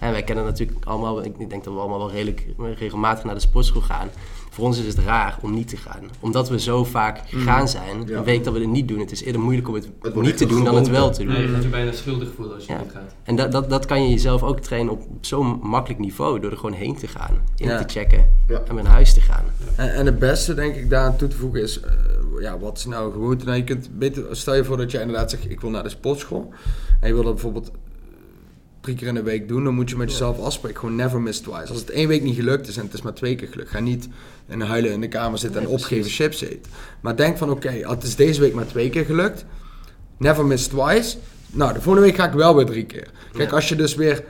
En 0.00 0.10
wij 0.12 0.22
kennen 0.22 0.44
natuurlijk 0.44 0.84
allemaal, 0.84 1.24
ik 1.24 1.38
denk 1.50 1.64
dat 1.64 1.74
we 1.74 1.80
allemaal 1.80 1.98
wel 1.98 2.10
redelijk 2.10 2.46
regelmatig 2.78 3.24
naar 3.24 3.34
de 3.34 3.40
sportschool 3.40 3.80
gaan. 3.82 4.08
Voor 4.50 4.64
ons 4.64 4.78
is 4.78 4.86
het 4.86 4.98
raar 5.04 5.38
om 5.42 5.54
niet 5.54 5.68
te 5.68 5.76
gaan. 5.76 6.00
Omdat 6.20 6.48
we 6.48 6.60
zo 6.60 6.84
vaak 6.84 7.20
gegaan 7.26 7.68
zijn, 7.68 7.96
Mm. 7.96 8.08
Ja. 8.08 8.16
een 8.18 8.24
week 8.24 8.44
dat 8.44 8.52
we 8.52 8.58
het 8.60 8.68
niet 8.68 8.88
doen. 8.88 8.98
Het 8.98 9.10
is 9.12 9.22
eerder 9.22 9.40
moeilijk 9.40 9.68
om 9.68 9.74
het, 9.74 9.88
niet 10.14 10.36
te 10.36 10.46
doen 10.46 10.64
dan 10.64 10.74
het 10.74 10.88
wel 10.88 11.10
te 11.10 11.24
doen. 11.24 11.32
Nee, 11.32 11.42
je 11.42 11.48
gaat 11.48 11.62
je 11.62 11.68
bijna 11.68 11.92
schuldig 11.92 12.28
voelen 12.36 12.54
als 12.54 12.66
je 12.66 12.72
Ja. 12.72 12.78
niet 12.78 12.90
gaat. 12.92 13.14
En 13.22 13.36
dat, 13.36 13.52
dat, 13.52 13.70
dat 13.70 13.86
kan 13.86 14.02
je 14.02 14.08
jezelf 14.10 14.42
ook 14.42 14.58
trainen 14.60 14.92
op 14.92 15.02
zo'n 15.20 15.58
makkelijk 15.62 16.00
niveau. 16.00 16.40
Door 16.40 16.50
er 16.50 16.56
gewoon 16.56 16.72
heen 16.72 16.96
te 16.96 17.06
gaan. 17.06 17.38
In 17.56 17.68
Ja. 17.68 17.84
te 17.84 17.98
checken. 17.98 18.26
Ja. 18.48 18.62
En 18.68 18.74
naar 18.74 18.84
huis 18.86 19.14
te 19.14 19.20
gaan. 19.20 19.44
En, 19.76 19.94
en 19.94 20.06
het 20.06 20.18
beste, 20.18 20.54
denk 20.54 20.74
ik, 20.74 20.90
daaraan 20.90 21.16
toe 21.16 21.28
te 21.28 21.36
voegen 21.36 21.62
is, 21.62 21.80
eh, 21.80 21.90
ja, 22.40 22.58
wat 22.58 22.78
is 22.78 22.84
nou 22.86 23.06
een 23.06 23.12
gewoonte? 23.12 23.44
Nou, 23.44 23.56
je 23.56 23.64
kunt 23.64 23.88
beter, 23.98 24.24
stel 24.36 24.54
je 24.54 24.64
voor 24.64 24.76
dat 24.76 24.90
je 24.90 25.00
inderdaad 25.00 25.30
zegt, 25.30 25.50
ik 25.50 25.60
wil 25.60 25.70
naar 25.70 25.82
de 25.82 25.88
sportschool. 25.88 26.52
En 27.00 27.08
je 27.08 27.14
wil 27.14 27.22
dat 27.22 27.32
bijvoorbeeld 27.32 27.70
drie 28.80 28.94
keer 28.96 29.06
in 29.06 29.14
de 29.14 29.22
week 29.22 29.48
doen, 29.48 29.64
dan 29.64 29.74
moet 29.74 29.90
je 29.90 29.96
met 29.96 30.10
jezelf 30.10 30.38
afspreken. 30.40 30.78
Gewoon 30.80 30.96
never 30.96 31.20
miss 31.20 31.40
twice. 31.40 31.68
Als 31.68 31.78
het 31.80 31.90
één 31.90 32.08
week 32.08 32.22
niet 32.22 32.34
gelukt 32.34 32.68
is 32.68 32.76
en 32.76 32.84
het 32.84 32.94
is 32.94 33.02
maar 33.02 33.14
twee 33.14 33.34
keer 33.34 33.48
gelukt, 33.48 33.70
ga 33.70 33.80
niet 33.80 34.08
in 34.48 34.60
huilen 34.60 34.92
in 34.92 35.00
de 35.00 35.08
kamer 35.08 35.38
zitten 35.38 35.60
en 35.60 35.66
Nee, 35.66 35.76
opgeven 35.76 36.10
chips 36.10 36.40
eten. 36.40 36.72
Maar 37.00 37.16
denk 37.16 37.38
van, 37.38 37.50
oké, 37.50 37.70
het 37.70 38.02
is 38.02 38.16
deze 38.16 38.40
week 38.40 38.54
maar 38.54 38.66
twee 38.66 38.90
keer 38.90 39.04
gelukt. 39.04 39.44
Never 40.18 40.46
miss 40.46 40.66
twice. 40.66 41.16
Nou, 41.52 41.72
de 41.72 41.80
volgende 41.80 42.06
week 42.06 42.16
ga 42.16 42.26
ik 42.26 42.32
wel 42.32 42.56
weer 42.56 42.66
drie 42.66 42.84
keer. 42.84 43.08
Kijk, 43.32 43.50
Ja. 43.50 43.56
als 43.56 43.68
je 43.68 43.76
dus 43.76 43.94
weer 43.94 44.24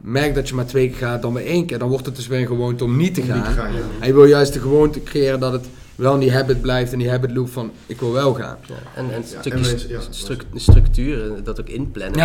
merkt 0.00 0.34
dat 0.34 0.48
je 0.48 0.54
maar 0.54 0.66
twee 0.66 0.88
keer 0.88 0.96
gaat, 0.98 1.22
dan 1.22 1.32
weer 1.32 1.46
één 1.46 1.66
keer, 1.66 1.78
dan 1.78 1.88
wordt 1.88 2.06
het 2.06 2.16
dus 2.16 2.26
weer 2.26 2.40
een 2.40 2.46
gewoonte 2.46 2.84
om 2.84 2.96
niet 2.96 3.14
te 3.14 3.20
Om 3.20 3.26
gaan. 3.26 3.36
niet 3.36 3.46
te 3.46 3.52
gaan, 3.52 3.72
ja. 3.72 3.80
En 4.00 4.06
je 4.06 4.14
wil 4.14 4.24
juist 4.24 4.52
de 4.52 4.60
gewoonte 4.60 5.02
creëren 5.02 5.40
dat 5.40 5.52
het 5.52 5.66
wel 5.94 6.14
in 6.14 6.20
die 6.20 6.32
habit 6.32 6.60
blijft 6.60 6.92
en 6.92 6.98
die 6.98 7.10
habit 7.10 7.30
loop 7.32 7.48
van 7.48 7.70
ik 7.86 8.00
wil 8.00 8.12
wel 8.12 8.34
gaan. 8.34 8.56
Ja. 8.66 8.74
En, 8.94 9.04
en 9.04 9.14
een 9.14 9.20
Ja, 9.20 9.26
stukje 9.26 9.50
en 9.50 9.60
mensen- 9.60 9.88
ja, 9.88 10.00
stru- 10.10 10.36
structuur, 10.54 11.42
dat 11.44 11.60
ook 11.60 11.68
inplannen. 11.68 12.18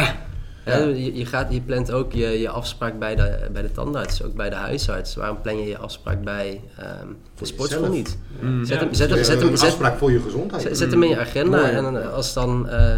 Ja, 0.70 0.78
je, 0.86 1.16
je, 1.16 1.26
gaat, 1.26 1.54
je 1.54 1.62
plant 1.62 1.92
ook 1.92 2.12
je, 2.14 2.28
je 2.40 2.50
afspraak 2.50 3.00
bij 3.00 3.16
de, 3.16 3.38
bij 3.54 3.62
de 3.62 3.72
tandarts, 3.72 4.24
ook 4.24 4.34
bij 4.36 4.50
de 4.50 4.56
huisarts. 4.56 5.16
Waarom 5.16 5.42
plan 5.42 5.58
je 5.58 5.68
je 5.68 5.78
afspraak 5.78 6.24
bij 6.24 6.62
ehm, 6.78 7.08
de 7.36 7.46
sportschool 7.46 7.82
jezelf. 7.82 7.98
niet? 7.98 8.18
Mm. 8.42 8.66
Zet 8.66 8.80
Ja. 8.80 8.84
hem, 8.86 8.94
zet 8.94 9.10
hem, 9.10 9.18
Ja, 9.18 9.24
zet 9.24 9.40
hem, 9.42 9.52
een 9.52 9.58
zet, 9.58 9.68
afspraak 9.70 9.98
voor 9.98 10.12
je 10.12 10.20
gezondheid. 10.22 10.62
zet, 10.62 10.78
zet 10.78 10.92
hem 10.92 11.04
in 11.04 11.10
je 11.10 11.18
agenda. 11.20 11.58
Mooi. 11.58 11.72
En 11.72 12.02
eh, 12.04 12.14
als 12.14 12.34
dan 12.34 12.70
eh, 12.70 12.98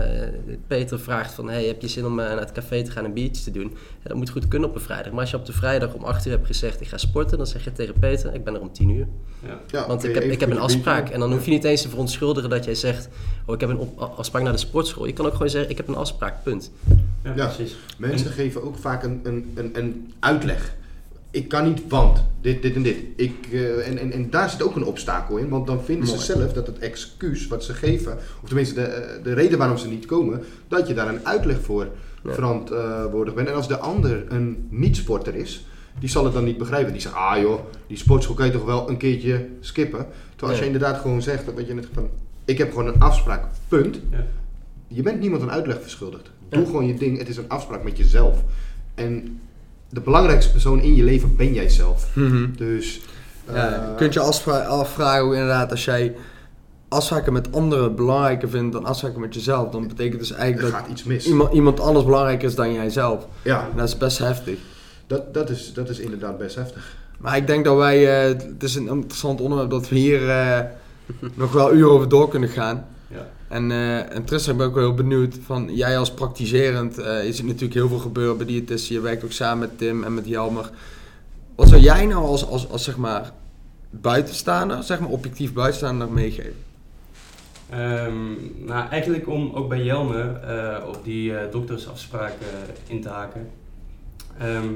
Peter 0.67 0.99
vraagt 0.99 1.33
van, 1.33 1.49
hey, 1.49 1.65
heb 1.65 1.81
je 1.81 1.87
zin 1.87 2.05
om 2.05 2.19
eh, 2.19 2.25
naar 2.27 2.39
het 2.39 2.51
café 2.51 2.83
te 2.83 2.91
gaan 2.91 3.05
en 3.05 3.13
biertje 3.13 3.43
te 3.43 3.51
doen? 3.51 3.71
Ja, 4.01 4.07
dat 4.07 4.17
moet 4.17 4.29
goed 4.29 4.47
kunnen 4.47 4.69
op 4.69 4.75
een 4.75 4.81
vrijdag. 4.81 5.11
Maar 5.11 5.21
als 5.21 5.31
je 5.31 5.37
op 5.37 5.45
de 5.45 5.53
vrijdag 5.53 5.93
om 5.93 6.03
8 6.03 6.25
uur 6.25 6.31
hebt 6.31 6.45
gezegd, 6.47 6.81
ik 6.81 6.87
ga 6.87 6.97
sporten, 6.97 7.37
dan 7.37 7.47
zeg 7.47 7.63
je 7.63 7.71
tegen 7.71 7.93
Peter, 7.99 8.33
ik 8.33 8.43
ben 8.43 8.53
er 8.53 8.61
om 8.61 8.71
10 8.73 8.89
uur. 8.89 9.07
Ja. 9.45 9.59
Ja, 9.67 9.87
Want 9.87 10.03
ik 10.03 10.13
heb, 10.13 10.23
ik 10.23 10.39
heb 10.39 10.49
een 10.51 10.59
afspraak. 10.59 11.09
En 11.09 11.19
dan 11.19 11.31
hoef 11.31 11.45
je 11.45 11.51
niet 11.51 11.63
eens 11.63 11.81
te 11.81 11.89
verontschuldigen 11.89 12.49
dat 12.49 12.65
jij 12.65 12.75
zegt, 12.75 13.09
oh, 13.45 13.53
ik 13.55 13.61
heb 13.61 13.69
een 13.69 13.77
op- 13.77 13.99
afspraak 14.17 14.43
naar 14.43 14.51
de 14.51 14.57
sportschool. 14.57 15.05
Je 15.05 15.13
kan 15.13 15.25
ook 15.25 15.31
gewoon 15.33 15.49
zeggen, 15.49 15.69
ik 15.71 15.77
heb 15.77 15.87
een 15.87 15.95
afspraak, 15.95 16.43
punt. 16.43 16.71
Ja, 17.23 17.33
Ja. 17.35 17.49
Precies. 17.61 17.97
Mensen 17.97 18.31
geven 18.31 18.63
ook 18.63 18.77
vaak 18.77 19.03
een, 19.03 19.19
een, 19.23 19.51
een, 19.55 19.69
een 19.73 20.13
uitleg. 20.19 20.73
Ik 21.31 21.47
kan 21.47 21.63
niet, 21.67 21.81
want 21.87 22.23
dit, 22.41 22.61
dit 22.61 22.75
en 22.75 22.81
dit. 22.81 22.97
Ik, 23.15 23.47
eh, 23.51 23.87
en, 23.87 23.97
en, 23.97 24.11
en 24.11 24.29
daar 24.29 24.49
zit 24.49 24.63
ook 24.63 24.75
een 24.75 24.83
obstakel 24.85 25.37
in, 25.37 25.49
want 25.49 25.67
dan 25.67 25.83
vinden 25.83 26.07
Mooi. 26.07 26.19
ze 26.19 26.25
zelf 26.25 26.53
dat 26.53 26.67
het 26.67 26.79
excuus 26.79 27.47
wat 27.47 27.63
ze 27.63 27.73
geven, 27.73 28.17
of 28.41 28.47
tenminste 28.47 28.73
de, 28.73 28.81
eh, 28.81 29.23
de 29.23 29.33
reden 29.33 29.57
waarom 29.57 29.77
ze 29.77 29.87
niet 29.87 30.05
komen, 30.05 30.43
dat 30.67 30.87
je 30.87 30.93
daar 30.93 31.07
een 31.07 31.25
uitleg 31.27 31.61
voor 31.61 31.87
Ja. 32.23 32.33
verantwoordelijk 32.33 33.35
bent. 33.35 33.47
En 33.47 33.55
als 33.55 33.67
de 33.67 33.77
ander 33.77 34.23
een 34.31 34.67
niet-sporter 34.69 35.35
is, 35.35 35.65
die 35.99 36.09
zal 36.09 36.23
het 36.23 36.33
dan 36.33 36.43
niet 36.43 36.57
begrijpen. 36.57 36.91
Die 36.91 37.01
zegt, 37.01 37.15
ah 37.15 37.37
joh, 37.41 37.59
die 37.87 37.97
sportschool 37.97 38.35
kan 38.35 38.45
je 38.45 38.51
toch 38.51 38.65
wel 38.65 38.89
een 38.89 38.97
keertje 38.97 39.47
skippen. 39.59 40.05
Terwijl 40.29 40.51
als 40.51 40.59
je 40.59 40.65
inderdaad 40.65 41.01
gewoon 41.01 41.21
zegt, 41.21 41.45
dat 41.55 41.67
je 41.67 41.73
net 41.73 41.87
van, 41.93 42.09
ik 42.45 42.57
heb 42.57 42.69
gewoon 42.69 42.87
een 42.87 43.01
afspraak, 43.01 43.43
punt. 43.67 43.99
Ja. 44.11 44.25
Je 44.87 45.01
bent 45.01 45.19
niemand 45.19 45.41
een 45.41 45.51
uitleg 45.51 45.81
verschuldigd. 45.81 46.29
Doe 46.51 46.59
Ja. 46.59 46.65
gewoon 46.65 46.87
je 46.87 46.93
ding. 46.93 47.17
Het 47.17 47.27
is 47.29 47.37
een 47.37 47.49
afspraak 47.49 47.83
met 47.83 47.97
jezelf. 47.97 48.43
En 48.95 49.39
de 49.89 50.01
belangrijkste 50.01 50.51
persoon 50.51 50.81
in 50.81 50.95
je 50.95 51.03
leven 51.03 51.35
ben 51.35 51.53
jij 51.53 51.69
zelf. 51.69 52.09
Dus. 52.57 53.01
Ja, 53.53 53.53
eh, 53.67 53.87
je 53.89 53.95
kunt 53.97 54.13
je 54.13 54.19
afvra- 54.19 54.59
afvragen 54.65 55.23
hoe 55.23 55.33
inderdaad 55.33 55.71
als 55.71 55.85
jij 55.85 56.15
afspraken 56.87 57.33
met 57.33 57.53
anderen 57.53 57.95
belangrijker 57.95 58.49
vindt 58.49 58.73
dan 58.73 58.85
afspraken 58.85 59.19
met 59.21 59.33
jezelf, 59.33 59.69
dan 59.71 59.87
betekent 59.87 60.19
dus 60.19 60.31
eigenlijk 60.31 60.73
dat 60.73 60.87
iets 60.89 61.03
mis. 61.03 61.27
iemand, 61.27 61.53
iemand 61.53 61.79
anders 61.79 62.05
belangrijker 62.05 62.47
is 62.47 62.55
dan 62.55 62.73
jijzelf. 62.73 63.27
Ja, 63.41 63.67
En 63.71 63.77
dat 63.77 63.87
is 63.87 63.97
best 63.97 64.17
heftig. 64.17 64.59
dat, 65.07 65.33
dat, 65.33 65.49
is, 65.49 65.73
dat 65.73 65.89
is 65.89 65.99
inderdaad 65.99 66.37
best 66.37 66.55
heftig. 66.55 66.95
Maar 67.19 67.37
ik 67.37 67.47
denk 67.47 67.65
dat 67.65 67.77
wij, 67.77 68.21
eh, 68.23 68.27
het 68.27 68.63
is 68.63 68.75
een 68.75 68.87
interessant 68.87 69.41
onderwerp 69.41 69.69
dat 69.69 69.89
we 69.89 69.95
hier 69.95 70.29
eh, 70.29 70.59
nog 71.33 71.51
wel 71.51 71.73
uren 71.73 71.91
over 71.91 72.09
door 72.09 72.29
kunnen 72.29 72.49
gaan. 72.49 72.85
Ja. 73.07 73.27
En, 73.51 73.71
eh 73.71 74.15
en 74.15 74.23
Tristan, 74.23 74.53
ik 74.53 74.57
ben 74.57 74.67
ook 74.67 74.73
wel 74.73 74.83
heel 74.83 74.93
benieuwd 74.93 75.37
van, 75.45 75.75
jij 75.75 75.97
als 75.97 76.11
praktiserend, 76.11 76.97
eh 76.97 77.25
is 77.25 77.39
er 77.39 77.45
natuurlijk 77.45 77.73
heel 77.73 77.87
veel 77.87 77.97
gebeurd 77.97 78.37
bij 78.37 78.45
diëtisten. 78.45 78.95
Je 78.95 79.01
werkt 79.01 79.23
ook 79.23 79.31
samen 79.31 79.59
met 79.59 79.77
Tim 79.77 80.03
en 80.03 80.13
met 80.13 80.27
Jelmer. 80.27 80.69
Wat 81.55 81.67
zou 81.67 81.81
jij 81.81 82.05
nou 82.05 82.25
als, 82.25 82.47
als, 82.47 82.69
als 82.69 82.83
zeg 82.83 82.97
maar 82.97 83.31
buitenstaander, 83.89 84.83
zeg 84.83 84.99
maar 84.99 85.09
objectief 85.09 85.53
buitenstaander 85.53 86.11
meegeven? 86.11 86.55
Ehm, 87.69 88.65
nou, 88.65 88.89
eigenlijk 88.89 89.27
om 89.27 89.51
ook 89.53 89.69
bij 89.69 89.83
Jelmer 89.83 90.35
eh, 90.35 90.87
op 90.87 90.99
die 91.03 91.33
doktersafspraak 91.51 92.33
eh, 92.39 92.93
in 92.93 93.01
te 93.01 93.09
haken. 93.09 93.49
Ehm, 94.37 94.73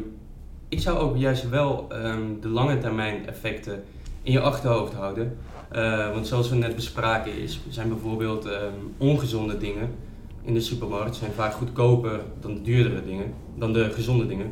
ik 0.70 0.80
zou 0.80 0.98
ook 0.98 1.18
juist 1.18 1.50
wel 1.50 1.86
ehm, 1.90 2.22
de 2.42 2.50
lange 2.50 2.78
termijn 2.78 3.28
effecten 3.28 3.84
in 4.22 4.32
je 4.32 4.40
achterhoofd 4.40 4.94
houden. 4.94 5.38
Eh, 5.76 6.12
want 6.14 6.28
zoals 6.28 6.50
we 6.50 6.56
net 6.56 6.76
bespraken 6.76 7.42
is, 7.42 7.60
zijn 7.70 7.90
bijvoorbeeld 7.90 8.46
ehm, 8.46 8.74
ongezonde 8.98 9.58
dingen 9.58 9.90
in 10.44 10.54
de 10.54 10.60
supermarkt 10.60 11.16
zijn 11.16 11.32
vaak 11.32 11.54
goedkoper 11.54 12.22
dan 12.40 12.54
de 12.54 12.62
duurdere 12.62 13.06
dingen, 13.06 13.34
dan 13.56 13.74
de 13.74 13.90
gezonde 13.90 14.28
dingen. 14.28 14.52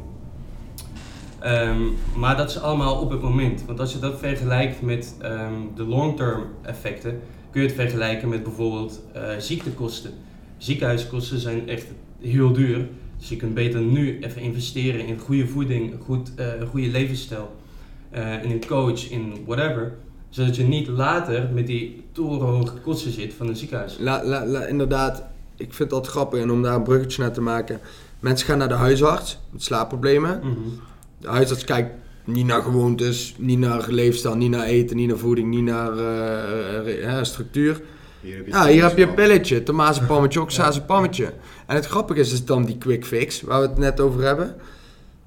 Ehm, 1.40 1.82
maar 2.16 2.38
dat 2.38 2.50
is 2.50 2.60
allemaal 2.60 3.02
op 3.02 3.10
het 3.10 3.22
moment. 3.22 3.66
Want 3.66 3.80
als 3.80 3.94
je 3.94 4.00
dat 4.00 4.20
vergelijkt 4.20 4.82
met 4.82 5.16
ehm, 5.22 5.54
de 5.76 5.84
long-term 5.84 6.44
effecten, 6.62 7.20
kun 7.52 7.62
je 7.62 7.68
het 7.68 7.76
vergelijken 7.76 8.30
met 8.30 8.44
bijvoorbeeld 8.44 9.02
eh, 9.14 9.38
ziektekosten. 9.38 10.12
Ziekenhuiskosten 10.58 11.40
zijn 11.40 11.70
echt 11.70 11.86
heel 12.22 12.54
duur. 12.54 12.88
Dus 13.18 13.30
je 13.30 13.36
kunt 13.36 13.54
beter 13.54 13.82
nu 13.82 14.20
even 14.20 14.42
investeren 14.42 15.06
in 15.06 15.20
goede 15.20 15.48
voeding, 15.48 15.96
goed, 16.00 16.36
eh, 16.36 16.60
een 16.60 16.68
goede 16.68 16.88
levensstijl, 16.88 17.56
eh, 18.10 18.44
in 18.44 18.52
een 18.52 18.66
coach, 18.66 19.10
in 19.10 19.34
whatever. 19.46 19.94
Zodat 20.34 20.56
je 20.56 20.64
niet 20.64 20.88
later 20.88 21.50
met 21.54 21.68
die 21.68 22.04
torenhoge 22.12 22.74
kosten 22.84 23.12
zit 23.12 23.34
van 23.34 23.48
een 23.48 23.56
ziekenhuis. 23.56 23.96
La, 24.00 24.24
la, 24.26 24.46
la- 24.46 24.66
inderdaad, 24.66 25.24
ik 25.58 25.74
vind 25.74 25.90
dat 25.90 26.08
grappig 26.08 26.40
en 26.42 26.52
om 26.52 26.62
daar 26.62 26.76
een 26.76 26.84
bruggetje 26.84 27.22
naar 27.22 27.34
te 27.34 27.42
maken. 27.42 27.80
Mensen 28.20 28.48
gaan 28.48 28.58
naar 28.58 28.68
de 28.68 28.74
huisarts 28.74 29.40
met 29.50 29.64
slaapproblemen. 29.64 30.40
Mhm. 30.44 30.52
De 31.18 31.28
huisarts 31.28 31.64
kijkt 31.64 31.90
niet 32.26 32.46
naar 32.46 32.62
gewoontes, 32.62 33.36
niet 33.38 33.60
naar 33.60 33.86
leefstijl, 33.90 34.36
niet 34.36 34.50
naar 34.52 34.66
eten, 34.66 34.96
niet 34.96 35.08
naar 35.08 35.18
voeding, 35.18 35.50
niet 35.50 35.64
naar 35.64 35.98
eh, 35.98 36.78
eh, 36.78 37.18
eh, 37.18 37.24
structuur. 37.24 37.82
Hier 38.22 38.36
heb 38.36 38.46
je, 38.46 38.52
Ja, 38.52 38.66
hier 38.68 38.84
heb 38.84 38.98
je 38.98 39.04
een 39.08 39.14
pilletje, 39.14 39.64
tomatenpammetje, 39.64 40.42
oxazepammetje. 40.48 41.34
En 41.66 41.76
het 41.76 41.86
grappige 41.86 42.20
is, 42.20 42.32
is 42.34 42.46
dan 42.46 42.66
die 42.66 42.78
quick 42.78 43.06
fix, 43.06 43.42
waar 43.42 43.62
we 43.62 43.68
het 43.68 43.78
net 43.78 44.00
over 44.00 44.22
hebben. 44.24 44.56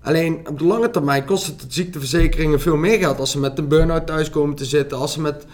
Alleen 0.06 0.40
op 0.48 0.58
de 0.58 0.64
lange 0.64 0.90
termijn 0.90 1.24
kost 1.24 1.46
het 1.46 1.60
de 1.60 1.66
ziekteverzekeringen 1.68 2.60
veel 2.60 2.76
meer 2.76 2.98
geld 2.98 3.18
als 3.18 3.30
ze 3.30 3.38
met 3.38 3.58
een 3.58 3.68
burn-out 3.68 4.06
thuis 4.06 4.30
komen 4.30 4.56
te 4.56 4.64
zitten, 4.64 4.98
als 4.98 5.12
ze 5.12 5.20
met 5.20 5.46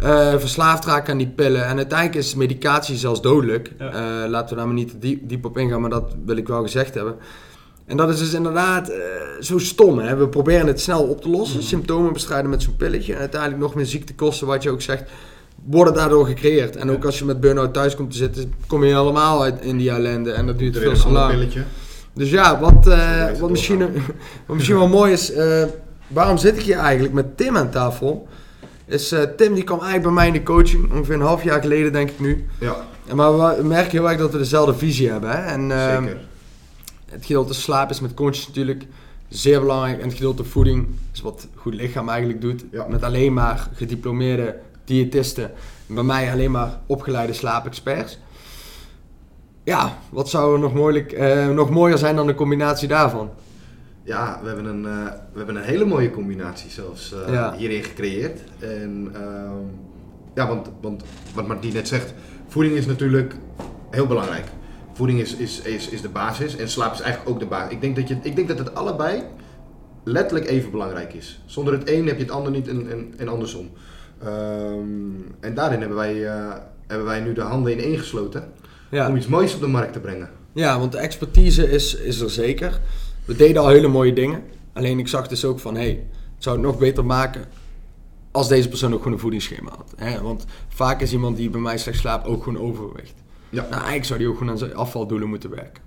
Ja. 0.00 0.32
eh, 0.32 0.38
verslaafd 0.38 0.84
raken 0.84 1.12
aan 1.12 1.18
die 1.18 1.28
pillen. 1.28 1.66
En 1.66 1.76
uiteindelijk 1.76 2.18
is 2.18 2.34
medicatie 2.34 2.96
zelfs 2.96 3.22
dodelijk. 3.22 3.72
Ja. 3.78 3.88
Eh, 4.24 4.30
laten 4.30 4.48
we 4.48 4.54
daar 4.56 4.64
maar 4.66 4.74
niet 4.74 4.94
diep, 4.98 5.28
diep 5.28 5.44
op 5.44 5.58
ingaan, 5.58 5.80
maar 5.80 5.90
dat 5.90 6.14
wil 6.24 6.36
ik 6.36 6.48
wel 6.48 6.62
gezegd 6.62 6.94
hebben. 6.94 7.14
En 7.86 7.96
dat 7.96 8.08
is 8.08 8.18
dus 8.18 8.32
inderdaad 8.34 8.88
eh, 8.88 8.96
zo 9.40 9.58
stom. 9.58 9.98
Hè? 9.98 10.16
We 10.16 10.28
proberen 10.28 10.66
het 10.66 10.80
snel 10.80 11.02
op 11.02 11.22
te 11.22 11.28
lossen, 11.28 11.58
Mhm. 11.58 11.66
symptomen 11.66 12.12
bestrijden 12.12 12.50
met 12.50 12.62
zo'n 12.62 12.76
pilletje. 12.76 13.12
En 13.14 13.18
uiteindelijk 13.18 13.60
nog 13.62 13.74
meer 13.74 13.86
ziektekosten, 13.86 14.46
wat 14.46 14.62
je 14.62 14.70
ook 14.70 14.82
zegt, 14.82 15.02
worden 15.64 15.94
daardoor 15.94 16.26
gecreëerd. 16.26 16.76
En 16.76 16.86
Ja. 16.88 16.92
ook 16.92 17.04
als 17.04 17.18
je 17.18 17.24
met 17.24 17.40
burn-out 17.40 17.72
thuis 17.74 17.94
komt 17.96 18.10
te 18.10 18.16
zitten, 18.16 18.52
kom 18.66 18.84
je 18.84 18.94
helemaal 18.96 19.42
uit 19.42 19.60
in 19.60 19.76
die 19.76 19.90
ellende. 19.90 20.30
En 20.32 20.46
dat 20.46 20.58
duurt 20.58 20.78
veel 20.78 20.92
te 20.94 21.08
lang. 21.10 21.30
pilletje. 21.30 21.62
Dus 22.14 22.30
ja, 22.30 22.60
wat, 22.60 22.86
eh, 22.86 23.30
wat, 23.38 23.50
misschien, 23.50 23.78
wat 24.46 24.56
misschien 24.56 24.76
wel 24.76 24.88
mooi 24.88 25.12
is, 25.12 25.32
eh, 25.32 25.64
waarom 26.06 26.36
zit 26.36 26.56
ik 26.56 26.62
hier 26.62 26.76
eigenlijk 26.76 27.14
met 27.14 27.36
Tim 27.36 27.56
aan 27.56 27.70
tafel? 27.70 28.28
Is 28.86 29.12
eh, 29.12 29.22
Tim 29.22 29.54
die 29.54 29.64
kwam 29.64 29.78
eigenlijk 29.80 30.06
bij 30.06 30.14
mij 30.14 30.26
in 30.26 30.32
de 30.32 30.42
coaching, 30.42 30.92
ongeveer 30.92 31.14
een 31.14 31.20
half 31.20 31.42
jaar 31.42 31.60
geleden 31.60 31.92
denk 31.92 32.10
ik 32.10 32.20
nu. 32.20 32.46
Ja, 32.60 32.76
En 33.06 33.16
maar 33.16 33.56
we 33.56 33.62
merken 33.62 33.90
heel 33.90 34.08
erg 34.08 34.18
dat 34.18 34.32
we 34.32 34.38
dezelfde 34.38 34.74
visie 34.74 35.10
hebben. 35.10 35.30
Hè? 35.30 35.36
En, 35.36 35.70
ehm, 35.70 36.04
zeker. 36.04 36.20
het 37.10 37.26
gedeelte 37.26 37.54
slaap 37.54 37.90
is 37.90 38.00
met 38.00 38.14
coaches 38.14 38.46
natuurlijk 38.46 38.86
zeer 39.28 39.60
belangrijk. 39.60 39.98
En 39.98 40.04
het 40.04 40.14
gedeelte 40.14 40.44
voeding 40.44 40.86
is 41.12 41.20
wat 41.20 41.46
Goed 41.54 41.74
Lichaam 41.74 42.08
eigenlijk 42.08 42.40
doet. 42.40 42.64
Ja. 42.70 42.86
Met 42.88 43.02
alleen 43.02 43.32
maar 43.32 43.68
gediplomeerde 43.74 44.56
diëtisten. 44.84 45.50
En 45.88 45.94
bij 45.94 46.04
mij 46.04 46.32
alleen 46.32 46.50
maar 46.50 46.80
opgeleide 46.86 47.32
slaapexperts. 47.32 48.18
Ja, 49.64 49.98
wat 50.10 50.28
zou 50.28 50.52
er 50.54 50.58
nog, 50.58 50.74
moeilijk, 50.74 51.12
eh, 51.12 51.48
nog 51.48 51.70
mooier 51.70 51.98
zijn 51.98 52.16
dan 52.16 52.26
de 52.26 52.34
combinatie 52.34 52.88
daarvan? 52.88 53.30
Ja, 54.02 54.38
we 54.42 54.46
hebben 54.46 54.64
een, 54.64 54.86
eh, 54.86 55.12
we 55.32 55.36
hebben 55.38 55.56
een 55.56 55.62
hele 55.62 55.84
mooie 55.84 56.10
combinatie 56.10 56.70
zelfs 56.70 57.12
eh, 57.12 57.32
Ja. 57.32 57.54
hierin 57.56 57.82
gecreëerd. 57.82 58.40
En 58.58 59.10
ehm, 59.14 59.64
ja, 60.34 60.48
want, 60.48 60.70
want 60.80 61.04
wat 61.34 61.46
Martien 61.46 61.72
net 61.72 61.88
zegt, 61.88 62.14
voeding 62.48 62.74
is 62.76 62.86
natuurlijk 62.86 63.34
heel 63.90 64.06
belangrijk. 64.06 64.44
Voeding 64.92 65.20
is, 65.20 65.36
is, 65.36 65.60
is, 65.60 65.88
is 65.88 66.00
de 66.00 66.08
basis 66.08 66.56
en 66.56 66.68
slaap 66.68 66.92
is 66.92 67.00
eigenlijk 67.00 67.30
ook 67.34 67.40
de 67.40 67.46
basis. 67.46 67.72
Ik 67.72 67.80
denk 67.80 67.96
dat, 67.96 68.08
je, 68.08 68.16
ik 68.22 68.36
denk 68.36 68.48
dat 68.48 68.58
het 68.58 68.74
allebei 68.74 69.22
letterlijk 70.02 70.46
even 70.46 70.70
belangrijk 70.70 71.12
is. 71.12 71.42
Zonder 71.46 71.72
het 71.72 71.88
een 71.88 72.06
heb 72.06 72.16
je 72.16 72.22
het 72.22 72.32
ander 72.32 72.52
niet 72.52 72.68
en, 72.68 72.90
en, 72.90 73.14
en 73.16 73.28
andersom. 73.28 73.70
Ehm, 74.22 74.80
en 75.40 75.54
daarin 75.54 75.78
hebben 75.80 75.96
wij, 75.96 76.14
hebben 76.86 77.06
wij 77.06 77.20
nu 77.20 77.32
de 77.32 77.40
handen 77.40 77.72
in 77.72 77.78
één 77.78 77.98
gesloten 77.98 78.52
Ja. 78.94 79.08
om 79.08 79.16
iets 79.16 79.26
moois 79.26 79.54
op 79.54 79.60
de 79.60 79.66
markt 79.66 79.92
te 79.92 80.00
brengen. 80.00 80.30
Ja, 80.52 80.78
want 80.78 80.92
de 80.92 80.98
expertise 80.98 81.70
is, 81.70 81.94
is 81.94 82.20
er 82.20 82.30
zeker. 82.30 82.80
We 83.24 83.36
deden 83.36 83.62
al 83.62 83.68
hele 83.68 83.88
mooie 83.88 84.12
dingen. 84.12 84.42
Alleen 84.72 84.98
ik 84.98 85.08
zag 85.08 85.28
dus 85.28 85.44
ook 85.44 85.60
van, 85.60 85.74
hé, 85.74 85.80
hey, 85.80 86.06
het 86.34 86.42
zou 86.42 86.56
het 86.56 86.64
nog 86.64 86.78
beter 86.78 87.04
maken 87.04 87.44
als 88.30 88.48
deze 88.48 88.68
persoon 88.68 88.92
ook 88.92 88.98
gewoon 88.98 89.12
een 89.12 89.18
voedingsschema 89.18 89.70
had. 89.70 89.94
Hè? 89.96 90.22
Want 90.22 90.44
vaak 90.68 91.00
is 91.00 91.12
iemand 91.12 91.36
die 91.36 91.50
bij 91.50 91.60
mij 91.60 91.78
slecht 91.78 91.98
slaapt 91.98 92.26
ook 92.26 92.42
gewoon 92.42 92.62
overgewicht. 92.62 93.14
Ja. 93.50 93.62
Nou, 93.62 93.72
eigenlijk 93.74 94.04
zou 94.04 94.18
die 94.18 94.28
ook 94.28 94.36
gewoon 94.36 94.52
aan 94.52 94.58
zijn 94.58 94.74
afvaldoelen 94.74 95.28
moeten 95.28 95.50
werken. 95.50 95.82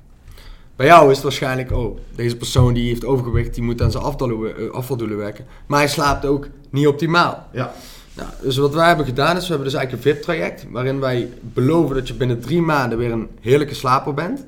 Bij 0.76 0.86
jou 0.86 1.08
is 1.10 1.16
het 1.16 1.24
waarschijnlijk, 1.24 1.72
oh, 1.72 1.98
deze 2.16 2.38
persoon 2.38 2.74
die 2.74 2.88
heeft 2.88 3.06
overgewicht, 3.06 3.54
die 3.54 3.64
moet 3.64 3.82
aan 3.82 3.92
zijn 3.92 4.04
afvaldoelen, 4.04 4.58
eh, 4.58 4.70
afvaldoelen 4.70 5.18
werken. 5.18 5.46
Maar 5.66 5.80
hij 5.80 5.88
slaapt 5.88 6.26
ook 6.26 6.48
niet 6.70 6.88
optimaal. 6.88 7.48
Ja, 7.52 7.74
Nou, 8.18 8.30
dus 8.42 8.58
wat 8.58 8.74
wij 8.74 8.88
hebben 8.88 9.06
gedaan 9.06 9.36
is, 9.36 9.42
we 9.42 9.48
hebben 9.54 9.66
dus 9.72 9.74
eigenlijk 9.74 10.06
een 10.06 10.14
VIP-traject 10.14 10.66
waarin 10.72 11.00
wij 11.00 11.30
beloven 11.42 11.96
dat 11.96 12.08
je 12.08 12.14
binnen 12.14 12.40
drie 12.40 12.62
maanden 12.62 12.98
weer 12.98 13.12
een 13.12 13.30
heerlijke 13.42 13.76
slaper 13.76 14.14
bent. 14.14 14.46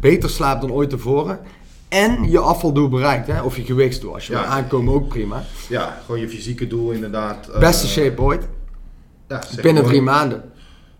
Beter 0.00 0.30
slaapt 0.30 0.60
dan 0.60 0.72
ooit 0.72 0.90
tevoren. 0.90 1.38
En 1.88 2.30
je 2.30 2.38
afvaldoel 2.38 2.88
bereikt, 2.88 3.26
hè? 3.26 3.42
of 3.42 3.56
je 3.56 3.64
gewichtsdoel. 3.64 4.14
Als 4.14 4.26
je 4.26 4.32
Ja. 4.32 4.40
wil 4.40 4.48
aankomen, 4.48 4.94
ook 4.94 5.08
prima. 5.08 5.42
ja, 5.68 6.00
gewoon 6.04 6.20
je 6.20 6.28
fysieke 6.28 6.66
doel 6.66 6.90
inderdaad. 6.90 7.48
eh, 7.48 7.58
Beste 7.60 7.86
shape 7.86 8.20
ooit, 8.22 8.48
ja, 9.28 9.42
binnen 9.62 9.84
drie 9.84 10.02
maanden. 10.02 10.42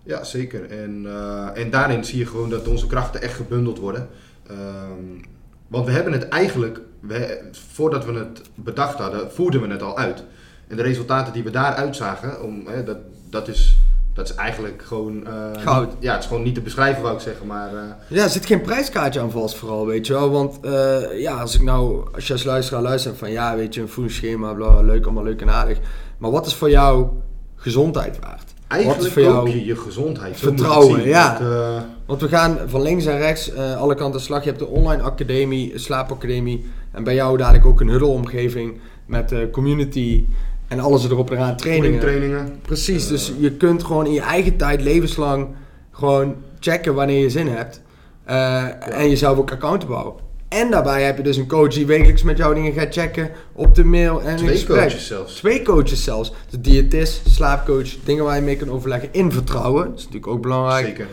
Ja, 0.02 0.24
zeker. 0.24 0.70
En, 0.70 1.02
eh, 1.06 1.62
en 1.62 1.70
daarin 1.70 2.04
zie 2.04 2.18
je 2.18 2.26
gewoon 2.26 2.50
dat 2.50 2.68
onze 2.68 2.86
krachten 2.86 3.22
echt 3.22 3.34
gebundeld 3.34 3.78
worden. 3.78 4.08
Ehm, 4.46 5.26
want 5.68 5.86
we 5.86 5.92
hebben 5.92 6.12
het 6.12 6.28
eigenlijk, 6.28 6.80
we, 7.00 7.40
voordat 7.72 8.04
we 8.04 8.12
het 8.12 8.42
bedacht 8.54 8.98
hadden, 8.98 9.32
voerden 9.32 9.60
we 9.60 9.68
het 9.68 9.82
al 9.82 9.96
uit. 9.98 10.24
En 10.68 10.76
de 10.76 10.82
resultaten 10.82 11.32
die 11.32 11.42
we 11.42 11.50
daaruit 11.50 11.96
zagen, 11.96 12.42
om, 12.42 12.62
hè, 12.66 12.84
dat, 12.84 12.96
dat, 13.30 13.48
is, 13.48 13.78
dat 14.14 14.28
is 14.28 14.34
eigenlijk 14.34 14.82
gewoon... 14.86 15.26
eh, 15.26 15.62
Goud. 15.62 15.92
ja, 15.98 16.12
het 16.12 16.22
is 16.22 16.28
gewoon 16.28 16.42
niet 16.42 16.54
te 16.54 16.60
beschrijven, 16.60 17.02
wou 17.02 17.14
ik 17.14 17.20
zeggen. 17.20 17.46
Maar 17.46 17.68
eh, 17.74 17.82
Ja, 18.08 18.22
er 18.22 18.30
zit 18.30 18.46
geen 18.46 18.60
prijskaartje 18.60 19.20
aan 19.20 19.30
vast 19.30 19.56
vooral, 19.56 19.86
weet 19.86 20.06
je 20.06 20.12
wel. 20.12 20.30
Want 20.30 20.60
eh, 20.60 21.20
ja, 21.20 21.40
als 21.40 21.54
ik 21.54 21.62
nou, 21.62 22.08
als 22.14 22.26
je 22.26 22.32
als 22.32 22.44
luisteraar 22.44 22.82
luistert 22.82 23.18
van 23.18 23.30
ja, 23.30 23.56
weet 23.56 23.74
je, 23.74 23.80
een 23.80 23.88
voedingsschema, 23.88 24.52
bla, 24.52 24.80
leuk, 24.80 25.04
allemaal 25.04 25.24
leuk 25.24 25.40
en 25.40 25.50
aardig. 25.50 25.78
Maar 26.18 26.30
wat 26.30 26.46
is 26.46 26.54
voor 26.54 26.70
jou 26.70 27.06
gezondheid 27.54 28.18
waard? 28.20 28.56
wat 28.68 28.78
is 28.78 28.84
eigenlijk 28.84 29.12
voor 29.12 29.22
jou 29.22 29.50
je 29.50 29.64
je 29.64 29.76
gezondheid. 29.76 30.38
Vertrouwen, 30.38 31.00
zien. 31.00 31.08
ja. 31.08 31.38
Dat, 31.38 31.84
Want 32.06 32.20
we 32.20 32.28
gaan 32.28 32.58
van 32.66 32.82
links 32.82 33.06
en 33.06 33.18
rechts 33.18 33.54
alle 33.54 33.94
kanten 33.94 34.20
slag. 34.20 34.42
Je 34.42 34.48
hebt 34.48 34.58
de 34.60 34.66
online 34.66 35.02
academie, 35.02 35.78
slaapacademie. 35.78 36.64
En 36.90 37.04
bij 37.04 37.14
jou 37.14 37.36
dadelijk 37.36 37.66
ook 37.66 37.80
een 37.80 37.88
huddle-omgeving 37.88 38.80
met 39.08 39.32
eh, 39.32 39.50
community 39.52 40.24
en 40.68 40.80
alles 40.80 41.04
erop 41.04 41.30
eraan. 41.30 41.56
Trainingen. 41.56 42.00
voedingtrainingen. 42.00 42.58
Precies, 42.62 43.04
Eh, 43.04 43.10
dus 43.10 43.32
je 43.38 43.52
kunt 43.52 43.84
gewoon 43.84 44.06
in 44.06 44.12
je 44.12 44.20
eigen 44.20 44.56
tijd 44.56 44.80
levenslang 44.82 45.48
gewoon 45.92 46.34
checken 46.60 46.94
wanneer 46.94 47.18
je 47.20 47.30
zin 47.30 47.48
hebt. 47.48 47.80
Eh, 48.24 48.64
En 48.98 49.08
jezelf 49.08 49.38
ook 49.38 49.50
account 49.52 49.86
bouwen. 49.88 50.14
En 50.48 50.70
daarbij 50.70 51.02
heb 51.02 51.16
je 51.16 51.22
dus 51.22 51.36
een 51.36 51.46
coach 51.46 51.72
die 51.74 51.86
wekelijks 51.86 52.22
met 52.22 52.36
jou 52.38 52.54
dingen 52.54 52.72
gaat 52.72 52.92
checken 52.94 53.30
op 53.52 53.74
de 53.74 53.84
mail 53.84 54.22
en 54.22 54.36
Twee 54.36 54.66
coaches 54.66 55.06
zelfs. 55.06 55.34
Twee 55.34 55.62
coaches 55.62 56.04
zelfs. 56.04 56.32
De 56.50 56.60
diëtist, 56.60 57.30
slaapcoach, 57.30 57.88
dingen 58.04 58.24
waar 58.24 58.36
je 58.36 58.42
mee 58.42 58.56
kan 58.56 58.70
overleggen 58.70 59.08
in 59.12 59.32
vertrouwen. 59.32 59.84
Dat 59.84 59.98
is 59.98 60.04
natuurlijk 60.04 60.32
ook 60.32 60.42
belangrijk. 60.42 60.86
Zeker. 60.86 61.06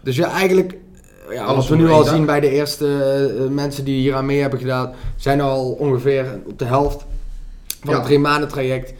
Dus 0.00 0.16
ja, 0.16 0.30
eigenlijk, 0.30 0.74
ja, 1.30 1.44
Alles 1.44 1.68
wat 1.68 1.78
we 1.78 1.84
nu 1.84 1.90
al 1.90 2.04
zien 2.04 2.26
bij 2.26 2.40
de 2.40 2.50
eerste 2.50 2.86
eh, 3.38 3.54
mensen 3.54 3.84
die 3.84 4.00
hier 4.00 4.14
aan 4.14 4.26
mee 4.26 4.40
hebben 4.40 4.58
gedaan, 4.58 4.92
zijn 5.16 5.40
al 5.40 5.70
ongeveer 5.70 6.40
op 6.46 6.58
de 6.58 6.64
helft 6.64 7.06
van 7.80 7.90
Ja. 7.90 7.96
het 7.96 8.04
drie 8.06 8.18
maanden 8.18 8.48
traject. 8.48 8.94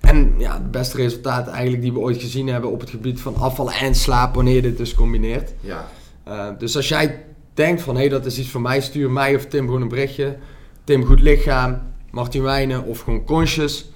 En 0.00 0.34
ja, 0.38 0.58
de 0.58 0.68
beste 0.68 0.96
resultaten 0.96 1.52
eigenlijk 1.52 1.82
die 1.82 1.92
we 1.92 1.98
ooit 1.98 2.20
gezien 2.20 2.46
hebben 2.46 2.70
op 2.70 2.80
het 2.80 2.90
gebied 2.90 3.20
van 3.20 3.36
afvallen 3.36 3.72
en 3.74 3.94
slaap, 3.94 4.34
wanneer 4.34 4.54
je 4.54 4.62
dit 4.62 4.76
dus 4.76 4.94
combineert. 4.94 5.52
Ja. 5.60 5.88
Eh, 6.24 6.48
dus 6.58 6.76
als 6.76 6.88
jij 6.88 7.24
denkt 7.54 7.82
van, 7.82 7.94
hé, 7.94 8.00
hey, 8.00 8.10
dat 8.10 8.26
is 8.26 8.38
iets 8.38 8.48
voor 8.50 8.60
mij, 8.60 8.80
stuur 8.80 9.10
mij 9.10 9.34
of 9.34 9.46
Tim 9.46 9.64
gewoon 9.66 9.82
een 9.82 9.88
berichtje. 9.88 10.36
Tim 10.84 11.04
Goed 11.04 11.20
Lichaam, 11.20 11.82
Martin 12.10 12.42
Wijnen 12.42 12.84
of 12.84 13.00
gewoon 13.00 13.24
Conscious. 13.24 13.90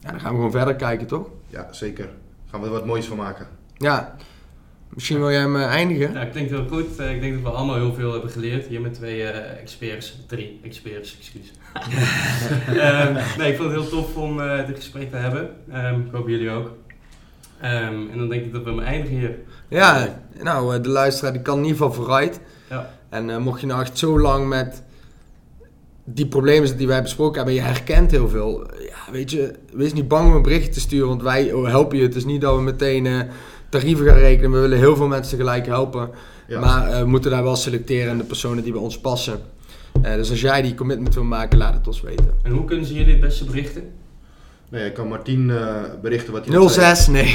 Ja, 0.00 0.10
dan 0.10 0.20
gaan 0.20 0.30
we 0.30 0.36
gewoon 0.36 0.50
verder 0.50 0.74
kijken, 0.76 1.06
toch? 1.06 1.26
ja, 1.48 1.68
zeker. 1.70 2.08
Gaan 2.50 2.60
we 2.60 2.66
er 2.66 2.72
wat 2.72 2.86
moois 2.86 3.06
van 3.06 3.16
maken. 3.16 3.46
Ja, 3.76 4.16
misschien 4.94 5.18
wil 5.18 5.30
jij 5.30 5.40
hem 5.40 5.56
eh, 5.56 5.66
eindigen? 5.66 6.12
Ja, 6.12 6.24
klinkt 6.24 6.50
heel 6.50 6.66
goed. 6.68 6.96
Eh, 6.96 7.14
ik 7.14 7.20
denk 7.20 7.34
dat 7.34 7.42
we 7.42 7.58
allemaal 7.58 7.76
heel 7.76 7.94
veel 7.94 8.12
hebben 8.12 8.30
geleerd. 8.30 8.66
Hier 8.66 8.80
met 8.80 8.94
twee 8.94 9.22
eh, 9.22 9.60
experts. 9.60 10.16
Drie 10.26 10.60
experts, 10.64 11.16
excuus. 11.18 11.52
Ehm, 12.78 13.14
nee, 13.38 13.50
ik 13.50 13.56
vond 13.56 13.72
het 13.72 13.80
heel 13.80 13.88
tof 13.88 14.16
om 14.16 14.40
eh 14.40 14.66
dit 14.66 14.76
gesprek 14.76 15.10
te 15.10 15.16
hebben. 15.16 15.50
Ehm, 15.70 16.00
ik 16.00 16.12
hoop 16.12 16.28
jullie 16.28 16.50
ook. 16.50 16.70
Ehm, 17.62 18.10
en 18.10 18.18
dan 18.18 18.28
denk 18.28 18.44
ik 18.44 18.52
dat 18.52 18.62
we 18.62 18.70
hem 18.70 18.80
eindigen 18.80 19.18
hier. 19.18 19.38
Ja, 19.68 20.20
nou, 20.42 20.76
eh, 20.76 20.82
de 20.82 20.88
luisteraar 20.88 21.32
die 21.32 21.42
kan 21.42 21.58
in 21.58 21.64
ieder 21.64 21.76
geval 21.76 21.92
vooruit. 21.92 22.40
Ja. 22.70 22.90
En 23.08 23.30
eh, 23.30 23.36
mocht 23.36 23.60
je 23.60 23.66
nou 23.66 23.80
echt 23.80 23.98
zo 23.98 24.20
lang 24.20 24.48
met 24.48 24.82
die 26.04 26.26
problemen 26.26 26.60
zitten 26.60 26.78
die 26.78 26.86
wij 26.86 27.02
besproken 27.02 27.36
hebben, 27.36 27.54
en 27.54 27.60
je 27.60 27.66
herkent 27.66 28.10
heel 28.10 28.28
veel. 28.28 28.66
Ja, 28.80 29.12
weet 29.12 29.30
je, 29.30 29.54
wees 29.72 29.92
niet 29.92 30.08
bang 30.08 30.28
om 30.28 30.34
een 30.34 30.42
berichtje 30.42 30.72
te 30.72 30.80
sturen, 30.80 31.08
want 31.08 31.22
wij 31.22 31.52
oh, 31.52 31.68
helpen 31.68 31.98
je. 31.98 32.02
Het 32.02 32.14
is 32.14 32.24
niet 32.24 32.40
dat 32.40 32.56
we 32.56 32.62
meteen 32.62 33.06
eh, 33.06 33.20
tarieven 33.72 34.06
gaan 34.06 34.16
rekenen. 34.18 34.52
We 34.52 34.58
willen 34.58 34.78
heel 34.78 34.96
veel 34.96 35.06
mensen 35.08 35.36
tegelijk 35.38 35.66
helpen. 35.66 36.10
Ja. 36.48 36.60
Maar 36.60 36.88
eh, 36.90 36.98
we 36.98 37.06
moeten 37.06 37.30
daar 37.30 37.42
wel 37.42 37.56
selecteren 37.56 38.10
en 38.10 38.18
de 38.18 38.24
personen 38.24 38.62
die 38.62 38.72
bij 38.72 38.80
ons 38.80 38.98
passen. 39.00 39.40
Eh, 40.02 40.14
dus 40.14 40.30
als 40.30 40.40
jij 40.40 40.62
die 40.62 40.74
commitment 40.74 41.14
wil 41.14 41.24
maken, 41.24 41.58
laat 41.58 41.74
het 41.74 41.86
ons 41.86 42.00
weten. 42.00 42.30
En 42.42 42.52
hoe 42.52 42.64
kunnen 42.64 42.86
ze 42.86 42.94
jullie 42.94 43.12
het 43.12 43.20
beste 43.20 43.44
berichten? 43.44 43.82
Nee, 44.68 44.86
ik 44.86 44.94
kan 44.94 45.08
Martien 45.08 45.50
eh, 45.50 45.66
berichten 46.02 46.32
wat 46.32 46.46
hij 46.46 46.58
net 46.58 46.70
zei. 46.70 46.96
06, 46.96 47.06
nee. 47.06 47.24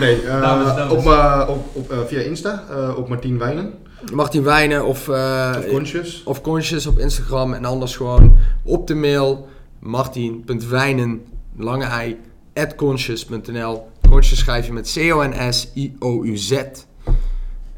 Nee, 0.00 0.22
eh, 0.22 0.40
Dames, 0.40 0.74
dames. 0.76 0.92
Op, 0.92 1.06
eh, 1.06 1.44
op, 1.48 1.66
op, 1.72 1.90
eh, 1.90 1.98
via 2.06 2.20
Insta, 2.20 2.64
eh, 2.70 2.96
op 2.96 3.08
Martien 3.08 3.38
Wijnen. 3.38 3.72
Martin 4.12 4.42
Wijnen 4.42 4.84
of, 4.86 5.08
eh, 5.08 5.54
Of 5.58 5.66
Conscious. 5.66 6.22
of 6.24 6.40
Conscious 6.40 6.86
op 6.86 6.98
Instagram. 6.98 7.52
En 7.54 7.64
anders 7.64 7.96
gewoon 7.96 8.36
op 8.62 8.86
de 8.86 8.94
mail 8.94 9.48
martin.wijnen, 9.78 11.24
lange 11.56 11.84
ei, 11.84 12.16
at 12.54 12.74
conscious.nl. 12.74 13.88
Conscious 14.08 14.38
schrijf 14.38 14.66
je 14.66 14.72
met 14.72 14.92
C-O-N-S-I-O-U-Z. 14.92 16.52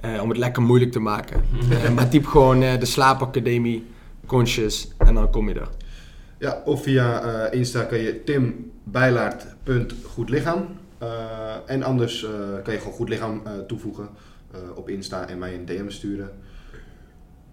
Eh, 0.00 0.22
om 0.22 0.28
het 0.28 0.38
lekker 0.38 0.62
moeilijk 0.62 0.92
te 0.92 1.00
maken. 1.00 1.42
Eh, 1.70 1.90
maar 1.90 2.08
typ 2.08 2.26
gewoon 2.26 2.62
eh, 2.62 2.78
de 2.78 2.86
slaapacademie, 2.86 3.86
Conscious 4.26 4.88
en 4.98 5.14
dan 5.14 5.30
kom 5.30 5.48
je 5.48 5.54
er. 5.54 5.68
Ja, 6.38 6.62
of 6.64 6.82
via 6.82 7.22
eh, 7.22 7.58
Insta 7.58 7.82
kan 7.82 7.98
je 7.98 8.24
timbijlaard.goedlichaam. 8.24 10.66
Eh 10.98 11.06
en 11.66 11.82
anders 11.82 12.24
eh, 12.24 12.30
kan 12.62 12.72
je 12.72 12.78
gewoon 12.78 12.94
goed 12.94 13.08
lichaam 13.08 13.40
eh, 13.44 13.52
toevoegen 13.66 14.08
eh, 14.52 14.58
op 14.74 14.88
Insta 14.88 15.28
en 15.28 15.38
mij 15.38 15.54
een 15.54 15.66
DM 15.66 15.88
sturen. 15.88 16.30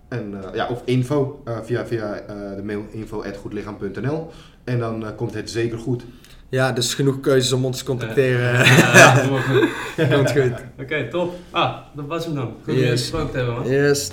En, 0.08 0.44
eh, 0.44 0.50
ja, 0.56 0.68
of 0.68 0.82
info 0.86 1.42
eh, 1.46 1.58
via, 1.64 1.86
via 1.86 2.14
eh, 2.14 2.56
de 2.56 2.64
mail 2.64 2.86
info.goedlichaam.nl. 2.92 4.30
En 4.64 4.80
dan 4.80 5.06
eh, 5.06 5.16
komt 5.16 5.34
het 5.34 5.50
zeker 5.50 5.78
goed. 5.78 6.06
Ja, 6.50 6.72
dus 6.72 6.94
genoeg 6.94 7.20
keuzes 7.20 7.52
om 7.52 7.66
ons 7.66 7.78
te 7.78 7.84
contacteren. 7.86 8.54
Ja, 8.66 9.16
goed. 9.16 9.70
Komt 10.14 10.32
goed. 10.32 10.54
Oké, 10.80 11.08
top. 11.10 11.36
Ah, 11.52 11.76
dat 11.96 12.06
was 12.08 12.26
hem 12.26 12.36
dan. 12.36 12.54
Goed 12.64 12.76
Yes. 12.76 12.90
gesproken 12.90 13.32
te 13.32 13.38
hebben, 13.38 13.56
man. 13.56 13.68
Yes. 13.70 14.10